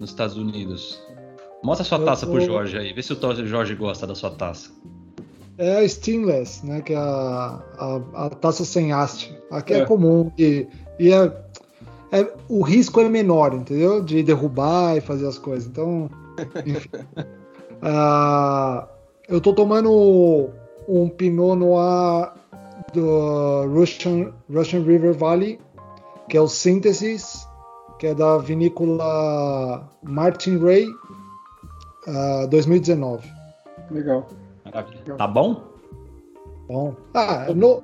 nos 0.00 0.10
Estados 0.10 0.36
Unidos? 0.36 1.00
Mostra 1.62 1.82
a 1.82 1.88
sua 1.88 1.98
taça 1.98 2.26
tô... 2.26 2.32
pro 2.32 2.40
Jorge 2.40 2.78
aí, 2.78 2.92
vê 2.92 3.02
se 3.02 3.12
o 3.12 3.46
Jorge 3.46 3.74
gosta 3.74 4.06
da 4.06 4.14
sua 4.14 4.30
taça. 4.30 4.70
É 5.58 5.78
a 5.78 5.84
Stainless, 5.84 6.64
né? 6.64 6.80
Que 6.80 6.92
é 6.92 6.96
a, 6.96 7.62
a, 7.78 8.26
a 8.26 8.30
taça 8.30 8.64
sem 8.64 8.92
haste. 8.92 9.34
Aqui 9.50 9.74
é, 9.74 9.78
é 9.78 9.84
comum 9.84 10.30
e, 10.38 10.66
e 10.98 11.12
é 11.12 11.46
é, 12.12 12.26
o 12.48 12.62
risco 12.62 13.00
é 13.00 13.08
menor, 13.08 13.54
entendeu? 13.54 14.02
De 14.02 14.22
derrubar 14.22 14.96
e 14.96 15.00
fazer 15.00 15.26
as 15.26 15.38
coisas. 15.38 15.66
Então, 15.68 16.08
enfim. 16.64 16.88
uh, 17.82 18.86
eu 19.28 19.40
tô 19.40 19.52
tomando 19.52 20.50
um 20.88 21.08
Pinot 21.08 21.56
Noir 21.56 22.32
do 22.92 23.66
Russian, 23.66 24.32
Russian 24.52 24.82
River 24.82 25.14
Valley, 25.14 25.58
que 26.28 26.36
é 26.36 26.40
o 26.40 26.48
Synthesis, 26.48 27.46
que 27.98 28.08
é 28.08 28.14
da 28.14 28.38
vinícola 28.38 29.88
Martin 30.02 30.58
Ray, 30.58 30.86
uh, 32.06 32.46
2019. 32.48 33.28
Legal. 33.90 34.26
Tá 35.16 35.26
bom? 35.26 35.62
Bom. 36.68 36.94
Ah, 37.14 37.46
no, 37.54 37.82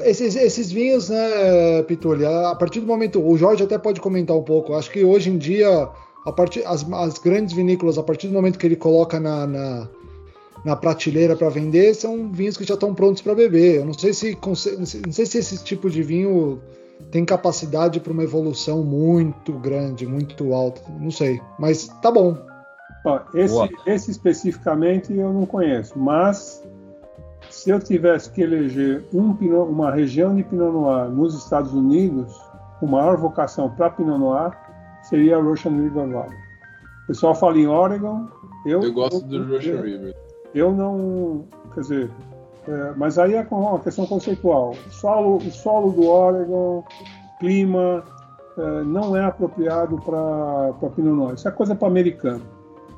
esses, 0.00 0.34
esses 0.36 0.72
vinhos, 0.72 1.10
né, 1.10 1.82
Pitulha, 1.86 2.48
a 2.48 2.54
partir 2.54 2.80
do 2.80 2.86
momento. 2.86 3.24
O 3.24 3.36
Jorge 3.36 3.62
até 3.62 3.78
pode 3.78 4.00
comentar 4.00 4.36
um 4.36 4.42
pouco. 4.42 4.74
Acho 4.74 4.90
que 4.90 5.04
hoje 5.04 5.30
em 5.30 5.38
dia, 5.38 5.88
a 6.24 6.32
partir, 6.32 6.64
as, 6.66 6.90
as 6.92 7.18
grandes 7.18 7.54
vinícolas, 7.54 7.98
a 7.98 8.02
partir 8.02 8.28
do 8.28 8.34
momento 8.34 8.58
que 8.58 8.66
ele 8.66 8.76
coloca 8.76 9.20
na, 9.20 9.46
na, 9.46 9.88
na 10.64 10.76
prateleira 10.76 11.36
para 11.36 11.48
vender, 11.48 11.94
são 11.94 12.30
vinhos 12.30 12.56
que 12.56 12.64
já 12.64 12.74
estão 12.74 12.94
prontos 12.94 13.22
para 13.22 13.34
beber. 13.34 13.80
Eu 13.80 13.84
não 13.84 13.94
sei 13.94 14.12
se 14.12 14.38
não 14.44 14.54
sei 14.54 15.26
se 15.26 15.38
esse 15.38 15.64
tipo 15.64 15.90
de 15.90 16.02
vinho 16.02 16.60
tem 17.10 17.24
capacidade 17.24 17.98
para 17.98 18.12
uma 18.12 18.22
evolução 18.22 18.82
muito 18.82 19.52
grande, 19.54 20.06
muito 20.06 20.52
alta. 20.54 20.80
Não 21.00 21.10
sei, 21.10 21.40
mas 21.58 21.88
tá 22.00 22.10
bom. 22.10 22.36
Ó, 23.04 23.20
esse, 23.34 23.56
esse 23.86 24.10
especificamente 24.12 25.12
eu 25.12 25.32
não 25.32 25.44
conheço, 25.44 25.98
mas 25.98 26.62
se 27.50 27.70
eu 27.70 27.80
tivesse 27.80 28.30
que 28.30 28.42
eleger 28.42 29.04
um 29.12 29.34
Pinot, 29.34 29.68
uma 29.68 29.90
região 29.90 30.34
de 30.34 30.44
Pinot 30.44 30.72
Noir 30.72 31.10
nos 31.10 31.34
Estados 31.34 31.72
Unidos, 31.72 32.32
com 32.78 32.86
maior 32.86 33.16
vocação 33.16 33.68
para 33.70 33.90
Pinot 33.90 34.18
Noir, 34.18 34.52
seria 35.02 35.36
a 35.36 35.40
Russian 35.40 35.72
River 35.72 36.08
Valley. 36.08 36.36
O 37.04 37.06
pessoal 37.08 37.34
fala 37.34 37.58
em 37.58 37.66
Oregon. 37.66 38.28
Eu, 38.64 38.80
eu 38.80 38.92
gosto 38.92 39.20
do 39.26 39.44
Russian 39.44 39.72
eu, 39.72 39.82
River. 39.82 40.16
Eu 40.54 40.72
não. 40.72 41.44
Quer 41.74 41.80
dizer. 41.80 42.10
É, 42.68 42.92
mas 42.96 43.18
aí 43.18 43.34
é 43.34 43.46
uma 43.50 43.78
questão 43.80 44.06
conceitual. 44.06 44.70
O 44.70 44.90
solo, 44.90 45.36
o 45.38 45.50
solo 45.50 45.92
do 45.92 46.06
Oregon, 46.06 46.84
clima, 47.40 48.04
é, 48.56 48.82
não 48.84 49.16
é 49.16 49.24
apropriado 49.24 49.96
para 49.96 50.72
Pinot 50.94 51.16
Noir. 51.16 51.34
Isso 51.34 51.48
é 51.48 51.50
coisa 51.50 51.74
para 51.74 51.88
americano. 51.88 52.42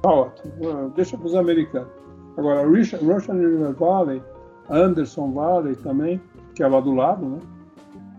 Tá 0.02 0.10
ótimo. 0.10 0.92
Deixa 0.94 1.16
para 1.16 1.26
os 1.26 1.34
americanos. 1.34 1.88
Agora, 2.36 2.66
Russian, 2.66 2.98
River 2.98 3.72
Valley 3.74 4.22
Anderson 4.68 5.32
Valley 5.32 5.76
também, 5.76 6.20
que 6.54 6.62
é 6.62 6.68
lá 6.68 6.80
do 6.80 6.94
lado, 6.94 7.26
né? 7.26 7.38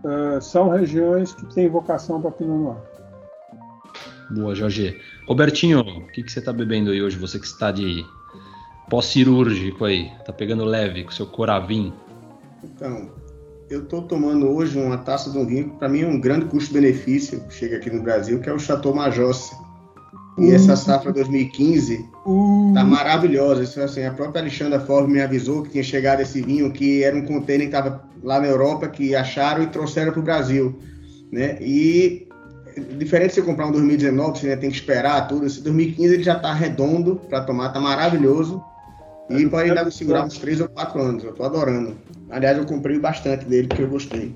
Uh, 0.04 0.40
são 0.40 0.68
regiões 0.68 1.34
que 1.34 1.46
têm 1.54 1.68
vocação 1.68 2.20
para 2.20 2.30
Pinot 2.30 2.58
Noir. 2.58 2.78
Boa, 4.30 4.54
Jorge. 4.54 5.00
Robertinho, 5.26 5.80
o 5.80 6.06
que, 6.08 6.22
que 6.22 6.30
você 6.30 6.38
está 6.38 6.52
bebendo 6.52 6.90
aí 6.90 7.02
hoje? 7.02 7.16
Você 7.18 7.38
que 7.38 7.46
está 7.46 7.72
de 7.72 8.04
pós-cirúrgico 8.88 9.84
aí, 9.84 10.10
tá 10.24 10.32
pegando 10.32 10.64
leve 10.64 11.04
com 11.04 11.10
seu 11.10 11.26
coravim. 11.26 11.92
Então, 12.62 13.10
eu 13.68 13.82
estou 13.82 14.02
tomando 14.02 14.48
hoje 14.48 14.78
uma 14.78 14.98
taça 14.98 15.30
de 15.30 15.38
um 15.38 15.46
vinho 15.46 15.70
que 15.70 15.76
para 15.76 15.88
mim 15.88 16.02
é 16.02 16.06
um 16.06 16.20
grande 16.20 16.46
custo-benefício, 16.46 17.42
chega 17.50 17.76
aqui 17.76 17.90
no 17.90 18.02
Brasil, 18.02 18.40
que 18.40 18.48
é 18.48 18.52
o 18.52 18.58
Chateau 18.58 18.94
Majosse. 18.94 19.54
E 20.38 20.50
essa 20.50 20.76
safra 20.76 21.10
2015 21.12 22.10
uh. 22.26 22.72
tá 22.74 22.84
maravilhosa. 22.84 23.62
Isso, 23.62 23.80
assim, 23.80 24.04
a 24.04 24.12
própria 24.12 24.42
Alexandra 24.42 24.78
Ford 24.78 25.08
me 25.08 25.20
avisou 25.20 25.62
que 25.62 25.70
tinha 25.70 25.82
chegado 25.82 26.20
esse 26.20 26.42
vinho, 26.42 26.70
que 26.70 27.02
era 27.02 27.16
um 27.16 27.24
container 27.24 27.70
que 27.70 27.74
estava 27.74 28.04
lá 28.22 28.38
na 28.38 28.46
Europa, 28.46 28.86
que 28.86 29.14
acharam 29.14 29.62
e 29.62 29.66
trouxeram 29.68 30.12
para 30.12 30.20
o 30.20 30.22
Brasil. 30.22 30.78
Né? 31.32 31.56
E 31.60 32.28
diferente 32.98 33.30
de 33.30 33.34
você 33.36 33.42
comprar 33.42 33.66
um 33.66 33.72
2019, 33.72 34.38
você 34.38 34.56
tem 34.56 34.70
que 34.70 34.76
esperar 34.76 35.26
tudo. 35.26 35.46
Esse 35.46 35.62
2015 35.62 36.14
ele 36.14 36.22
já 36.22 36.36
está 36.36 36.52
redondo 36.52 37.16
para 37.28 37.40
tomar, 37.40 37.70
tá 37.70 37.80
maravilhoso. 37.80 38.62
E 39.28 39.44
é, 39.44 39.48
pode 39.48 39.70
ainda 39.70 39.90
segurar 39.90 40.24
uns 40.24 40.38
3 40.38 40.60
ou 40.60 40.68
4 40.68 41.00
anos. 41.00 41.24
Eu 41.24 41.32
tô 41.34 41.44
adorando. 41.44 41.96
Aliás, 42.30 42.56
eu 42.56 42.66
comprei 42.66 42.98
bastante 42.98 43.44
dele 43.44 43.68
porque 43.68 43.82
eu 43.82 43.88
gostei. 43.88 44.34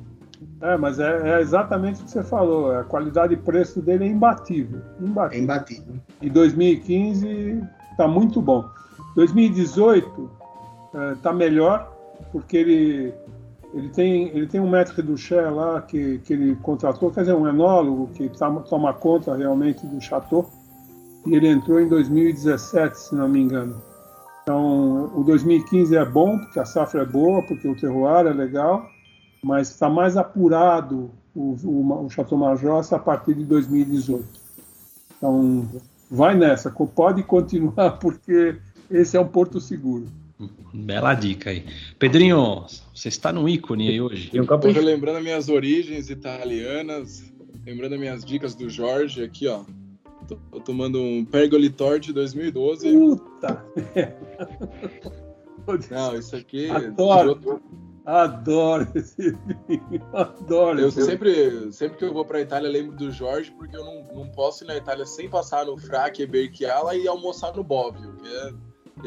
É, 0.63 0.77
mas 0.77 0.99
é, 0.99 1.37
é, 1.37 1.41
exatamente 1.41 2.03
o 2.03 2.05
que 2.05 2.11
você 2.11 2.23
falou. 2.23 2.73
A 2.73 2.85
qualidade 2.85 3.35
e 3.35 3.37
preço 3.37 3.81
dele 3.81 4.05
é 4.05 4.09
imbatível. 4.09 4.81
Imbatível. 5.01 5.39
É 5.39 5.43
imbatível. 5.43 5.95
E 6.21 6.29
2015 6.29 7.63
está 7.93 8.07
muito 8.07 8.43
bom. 8.43 8.65
2018 9.17 10.31
está 11.17 11.31
é, 11.31 11.35
melhor, 11.35 11.91
porque 12.31 12.57
ele, 12.59 13.15
ele, 13.73 13.89
tem, 13.91 14.29
ele 14.29 14.47
tem 14.47 14.61
um 14.61 14.69
médico 14.69 15.03
do 15.03 15.17
Ché 15.17 15.41
lá 15.41 15.81
que, 15.83 16.19
que 16.19 16.33
ele 16.33 16.55
contratou, 16.57 17.11
quer 17.11 17.21
dizer, 17.21 17.35
um 17.35 17.49
enólogo 17.49 18.09
que 18.15 18.29
tá, 18.29 18.51
toma 18.51 18.93
conta 18.93 19.35
realmente 19.35 19.87
do 19.87 20.01
chateau. 20.01 20.51
E 21.27 21.35
ele 21.35 21.49
entrou 21.49 21.81
em 21.81 21.89
2017, 21.89 22.99
se 22.99 23.15
não 23.15 23.29
me 23.29 23.41
engano. 23.41 23.90
Então, 24.51 25.13
o 25.15 25.23
2015 25.23 25.97
é 25.97 26.05
bom, 26.05 26.39
porque 26.39 26.59
a 26.59 26.65
safra 26.65 27.03
é 27.03 27.07
boa, 27.07 27.43
porque 27.43 27.69
o 27.69 27.77
terroir 27.77 28.27
é 28.27 28.33
legal 28.33 28.91
mas 29.43 29.71
está 29.71 29.89
mais 29.89 30.17
apurado 30.17 31.11
o, 31.35 31.57
o, 31.65 32.05
o 32.07 32.11
Chateau 32.11 32.39
Major 32.39 32.85
a 32.91 32.99
partir 32.99 33.35
de 33.35 33.45
2018. 33.45 34.25
Então, 35.17 35.69
vai 36.11 36.37
nessa, 36.37 36.71
pode 36.71 37.23
continuar, 37.23 37.93
porque 37.99 38.57
esse 38.91 39.17
é 39.17 39.21
um 39.21 39.29
porto 39.29 39.61
seguro. 39.61 40.07
Bela 40.73 41.15
dica 41.15 41.51
aí. 41.51 41.67
Pedrinho, 41.99 42.65
você 42.95 43.09
está 43.09 43.33
no 43.33 43.49
ícone 43.49 43.89
aí 43.89 44.01
hoje. 44.01 44.31
Estou 44.33 44.83
lembrando 44.83 45.23
minhas 45.23 45.49
origens 45.49 46.09
italianas, 46.09 47.23
lembrando 47.65 47.99
minhas 47.99 48.25
dicas 48.25 48.55
do 48.55 48.69
Jorge 48.71 49.23
aqui, 49.23 49.47
ó. 49.47 49.63
Tô 50.37 50.61
tomando 50.61 51.01
um 51.01 51.25
Pergolitor 51.25 51.99
de 51.99 52.13
2012. 52.13 52.93
Puta! 52.93 53.65
Não, 55.91 56.17
isso 56.17 56.37
aqui. 56.37 56.71
Adoro. 56.71 57.61
Adoro 58.05 58.89
esse 58.95 59.31
vinho, 59.69 60.03
adoro. 60.13 60.81
Eu 60.81 60.91
sempre, 60.91 61.71
sempre 61.71 61.99
que 61.99 62.05
eu 62.05 62.13
vou 62.13 62.25
para 62.25 62.41
Itália 62.41 62.69
lembro 62.69 62.97
do 62.97 63.13
Jorge, 63.13 63.53
porque 63.53 63.77
eu 63.77 63.85
não, 63.85 64.03
não 64.15 64.29
posso 64.31 64.65
ir 64.65 64.67
na 64.67 64.77
Itália 64.77 65.05
sem 65.05 65.29
passar 65.29 65.67
no 65.67 65.77
e 66.23 66.27
Berchiala 66.27 66.97
e 66.97 67.07
almoçar 67.07 67.55
no 67.55 67.63
que 68.17 68.27
é, 68.27 68.53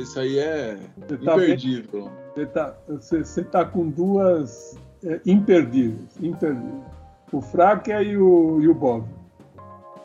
isso 0.01 0.19
aí 0.19 0.37
é 0.37 0.79
você 0.95 1.17
tá 1.17 1.33
imperdível. 1.33 2.03
Tá, 2.05 2.11
você, 2.33 2.45
tá, 2.45 2.77
você, 2.87 3.25
você 3.25 3.43
tá 3.43 3.65
com 3.65 3.89
duas 3.89 4.77
é, 5.03 5.19
imperdíveis, 5.25 6.15
imperdíveis. 6.21 6.85
O 7.31 7.41
Fraque 7.41 7.91
e 7.91 8.15
o, 8.15 8.61
e 8.61 8.67
o 8.67 8.75
Bobbio. 8.75 9.22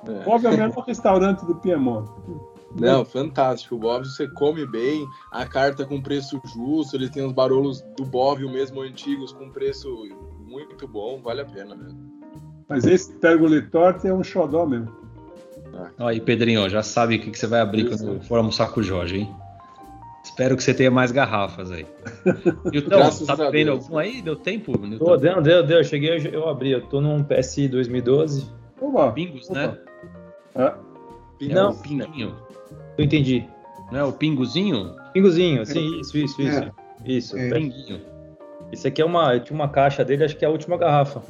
É. 0.07 0.25
Bobbio 0.25 0.49
é 0.49 0.55
o 0.55 0.59
melhor 0.59 0.85
restaurante 0.87 1.45
do 1.45 1.55
Piemonte. 1.57 2.11
Não, 2.79 3.05
fantástico. 3.05 3.75
O 3.75 3.79
Bob 3.79 4.05
você 4.07 4.29
come 4.29 4.66
bem, 4.66 5.07
a 5.33 5.47
carta 5.47 5.85
com 5.85 6.01
preço 6.01 6.41
justo, 6.45 6.97
ele 6.97 7.09
tem 7.09 7.25
os 7.25 7.33
barolos 7.33 7.81
do 7.97 8.05
Bob, 8.05 8.45
o 8.45 8.51
mesmo 8.51 8.81
antigos, 8.83 9.33
com 9.33 9.51
preço 9.51 9.89
muito 10.47 10.87
bom, 10.87 11.20
vale 11.23 11.41
a 11.41 11.45
pena 11.45 11.75
mesmo. 11.75 11.99
Mas 12.69 12.85
esse 12.85 13.12
Pergolitorte 13.15 14.07
é 14.07 14.12
um 14.12 14.23
xodó 14.23 14.66
mesmo. 14.66 14.95
Ah. 15.75 16.09
Aí, 16.09 16.20
Pedrinho, 16.20 16.69
já 16.69 16.83
sabe 16.83 17.16
o 17.16 17.20
que, 17.20 17.31
que 17.31 17.39
você 17.39 17.47
vai 17.47 17.61
abrir 17.61 17.87
Isso. 17.87 18.05
quando 18.05 18.23
for 18.23 18.39
almoçar 18.39 18.70
com 18.70 18.81
o 18.81 18.83
Jorge, 18.83 19.20
hein? 19.20 19.35
Espero 20.23 20.57
que 20.57 20.62
você 20.62 20.75
tenha 20.75 20.91
mais 20.91 21.11
garrafas 21.11 21.70
aí. 21.70 21.87
Então, 22.73 23.11
tá 23.27 23.51
vendo 23.51 23.73
algum 23.73 23.97
aí? 23.97 24.20
Deu 24.20 24.37
tempo? 24.37 24.77
Tô, 24.99 25.16
deu, 25.16 25.41
deu, 25.41 25.66
deu. 25.66 25.83
Cheguei, 25.83 26.29
eu 26.31 26.49
abri. 26.49 26.73
Eu 26.73 26.83
tô 26.83 27.01
num 27.01 27.25
PSI 27.25 27.69
2012. 27.69 28.47
Opa, 28.81 29.11
Bingos, 29.11 29.49
Opa. 29.49 29.59
né? 29.59 29.79
É. 30.55 30.75
Não, 31.49 31.75
Pinguinho. 31.75 32.35
Eu 32.97 33.05
entendi. 33.05 33.45
Não 33.93 34.01
é 34.01 34.05
o 34.05 34.12
pingozinho? 34.12 34.95
Pingozinho, 35.15 35.65
sim, 35.65 36.01
isso, 36.01 36.19
isso, 36.19 36.43
isso. 36.43 36.59
É. 36.59 36.73
Isso, 37.07 37.39
é. 37.39 37.49
pinguinho. 37.49 38.01
Isso 38.73 38.87
aqui 38.87 39.01
é 39.01 39.05
uma. 39.05 39.35
Eu 39.35 39.41
tinha 39.41 39.55
uma 39.55 39.69
caixa 39.69 40.05
dele, 40.05 40.25
acho 40.25 40.37
que 40.37 40.45
é 40.45 40.49
a 40.49 40.51
última 40.51 40.77
garrafa. 40.77 41.23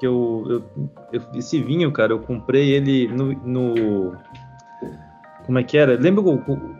Que 0.00 0.06
eu, 0.06 0.44
eu, 0.48 0.64
eu 1.12 1.22
esse 1.34 1.60
vinho, 1.62 1.92
cara, 1.92 2.12
eu 2.12 2.18
comprei 2.18 2.70
ele 2.70 3.06
no, 3.06 3.32
no 3.46 4.16
como 5.50 5.58
é 5.58 5.64
que 5.64 5.76
era? 5.76 5.96
Lembra 5.98 6.22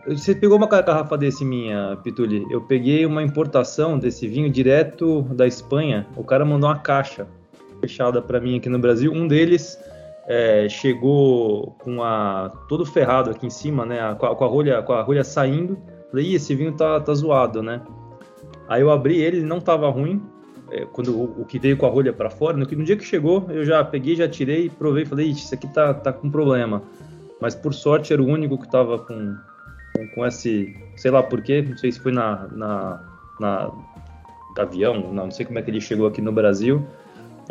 você 0.07 0.33
pegou 0.33 0.57
uma 0.57 0.67
garrafa 0.67 1.17
desse 1.17 1.43
minha, 1.43 1.97
Pituli? 2.03 2.45
Eu 2.49 2.61
peguei 2.61 3.05
uma 3.05 3.21
importação 3.21 3.99
desse 3.99 4.27
vinho 4.27 4.49
direto 4.49 5.23
da 5.23 5.45
Espanha. 5.45 6.07
O 6.15 6.23
cara 6.23 6.45
mandou 6.45 6.69
uma 6.69 6.79
caixa 6.79 7.27
fechada 7.79 8.21
para 8.21 8.39
mim 8.39 8.57
aqui 8.57 8.69
no 8.69 8.79
Brasil. 8.79 9.11
Um 9.11 9.27
deles 9.27 9.77
é, 10.31 10.69
chegou 10.69 11.75
com 11.83 12.01
a 12.01 12.49
todo 12.69 12.85
ferrado 12.85 13.29
aqui 13.29 13.45
em 13.45 13.49
cima, 13.49 13.85
né? 13.85 14.15
Com 14.17 14.27
a, 14.27 14.33
com 14.33 14.45
a 14.45 14.47
rolha, 14.47 14.81
com 14.81 14.93
a 14.93 15.01
rolha 15.01 15.25
saindo. 15.25 15.77
Falei, 16.09 16.33
esse 16.33 16.55
vinho 16.55 16.71
tá, 16.71 17.01
tá 17.01 17.13
zoado, 17.13 17.61
né? 17.61 17.81
Aí 18.69 18.81
eu 18.81 18.89
abri 18.89 19.19
ele, 19.19 19.37
ele 19.37 19.45
não 19.45 19.59
tava 19.59 19.89
ruim. 19.89 20.23
É, 20.71 20.85
quando 20.85 21.13
o, 21.13 21.41
o, 21.41 21.45
que 21.45 21.59
veio 21.59 21.75
com 21.75 21.85
a 21.85 21.89
rolha 21.89 22.13
para 22.13 22.29
fora, 22.29 22.55
no, 22.55 22.65
no, 22.65 22.83
dia 22.85 22.95
que 22.95 23.03
chegou, 23.03 23.45
eu 23.49 23.65
já 23.65 23.83
peguei, 23.83 24.15
já 24.15 24.25
tirei, 24.25 24.69
provei, 24.69 25.03
falei, 25.03 25.27
isso 25.27 25.53
aqui 25.53 25.67
tá, 25.67 25.93
tá 25.93 26.13
com 26.13 26.31
problema. 26.31 26.81
Mas 27.41 27.53
por 27.53 27.73
sorte 27.73 28.13
era 28.13 28.21
o 28.21 28.25
único 28.25 28.57
que 28.57 28.71
tava 28.71 28.99
com, 28.99 29.35
com, 29.93 30.07
com 30.15 30.25
esse, 30.25 30.73
sei 30.95 31.11
lá 31.11 31.21
porquê, 31.21 31.61
não 31.61 31.75
sei 31.75 31.91
se 31.91 31.99
foi 31.99 32.13
na, 32.13 32.47
na, 32.53 33.03
na 33.37 33.71
avião, 34.57 34.93
não, 34.93 35.25
não 35.25 35.31
sei 35.31 35.45
como 35.45 35.59
é 35.59 35.61
que 35.61 35.69
ele 35.69 35.81
chegou 35.81 36.07
aqui 36.07 36.21
no 36.21 36.31
Brasil. 36.31 36.87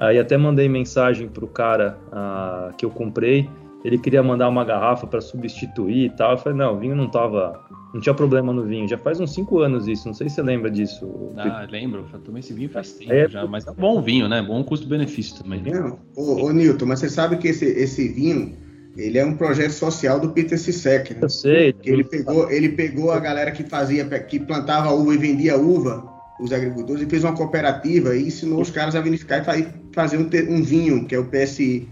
Aí 0.00 0.18
até 0.18 0.36
mandei 0.38 0.66
mensagem 0.66 1.28
pro 1.28 1.46
cara 1.46 1.98
uh, 2.08 2.74
que 2.74 2.86
eu 2.86 2.90
comprei. 2.90 3.48
Ele 3.84 3.98
queria 3.98 4.22
mandar 4.22 4.48
uma 4.48 4.64
garrafa 4.64 5.06
para 5.06 5.20
substituir 5.20 6.06
e 6.06 6.10
tal. 6.10 6.32
Eu 6.32 6.38
falei, 6.38 6.58
não, 6.58 6.74
o 6.74 6.78
vinho 6.78 6.96
não 6.96 7.08
tava. 7.08 7.60
Não 7.92 8.00
tinha 8.00 8.14
problema 8.14 8.52
no 8.52 8.64
vinho. 8.64 8.88
Já 8.88 8.96
faz 8.96 9.20
uns 9.20 9.34
5 9.34 9.58
anos 9.58 9.86
isso. 9.86 10.06
Não 10.06 10.14
sei 10.14 10.28
se 10.28 10.36
você 10.36 10.42
lembra 10.42 10.70
disso. 10.70 11.32
Ah, 11.36 11.66
lembro. 11.70 12.06
Eu 12.12 12.18
tomei 12.20 12.40
esse 12.40 12.52
vinho 12.54 12.70
faz 12.70 12.92
tempo 12.92 13.12
é, 13.12 13.28
já. 13.28 13.46
Mas 13.46 13.66
é 13.66 13.72
bom 13.72 14.00
vinho, 14.00 14.26
né? 14.28 14.40
Bom 14.42 14.64
custo-benefício 14.64 15.42
também. 15.42 15.62
Não, 15.62 15.98
ô, 16.16 16.46
ô, 16.46 16.52
Nilton, 16.52 16.86
mas 16.86 17.00
você 17.00 17.08
sabe 17.08 17.36
que 17.36 17.48
esse, 17.48 17.66
esse 17.66 18.08
vinho 18.08 18.56
ele 18.96 19.18
é 19.18 19.24
um 19.24 19.36
projeto 19.36 19.72
social 19.72 20.18
do 20.18 20.30
Peter 20.30 20.58
Sisek, 20.58 21.14
né? 21.14 21.20
Eu 21.22 21.28
sei. 21.28 21.74
Ele 21.84 22.04
pegou, 22.04 22.50
ele 22.50 22.70
pegou 22.70 23.12
a 23.12 23.18
galera 23.18 23.50
que 23.50 23.64
fazia, 23.64 24.04
que 24.20 24.38
plantava 24.38 24.92
uva 24.92 25.14
e 25.14 25.18
vendia 25.18 25.56
uva, 25.56 26.19
os 26.40 26.52
agricultores, 26.52 27.02
e 27.02 27.06
fez 27.06 27.24
uma 27.24 27.34
cooperativa 27.34 28.16
e 28.16 28.26
ensinou 28.26 28.60
os 28.60 28.70
caras 28.70 28.94
a 28.94 29.00
vinificar 29.00 29.44
e 29.58 29.66
fazer 29.92 30.18
um, 30.18 30.28
um 30.54 30.62
vinho, 30.62 31.06
que 31.06 31.14
é 31.14 31.18
o 31.18 31.26
PSI. 31.26 31.88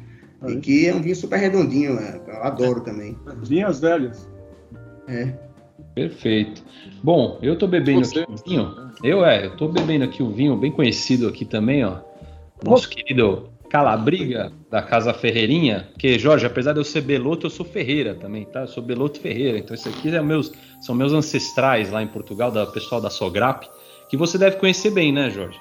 E 0.47 0.57
que 0.57 0.87
é 0.87 0.95
um 0.95 1.03
vinho 1.03 1.17
super 1.17 1.39
redondinho, 1.39 1.95
né? 1.95 2.21
eu 2.29 2.43
adoro 2.45 2.81
também. 2.81 3.19
Vinhas 3.43 3.81
velhas. 3.81 4.29
É. 5.09 5.33
Perfeito. 5.95 6.63
Bom, 7.03 7.39
eu 7.43 7.59
tô 7.59 7.67
bebendo 7.67 8.05
Você? 8.05 8.21
aqui 8.21 8.31
um 8.31 8.37
vinho. 8.37 8.91
Eu 9.03 9.25
é, 9.25 9.47
eu 9.47 9.57
tô 9.57 9.69
bebendo 9.69 10.05
aqui 10.05 10.23
um 10.23 10.33
vinho 10.33 10.57
bem 10.57 10.71
conhecido 10.71 11.27
aqui 11.27 11.45
também, 11.45 11.85
ó. 11.85 11.99
Nosso 12.65 12.89
querido 12.89 13.49
Calabriga, 13.69 14.53
da 14.71 14.83
Casa 14.83 15.13
Ferreirinha, 15.13 15.89
que, 15.99 16.19
Jorge, 16.19 16.47
apesar 16.47 16.73
de 16.73 16.81
eu 16.81 16.85
ser 16.85 17.03
Beloto, 17.03 17.47
eu 17.47 17.51
sou 17.51 17.67
Ferreira 17.67 18.15
também, 18.15 18.45
tá? 18.45 18.63
Eu 18.63 18.69
sou 18.69 18.83
Beloto 18.83 19.21
Ferreira. 19.21 19.59
Então, 19.59 19.75
isso 19.75 19.89
aqui 19.89 20.15
é 20.15 20.23
meus, 20.23 20.53
são 20.81 20.95
meus 20.95 21.13
ancestrais 21.13 21.91
lá 21.91 22.03
em 22.03 22.07
Portugal, 22.07 22.51
da 22.51 22.67
pessoal 22.67 23.01
da 23.01 23.11
Sograp, 23.11 23.69
que 24.09 24.17
você 24.17 24.39
deve 24.39 24.57
conhecer 24.57 24.91
bem, 24.91 25.13
né, 25.13 25.31
Jorge? 25.31 25.59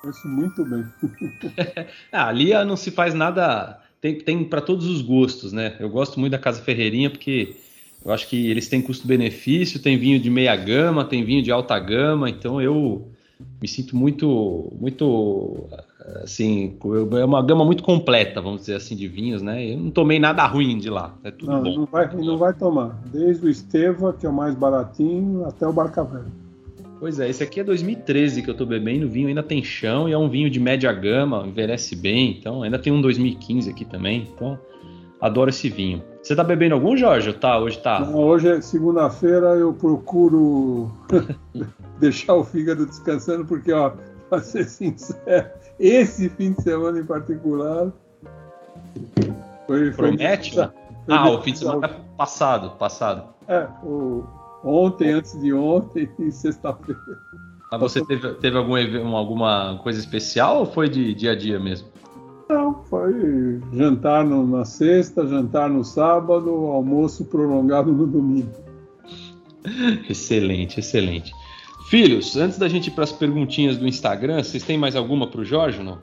Conheço 0.00 0.28
muito 0.28 0.64
bem. 0.64 0.84
ah, 2.12 2.28
ali 2.28 2.52
não 2.64 2.76
se 2.76 2.90
faz 2.90 3.14
nada. 3.14 3.80
Tem, 4.00 4.18
tem 4.18 4.44
para 4.44 4.60
todos 4.60 4.86
os 4.86 5.02
gostos, 5.02 5.52
né? 5.52 5.76
Eu 5.80 5.88
gosto 5.88 6.20
muito 6.20 6.32
da 6.32 6.38
Casa 6.38 6.62
Ferreirinha 6.62 7.10
porque 7.10 7.56
eu 8.04 8.12
acho 8.12 8.28
que 8.28 8.50
eles 8.50 8.68
têm 8.68 8.80
custo-benefício, 8.80 9.82
tem 9.82 9.98
vinho 9.98 10.20
de 10.20 10.30
meia 10.30 10.54
gama, 10.54 11.04
tem 11.04 11.24
vinho 11.24 11.42
de 11.42 11.50
alta 11.50 11.78
gama, 11.78 12.30
então 12.30 12.60
eu 12.62 13.08
me 13.60 13.66
sinto 13.66 13.96
muito, 13.96 14.72
muito 14.78 15.68
assim, 16.22 16.76
é 17.18 17.24
uma 17.24 17.42
gama 17.42 17.64
muito 17.64 17.82
completa, 17.82 18.40
vamos 18.40 18.60
dizer 18.60 18.76
assim, 18.76 18.94
de 18.94 19.08
vinhos, 19.08 19.42
né? 19.42 19.72
Eu 19.72 19.78
não 19.78 19.90
tomei 19.90 20.18
nada 20.18 20.46
ruim 20.46 20.78
de 20.78 20.88
lá, 20.88 21.16
é 21.24 21.30
tudo 21.30 21.50
não, 21.50 21.62
bom. 21.62 21.76
Não 21.78 21.86
vai, 21.86 22.14
não 22.14 22.38
vai 22.38 22.52
tomar, 22.54 23.00
desde 23.12 23.46
o 23.46 23.50
Esteva, 23.50 24.12
que 24.12 24.24
é 24.24 24.28
o 24.28 24.32
mais 24.32 24.54
baratinho, 24.54 25.44
até 25.44 25.66
o 25.66 25.72
Barca 25.72 26.04
Velho. 26.04 26.45
Pois 26.98 27.20
é, 27.20 27.28
esse 27.28 27.42
aqui 27.42 27.60
é 27.60 27.64
2013 27.64 28.42
que 28.42 28.50
eu 28.50 28.56
tô 28.56 28.64
bebendo, 28.64 29.06
o 29.06 29.08
vinho 29.08 29.28
ainda 29.28 29.42
tem 29.42 29.62
chão 29.62 30.08
e 30.08 30.12
é 30.12 30.18
um 30.18 30.28
vinho 30.28 30.48
de 30.48 30.58
média 30.58 30.90
gama, 30.92 31.46
envelhece 31.46 31.94
bem, 31.94 32.36
então 32.38 32.62
ainda 32.62 32.78
tem 32.78 32.92
um 32.92 33.00
2015 33.02 33.70
aqui 33.70 33.84
também, 33.84 34.26
então 34.32 34.58
adoro 35.20 35.50
esse 35.50 35.68
vinho. 35.68 36.02
Você 36.22 36.34
tá 36.34 36.42
bebendo 36.42 36.74
algum, 36.74 36.96
Jorge? 36.96 37.32
Tá, 37.34 37.58
hoje 37.58 37.78
tá. 37.78 38.00
Não, 38.00 38.16
hoje 38.16 38.48
é 38.48 38.60
segunda-feira, 38.60 39.48
eu 39.56 39.72
procuro 39.74 40.90
deixar 42.00 42.34
o 42.34 42.44
fígado 42.44 42.86
descansando, 42.86 43.44
porque, 43.44 43.72
ó, 43.72 43.92
pra 44.30 44.40
ser 44.40 44.64
sincero, 44.64 45.50
esse 45.78 46.28
fim 46.30 46.52
de 46.52 46.62
semana 46.62 46.98
em 46.98 47.04
particular. 47.04 47.92
Foi, 49.66 49.90
Promete? 49.90 50.54
Foi, 50.54 50.68
ah, 51.08 51.30
o 51.30 51.42
fim 51.42 51.52
de 51.52 51.58
semana 51.58 51.88
passado, 52.16 52.70
passado. 52.78 53.28
É, 53.46 53.66
o, 53.84 54.24
ontem, 54.66 55.10
antes 55.10 55.40
de 55.40 55.52
ontem 55.52 56.08
e 56.18 56.30
sexta-feira. 56.32 57.00
Mas 57.70 57.80
você 57.80 58.04
teve, 58.04 58.34
teve 58.34 58.56
algum, 58.56 59.16
alguma 59.16 59.78
coisa 59.82 59.98
especial 59.98 60.60
ou 60.60 60.66
foi 60.66 60.88
de 60.88 61.14
dia 61.14 61.32
a 61.32 61.36
dia 61.36 61.58
mesmo? 61.58 61.88
Não, 62.48 62.84
foi 62.84 63.60
jantar 63.72 64.24
no, 64.24 64.46
na 64.46 64.64
sexta, 64.64 65.26
jantar 65.26 65.68
no 65.68 65.84
sábado, 65.84 66.50
almoço 66.50 67.24
prolongado 67.24 67.92
no 67.92 68.06
domingo. 68.06 68.50
excelente, 70.08 70.78
excelente. 70.78 71.32
Filhos, 71.88 72.36
antes 72.36 72.58
da 72.58 72.68
gente 72.68 72.88
ir 72.88 72.92
para 72.92 73.04
as 73.04 73.12
perguntinhas 73.12 73.76
do 73.76 73.86
Instagram, 73.86 74.42
vocês 74.42 74.62
têm 74.62 74.78
mais 74.78 74.94
alguma 74.94 75.28
para 75.28 75.40
o 75.40 75.44
Jorge 75.44 75.78
ou 75.78 75.84
não? 75.84 75.98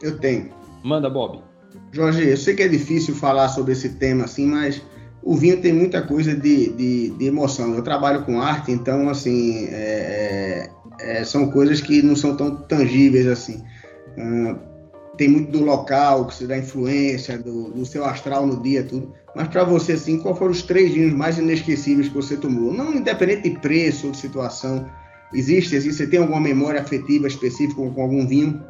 Eu 0.00 0.18
tenho. 0.18 0.50
Manda, 0.84 1.10
Bob. 1.10 1.40
Jorge, 1.92 2.28
eu 2.28 2.36
sei 2.36 2.54
que 2.54 2.62
é 2.62 2.68
difícil 2.68 3.14
falar 3.14 3.48
sobre 3.48 3.72
esse 3.72 3.94
tema 3.96 4.24
assim, 4.24 4.46
mas 4.46 4.82
o 5.22 5.36
vinho 5.36 5.60
tem 5.60 5.72
muita 5.72 6.02
coisa 6.02 6.34
de, 6.34 6.70
de, 6.72 7.10
de 7.10 7.26
emoção. 7.26 7.74
Eu 7.74 7.82
trabalho 7.82 8.24
com 8.24 8.40
arte, 8.40 8.72
então, 8.72 9.08
assim, 9.08 9.66
é, 9.70 10.70
é, 11.00 11.20
é 11.20 11.24
são 11.24 11.50
coisas 11.50 11.80
que 11.80 12.02
não 12.02 12.16
são 12.16 12.36
tão 12.36 12.54
tangíveis 12.54 13.26
assim. 13.26 13.62
Uh, 14.16 14.58
tem 15.16 15.28
muito 15.28 15.50
do 15.50 15.64
local, 15.64 16.26
que 16.26 16.34
se 16.34 16.46
dá 16.46 16.56
influência, 16.56 17.36
do, 17.38 17.70
do 17.70 17.84
seu 17.84 18.04
astral 18.04 18.46
no 18.46 18.62
dia, 18.62 18.84
tudo. 18.84 19.12
Mas 19.34 19.48
para 19.48 19.64
você, 19.64 19.92
assim, 19.92 20.18
qual 20.18 20.36
foram 20.36 20.52
os 20.52 20.62
três 20.62 20.92
vinhos 20.92 21.12
mais 21.12 21.38
inesquecíveis 21.38 22.08
que 22.08 22.14
você 22.14 22.36
tomou? 22.36 22.72
Não 22.72 22.94
independente 22.94 23.48
de 23.48 23.58
preço 23.58 24.06
ou 24.06 24.12
de 24.12 24.18
situação, 24.18 24.88
Existe, 25.32 25.76
assim, 25.76 25.92
você 25.92 26.06
tem 26.06 26.20
alguma 26.20 26.40
memória 26.40 26.80
afetiva 26.80 27.26
específica 27.26 27.82
com 27.82 28.02
algum 28.02 28.26
vinho? 28.26 28.62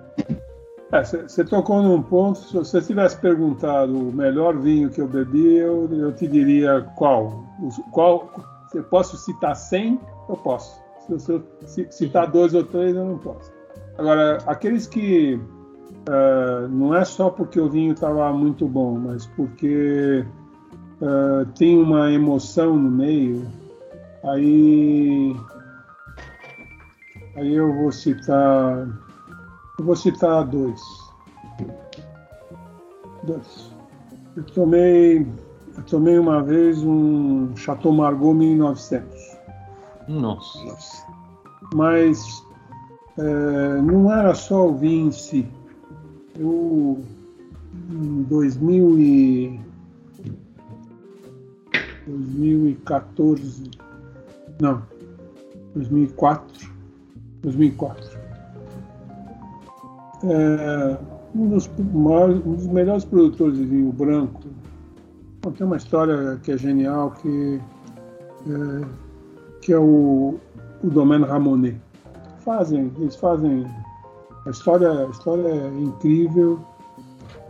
Você 0.90 1.42
é, 1.42 1.44
tocou 1.44 1.82
num 1.82 2.02
ponto, 2.02 2.38
se 2.38 2.54
você 2.54 2.80
tivesse 2.80 3.18
perguntado 3.20 3.92
o 3.92 4.12
melhor 4.12 4.56
vinho 4.56 4.88
que 4.88 5.00
eu 5.00 5.06
bebi, 5.06 5.56
eu, 5.56 5.88
eu 5.92 6.12
te 6.12 6.26
diria 6.26 6.80
qual. 6.96 7.44
qual 7.92 8.30
eu 8.74 8.82
posso 8.84 9.16
citar 9.18 9.54
100? 9.54 10.00
Eu 10.28 10.36
posso. 10.36 10.80
Se 11.18 11.32
eu 11.32 11.44
citar 11.90 12.30
dois 12.30 12.54
ou 12.54 12.64
três, 12.64 12.96
eu 12.96 13.04
não 13.04 13.18
posso. 13.18 13.52
Agora, 13.98 14.38
aqueles 14.46 14.86
que 14.86 15.34
uh, 15.34 16.68
não 16.68 16.94
é 16.94 17.04
só 17.04 17.28
porque 17.28 17.60
o 17.60 17.68
vinho 17.68 17.92
estava 17.92 18.32
muito 18.32 18.66
bom, 18.66 18.98
mas 18.98 19.26
porque 19.26 20.24
uh, 21.02 21.44
tem 21.58 21.78
uma 21.78 22.10
emoção 22.10 22.76
no 22.76 22.90
meio, 22.90 23.46
aí 24.24 25.34
Aí 27.38 27.54
eu 27.54 27.72
vou 27.72 27.92
citar. 27.92 28.88
Eu 29.78 29.84
vou 29.84 29.96
citar 29.96 30.44
dois. 30.46 30.80
Dois. 33.22 33.70
Eu 34.36 34.44
tomei. 34.44 35.26
Eu 35.76 35.82
tomei 35.84 36.18
uma 36.18 36.42
vez 36.42 36.82
um 36.82 37.56
Chateau 37.56 37.92
Margaux 37.92 38.36
1900. 38.36 39.38
Nossa. 40.08 40.76
Mas 41.74 42.42
é, 43.18 43.80
não 43.82 44.12
era 44.12 44.34
só 44.34 44.68
o 44.68 44.74
vinho 44.74 45.08
em 45.08 45.12
si. 45.12 45.48
Eu, 46.36 47.04
em 47.90 48.22
2000 48.24 48.98
e, 48.98 49.60
2014, 52.06 53.70
não, 54.60 54.82
2004, 55.74 56.70
2004. 57.42 58.17
É, 60.24 60.98
um, 61.34 61.48
dos 61.48 61.70
maiores, 61.94 62.44
um 62.44 62.54
dos 62.54 62.66
melhores 62.66 63.04
produtores 63.04 63.56
de 63.56 63.64
vinho 63.64 63.92
branco. 63.92 64.40
tem 65.56 65.66
uma 65.66 65.76
história 65.76 66.38
que 66.42 66.52
é 66.52 66.58
genial, 66.58 67.12
que 67.22 67.60
é, 68.46 68.86
que 69.60 69.72
é 69.72 69.78
o, 69.78 70.38
o 70.82 70.90
Domaine 70.90 71.24
Ramonet. 71.24 71.80
Fazem, 72.40 72.90
eles 72.98 73.16
fazem 73.16 73.66
a 74.46 74.50
história, 74.50 75.06
a 75.06 75.10
história 75.10 75.46
é 75.46 75.68
incrível. 75.80 76.58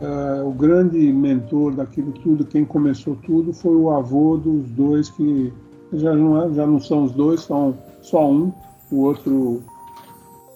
É, 0.01 0.43
o 0.43 0.51
grande 0.51 1.11
mentor 1.11 1.73
daquilo 1.73 2.11
tudo, 2.11 2.45
quem 2.45 2.63
começou 2.63 3.15
tudo, 3.25 3.53
foi 3.53 3.75
o 3.75 3.89
avô 3.91 4.37
dos 4.37 4.69
dois 4.71 5.09
que 5.09 5.53
já 5.93 6.13
não, 6.13 6.41
é, 6.41 6.53
já 6.53 6.65
não 6.65 6.79
são 6.79 7.03
os 7.05 7.11
dois, 7.13 7.41
são 7.41 7.77
só 8.01 8.29
um. 8.29 8.51
O 8.91 9.03
outro 9.03 9.61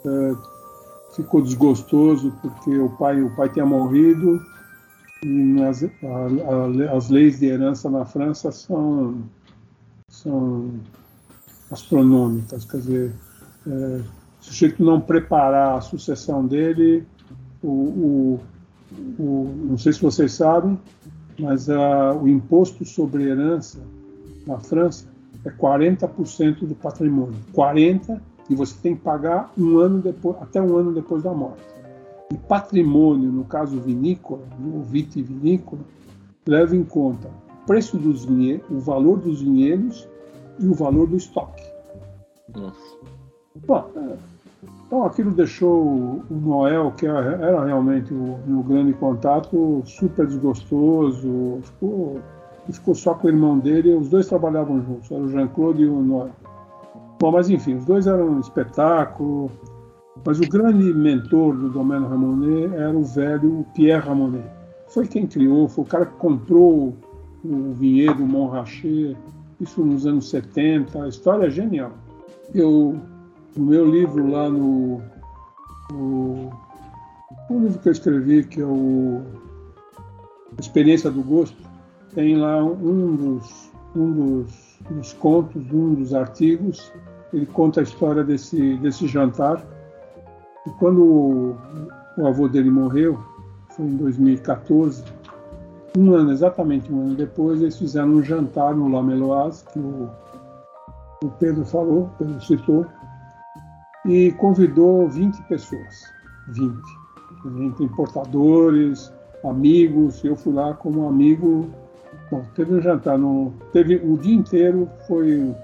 é, 0.05 0.33
ficou 1.15 1.41
desgostoso 1.41 2.33
porque 2.41 2.77
o 2.77 2.89
pai, 2.89 3.21
o 3.21 3.35
pai 3.35 3.49
tinha 3.49 3.65
morrido 3.65 4.43
e 5.23 5.27
nas, 5.27 5.83
a, 5.83 5.87
a, 6.87 6.97
as 6.97 7.09
leis 7.09 7.39
de 7.39 7.45
herança 7.47 7.89
na 7.89 8.05
França 8.05 8.51
são, 8.51 9.23
são 10.09 10.71
astronômicas, 11.71 12.65
quer 12.65 12.77
dizer, 12.77 13.13
é, 13.67 14.01
se 14.41 14.49
o 14.49 14.53
sujeito 14.53 14.83
não 14.83 14.99
preparar 14.99 15.77
a 15.77 15.81
sucessão 15.81 16.45
dele, 16.45 17.05
o, 17.61 17.67
o, 17.67 18.39
o, 19.19 19.55
não 19.69 19.77
sei 19.77 19.93
se 19.93 20.01
vocês 20.01 20.33
sabem, 20.33 20.77
mas 21.39 21.69
a, 21.69 22.13
o 22.13 22.27
imposto 22.27 22.83
sobre 22.85 23.23
herança 23.23 23.79
na 24.45 24.59
França 24.59 25.07
é 25.45 25.49
40% 25.49 26.65
do 26.67 26.75
patrimônio. 26.75 27.35
40% 27.53 28.19
e 28.49 28.55
você 28.55 28.75
tem 28.81 28.95
que 28.95 29.01
pagar 29.01 29.51
um 29.57 29.77
ano 29.77 29.99
depois, 30.01 30.37
até 30.41 30.61
um 30.61 30.75
ano 30.75 30.93
depois 30.93 31.23
da 31.23 31.33
morte. 31.33 31.63
E 32.31 32.37
patrimônio, 32.37 33.31
no 33.31 33.45
caso 33.45 33.79
vinícola, 33.79 34.41
o 34.59 34.81
vitivinícola, 34.81 35.81
leva 36.47 36.75
em 36.75 36.83
conta 36.83 37.27
o 37.27 37.65
preço 37.65 37.97
dos 37.97 38.25
vinhedos, 38.25 38.65
o 38.69 38.79
valor 38.79 39.19
dos 39.19 39.41
vinhedos 39.41 40.07
e 40.59 40.67
o 40.67 40.73
valor 40.73 41.07
do 41.07 41.15
estoque. 41.15 41.63
Nossa. 42.55 42.97
Bom, 43.65 43.89
é, 43.95 44.17
Então 44.87 45.05
aquilo 45.05 45.31
deixou 45.31 45.81
o 45.81 46.25
Noel, 46.29 46.91
que 46.97 47.05
era 47.05 47.65
realmente 47.65 48.13
o 48.13 48.39
meu 48.45 48.63
grande 48.63 48.93
contato, 48.93 49.81
super 49.85 50.27
desgostoso. 50.27 51.59
Ficou, 51.61 52.19
ficou 52.69 52.95
só 52.95 53.13
com 53.13 53.27
o 53.27 53.29
irmão 53.29 53.57
dele, 53.59 53.95
os 53.95 54.09
dois 54.09 54.27
trabalhavam 54.27 54.81
juntos, 54.81 55.11
era 55.11 55.21
o 55.21 55.29
Jean-Claude 55.29 55.83
e 55.83 55.87
o 55.87 56.01
Noel. 56.01 56.31
Bom, 57.23 57.31
mas 57.31 57.49
enfim, 57.49 57.75
os 57.75 57.85
dois 57.85 58.05
eram 58.05 58.31
um 58.31 58.39
espetáculo. 58.41 59.49
Mas 60.25 60.41
o 60.41 60.49
grande 60.49 60.93
mentor 60.93 61.55
do 61.55 61.69
Domeno 61.69 62.09
Ramonet 62.09 62.75
era 62.75 62.91
o 62.91 63.01
velho 63.01 63.65
Pierre 63.73 64.05
Ramonet. 64.05 64.43
Foi 64.89 65.07
quem 65.07 65.25
criou, 65.25 65.69
foi 65.69 65.85
o 65.85 65.87
cara 65.87 66.05
que 66.05 66.17
comprou 66.17 66.93
o 67.45 67.71
vinhedo 67.75 68.27
Montrachet, 68.27 69.15
isso 69.61 69.85
nos 69.85 70.05
anos 70.05 70.29
70. 70.29 71.01
A 71.01 71.07
história 71.07 71.47
é 71.47 71.49
genial. 71.49 71.93
Eu 72.53 72.99
no 73.55 73.65
meu 73.67 73.89
livro 73.89 74.29
lá 74.29 74.49
no, 74.49 75.01
no 75.93 76.49
livro 77.49 77.79
que 77.79 77.87
eu 77.87 77.93
escrevi, 77.93 78.43
que 78.43 78.59
é 78.59 78.65
o 78.65 79.21
Experiência 80.59 81.09
do 81.09 81.23
Gosto, 81.23 81.63
tem 82.13 82.35
lá 82.35 82.61
um 82.61 83.15
dos, 83.15 83.71
um 83.95 84.11
dos, 84.11 84.79
dos 84.89 85.13
contos, 85.13 85.63
um 85.71 85.93
dos 85.93 86.13
artigos, 86.13 86.91
ele 87.33 87.45
conta 87.47 87.79
a 87.79 87.83
história 87.83 88.23
desse, 88.23 88.77
desse 88.77 89.07
jantar. 89.07 89.61
E 90.65 90.69
quando 90.71 91.03
o, 91.03 91.57
o 92.17 92.27
avô 92.27 92.47
dele 92.47 92.69
morreu, 92.69 93.19
foi 93.69 93.85
em 93.85 93.97
2014, 93.97 95.03
um 95.97 96.13
ano, 96.13 96.31
exatamente 96.31 96.91
um 96.91 97.01
ano 97.01 97.15
depois, 97.15 97.61
eles 97.61 97.77
fizeram 97.77 98.09
um 98.09 98.23
jantar 98.23 98.75
no 98.75 98.87
Lameloise, 98.87 99.63
que 99.65 99.79
o, 99.79 100.09
o 101.23 101.29
Pedro 101.39 101.65
falou, 101.65 102.09
Pedro 102.17 102.41
citou, 102.41 102.85
e 104.05 104.31
convidou 104.33 105.07
20 105.09 105.41
pessoas. 105.43 106.03
20. 106.49 106.75
Entre 107.59 107.85
importadores, 107.85 109.11
amigos. 109.43 110.23
Eu 110.23 110.35
fui 110.35 110.53
lá 110.53 110.73
como 110.73 111.07
amigo. 111.07 111.69
Bom, 112.29 112.43
teve 112.55 112.75
um 112.75 112.81
jantar. 112.81 113.17
No, 113.17 113.53
teve 113.71 113.95
o 113.95 114.17
dia 114.17 114.35
inteiro, 114.35 114.89
foi 115.07 115.55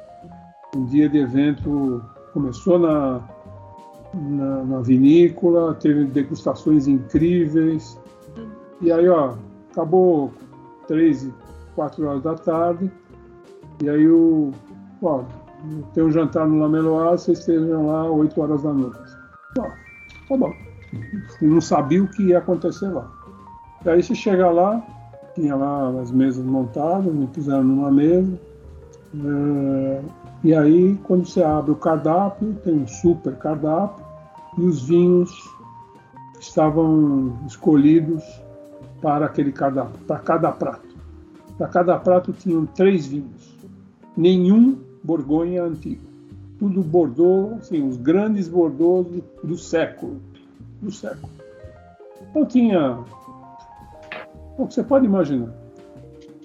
um 0.75 0.85
dia 0.85 1.09
de 1.09 1.19
evento. 1.19 2.03
Começou 2.33 2.77
na, 2.79 3.21
na, 4.13 4.63
na 4.63 4.81
vinícola, 4.81 5.73
teve 5.75 6.05
degustações 6.05 6.87
incríveis. 6.87 7.99
E 8.81 8.91
aí, 8.91 9.07
ó, 9.09 9.33
acabou 9.71 10.31
três, 10.87 11.29
quatro 11.75 12.07
horas 12.07 12.23
da 12.23 12.35
tarde. 12.35 12.91
E 13.81 13.89
aí 13.89 14.07
o, 14.07 14.51
ó, 15.01 15.23
tem 15.93 16.03
um 16.03 16.11
jantar 16.11 16.47
no 16.47 16.59
Lameloa, 16.59 17.17
vocês 17.17 17.39
estejam 17.39 17.87
lá 17.87 18.09
8 18.09 18.41
horas 18.41 18.63
da 18.63 18.73
noite. 18.73 18.97
Tá, 19.55 19.75
tá 20.27 20.37
bom. 20.37 20.53
E 21.41 21.45
não 21.45 21.61
sabia 21.61 22.03
o 22.03 22.07
que 22.07 22.23
ia 22.23 22.39
acontecer 22.39 22.87
lá. 22.87 23.09
E 23.85 23.89
aí 23.89 24.01
você 24.01 24.15
chega 24.15 24.49
lá, 24.49 24.81
tinha 25.35 25.55
lá 25.55 25.89
as 26.01 26.11
mesas 26.11 26.43
montadas, 26.43 27.13
me 27.13 27.27
puseram 27.27 27.63
numa 27.63 27.91
mesa. 27.91 28.39
É, 29.15 30.01
e 30.43 30.53
aí, 30.53 30.97
quando 31.03 31.25
você 31.25 31.43
abre 31.43 31.71
o 31.71 31.75
cardápio, 31.75 32.55
tem 32.63 32.73
um 32.73 32.87
super 32.87 33.35
cardápio 33.35 34.05
e 34.57 34.61
os 34.61 34.87
vinhos 34.87 35.31
estavam 36.39 37.37
escolhidos 37.45 38.23
para 39.01 39.25
aquele 39.25 39.51
cardápio, 39.51 39.99
para 40.05 40.19
cada 40.19 40.51
prato. 40.51 40.87
Para 41.57 41.67
cada 41.67 41.99
prato 41.99 42.31
tinham 42.31 42.65
três 42.65 43.05
vinhos. 43.05 43.57
Nenhum 44.15 44.77
Borgonha 45.03 45.63
antigo. 45.63 46.03
Tudo 46.57 46.81
Bordeaux, 46.81 47.57
assim, 47.59 47.85
os 47.85 47.97
grandes 47.97 48.47
Bordeaux 48.47 49.05
do, 49.09 49.47
do 49.47 49.57
século. 49.57 50.21
Do 50.81 50.91
século. 50.91 51.29
Então 52.29 52.45
tinha. 52.45 52.99
O 54.57 54.67
que 54.67 54.73
você 54.73 54.83
pode 54.83 55.05
imaginar. 55.05 55.53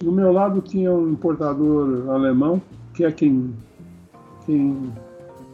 Do 0.01 0.11
meu 0.11 0.33
lado 0.33 0.61
tinha 0.61 0.93
um 0.93 1.11
importador 1.11 2.11
alemão, 2.11 2.61
que 2.93 3.05
é 3.05 3.13
quem, 3.13 3.55
quem 4.45 4.93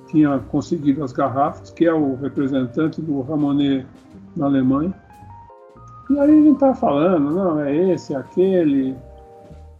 tinha 0.08 0.38
conseguido 0.50 1.04
as 1.04 1.12
garrafas, 1.12 1.70
que 1.70 1.86
é 1.86 1.92
o 1.92 2.16
representante 2.16 3.00
do 3.00 3.20
Ramonet 3.22 3.86
na 4.36 4.46
Alemanha. 4.46 4.94
E 6.10 6.18
aí 6.18 6.30
a 6.30 6.42
gente 6.42 6.54
estava 6.54 6.74
falando, 6.74 7.30
não, 7.30 7.60
é 7.60 7.92
esse, 7.92 8.14
é 8.14 8.16
aquele. 8.16 8.96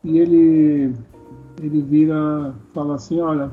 E 0.05 0.19
ele 0.19 0.95
ele 1.63 1.83
vira, 1.83 2.55
fala 2.73 2.95
assim, 2.95 3.21
olha, 3.21 3.51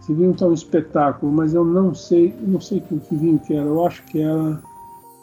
esse 0.00 0.12
vinho 0.14 0.32
está 0.32 0.46
um 0.46 0.52
espetáculo, 0.52 1.32
mas 1.32 1.54
eu 1.54 1.64
não 1.64 1.94
sei, 1.94 2.34
não 2.40 2.60
sei 2.60 2.80
que, 2.80 2.98
que 3.00 3.16
vinho 3.16 3.38
que 3.38 3.54
era, 3.54 3.66
eu 3.66 3.86
acho 3.86 4.04
que 4.04 4.20
era, 4.20 4.60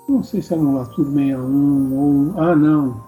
não 0.08 0.24
sei 0.24 0.42
se 0.42 0.54
era 0.54 0.62
um 0.62 0.76
Latour 0.76 1.06
61 1.06 1.94
ou, 1.98 2.40
ah 2.40 2.56
não, 2.56 3.04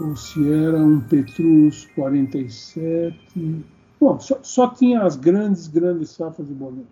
ou 0.00 0.16
se 0.16 0.52
era 0.52 0.78
um 0.78 1.00
Petrus 1.00 1.86
47, 1.94 3.64
bom, 4.00 4.18
só, 4.20 4.38
só 4.42 4.68
tinha 4.68 5.02
as 5.02 5.16
grandes, 5.16 5.68
grandes 5.68 6.10
safras 6.10 6.46
de 6.46 6.54
Bordeaux. 6.54 6.86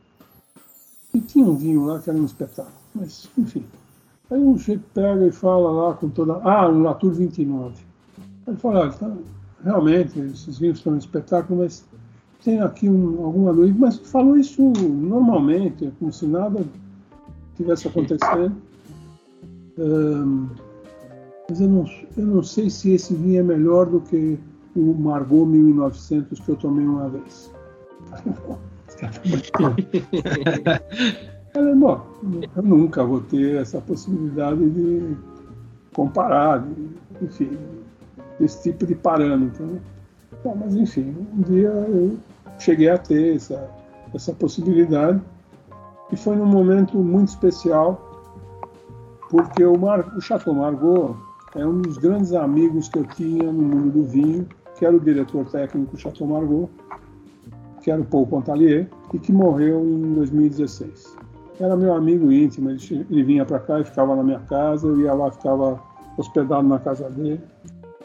E 1.15 1.21
tinha 1.21 1.45
um 1.47 1.57
vinho 1.57 1.85
lá 1.85 1.99
que 1.99 2.11
era 2.11 2.19
um 2.19 2.25
espetáculo, 2.25 2.77
mas 2.95 3.29
enfim. 3.39 3.65
Aí 4.31 4.41
um 4.41 4.59
jeito 4.59 4.85
pega 4.93 5.27
e 5.27 5.33
fala 5.33 5.71
lá 5.71 5.95
com 5.95 6.09
toda. 6.09 6.41
Ah, 6.43 6.69
um 6.69 6.83
Latour 6.83 7.13
29. 7.13 7.75
Aí 8.19 8.35
ele 8.49 8.57
fala, 8.57 8.81
olha, 8.81 8.93
tá, 8.93 9.13
realmente, 9.63 10.19
esses 10.19 10.59
vinhos 10.59 10.81
são 10.81 10.95
um 10.95 10.99
espetáculo, 10.99 11.61
mas 11.61 11.85
tem 12.43 12.61
aqui 12.61 12.89
um, 12.89 13.25
alguma 13.25 13.51
luz. 13.53 13.75
Mas 13.77 13.99
falou 13.99 14.37
isso 14.37 14.63
normalmente, 14.63 15.93
como 15.99 16.13
se 16.13 16.27
nada 16.27 16.65
tivesse 17.57 17.89
acontecendo. 17.89 18.57
Um, 19.79 20.49
mas 21.49 21.61
eu 21.61 21.69
não, 21.69 21.85
eu 22.17 22.27
não 22.27 22.43
sei 22.43 22.69
se 22.69 22.93
esse 22.93 23.15
vinho 23.15 23.41
é 23.41 23.43
melhor 23.43 23.87
do 23.87 24.01
que 24.01 24.39
o 24.79 24.95
Margot 24.95 25.45
1900 25.45 26.39
que 26.41 26.49
eu 26.49 26.57
tomei 26.57 26.87
uma 26.87 27.09
vez. 27.09 27.53
Falei, 31.53 31.75
bom, 31.75 32.07
eu 32.55 32.63
nunca 32.63 33.03
vou 33.05 33.21
ter 33.23 33.57
essa 33.57 33.81
possibilidade 33.81 34.69
de 34.71 35.17
comparar, 35.95 36.61
de, 36.61 36.89
enfim, 37.23 37.59
esse 38.41 38.63
tipo 38.63 38.87
de 38.87 38.95
parâmetro. 38.95 39.65
Né? 39.65 39.81
Bom, 40.45 40.57
mas 40.61 40.77
enfim, 40.77 41.17
um 41.33 41.43
dia 41.43 41.69
eu 41.69 42.19
cheguei 42.59 42.91
a 42.91 42.99
ter 42.99 43.37
essa, 43.37 43.71
essa 44.15 44.33
possibilidade 44.35 45.21
e 46.13 46.17
foi 46.17 46.37
num 46.37 46.47
momento 46.47 46.99
muito 46.99 47.29
especial 47.29 48.03
porque 49.31 49.65
o, 49.65 49.77
Mar, 49.77 50.01
o 50.17 50.21
Chateau 50.21 50.55
Margaux 50.55 51.17
é 51.55 51.67
um 51.67 51.81
dos 51.81 51.99
grandes 51.99 52.33
amigos 52.33 52.89
que 52.89 52.99
eu 52.99 53.05
tinha 53.05 53.51
no 53.51 53.63
mundo 53.63 53.91
do 53.91 54.05
vinho, 54.05 54.47
que 54.79 54.85
era 54.85 54.97
o 54.97 55.01
diretor 55.01 55.47
técnico 55.47 55.97
Chateau 55.97 56.29
Margaux, 56.29 56.71
que 57.83 57.91
era 57.91 58.01
o 58.01 58.05
Paul 58.05 58.27
Pontalier, 58.27 58.89
e 59.13 59.19
que 59.19 59.33
morreu 59.33 59.85
em 59.85 60.15
2016. 60.15 61.17
Era 61.59 61.77
meu 61.77 61.95
amigo 61.95 62.31
íntimo, 62.31 62.71
ele, 62.71 63.07
ele 63.11 63.23
vinha 63.23 63.45
para 63.45 63.59
cá 63.59 63.81
e 63.81 63.85
ficava 63.85 64.15
na 64.15 64.23
minha 64.23 64.41
casa, 64.41 64.87
eu 64.87 65.01
ia 65.01 65.15
lá, 65.15 65.31
ficava 65.31 65.81
hospedado 66.19 66.67
na 66.67 66.79
casa 66.79 67.09
dele. 67.11 67.41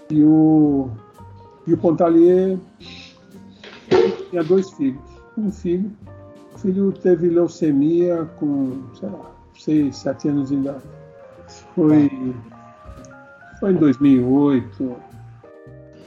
E 0.09 0.23
o, 0.23 0.89
e 1.67 1.73
o 1.73 1.77
Pontalier 1.77 2.57
tinha 4.29 4.43
dois 4.43 4.71
filhos. 4.71 5.01
Um 5.37 5.51
filho, 5.51 5.91
o 6.53 6.57
filho 6.57 6.91
teve 6.91 7.29
leucemia 7.29 8.29
com, 8.37 8.83
sei 8.93 9.09
lá, 9.09 9.31
seis, 9.57 9.97
sete 9.97 10.29
anos 10.29 10.49
de 10.49 10.55
idade. 10.55 10.83
Foi, 11.75 12.09
foi 13.59 13.71
em 13.71 13.75
2008. 13.75 15.10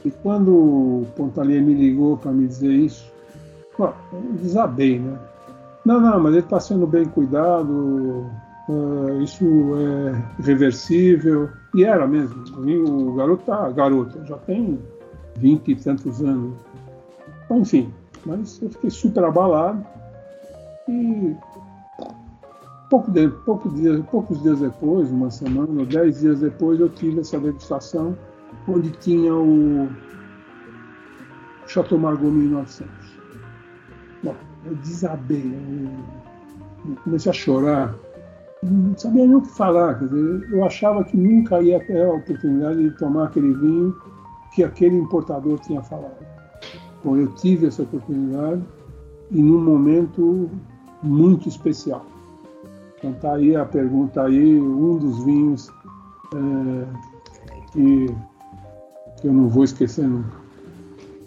E 0.04 0.10
quando 0.10 0.52
o 0.52 1.06
Pontalier 1.16 1.62
me 1.62 1.72
ligou 1.72 2.16
para 2.18 2.30
me 2.30 2.46
dizer 2.46 2.72
isso, 2.72 3.10
desabei, 4.42 4.98
né? 4.98 5.18
Não, 5.84 6.00
não, 6.00 6.20
mas 6.20 6.32
ele 6.32 6.42
está 6.42 6.60
sendo 6.60 6.86
bem 6.86 7.06
cuidado, 7.06 8.26
uh, 8.68 9.22
isso 9.22 9.44
é 9.76 10.42
reversível. 10.42 11.48
E 11.74 11.84
era 11.84 12.06
mesmo. 12.06 12.44
O 13.08 13.14
garoto 13.14 13.44
tá, 13.44 13.70
garota, 13.70 14.24
já 14.24 14.36
tem 14.38 14.78
vinte 15.36 15.72
e 15.72 15.76
tantos 15.76 16.22
anos. 16.22 16.54
Então, 17.44 17.60
enfim, 17.60 17.92
mas 18.24 18.60
eu 18.62 18.70
fiquei 18.70 18.90
super 18.90 19.24
abalado. 19.24 19.84
E 20.88 21.34
pouco 22.88 23.10
de, 23.10 23.28
pouco 23.44 23.70
dia, 23.70 24.02
poucos 24.10 24.42
dias 24.42 24.60
depois, 24.60 25.10
uma 25.10 25.30
semana, 25.30 25.84
dez 25.84 26.20
dias 26.20 26.40
depois, 26.40 26.78
eu 26.78 26.88
tive 26.88 27.20
essa 27.20 27.38
degustação 27.38 28.16
onde 28.68 28.90
tinha 28.92 29.34
o 29.34 29.88
Chateau 31.66 31.98
Margaux 31.98 32.32
1900. 32.32 32.90
Bom, 34.22 34.34
eu 34.64 34.74
desabei, 34.76 35.58
eu 36.86 36.96
comecei 37.02 37.30
a 37.30 37.34
chorar 37.34 37.94
não 38.70 38.96
sabia 38.96 39.26
nem 39.26 39.36
o 39.36 39.42
que 39.42 39.50
falar. 39.50 39.98
Quer 39.98 40.08
dizer, 40.08 40.52
eu 40.52 40.64
achava 40.64 41.04
que 41.04 41.16
nunca 41.16 41.60
ia 41.60 41.80
ter 41.84 42.04
a 42.04 42.12
oportunidade 42.12 42.82
de 42.82 42.90
tomar 42.98 43.24
aquele 43.24 43.52
vinho 43.54 43.94
que 44.54 44.64
aquele 44.64 44.96
importador 44.96 45.58
tinha 45.60 45.82
falado. 45.82 46.24
Bom, 47.04 47.16
eu 47.16 47.28
tive 47.34 47.66
essa 47.66 47.82
oportunidade 47.82 48.62
e 49.30 49.42
num 49.42 49.62
momento 49.62 50.50
muito 51.02 51.48
especial. 51.48 52.06
Então 52.98 53.12
tá 53.14 53.34
aí 53.34 53.54
a 53.54 53.64
pergunta 53.64 54.22
aí, 54.22 54.58
um 54.58 54.96
dos 54.96 55.22
vinhos 55.24 55.70
é, 56.34 56.86
que, 57.72 58.06
que 59.24 59.28
eu 59.28 59.32
não 59.32 59.48
vou 59.48 59.64
esquecer 59.64 60.06
nunca. 60.06 60.36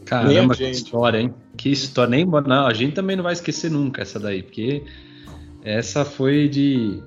Caramba, 0.05 0.53
que 0.53 0.69
história, 0.69 1.17
hein? 1.17 1.33
Que 1.57 1.71
história. 1.71 2.11
Nem, 2.11 2.25
não, 2.25 2.67
a 2.67 2.73
gente 2.73 2.93
também 2.93 3.15
não 3.15 3.23
vai 3.23 3.33
esquecer 3.33 3.71
nunca 3.71 4.03
essa 4.03 4.19
daí, 4.19 4.43
porque 4.43 4.83
essa 5.63 6.05
foi 6.05 6.47
de, 6.47 7.01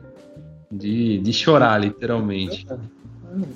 de, 0.71 1.19
de 1.19 1.33
chorar, 1.33 1.79
literalmente. 1.79 2.67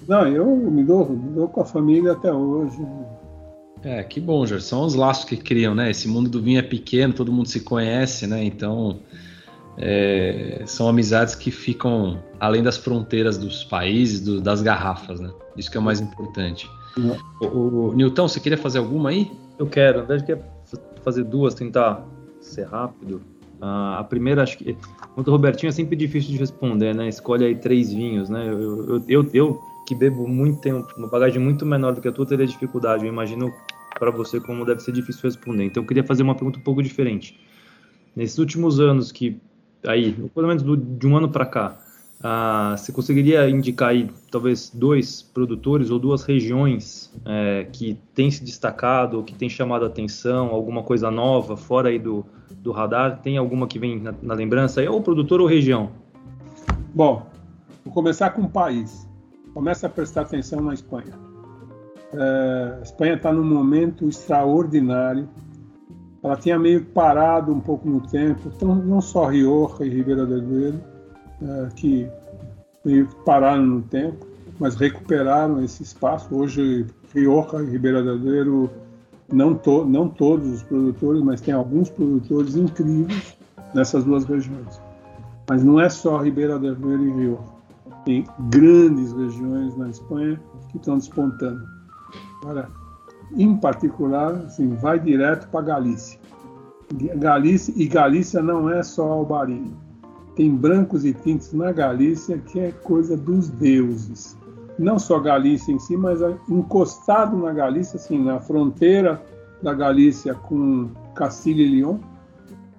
Não, 0.06 0.28
eu 0.28 0.46
me 0.46 0.84
dou, 0.84 1.10
me 1.10 1.34
dou 1.34 1.48
com 1.48 1.60
a 1.60 1.64
família 1.64 2.12
até 2.12 2.32
hoje. 2.32 2.78
É, 3.82 4.02
que 4.04 4.20
bom, 4.20 4.46
Jorge. 4.46 4.64
São 4.64 4.84
os 4.84 4.94
laços 4.94 5.24
que 5.24 5.36
criam, 5.36 5.74
né? 5.74 5.90
Esse 5.90 6.06
mundo 6.06 6.30
do 6.30 6.40
vinho 6.40 6.60
é 6.60 6.62
pequeno, 6.62 7.12
todo 7.12 7.32
mundo 7.32 7.48
se 7.48 7.60
conhece, 7.60 8.28
né? 8.28 8.44
Então, 8.44 9.00
é, 9.76 10.62
são 10.66 10.88
amizades 10.88 11.34
que 11.34 11.50
ficam 11.50 12.22
além 12.38 12.62
das 12.62 12.76
fronteiras 12.76 13.36
dos 13.36 13.64
países, 13.64 14.20
do, 14.20 14.40
das 14.40 14.62
garrafas, 14.62 15.20
né? 15.20 15.30
Isso 15.56 15.70
que 15.70 15.76
é 15.76 15.80
o 15.80 15.82
mais 15.82 16.00
importante. 16.00 16.68
Uhum. 16.96 17.16
O, 17.40 17.46
o, 17.88 17.92
Nilton, 17.94 18.28
você 18.28 18.40
queria 18.40 18.58
fazer 18.58 18.78
alguma 18.78 19.10
aí? 19.10 19.30
Eu 19.58 19.66
quero. 19.66 20.00
Na 20.00 20.04
verdade, 20.04 20.24
quer 20.26 20.42
fazer 21.02 21.24
duas, 21.24 21.54
tentar 21.54 22.04
ser 22.40 22.66
rápido. 22.66 23.20
Uh, 23.60 23.98
a 23.98 24.04
primeira, 24.04 24.42
acho 24.42 24.58
que. 24.58 24.76
Quanto 25.14 25.28
o 25.28 25.30
Robertinho 25.30 25.68
é 25.68 25.72
sempre 25.72 25.96
difícil 25.96 26.32
de 26.32 26.38
responder, 26.38 26.94
né? 26.94 27.08
Escolhe 27.08 27.44
aí 27.44 27.54
três 27.54 27.92
vinhos, 27.92 28.28
né? 28.28 28.46
Eu, 28.48 28.86
eu, 28.88 29.04
eu, 29.08 29.30
eu 29.32 29.60
que 29.86 29.94
bebo 29.94 30.26
muito 30.26 30.60
tempo, 30.60 30.86
uma 30.96 31.08
bagagem 31.08 31.40
muito 31.40 31.64
menor 31.66 31.94
do 31.94 32.00
que 32.00 32.08
a 32.08 32.12
tua, 32.12 32.26
teria 32.26 32.46
dificuldade. 32.46 33.04
Eu 33.04 33.12
imagino 33.12 33.52
para 33.98 34.10
você 34.10 34.40
como 34.40 34.64
deve 34.64 34.80
ser 34.80 34.92
difícil 34.92 35.22
responder. 35.22 35.64
Então 35.64 35.82
eu 35.82 35.86
queria 35.86 36.04
fazer 36.04 36.22
uma 36.22 36.34
pergunta 36.34 36.58
um 36.58 36.62
pouco 36.62 36.82
diferente. 36.82 37.38
Nesses 38.14 38.38
últimos 38.38 38.80
anos 38.80 39.12
que 39.12 39.40
aí, 39.86 40.12
pelo 40.34 40.46
menos 40.46 40.62
do, 40.62 40.76
de 40.76 41.06
um 41.06 41.16
ano 41.16 41.28
para 41.28 41.46
cá, 41.46 41.76
ah, 42.22 42.74
você 42.76 42.90
conseguiria 42.90 43.50
indicar 43.50 43.90
aí 43.90 44.08
talvez 44.30 44.70
dois 44.72 45.20
produtores 45.20 45.90
ou 45.90 45.98
duas 45.98 46.22
regiões 46.22 47.12
é, 47.24 47.66
que 47.70 47.98
têm 48.14 48.30
se 48.30 48.42
destacado, 48.42 49.22
que 49.22 49.34
têm 49.34 49.48
chamado 49.48 49.84
a 49.84 49.88
atenção, 49.88 50.48
alguma 50.48 50.82
coisa 50.82 51.10
nova 51.10 51.54
fora 51.54 51.90
aí 51.90 51.98
do, 51.98 52.24
do 52.62 52.72
radar? 52.72 53.20
Tem 53.20 53.36
alguma 53.36 53.66
que 53.66 53.78
vem 53.78 54.00
na, 54.00 54.14
na 54.22 54.32
lembrança 54.32 54.80
aí, 54.80 54.88
ou 54.88 55.02
produtor 55.02 55.40
ou 55.40 55.46
região? 55.46 55.90
Bom, 56.94 57.26
vou 57.84 57.92
começar 57.92 58.30
com 58.30 58.42
o 58.42 58.48
país. 58.48 59.06
Começa 59.52 59.86
a 59.86 59.90
prestar 59.90 60.22
atenção 60.22 60.62
na 60.62 60.72
Espanha. 60.72 61.12
É, 62.12 62.78
a 62.78 62.82
Espanha 62.82 63.14
está 63.14 63.32
num 63.32 63.44
momento 63.44 64.08
extraordinário. 64.08 65.28
Ela 66.24 66.36
tinha 66.36 66.58
meio 66.58 66.82
parado 66.86 67.52
um 67.52 67.60
pouco 67.60 67.86
no 67.86 68.00
tempo, 68.00 68.50
então, 68.56 68.74
não 68.74 69.02
só 69.02 69.26
Rioja 69.26 69.84
e 69.84 69.90
Ribeira 69.90 70.24
del 70.24 70.40
Duero, 70.40 70.80
é, 71.42 71.68
que 71.76 72.08
meio 72.82 73.06
que 73.06 73.14
pararam 73.26 73.66
no 73.66 73.82
tempo, 73.82 74.26
mas 74.58 74.74
recuperaram 74.74 75.62
esse 75.62 75.82
espaço. 75.82 76.34
Hoje, 76.34 76.86
Rioja 77.14 77.62
e 77.62 77.66
Ribeira 77.66 78.02
del 78.02 78.18
Duero, 78.18 78.70
não, 79.30 79.54
to, 79.54 79.84
não 79.84 80.08
todos 80.08 80.50
os 80.50 80.62
produtores, 80.62 81.22
mas 81.22 81.42
tem 81.42 81.52
alguns 81.52 81.90
produtores 81.90 82.56
incríveis 82.56 83.36
nessas 83.74 84.02
duas 84.04 84.24
regiões. 84.24 84.80
Mas 85.46 85.62
não 85.62 85.78
é 85.78 85.90
só 85.90 86.16
Ribeira 86.22 86.58
del 86.58 86.74
Duero 86.74 87.04
e 87.04 87.12
Rioja. 87.12 87.54
Tem 88.06 88.24
grandes 88.48 89.12
regiões 89.12 89.76
na 89.76 89.90
Espanha 89.90 90.40
que 90.70 90.78
estão 90.78 90.96
despontando. 90.96 91.62
Agora, 92.40 92.70
em 93.32 93.56
particular, 93.56 94.32
assim, 94.46 94.74
vai 94.74 94.98
direto 94.98 95.48
para 95.48 95.64
Galícia. 95.64 96.18
Galícia. 97.16 97.72
E 97.76 97.86
Galícia 97.86 98.42
não 98.42 98.70
é 98.70 98.82
só 98.82 99.04
Albarinho. 99.10 99.76
Tem 100.36 100.54
brancos 100.54 101.04
e 101.04 101.12
tintos 101.12 101.52
na 101.52 101.72
Galícia 101.72 102.38
que 102.38 102.60
é 102.60 102.72
coisa 102.72 103.16
dos 103.16 103.48
deuses. 103.48 104.36
Não 104.78 104.98
só 104.98 105.20
Galícia 105.20 105.72
em 105.72 105.78
si, 105.78 105.96
mas 105.96 106.20
encostado 106.48 107.36
na 107.36 107.52
Galícia, 107.52 107.96
assim, 107.96 108.22
na 108.22 108.40
fronteira 108.40 109.22
da 109.62 109.72
Galícia 109.72 110.34
com 110.34 110.90
Castilha 111.14 111.62
e 111.62 111.70
León, 111.76 111.98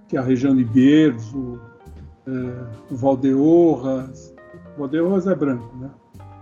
que 0.08 0.18
é 0.18 0.20
a 0.20 0.24
região 0.24 0.56
de 0.56 0.64
Bierzo, 0.66 1.60
é, 2.28 2.94
Valdeorras. 2.94 4.34
Valdeorras 4.78 5.26
é 5.26 5.36
branco, 5.36 5.76
né? 5.78 5.90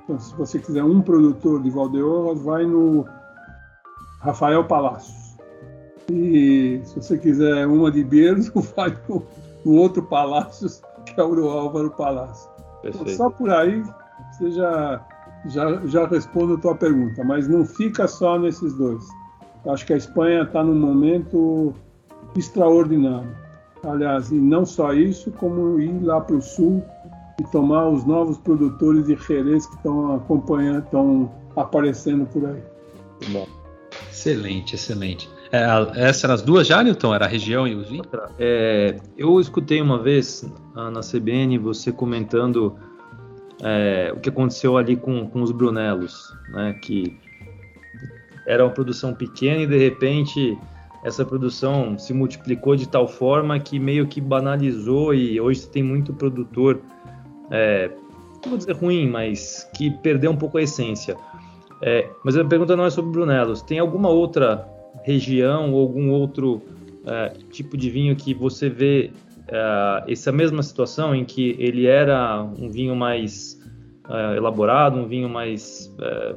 Então, 0.03 0.19
se 0.19 0.35
você 0.35 0.59
quiser 0.59 0.83
um 0.83 1.01
produtor 1.01 1.61
de 1.61 1.69
Valdeorras, 1.69 2.41
vai 2.41 2.65
no 2.65 3.05
Rafael 4.23 4.63
Palácios. 4.63 5.35
E 6.09 6.81
se 6.85 6.95
você 6.95 7.17
quiser 7.17 7.67
uma 7.67 7.91
de 7.91 8.03
Berço, 8.03 8.53
vai 8.75 8.97
no, 9.07 9.23
no, 9.65 9.75
outro 9.75 10.01
Palácios, 10.01 10.81
que 11.05 11.19
é 11.19 11.23
o 11.23 11.49
Álvaro 11.49 11.91
Palácio. 11.91 12.49
Então, 12.83 13.07
só 13.07 13.29
por 13.29 13.49
aí 13.49 13.83
você 14.31 14.51
já, 14.51 15.05
já, 15.45 15.85
já 15.85 16.07
responde 16.07 16.53
a 16.53 16.57
tua 16.57 16.75
pergunta, 16.75 17.23
mas 17.23 17.47
não 17.47 17.65
fica 17.65 18.07
só 18.07 18.39
nesses 18.39 18.73
dois. 18.73 19.03
Acho 19.67 19.85
que 19.85 19.93
a 19.93 19.97
Espanha 19.97 20.43
está 20.43 20.63
num 20.63 20.75
momento 20.75 21.73
extraordinário. 22.37 23.35
Aliás, 23.83 24.31
e 24.31 24.35
não 24.35 24.65
só 24.65 24.93
isso, 24.93 25.31
como 25.31 25.79
ir 25.79 26.01
lá 26.01 26.21
para 26.21 26.35
o 26.37 26.41
sul 26.41 26.83
e 27.39 27.43
tomar 27.51 27.89
os 27.89 28.05
novos 28.05 28.37
produtores 28.37 29.05
de 29.05 29.15
Jerez 29.15 29.65
que 29.65 29.75
estão 29.75 30.15
acompanhando, 30.15 30.83
estão 30.85 31.31
aparecendo 31.55 32.25
por 32.25 32.45
aí. 32.45 32.63
Bom. 33.31 33.62
Excelente, 34.09 34.75
excelente. 34.75 35.29
É, 35.51 35.65
essas 35.95 36.23
eram 36.23 36.33
as 36.33 36.41
duas 36.41 36.67
já, 36.67 36.83
Newton? 36.83 37.13
Era 37.13 37.25
a 37.25 37.27
região 37.27 37.67
e 37.67 37.75
os 37.75 37.87
vinhos? 37.89 38.07
É, 38.39 38.99
eu 39.17 39.39
escutei 39.39 39.81
uma 39.81 39.99
vez 39.99 40.43
na 40.73 41.01
CBN 41.01 41.57
você 41.57 41.91
comentando 41.91 42.75
é, 43.61 44.11
o 44.15 44.19
que 44.19 44.29
aconteceu 44.29 44.77
ali 44.77 44.95
com, 44.95 45.27
com 45.27 45.41
os 45.41 45.51
Brunelos, 45.51 46.35
né? 46.49 46.73
Que 46.81 47.17
era 48.47 48.63
uma 48.63 48.71
produção 48.71 49.13
pequena 49.13 49.61
e 49.61 49.67
de 49.67 49.77
repente 49.77 50.57
essa 51.03 51.23
produção 51.25 51.97
se 51.97 52.13
multiplicou 52.13 52.75
de 52.75 52.87
tal 52.87 53.07
forma 53.07 53.59
que 53.59 53.77
meio 53.77 54.07
que 54.07 54.19
banalizou 54.19 55.13
e 55.13 55.39
hoje 55.39 55.67
tem 55.67 55.83
muito 55.83 56.13
produtor 56.13 56.81
é, 57.51 57.91
não 58.43 58.51
vou 58.51 58.57
dizer 58.57 58.73
ruim, 58.73 59.07
mas 59.09 59.69
que 59.75 59.89
perdeu 59.89 60.31
um 60.31 60.35
pouco 60.35 60.57
a 60.57 60.61
essência. 60.61 61.15
É, 61.85 62.09
mas 62.23 62.37
a 62.37 62.45
pergunta 62.45 62.77
não 62.77 62.85
é 62.85 62.89
sobre 62.89 63.11
Brunelos. 63.11 63.61
Tem 63.61 63.77
alguma 63.77 64.07
outra 64.07 64.65
região 65.03 65.73
ou 65.73 65.81
algum 65.81 66.11
outro 66.11 66.61
é, 67.05 67.33
tipo 67.51 67.75
de 67.75 67.89
vinho 67.89 68.15
que 68.15 68.33
você 68.33 68.69
vê 68.69 69.11
é, 69.49 70.03
essa 70.07 70.31
mesma 70.31 70.63
situação 70.63 71.13
em 71.13 71.25
que 71.25 71.57
ele 71.59 71.85
era 71.85 72.41
um 72.41 72.69
vinho 72.69 72.95
mais 72.95 73.61
é, 74.09 74.37
elaborado, 74.37 74.97
um 74.97 75.05
vinho 75.05 75.27
mais 75.27 75.93
é, 75.99 76.35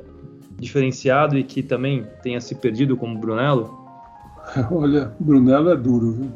diferenciado 0.59 1.39
e 1.39 1.45
que 1.45 1.63
também 1.63 2.05
tenha 2.25 2.41
se 2.41 2.57
perdido 2.57 2.97
como 2.97 3.17
Brunello? 3.17 3.87
Olha, 4.73 5.13
Brunello 5.21 5.71
é 5.71 5.77
duro, 5.77 6.11
viu? 6.11 6.33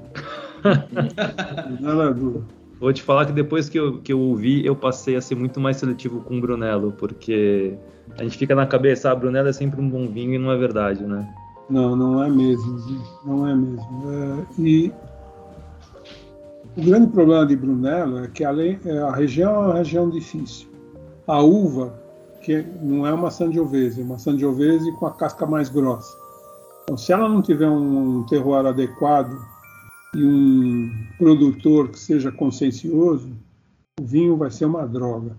Brunello 1.79 2.03
é 2.03 2.15
duro. 2.15 2.47
Vou 2.81 2.91
te 2.95 3.03
falar 3.03 3.27
que 3.27 3.33
depois 3.33 3.69
que 3.69 3.79
eu, 3.79 4.01
que 4.01 4.11
eu 4.11 4.19
ouvi, 4.19 4.65
eu 4.65 4.75
passei 4.75 5.15
a 5.15 5.21
ser 5.21 5.35
muito 5.35 5.61
mais 5.61 5.77
seletivo 5.77 6.23
com 6.23 6.39
o 6.39 6.41
Brunello, 6.41 6.93
porque 6.93 7.77
a 8.19 8.23
gente 8.23 8.39
fica 8.39 8.55
na 8.55 8.67
cabeça, 8.67 9.11
ah, 9.11 9.15
Brunello 9.15 9.49
é 9.49 9.53
sempre 9.53 9.79
um 9.79 9.89
bom 9.89 10.09
vinho 10.09 10.33
e 10.33 10.39
não 10.39 10.51
é 10.51 10.57
verdade, 10.57 11.05
né? 11.05 11.29
Não, 11.69 11.95
não 11.95 12.25
é 12.25 12.31
mesmo, 12.31 12.79
não 13.23 13.47
é 13.47 13.55
mesmo. 13.55 14.03
É, 14.11 14.47
e 14.59 14.93
o 16.75 16.83
grande 16.83 17.09
problema 17.09 17.45
de 17.45 17.55
Brunello 17.55 18.25
é 18.25 18.29
que 18.29 18.43
além, 18.45 18.81
é, 18.87 18.99
a 18.99 19.13
região 19.13 19.55
é 19.57 19.59
uma 19.59 19.75
região 19.75 20.09
difícil. 20.09 20.67
A 21.27 21.39
uva, 21.39 21.93
que 22.41 22.65
não 22.81 23.07
é 23.07 23.13
uma 23.13 23.31
Sangiovese, 23.31 24.01
é 24.01 24.05
uma 24.05 24.19
Sangiovese 24.19 24.91
com 24.93 25.05
a 25.05 25.13
casca 25.13 25.45
mais 25.45 25.69
grossa. 25.69 26.17
Então, 26.85 26.97
se 26.97 27.13
ela 27.13 27.29
não 27.29 27.43
tiver 27.43 27.69
um 27.69 28.25
terroir 28.25 28.65
adequado 28.65 29.50
e 30.15 30.25
um 30.25 30.91
produtor 31.17 31.91
que 31.91 31.99
seja 31.99 32.33
consciencioso, 32.33 33.31
o 33.99 34.05
vinho 34.05 34.37
vai 34.37 34.51
ser 34.51 34.65
uma 34.65 34.87
droga. 34.87 35.37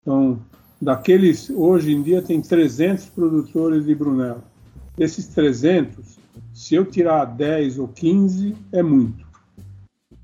Então, 0.00 0.38
daqueles, 0.80 1.48
hoje 1.50 1.92
em 1.92 2.02
dia 2.02 2.20
tem 2.20 2.40
300 2.40 3.06
produtores 3.06 3.86
de 3.86 3.94
Brunello. 3.94 4.42
Desses 4.96 5.28
300, 5.28 6.18
se 6.52 6.74
eu 6.74 6.84
tirar 6.84 7.24
10 7.24 7.78
ou 7.78 7.88
15, 7.88 8.54
é 8.72 8.82
muito. 8.82 9.24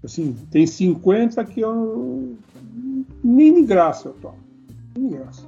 Assim, 0.04 0.36
tem 0.50 0.66
50 0.66 1.44
que 1.44 1.60
eu 1.60 2.36
nem 3.22 3.54
de 3.54 3.62
graça 3.62 4.08
eu 4.08 4.14
tomo. 4.14 4.38
Nem 4.96 5.08
de 5.08 5.16
graça. 5.16 5.42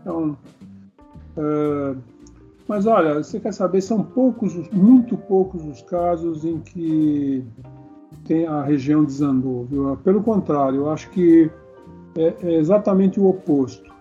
Então, 0.00 0.38
uh, 1.36 1.96
mas 2.68 2.86
olha, 2.86 3.22
você 3.22 3.38
quer 3.38 3.52
saber, 3.52 3.80
são 3.80 4.02
poucos, 4.02 4.54
muito 4.70 5.16
poucos 5.16 5.64
os 5.64 5.82
casos 5.82 6.44
em 6.44 6.58
que 6.58 7.44
tem 8.24 8.46
a 8.46 8.62
região 8.62 9.04
desandou. 9.04 9.64
Viu? 9.64 9.96
Pelo 9.98 10.22
contrário, 10.22 10.80
eu 10.80 10.90
acho 10.90 11.08
que 11.10 11.50
é, 12.16 12.34
é, 12.42 12.54
exatamente 12.54 13.20
o 13.20 13.28
oposto. 13.28 13.94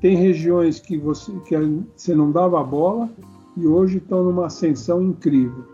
Tem 0.00 0.16
regiões 0.16 0.80
que 0.80 0.96
você, 0.96 1.32
que 1.40 1.56
você 1.94 2.14
não 2.14 2.30
dava 2.30 2.62
bola 2.62 3.10
e 3.56 3.66
hoje 3.66 3.98
estão 3.98 4.22
numa 4.22 4.46
ascensão 4.46 5.02
incrível. 5.02 5.64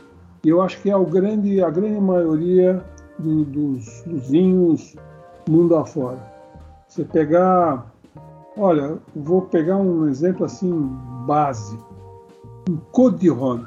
E 0.44 0.48
eu 0.48 0.60
acho 0.60 0.80
que 0.82 0.90
é 0.90 0.96
o 0.96 1.04
grande, 1.04 1.62
a 1.62 1.70
grande 1.70 2.00
maioria 2.00 2.84
do, 3.18 3.44
dos, 3.44 4.02
dos 4.02 4.28
vinhos 4.28 4.96
mundo 5.48 5.76
afora. 5.76 6.18
Você 6.88 7.04
pegar, 7.04 7.92
olha, 8.56 8.98
vou 9.14 9.42
pegar 9.42 9.76
um 9.76 10.08
exemplo 10.08 10.44
assim 10.46 10.72
básico, 11.26 11.93
um 12.68 12.76
Codiron. 12.76 13.64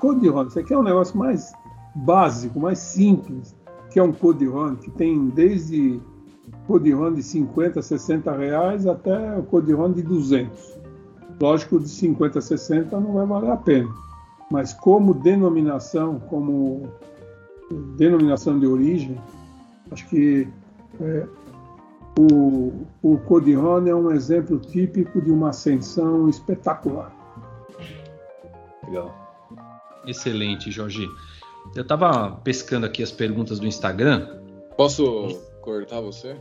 Codiron, 0.00 0.46
isso 0.46 0.58
aqui 0.58 0.72
é 0.72 0.78
um 0.78 0.82
negócio 0.82 1.16
mais 1.16 1.52
básico, 1.94 2.58
mais 2.58 2.78
simples, 2.78 3.54
que 3.90 3.98
é 3.98 4.02
um 4.02 4.12
Codiron, 4.12 4.76
que 4.76 4.90
tem 4.90 5.28
desde 5.28 6.00
Codiron 6.66 7.12
de 7.12 7.22
50, 7.22 7.82
60 7.82 8.32
reais 8.36 8.86
até 8.86 9.38
o 9.38 9.42
Codiron 9.42 9.92
de 9.92 10.02
200. 10.02 10.78
Lógico, 11.40 11.78
de 11.78 11.88
50, 11.88 12.40
60 12.40 13.00
não 13.00 13.14
vai 13.14 13.26
valer 13.26 13.50
a 13.50 13.56
pena, 13.56 13.88
mas 14.50 14.74
como 14.74 15.14
denominação, 15.14 16.18
como 16.28 16.88
denominação 17.96 18.58
de 18.58 18.66
origem, 18.66 19.16
acho 19.90 20.06
que 20.08 20.46
é, 21.00 21.26
o, 22.18 22.72
o 23.02 23.18
é 23.86 23.94
um 23.94 24.10
exemplo 24.10 24.58
típico 24.58 25.20
de 25.22 25.30
uma 25.30 25.50
ascensão 25.50 26.28
espetacular. 26.28 27.19
Legal. 28.86 29.14
Excelente, 30.06 30.70
Jorge. 30.70 31.06
Eu 31.74 31.82
estava 31.82 32.32
pescando 32.42 32.86
aqui 32.86 33.02
as 33.02 33.12
perguntas 33.12 33.58
do 33.58 33.66
Instagram. 33.66 34.40
Posso 34.76 35.38
cortar 35.60 36.00
você? 36.00 36.36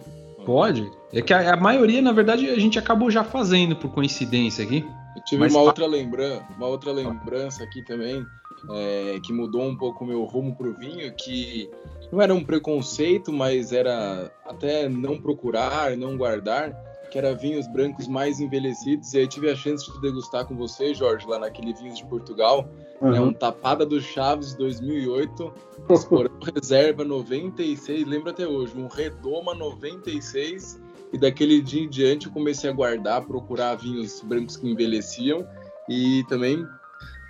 Pode. 0.45 0.89
É 1.13 1.21
que 1.21 1.33
a, 1.33 1.53
a 1.53 1.57
maioria, 1.57 2.01
na 2.01 2.11
verdade, 2.11 2.49
a 2.49 2.59
gente 2.59 2.79
acabou 2.79 3.11
já 3.11 3.23
fazendo 3.23 3.75
por 3.75 3.91
coincidência 3.91 4.63
aqui. 4.63 4.85
Eu 5.15 5.23
tive 5.23 5.41
Mas 5.41 5.53
uma, 5.53 5.63
outra 5.63 5.85
lembrança, 5.85 6.45
uma 6.55 6.67
outra 6.67 6.91
lembrança 6.91 7.63
aqui 7.63 7.83
também, 7.83 8.25
é, 8.71 9.19
que 9.23 9.33
mudou 9.33 9.63
um 9.63 9.75
pouco 9.75 10.03
o 10.03 10.07
meu 10.07 10.23
rumo 10.23 10.55
pro 10.55 10.73
vinho, 10.73 11.13
que 11.15 11.69
não 12.11 12.21
era 12.21 12.33
um 12.33 12.43
preconceito, 12.43 13.31
mas 13.31 13.71
era 13.71 14.31
até 14.45 14.87
não 14.87 15.19
procurar, 15.19 15.95
não 15.97 16.17
guardar, 16.17 16.73
que 17.09 17.17
era 17.17 17.33
vinhos 17.33 17.67
brancos 17.67 18.07
mais 18.07 18.39
envelhecidos. 18.39 19.13
E 19.13 19.19
aí 19.19 19.27
tive 19.27 19.49
a 19.49 19.55
chance 19.55 19.91
de 19.91 20.01
degustar 20.01 20.45
com 20.45 20.55
você, 20.55 20.93
Jorge, 20.93 21.27
lá 21.27 21.39
naquele 21.39 21.73
Vinhos 21.73 21.97
de 21.97 22.05
Portugal. 22.05 22.69
Uhum. 23.01 23.15
É 23.15 23.19
um 23.19 23.33
Tapada 23.33 23.85
do 23.85 23.99
Chaves 24.01 24.53
2008, 24.55 25.53
Esporão 25.89 26.31
Reserva 26.53 27.03
96, 27.03 28.05
lembro 28.05 28.29
até 28.29 28.47
hoje, 28.47 28.77
um 28.77 28.87
Redoma 28.87 29.53
96. 29.53 30.81
E 31.11 31.17
daquele 31.17 31.59
dia 31.61 31.81
em 31.81 31.89
diante 31.89 32.27
eu 32.27 32.31
comecei 32.31 32.69
a 32.69 32.73
guardar, 32.73 33.25
procurar 33.25 33.75
vinhos 33.75 34.21
brancos 34.21 34.55
que 34.55 34.69
envelheciam. 34.69 35.47
E 35.89 36.23
também 36.29 36.63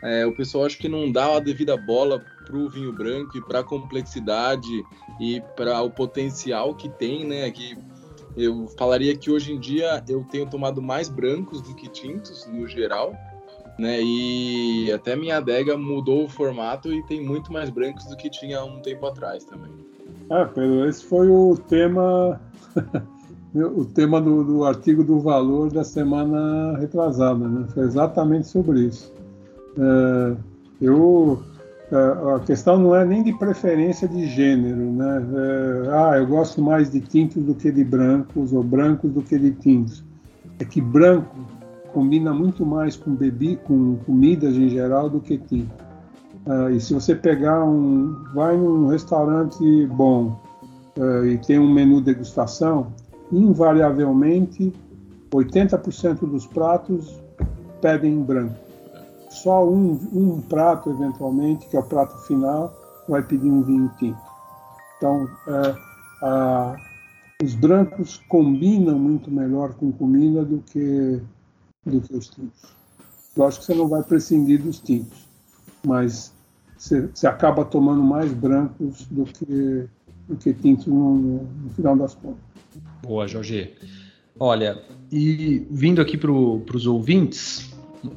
é, 0.03 0.25
o 0.25 0.33
pessoal 0.33 0.65
acho 0.65 0.77
que 0.77 0.87
não 0.87 1.11
dá 1.11 1.35
a 1.35 1.39
devida 1.39 1.75
bola 1.75 2.23
para 2.45 2.55
o 2.55 2.69
vinho 2.69 2.91
branco 2.93 3.37
e 3.37 3.41
para 3.41 3.59
a 3.59 3.63
complexidade 3.63 4.83
e 5.19 5.41
para 5.55 5.81
o 5.81 5.89
potencial 5.89 6.73
que 6.73 6.89
tem, 6.89 7.25
né? 7.25 7.49
Que 7.51 7.77
eu 8.39 8.67
falaria 8.77 9.15
que 9.15 9.29
hoje 9.29 9.51
em 9.51 9.59
dia 9.59 10.01
eu 10.07 10.23
tenho 10.23 10.49
tomado 10.49 10.81
mais 10.81 11.09
brancos 11.09 11.61
do 11.61 11.75
que 11.75 11.89
tintos, 11.89 12.47
no 12.47 12.65
geral, 12.67 13.13
né? 13.77 13.99
E 14.01 14.89
até 14.93 15.15
minha 15.15 15.37
adega 15.37 15.77
mudou 15.77 16.23
o 16.23 16.29
formato 16.29 16.93
e 16.93 17.03
tem 17.03 17.21
muito 17.21 17.51
mais 17.51 17.69
brancos 17.69 18.05
do 18.05 18.15
que 18.15 18.29
tinha 18.29 18.63
um 18.63 18.79
tempo 18.79 19.05
atrás 19.05 19.43
também. 19.43 19.71
Ah, 20.29 20.45
Pedro, 20.45 20.87
esse 20.87 21.03
foi 21.03 21.27
o 21.27 21.57
tema, 21.67 22.39
o 23.53 23.83
tema 23.83 24.21
do, 24.21 24.43
do, 24.43 24.63
artigo 24.63 25.03
do 25.03 25.19
valor 25.19 25.69
da 25.69 25.83
semana 25.83 26.77
retrasada, 26.77 27.45
né? 27.45 27.67
Foi 27.73 27.83
exatamente 27.83 28.47
sobre 28.47 28.81
isso. 28.81 29.11
É, 29.77 30.35
eu 30.81 31.43
a 31.91 32.39
questão 32.41 32.77
não 32.77 32.95
é 32.95 33.03
nem 33.03 33.23
de 33.23 33.33
preferência 33.33 34.07
de 34.07 34.27
gênero, 34.27 34.91
né? 34.91 35.25
É, 35.33 35.89
ah, 35.91 36.17
eu 36.17 36.27
gosto 36.27 36.61
mais 36.61 36.91
de 36.91 36.99
tintos 36.99 37.43
do 37.43 37.55
que 37.55 37.71
de 37.71 37.83
brancos, 37.83 38.53
ou 38.53 38.63
brancos 38.63 39.11
do 39.11 39.21
que 39.21 39.37
de 39.39 39.51
tintos. 39.51 40.03
É 40.59 40.65
que 40.65 40.79
branco 40.79 41.35
combina 41.91 42.31
muito 42.31 42.63
mais 42.63 42.95
com 42.95 43.15
bebi, 43.15 43.55
com 43.63 43.95
comidas 44.05 44.55
em 44.55 44.69
geral 44.69 45.09
do 45.09 45.19
que 45.19 45.37
tinto. 45.39 45.73
Ah, 46.45 46.69
e 46.69 46.79
se 46.79 46.93
você 46.93 47.15
pegar 47.15 47.65
um, 47.65 48.15
vai 48.35 48.55
num 48.55 48.87
restaurante 48.87 49.87
bom 49.87 50.39
ah, 50.99 51.25
e 51.25 51.39
tem 51.39 51.57
um 51.57 51.73
menu 51.73 52.01
degustação, 52.01 52.93
invariavelmente 53.31 54.71
80% 55.31 56.19
dos 56.19 56.45
pratos 56.45 57.19
pedem 57.81 58.21
branco 58.21 58.68
só 59.29 59.65
um, 59.67 59.91
um 60.13 60.41
prato, 60.41 60.89
eventualmente, 60.89 61.67
que 61.67 61.77
é 61.77 61.79
o 61.79 61.83
prato 61.83 62.17
final, 62.25 62.73
vai 63.07 63.21
pedir 63.21 63.47
um 63.47 63.61
vinho 63.61 63.91
tinto. 63.97 64.19
Então, 64.97 65.29
é, 65.47 65.75
a, 66.21 66.75
os 67.41 67.55
brancos 67.55 68.17
combinam 68.27 68.99
muito 68.99 69.31
melhor 69.31 69.73
com 69.75 69.91
comida 69.91 70.43
do 70.43 70.59
que, 70.59 71.21
do 71.85 72.01
que 72.01 72.15
os 72.15 72.27
tintos. 72.27 72.75
Lógico 73.37 73.61
que 73.61 73.71
você 73.71 73.75
não 73.75 73.87
vai 73.87 74.03
prescindir 74.03 74.61
dos 74.61 74.79
tintos, 74.79 75.27
mas 75.85 76.33
você, 76.77 77.07
você 77.07 77.27
acaba 77.27 77.63
tomando 77.63 78.03
mais 78.03 78.33
brancos 78.33 79.05
do 79.05 79.23
que, 79.23 79.87
do 80.27 80.35
que 80.35 80.53
tintos 80.53 80.87
no, 80.87 81.15
no 81.15 81.69
final 81.75 81.95
das 81.95 82.15
contas. 82.15 82.43
Boa, 83.03 83.27
Jorge. 83.27 83.73
Olha, 84.39 84.81
e 85.11 85.67
vindo 85.69 86.01
aqui 86.01 86.17
para 86.17 86.31
os 86.31 86.85
ouvintes, 86.85 87.68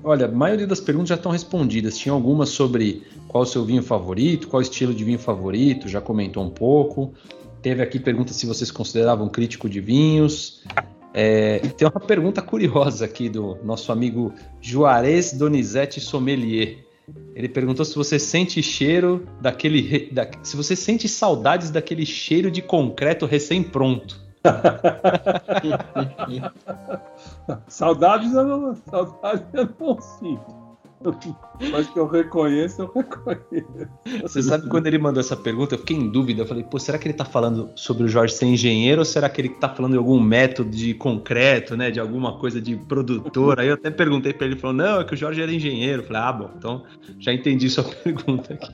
Olha, 0.04 0.26
a 0.26 0.30
maioria 0.30 0.66
das 0.66 0.80
perguntas 0.80 1.09
já 1.09 1.14
estão 1.16 1.32
respondidas. 1.32 1.98
Tinha 1.98 2.12
algumas 2.12 2.50
sobre 2.50 3.02
qual 3.26 3.42
o 3.42 3.46
seu 3.46 3.64
vinho 3.64 3.82
favorito, 3.82 4.48
qual 4.48 4.60
o 4.60 4.62
estilo 4.62 4.94
de 4.94 5.02
vinho 5.04 5.18
favorito, 5.18 5.88
já 5.88 6.00
comentou 6.00 6.44
um 6.44 6.50
pouco. 6.50 7.12
Teve 7.60 7.82
aqui 7.82 7.98
pergunta 7.98 8.32
se 8.32 8.46
vocês 8.46 8.70
consideravam 8.70 9.28
crítico 9.28 9.68
de 9.68 9.80
vinhos. 9.80 10.62
É, 11.14 11.59
tem 11.59 11.86
uma 11.86 12.00
pergunta 12.00 12.40
curiosa 12.40 13.04
aqui 13.04 13.28
do 13.28 13.59
nosso 13.62 13.92
amigo 13.92 14.32
Juarez 14.60 15.32
Donizete 15.32 16.00
Sommelier. 16.00 16.84
Ele 17.34 17.48
perguntou 17.48 17.84
se 17.84 17.94
você 17.94 18.18
sente 18.18 18.62
cheiro 18.62 19.26
daquele. 19.40 20.10
Da, 20.12 20.28
se 20.42 20.56
você 20.56 20.76
sente 20.76 21.09
saudades 21.09 21.70
daquele 21.70 22.06
cheiro 22.06 22.50
de 22.50 22.62
concreto 22.62 23.26
recém-pronto. 23.26 24.22
saudades 27.69 28.35
eu 28.35 28.44
não, 28.44 28.74
saudades 28.74 29.47
eu 29.52 29.69
não 29.78 30.01
sinto. 30.01 30.62
Mas 31.70 31.89
que 31.89 31.98
eu 31.98 32.06
reconheço, 32.06 32.82
eu 32.82 32.93
reconheço. 32.94 33.89
Você 34.23 34.43
sabe 34.43 34.69
quando 34.69 34.86
ele 34.86 34.98
mandou 34.98 35.20
essa 35.20 35.36
pergunta, 35.36 35.74
eu 35.74 35.78
fiquei 35.78 35.97
em 35.97 36.09
dúvida. 36.09 36.43
Eu 36.43 36.47
falei, 36.47 36.62
pô, 36.62 36.78
será 36.78 36.98
que 36.98 37.09
ele 37.09 37.14
tá 37.14 37.24
falando 37.24 37.70
sobre 37.74 38.05
o 38.05 38.09
Jorge 38.09 38.35
ser 38.35 38.47
engenheiro 38.47 39.01
ou 39.01 39.05
será 39.05 39.28
que 39.28 39.40
ele 39.40 39.48
tá 39.48 39.69
falando 39.69 39.93
de 39.93 39.98
algum 39.98 40.20
método 40.20 40.70
de 40.70 40.94
concreto, 40.94 41.77
né? 41.77 41.90
De 41.90 41.98
alguma 41.98 42.39
coisa 42.39 42.60
de 42.60 42.77
produtor? 42.77 43.59
Aí 43.59 43.69
eu 43.69 43.74
até 43.74 43.90
perguntei 43.90 44.32
ele, 44.32 44.52
ele 44.52 44.60
falou, 44.60 44.77
não, 44.77 45.01
é 45.01 45.05
que 45.05 45.14
o 45.14 45.16
Jorge 45.16 45.43
era 45.43 45.52
engenheiro. 45.52 46.02
Eu 46.02 46.06
falei, 46.06 46.23
ah, 46.23 46.32
bom, 46.32 46.51
então 46.56 46.85
já 47.19 47.32
entendi 47.32 47.69
sua 47.69 47.85
pergunta 48.05 48.55
aqui. 48.55 48.73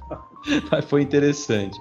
Mas 0.71 0.85
foi 0.85 1.03
interessante. 1.03 1.79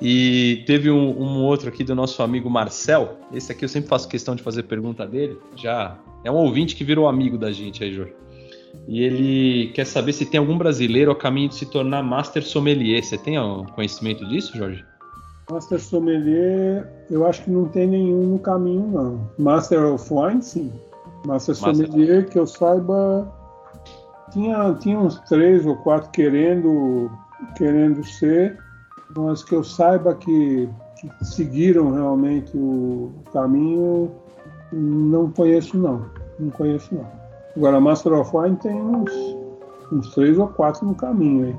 E 0.00 0.62
teve 0.66 0.90
um, 0.90 1.10
um, 1.20 1.44
outro 1.44 1.68
aqui 1.68 1.84
do 1.84 1.94
nosso 1.94 2.22
amigo 2.22 2.48
Marcel. 2.48 3.18
Esse 3.32 3.52
aqui 3.52 3.64
eu 3.64 3.68
sempre 3.68 3.88
faço 3.88 4.08
questão 4.08 4.34
de 4.34 4.42
fazer 4.42 4.64
pergunta 4.64 5.06
dele. 5.06 5.38
Já 5.56 5.98
é 6.24 6.30
um 6.30 6.36
ouvinte 6.36 6.74
que 6.74 6.84
virou 6.84 7.06
amigo 7.06 7.36
da 7.36 7.52
gente 7.52 7.84
aí, 7.84 7.92
Jorge. 7.92 8.14
E 8.88 9.02
ele 9.02 9.70
quer 9.74 9.86
saber 9.86 10.12
se 10.12 10.24
tem 10.24 10.40
algum 10.40 10.56
brasileiro 10.56 11.10
a 11.10 11.16
caminho 11.16 11.50
de 11.50 11.56
se 11.56 11.66
tornar 11.66 12.02
Master 12.02 12.42
Sommelier. 12.42 13.02
Você 13.02 13.18
tem 13.18 13.38
um 13.38 13.64
conhecimento 13.64 14.26
disso, 14.28 14.56
Jorge? 14.56 14.84
Master 15.50 15.80
Sommelier, 15.80 16.90
eu 17.10 17.26
acho 17.26 17.42
que 17.44 17.50
não 17.50 17.66
tem 17.66 17.86
nenhum 17.86 18.28
no 18.28 18.38
caminho, 18.38 18.88
não. 18.88 19.30
Master 19.38 19.84
of 19.84 20.08
Wine, 20.12 20.42
sim. 20.42 20.72
Master, 21.26 21.54
Master 21.54 21.54
Sommelier, 21.54 22.28
que 22.28 22.38
eu 22.38 22.46
saiba, 22.46 23.30
tinha, 24.32 24.74
tinha 24.80 24.98
uns 24.98 25.20
três 25.28 25.66
ou 25.66 25.76
quatro 25.76 26.10
querendo, 26.10 27.10
querendo 27.56 28.02
ser 28.04 28.58
mas 29.16 29.44
que 29.44 29.54
eu 29.54 29.62
saiba 29.62 30.14
que, 30.14 30.68
que 31.00 31.24
seguiram 31.24 31.92
realmente 31.92 32.56
o 32.56 33.12
caminho, 33.32 34.10
não 34.72 35.30
conheço 35.30 35.76
não. 35.76 36.06
Não 36.38 36.50
conheço 36.50 36.94
não. 36.94 37.06
Agora, 37.56 37.80
Master 37.80 38.14
of 38.14 38.34
Wine 38.34 38.56
tem 38.56 38.74
uns, 38.74 39.12
uns 39.92 40.14
três 40.14 40.38
ou 40.38 40.48
quatro 40.48 40.86
no 40.86 40.94
caminho 40.94 41.46
aí. 41.46 41.56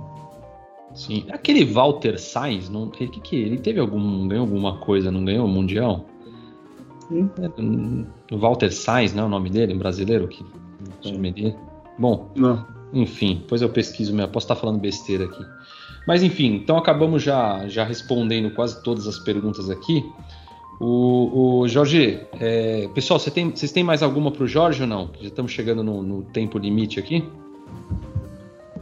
Sim. 0.96 1.26
Aquele 1.32 1.66
Walter 1.66 2.20
Sainz, 2.20 2.70
não, 2.70 2.90
que, 2.90 3.08
que, 3.08 3.36
ele 3.36 3.58
teve 3.58 3.80
algum. 3.80 4.28
ganhou 4.28 4.46
alguma 4.46 4.78
coisa, 4.78 5.12
não 5.12 5.26
ganhou 5.26 5.46
o 5.46 5.50
Mundial? 5.50 6.06
Sim. 7.08 7.30
É, 7.40 8.34
o 8.34 8.38
Walter 8.38 8.72
Sainz, 8.72 9.14
não 9.14 9.24
é 9.24 9.26
o 9.26 9.30
nome 9.30 9.50
dele, 9.50 9.74
um 9.74 9.80
brasileiro 9.80 10.28
que. 10.28 10.46
Bom, 11.98 12.32
não. 12.36 12.66
enfim, 12.94 13.38
depois 13.42 13.62
eu 13.62 13.70
pesquiso, 13.70 14.20
eu 14.20 14.28
posso 14.28 14.46
estar 14.46 14.56
falando 14.56 14.80
besteira 14.80 15.26
aqui. 15.26 15.44
Mas 16.08 16.22
enfim, 16.22 16.56
então 16.56 16.78
acabamos 16.78 17.24
já, 17.24 17.68
já 17.68 17.84
respondendo 17.84 18.54
quase 18.54 18.82
todas 18.84 19.08
as 19.08 19.18
perguntas 19.20 19.70
aqui. 19.70 20.04
O, 20.80 21.62
o 21.62 21.68
Jorge, 21.68 22.20
é, 22.40 22.90
pessoal, 22.94 23.20
você 23.20 23.32
tem, 23.32 23.52
vocês 23.52 23.72
têm 23.72 23.84
mais 23.84 24.04
alguma 24.04 24.32
para 24.32 24.44
o 24.44 24.48
Jorge 24.48 24.82
ou 24.82 24.88
não? 24.88 25.12
Já 25.22 25.28
estamos 25.28 25.52
chegando 25.52 25.84
no, 25.84 26.02
no 26.02 26.24
tempo 26.24 26.58
limite 26.58 27.00
aqui. 27.00 27.24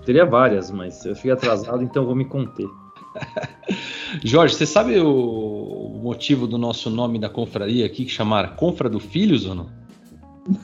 Teria 0.05 0.25
várias, 0.25 0.71
mas 0.71 1.05
eu 1.05 1.15
fiquei 1.15 1.31
atrasado, 1.31 1.83
então 1.83 2.05
vou 2.05 2.15
me 2.15 2.25
conter. 2.25 2.67
Jorge, 4.23 4.55
você 4.55 4.65
sabe 4.65 4.99
o, 4.99 5.99
motivo 6.01 6.47
do 6.47 6.57
nosso 6.57 6.89
nome 6.89 7.19
da 7.19 7.29
confraria 7.29 7.85
aqui, 7.85 8.05
que 8.05 8.11
chamaram 8.11 8.55
Confra 8.55 8.89
do 8.89 8.99
Filhos 8.99 9.45
ou 9.45 9.55
não? 9.55 9.69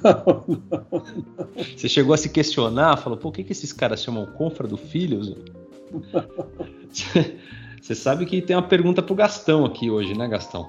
Não, 0.03 0.43
não. 0.71 1.03
Você 1.75 1.87
chegou 1.87 2.13
a 2.13 2.17
se 2.17 2.29
questionar, 2.29 2.97
falou, 2.97 3.17
pô, 3.17 3.29
o 3.29 3.31
que, 3.31 3.43
que 3.43 3.51
esses 3.51 3.71
caras 3.71 4.01
chamam 4.01 4.25
Confra 4.25 4.67
do 4.67 4.75
Filhos? 4.75 5.35
Você 7.81 7.95
sabe 7.95 8.25
que 8.25 8.41
tem 8.41 8.55
uma 8.55 8.61
pergunta 8.67 9.01
pro 9.01 9.15
Gastão 9.15 9.63
aqui 9.65 9.89
hoje, 9.89 10.17
né, 10.17 10.27
Gastão? 10.27 10.67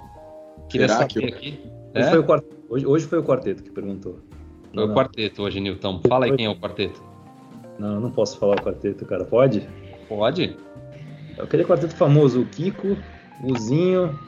Queria 0.68 0.88
Será 0.88 1.00
saber 1.00 1.12
que 1.12 1.18
eu- 1.20 1.28
aqui. 1.36 1.60
Hoje, 1.94 2.06
É? 2.06 2.10
foi 2.10 2.18
o 2.18 2.24
quarteto, 2.24 2.56
hoje, 2.68 2.86
hoje 2.86 3.06
foi 3.06 3.18
o 3.18 3.22
quarteto 3.24 3.62
que 3.62 3.70
perguntou. 3.70 4.18
Foi 4.74 4.84
o 4.84 4.94
quarteto 4.94 5.42
hoje, 5.42 5.58
Nilton. 5.60 6.00
Fala 6.06 6.26
aí 6.26 6.36
quem 6.36 6.46
é 6.46 6.50
o 6.50 6.54
quarteto. 6.56 7.02
Não, 7.78 7.94
eu 7.94 8.00
não 8.00 8.10
posso 8.10 8.38
falar 8.38 8.56
o 8.56 8.62
quarteto, 8.62 9.04
cara. 9.06 9.24
Pode? 9.24 9.66
Pode? 10.08 10.56
É 11.36 11.42
aquele 11.42 11.64
quarteto 11.64 11.94
famoso, 11.96 12.42
o 12.42 12.46
Kiko, 12.46 12.96
o 13.42 13.58
Zinho, 13.58 14.18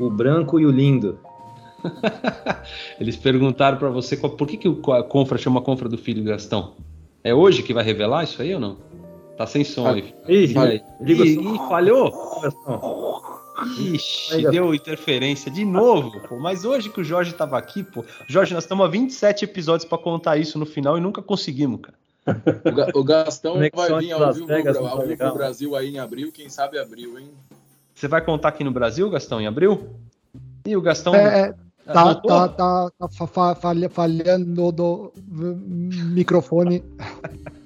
o 0.00 0.08
Branco 0.10 0.58
e 0.58 0.64
o 0.64 0.70
Lindo. 0.70 1.18
Eles 2.98 3.16
perguntaram 3.16 3.78
pra 3.78 3.88
você 3.90 4.16
qual- 4.16 4.32
por 4.32 4.46
que, 4.48 4.56
que 4.56 4.68
o 4.68 4.80
a 4.92 5.02
Confra 5.04 5.36
chama 5.38 5.60
Confra 5.60 5.88
do 5.88 5.98
Filho 5.98 6.24
Gastão. 6.24 6.74
É 7.22 7.34
hoje 7.34 7.62
que 7.62 7.74
vai 7.74 7.84
revelar 7.84 8.24
isso 8.24 8.40
aí 8.40 8.54
ou 8.54 8.60
não? 8.60 8.78
Tá 9.40 9.46
sem 9.46 9.64
som 9.64 9.86
Ah, 9.86 9.92
aí. 9.92 10.14
Ih, 10.28 10.52
E 10.52 10.82
liga 11.02 11.22
o 11.22 11.24
Ih, 11.54 11.58
falhou? 11.66 12.12
Ixi, 13.78 14.50
deu 14.50 14.74
interferência 14.74 15.50
de 15.50 15.64
novo, 15.64 16.20
pô. 16.28 16.38
Mas 16.38 16.66
hoje 16.66 16.90
que 16.90 17.00
o 17.00 17.04
Jorge 17.04 17.32
tava 17.32 17.56
aqui, 17.56 17.82
pô. 17.82 18.04
Jorge, 18.28 18.52
nós 18.52 18.64
estamos 18.64 18.84
a 18.84 18.88
27 18.90 19.46
episódios 19.46 19.88
pra 19.88 19.96
contar 19.96 20.36
isso 20.36 20.58
no 20.58 20.66
final 20.66 20.98
e 20.98 21.00
nunca 21.00 21.22
conseguimos, 21.22 21.80
cara. 21.80 21.96
O, 22.66 22.70
Ga- 22.70 22.88
o 22.94 23.02
Gastão 23.02 23.52
Conexão 23.54 23.88
vai 23.88 24.00
vir 24.02 24.12
ao 24.12 24.30
vivo, 24.34 24.46
Vegas, 24.46 24.76
ao 24.76 24.82
tá 24.84 24.90
vivo 24.96 25.06
legal. 25.08 25.28
pro 25.30 25.38
Brasil 25.38 25.74
aí 25.74 25.88
em 25.94 25.98
abril, 25.98 26.30
quem 26.30 26.50
sabe 26.50 26.78
abril, 26.78 27.18
hein? 27.18 27.30
Você 27.94 28.06
vai 28.08 28.22
contar 28.22 28.48
aqui 28.48 28.62
no 28.62 28.70
Brasil, 28.70 29.08
Gastão, 29.08 29.40
em 29.40 29.46
abril? 29.46 29.88
E 30.66 30.76
o 30.76 30.82
Gastão. 30.82 31.14
É, 31.14 31.40
é, 31.48 31.54
tá, 31.94 32.14
tá, 32.14 32.48
tá, 32.48 32.90
tá 32.98 33.08
falha- 33.56 33.88
falhando 33.88 34.70
do 34.70 35.12
microfone. 36.12 36.84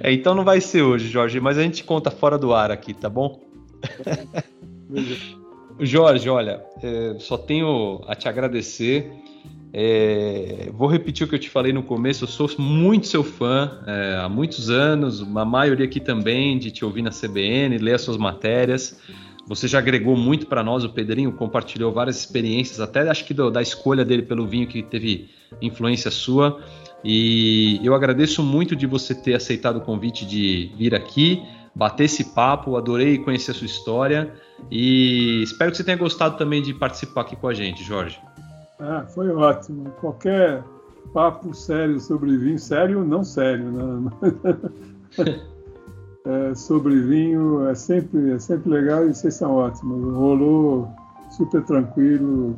É, 0.00 0.12
então 0.12 0.34
não 0.34 0.44
vai 0.44 0.60
ser 0.60 0.82
hoje, 0.82 1.08
Jorge, 1.08 1.40
mas 1.40 1.58
a 1.58 1.62
gente 1.62 1.84
conta 1.84 2.10
fora 2.10 2.38
do 2.38 2.52
ar 2.54 2.70
aqui, 2.70 2.94
tá 2.94 3.08
bom? 3.08 3.40
Jorge, 5.80 6.28
olha, 6.28 6.62
é, 6.82 7.16
só 7.18 7.36
tenho 7.36 8.00
a 8.06 8.14
te 8.14 8.28
agradecer. 8.28 9.10
É, 9.74 10.68
vou 10.74 10.86
repetir 10.86 11.26
o 11.26 11.28
que 11.28 11.34
eu 11.34 11.38
te 11.38 11.48
falei 11.48 11.72
no 11.72 11.82
começo. 11.82 12.24
Eu 12.24 12.28
sou 12.28 12.48
muito 12.58 13.06
seu 13.06 13.24
fã 13.24 13.80
é, 13.86 14.20
há 14.22 14.28
muitos 14.28 14.68
anos, 14.68 15.22
a 15.22 15.44
maioria 15.44 15.86
aqui 15.86 15.98
também, 15.98 16.58
de 16.58 16.70
te 16.70 16.84
ouvir 16.84 17.02
na 17.02 17.10
CBN, 17.10 17.78
ler 17.78 17.94
as 17.94 18.02
suas 18.02 18.16
matérias. 18.18 19.00
Você 19.46 19.66
já 19.66 19.78
agregou 19.78 20.16
muito 20.16 20.46
para 20.46 20.62
nós, 20.62 20.84
o 20.84 20.90
Pedrinho 20.90 21.32
compartilhou 21.32 21.90
várias 21.90 22.18
experiências, 22.18 22.78
até 22.80 23.08
acho 23.08 23.24
que 23.24 23.34
do- 23.34 23.50
da 23.50 23.60
escolha 23.60 24.04
dele 24.04 24.22
pelo 24.22 24.46
vinho 24.46 24.68
que 24.68 24.82
teve 24.82 25.30
influência 25.60 26.10
sua. 26.10 26.60
E 27.04 27.80
eu 27.82 27.94
agradeço 27.94 28.42
muito 28.42 28.76
de 28.76 28.86
você 28.86 29.14
ter 29.14 29.34
aceitado 29.34 29.76
o 29.76 29.80
convite 29.80 30.24
de 30.24 30.72
vir 30.76 30.94
aqui, 30.94 31.42
bater 31.74 32.04
esse 32.04 32.24
papo. 32.32 32.76
Adorei 32.76 33.18
conhecer 33.18 33.50
a 33.50 33.54
sua 33.54 33.66
história 33.66 34.32
e 34.70 35.42
espero 35.42 35.70
que 35.70 35.76
você 35.76 35.84
tenha 35.84 35.96
gostado 35.96 36.36
também 36.36 36.62
de 36.62 36.72
participar 36.72 37.22
aqui 37.22 37.36
com 37.36 37.48
a 37.48 37.54
gente, 37.54 37.82
Jorge. 37.82 38.20
Ah, 38.78 39.04
foi 39.06 39.30
ótimo. 39.30 39.90
Qualquer 40.00 40.62
papo 41.12 41.52
sério 41.54 41.98
sobre 42.00 42.36
vinho, 42.36 42.58
sério 42.58 43.00
ou 43.00 43.04
não 43.04 43.24
sério, 43.24 43.70
né? 43.70 44.10
É, 46.24 46.54
sobre 46.54 47.00
vinho 47.00 47.66
é 47.66 47.74
sempre, 47.74 48.30
é 48.30 48.38
sempre 48.38 48.70
legal 48.70 49.08
e 49.08 49.12
vocês 49.12 49.34
são 49.34 49.56
ótimos. 49.56 50.14
Rolou 50.14 50.88
super 51.32 51.64
tranquilo, 51.64 52.56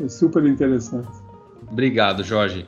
é 0.00 0.08
super 0.08 0.46
interessante. 0.46 1.08
Obrigado, 1.68 2.22
Jorge. 2.22 2.64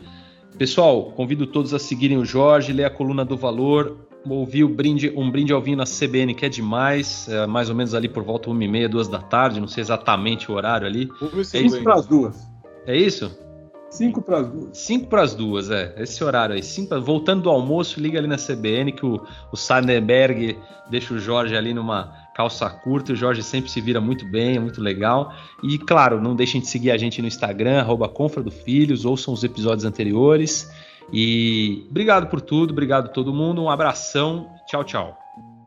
Pessoal, 0.59 1.13
convido 1.13 1.47
todos 1.47 1.73
a 1.73 1.79
seguirem 1.79 2.19
o 2.19 2.25
Jorge, 2.25 2.73
ler 2.73 2.85
a 2.85 2.91
coluna 2.91 3.25
do 3.25 3.37
Valor, 3.37 3.97
ouvir 4.29 4.65
o 4.65 4.69
brinde, 4.69 5.13
um 5.17 5.31
brinde 5.31 5.53
ao 5.53 5.63
vinho 5.63 5.77
na 5.77 5.85
CBN, 5.85 6.35
que 6.35 6.45
é 6.45 6.49
demais, 6.49 7.29
é, 7.29 7.47
mais 7.47 7.71
ou 7.71 7.77
menos 7.77 7.95
ali 7.95 8.09
por 8.09 8.25
volta 8.25 8.51
uma 8.51 8.65
e 8.65 8.69
meia, 8.69 8.89
duas 8.89 9.07
da 9.07 9.21
tarde, 9.21 9.61
não 9.61 9.69
sei 9.69 9.83
exatamente 9.83 10.51
o 10.51 10.55
horário 10.55 10.87
ali. 10.87 11.09
É 11.23 11.39
isso 11.39 11.45
Cinco 11.45 11.83
para 11.85 11.95
as 11.95 12.07
duas. 12.07 12.51
É 12.87 12.97
isso? 12.97 13.39
Cinco 13.89 14.21
para 14.21 14.39
as 14.41 14.49
duas. 14.49 14.77
Cinco 14.77 15.07
para 15.07 15.23
as 15.23 15.35
duas, 15.35 15.71
é. 15.71 15.95
Esse 15.97 16.23
horário 16.23 16.55
aí. 16.55 16.63
Cinco, 16.63 16.89
pra- 16.89 16.99
voltando 16.99 17.45
do 17.45 17.51
almoço, 17.51 18.01
liga 18.01 18.19
ali 18.19 18.27
na 18.27 18.37
CBN 18.37 18.93
que 18.93 19.07
o, 19.07 19.23
o 19.53 19.57
Sardenberg 19.57 20.59
deixa 20.91 21.15
o 21.15 21.19
Jorge 21.19 21.57
ali 21.57 21.73
numa 21.73 22.13
calça 22.39 22.71
curta. 22.71 23.13
O 23.13 23.17
Jorge 23.17 23.43
sempre 23.43 23.69
se 23.69 23.81
vira 23.81 24.01
muito 24.01 24.25
bem, 24.25 24.57
é 24.57 24.61
muito 24.61 24.81
legal. 24.81 25.35
E 25.61 25.77
claro, 25.77 26.21
não 26.23 26.37
deixem 26.37 26.61
de 26.61 26.69
seguir 26.69 26.93
a 26.93 26.97
gente 26.97 27.21
no 27.21 27.27
Instagram, 27.27 27.81
arroba 27.81 28.09
Confra 28.09 28.41
do 28.45 28.51
Filhos, 28.53 29.05
ouçam 29.05 29.35
os 29.35 29.43
episódios 29.43 29.85
anteriores. 29.85 30.71
E 31.13 31.85
obrigado 31.91 32.29
por 32.29 32.41
tudo, 32.41 32.71
obrigado 32.71 33.07
a 33.07 33.09
todo 33.09 33.35
mundo. 33.35 33.61
Um 33.61 33.69
abração. 33.69 34.49
Tchau, 34.69 34.85
tchau. 34.85 35.19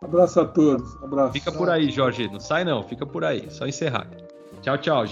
Abraço 0.01 0.39
a 0.39 0.45
todos. 0.45 0.95
Abraço. 1.03 1.33
Fica 1.33 1.51
por 1.51 1.69
aí, 1.69 1.91
Jorge. 1.91 2.29
Não 2.31 2.39
sai 2.39 2.63
não, 2.63 2.81
fica 2.83 3.05
por 3.05 3.25
aí. 3.25 3.51
Só 3.51 3.67
encerrar. 3.67 4.07
Tchau, 4.61 4.77
tchau, 4.77 5.05
gente. 5.05 5.09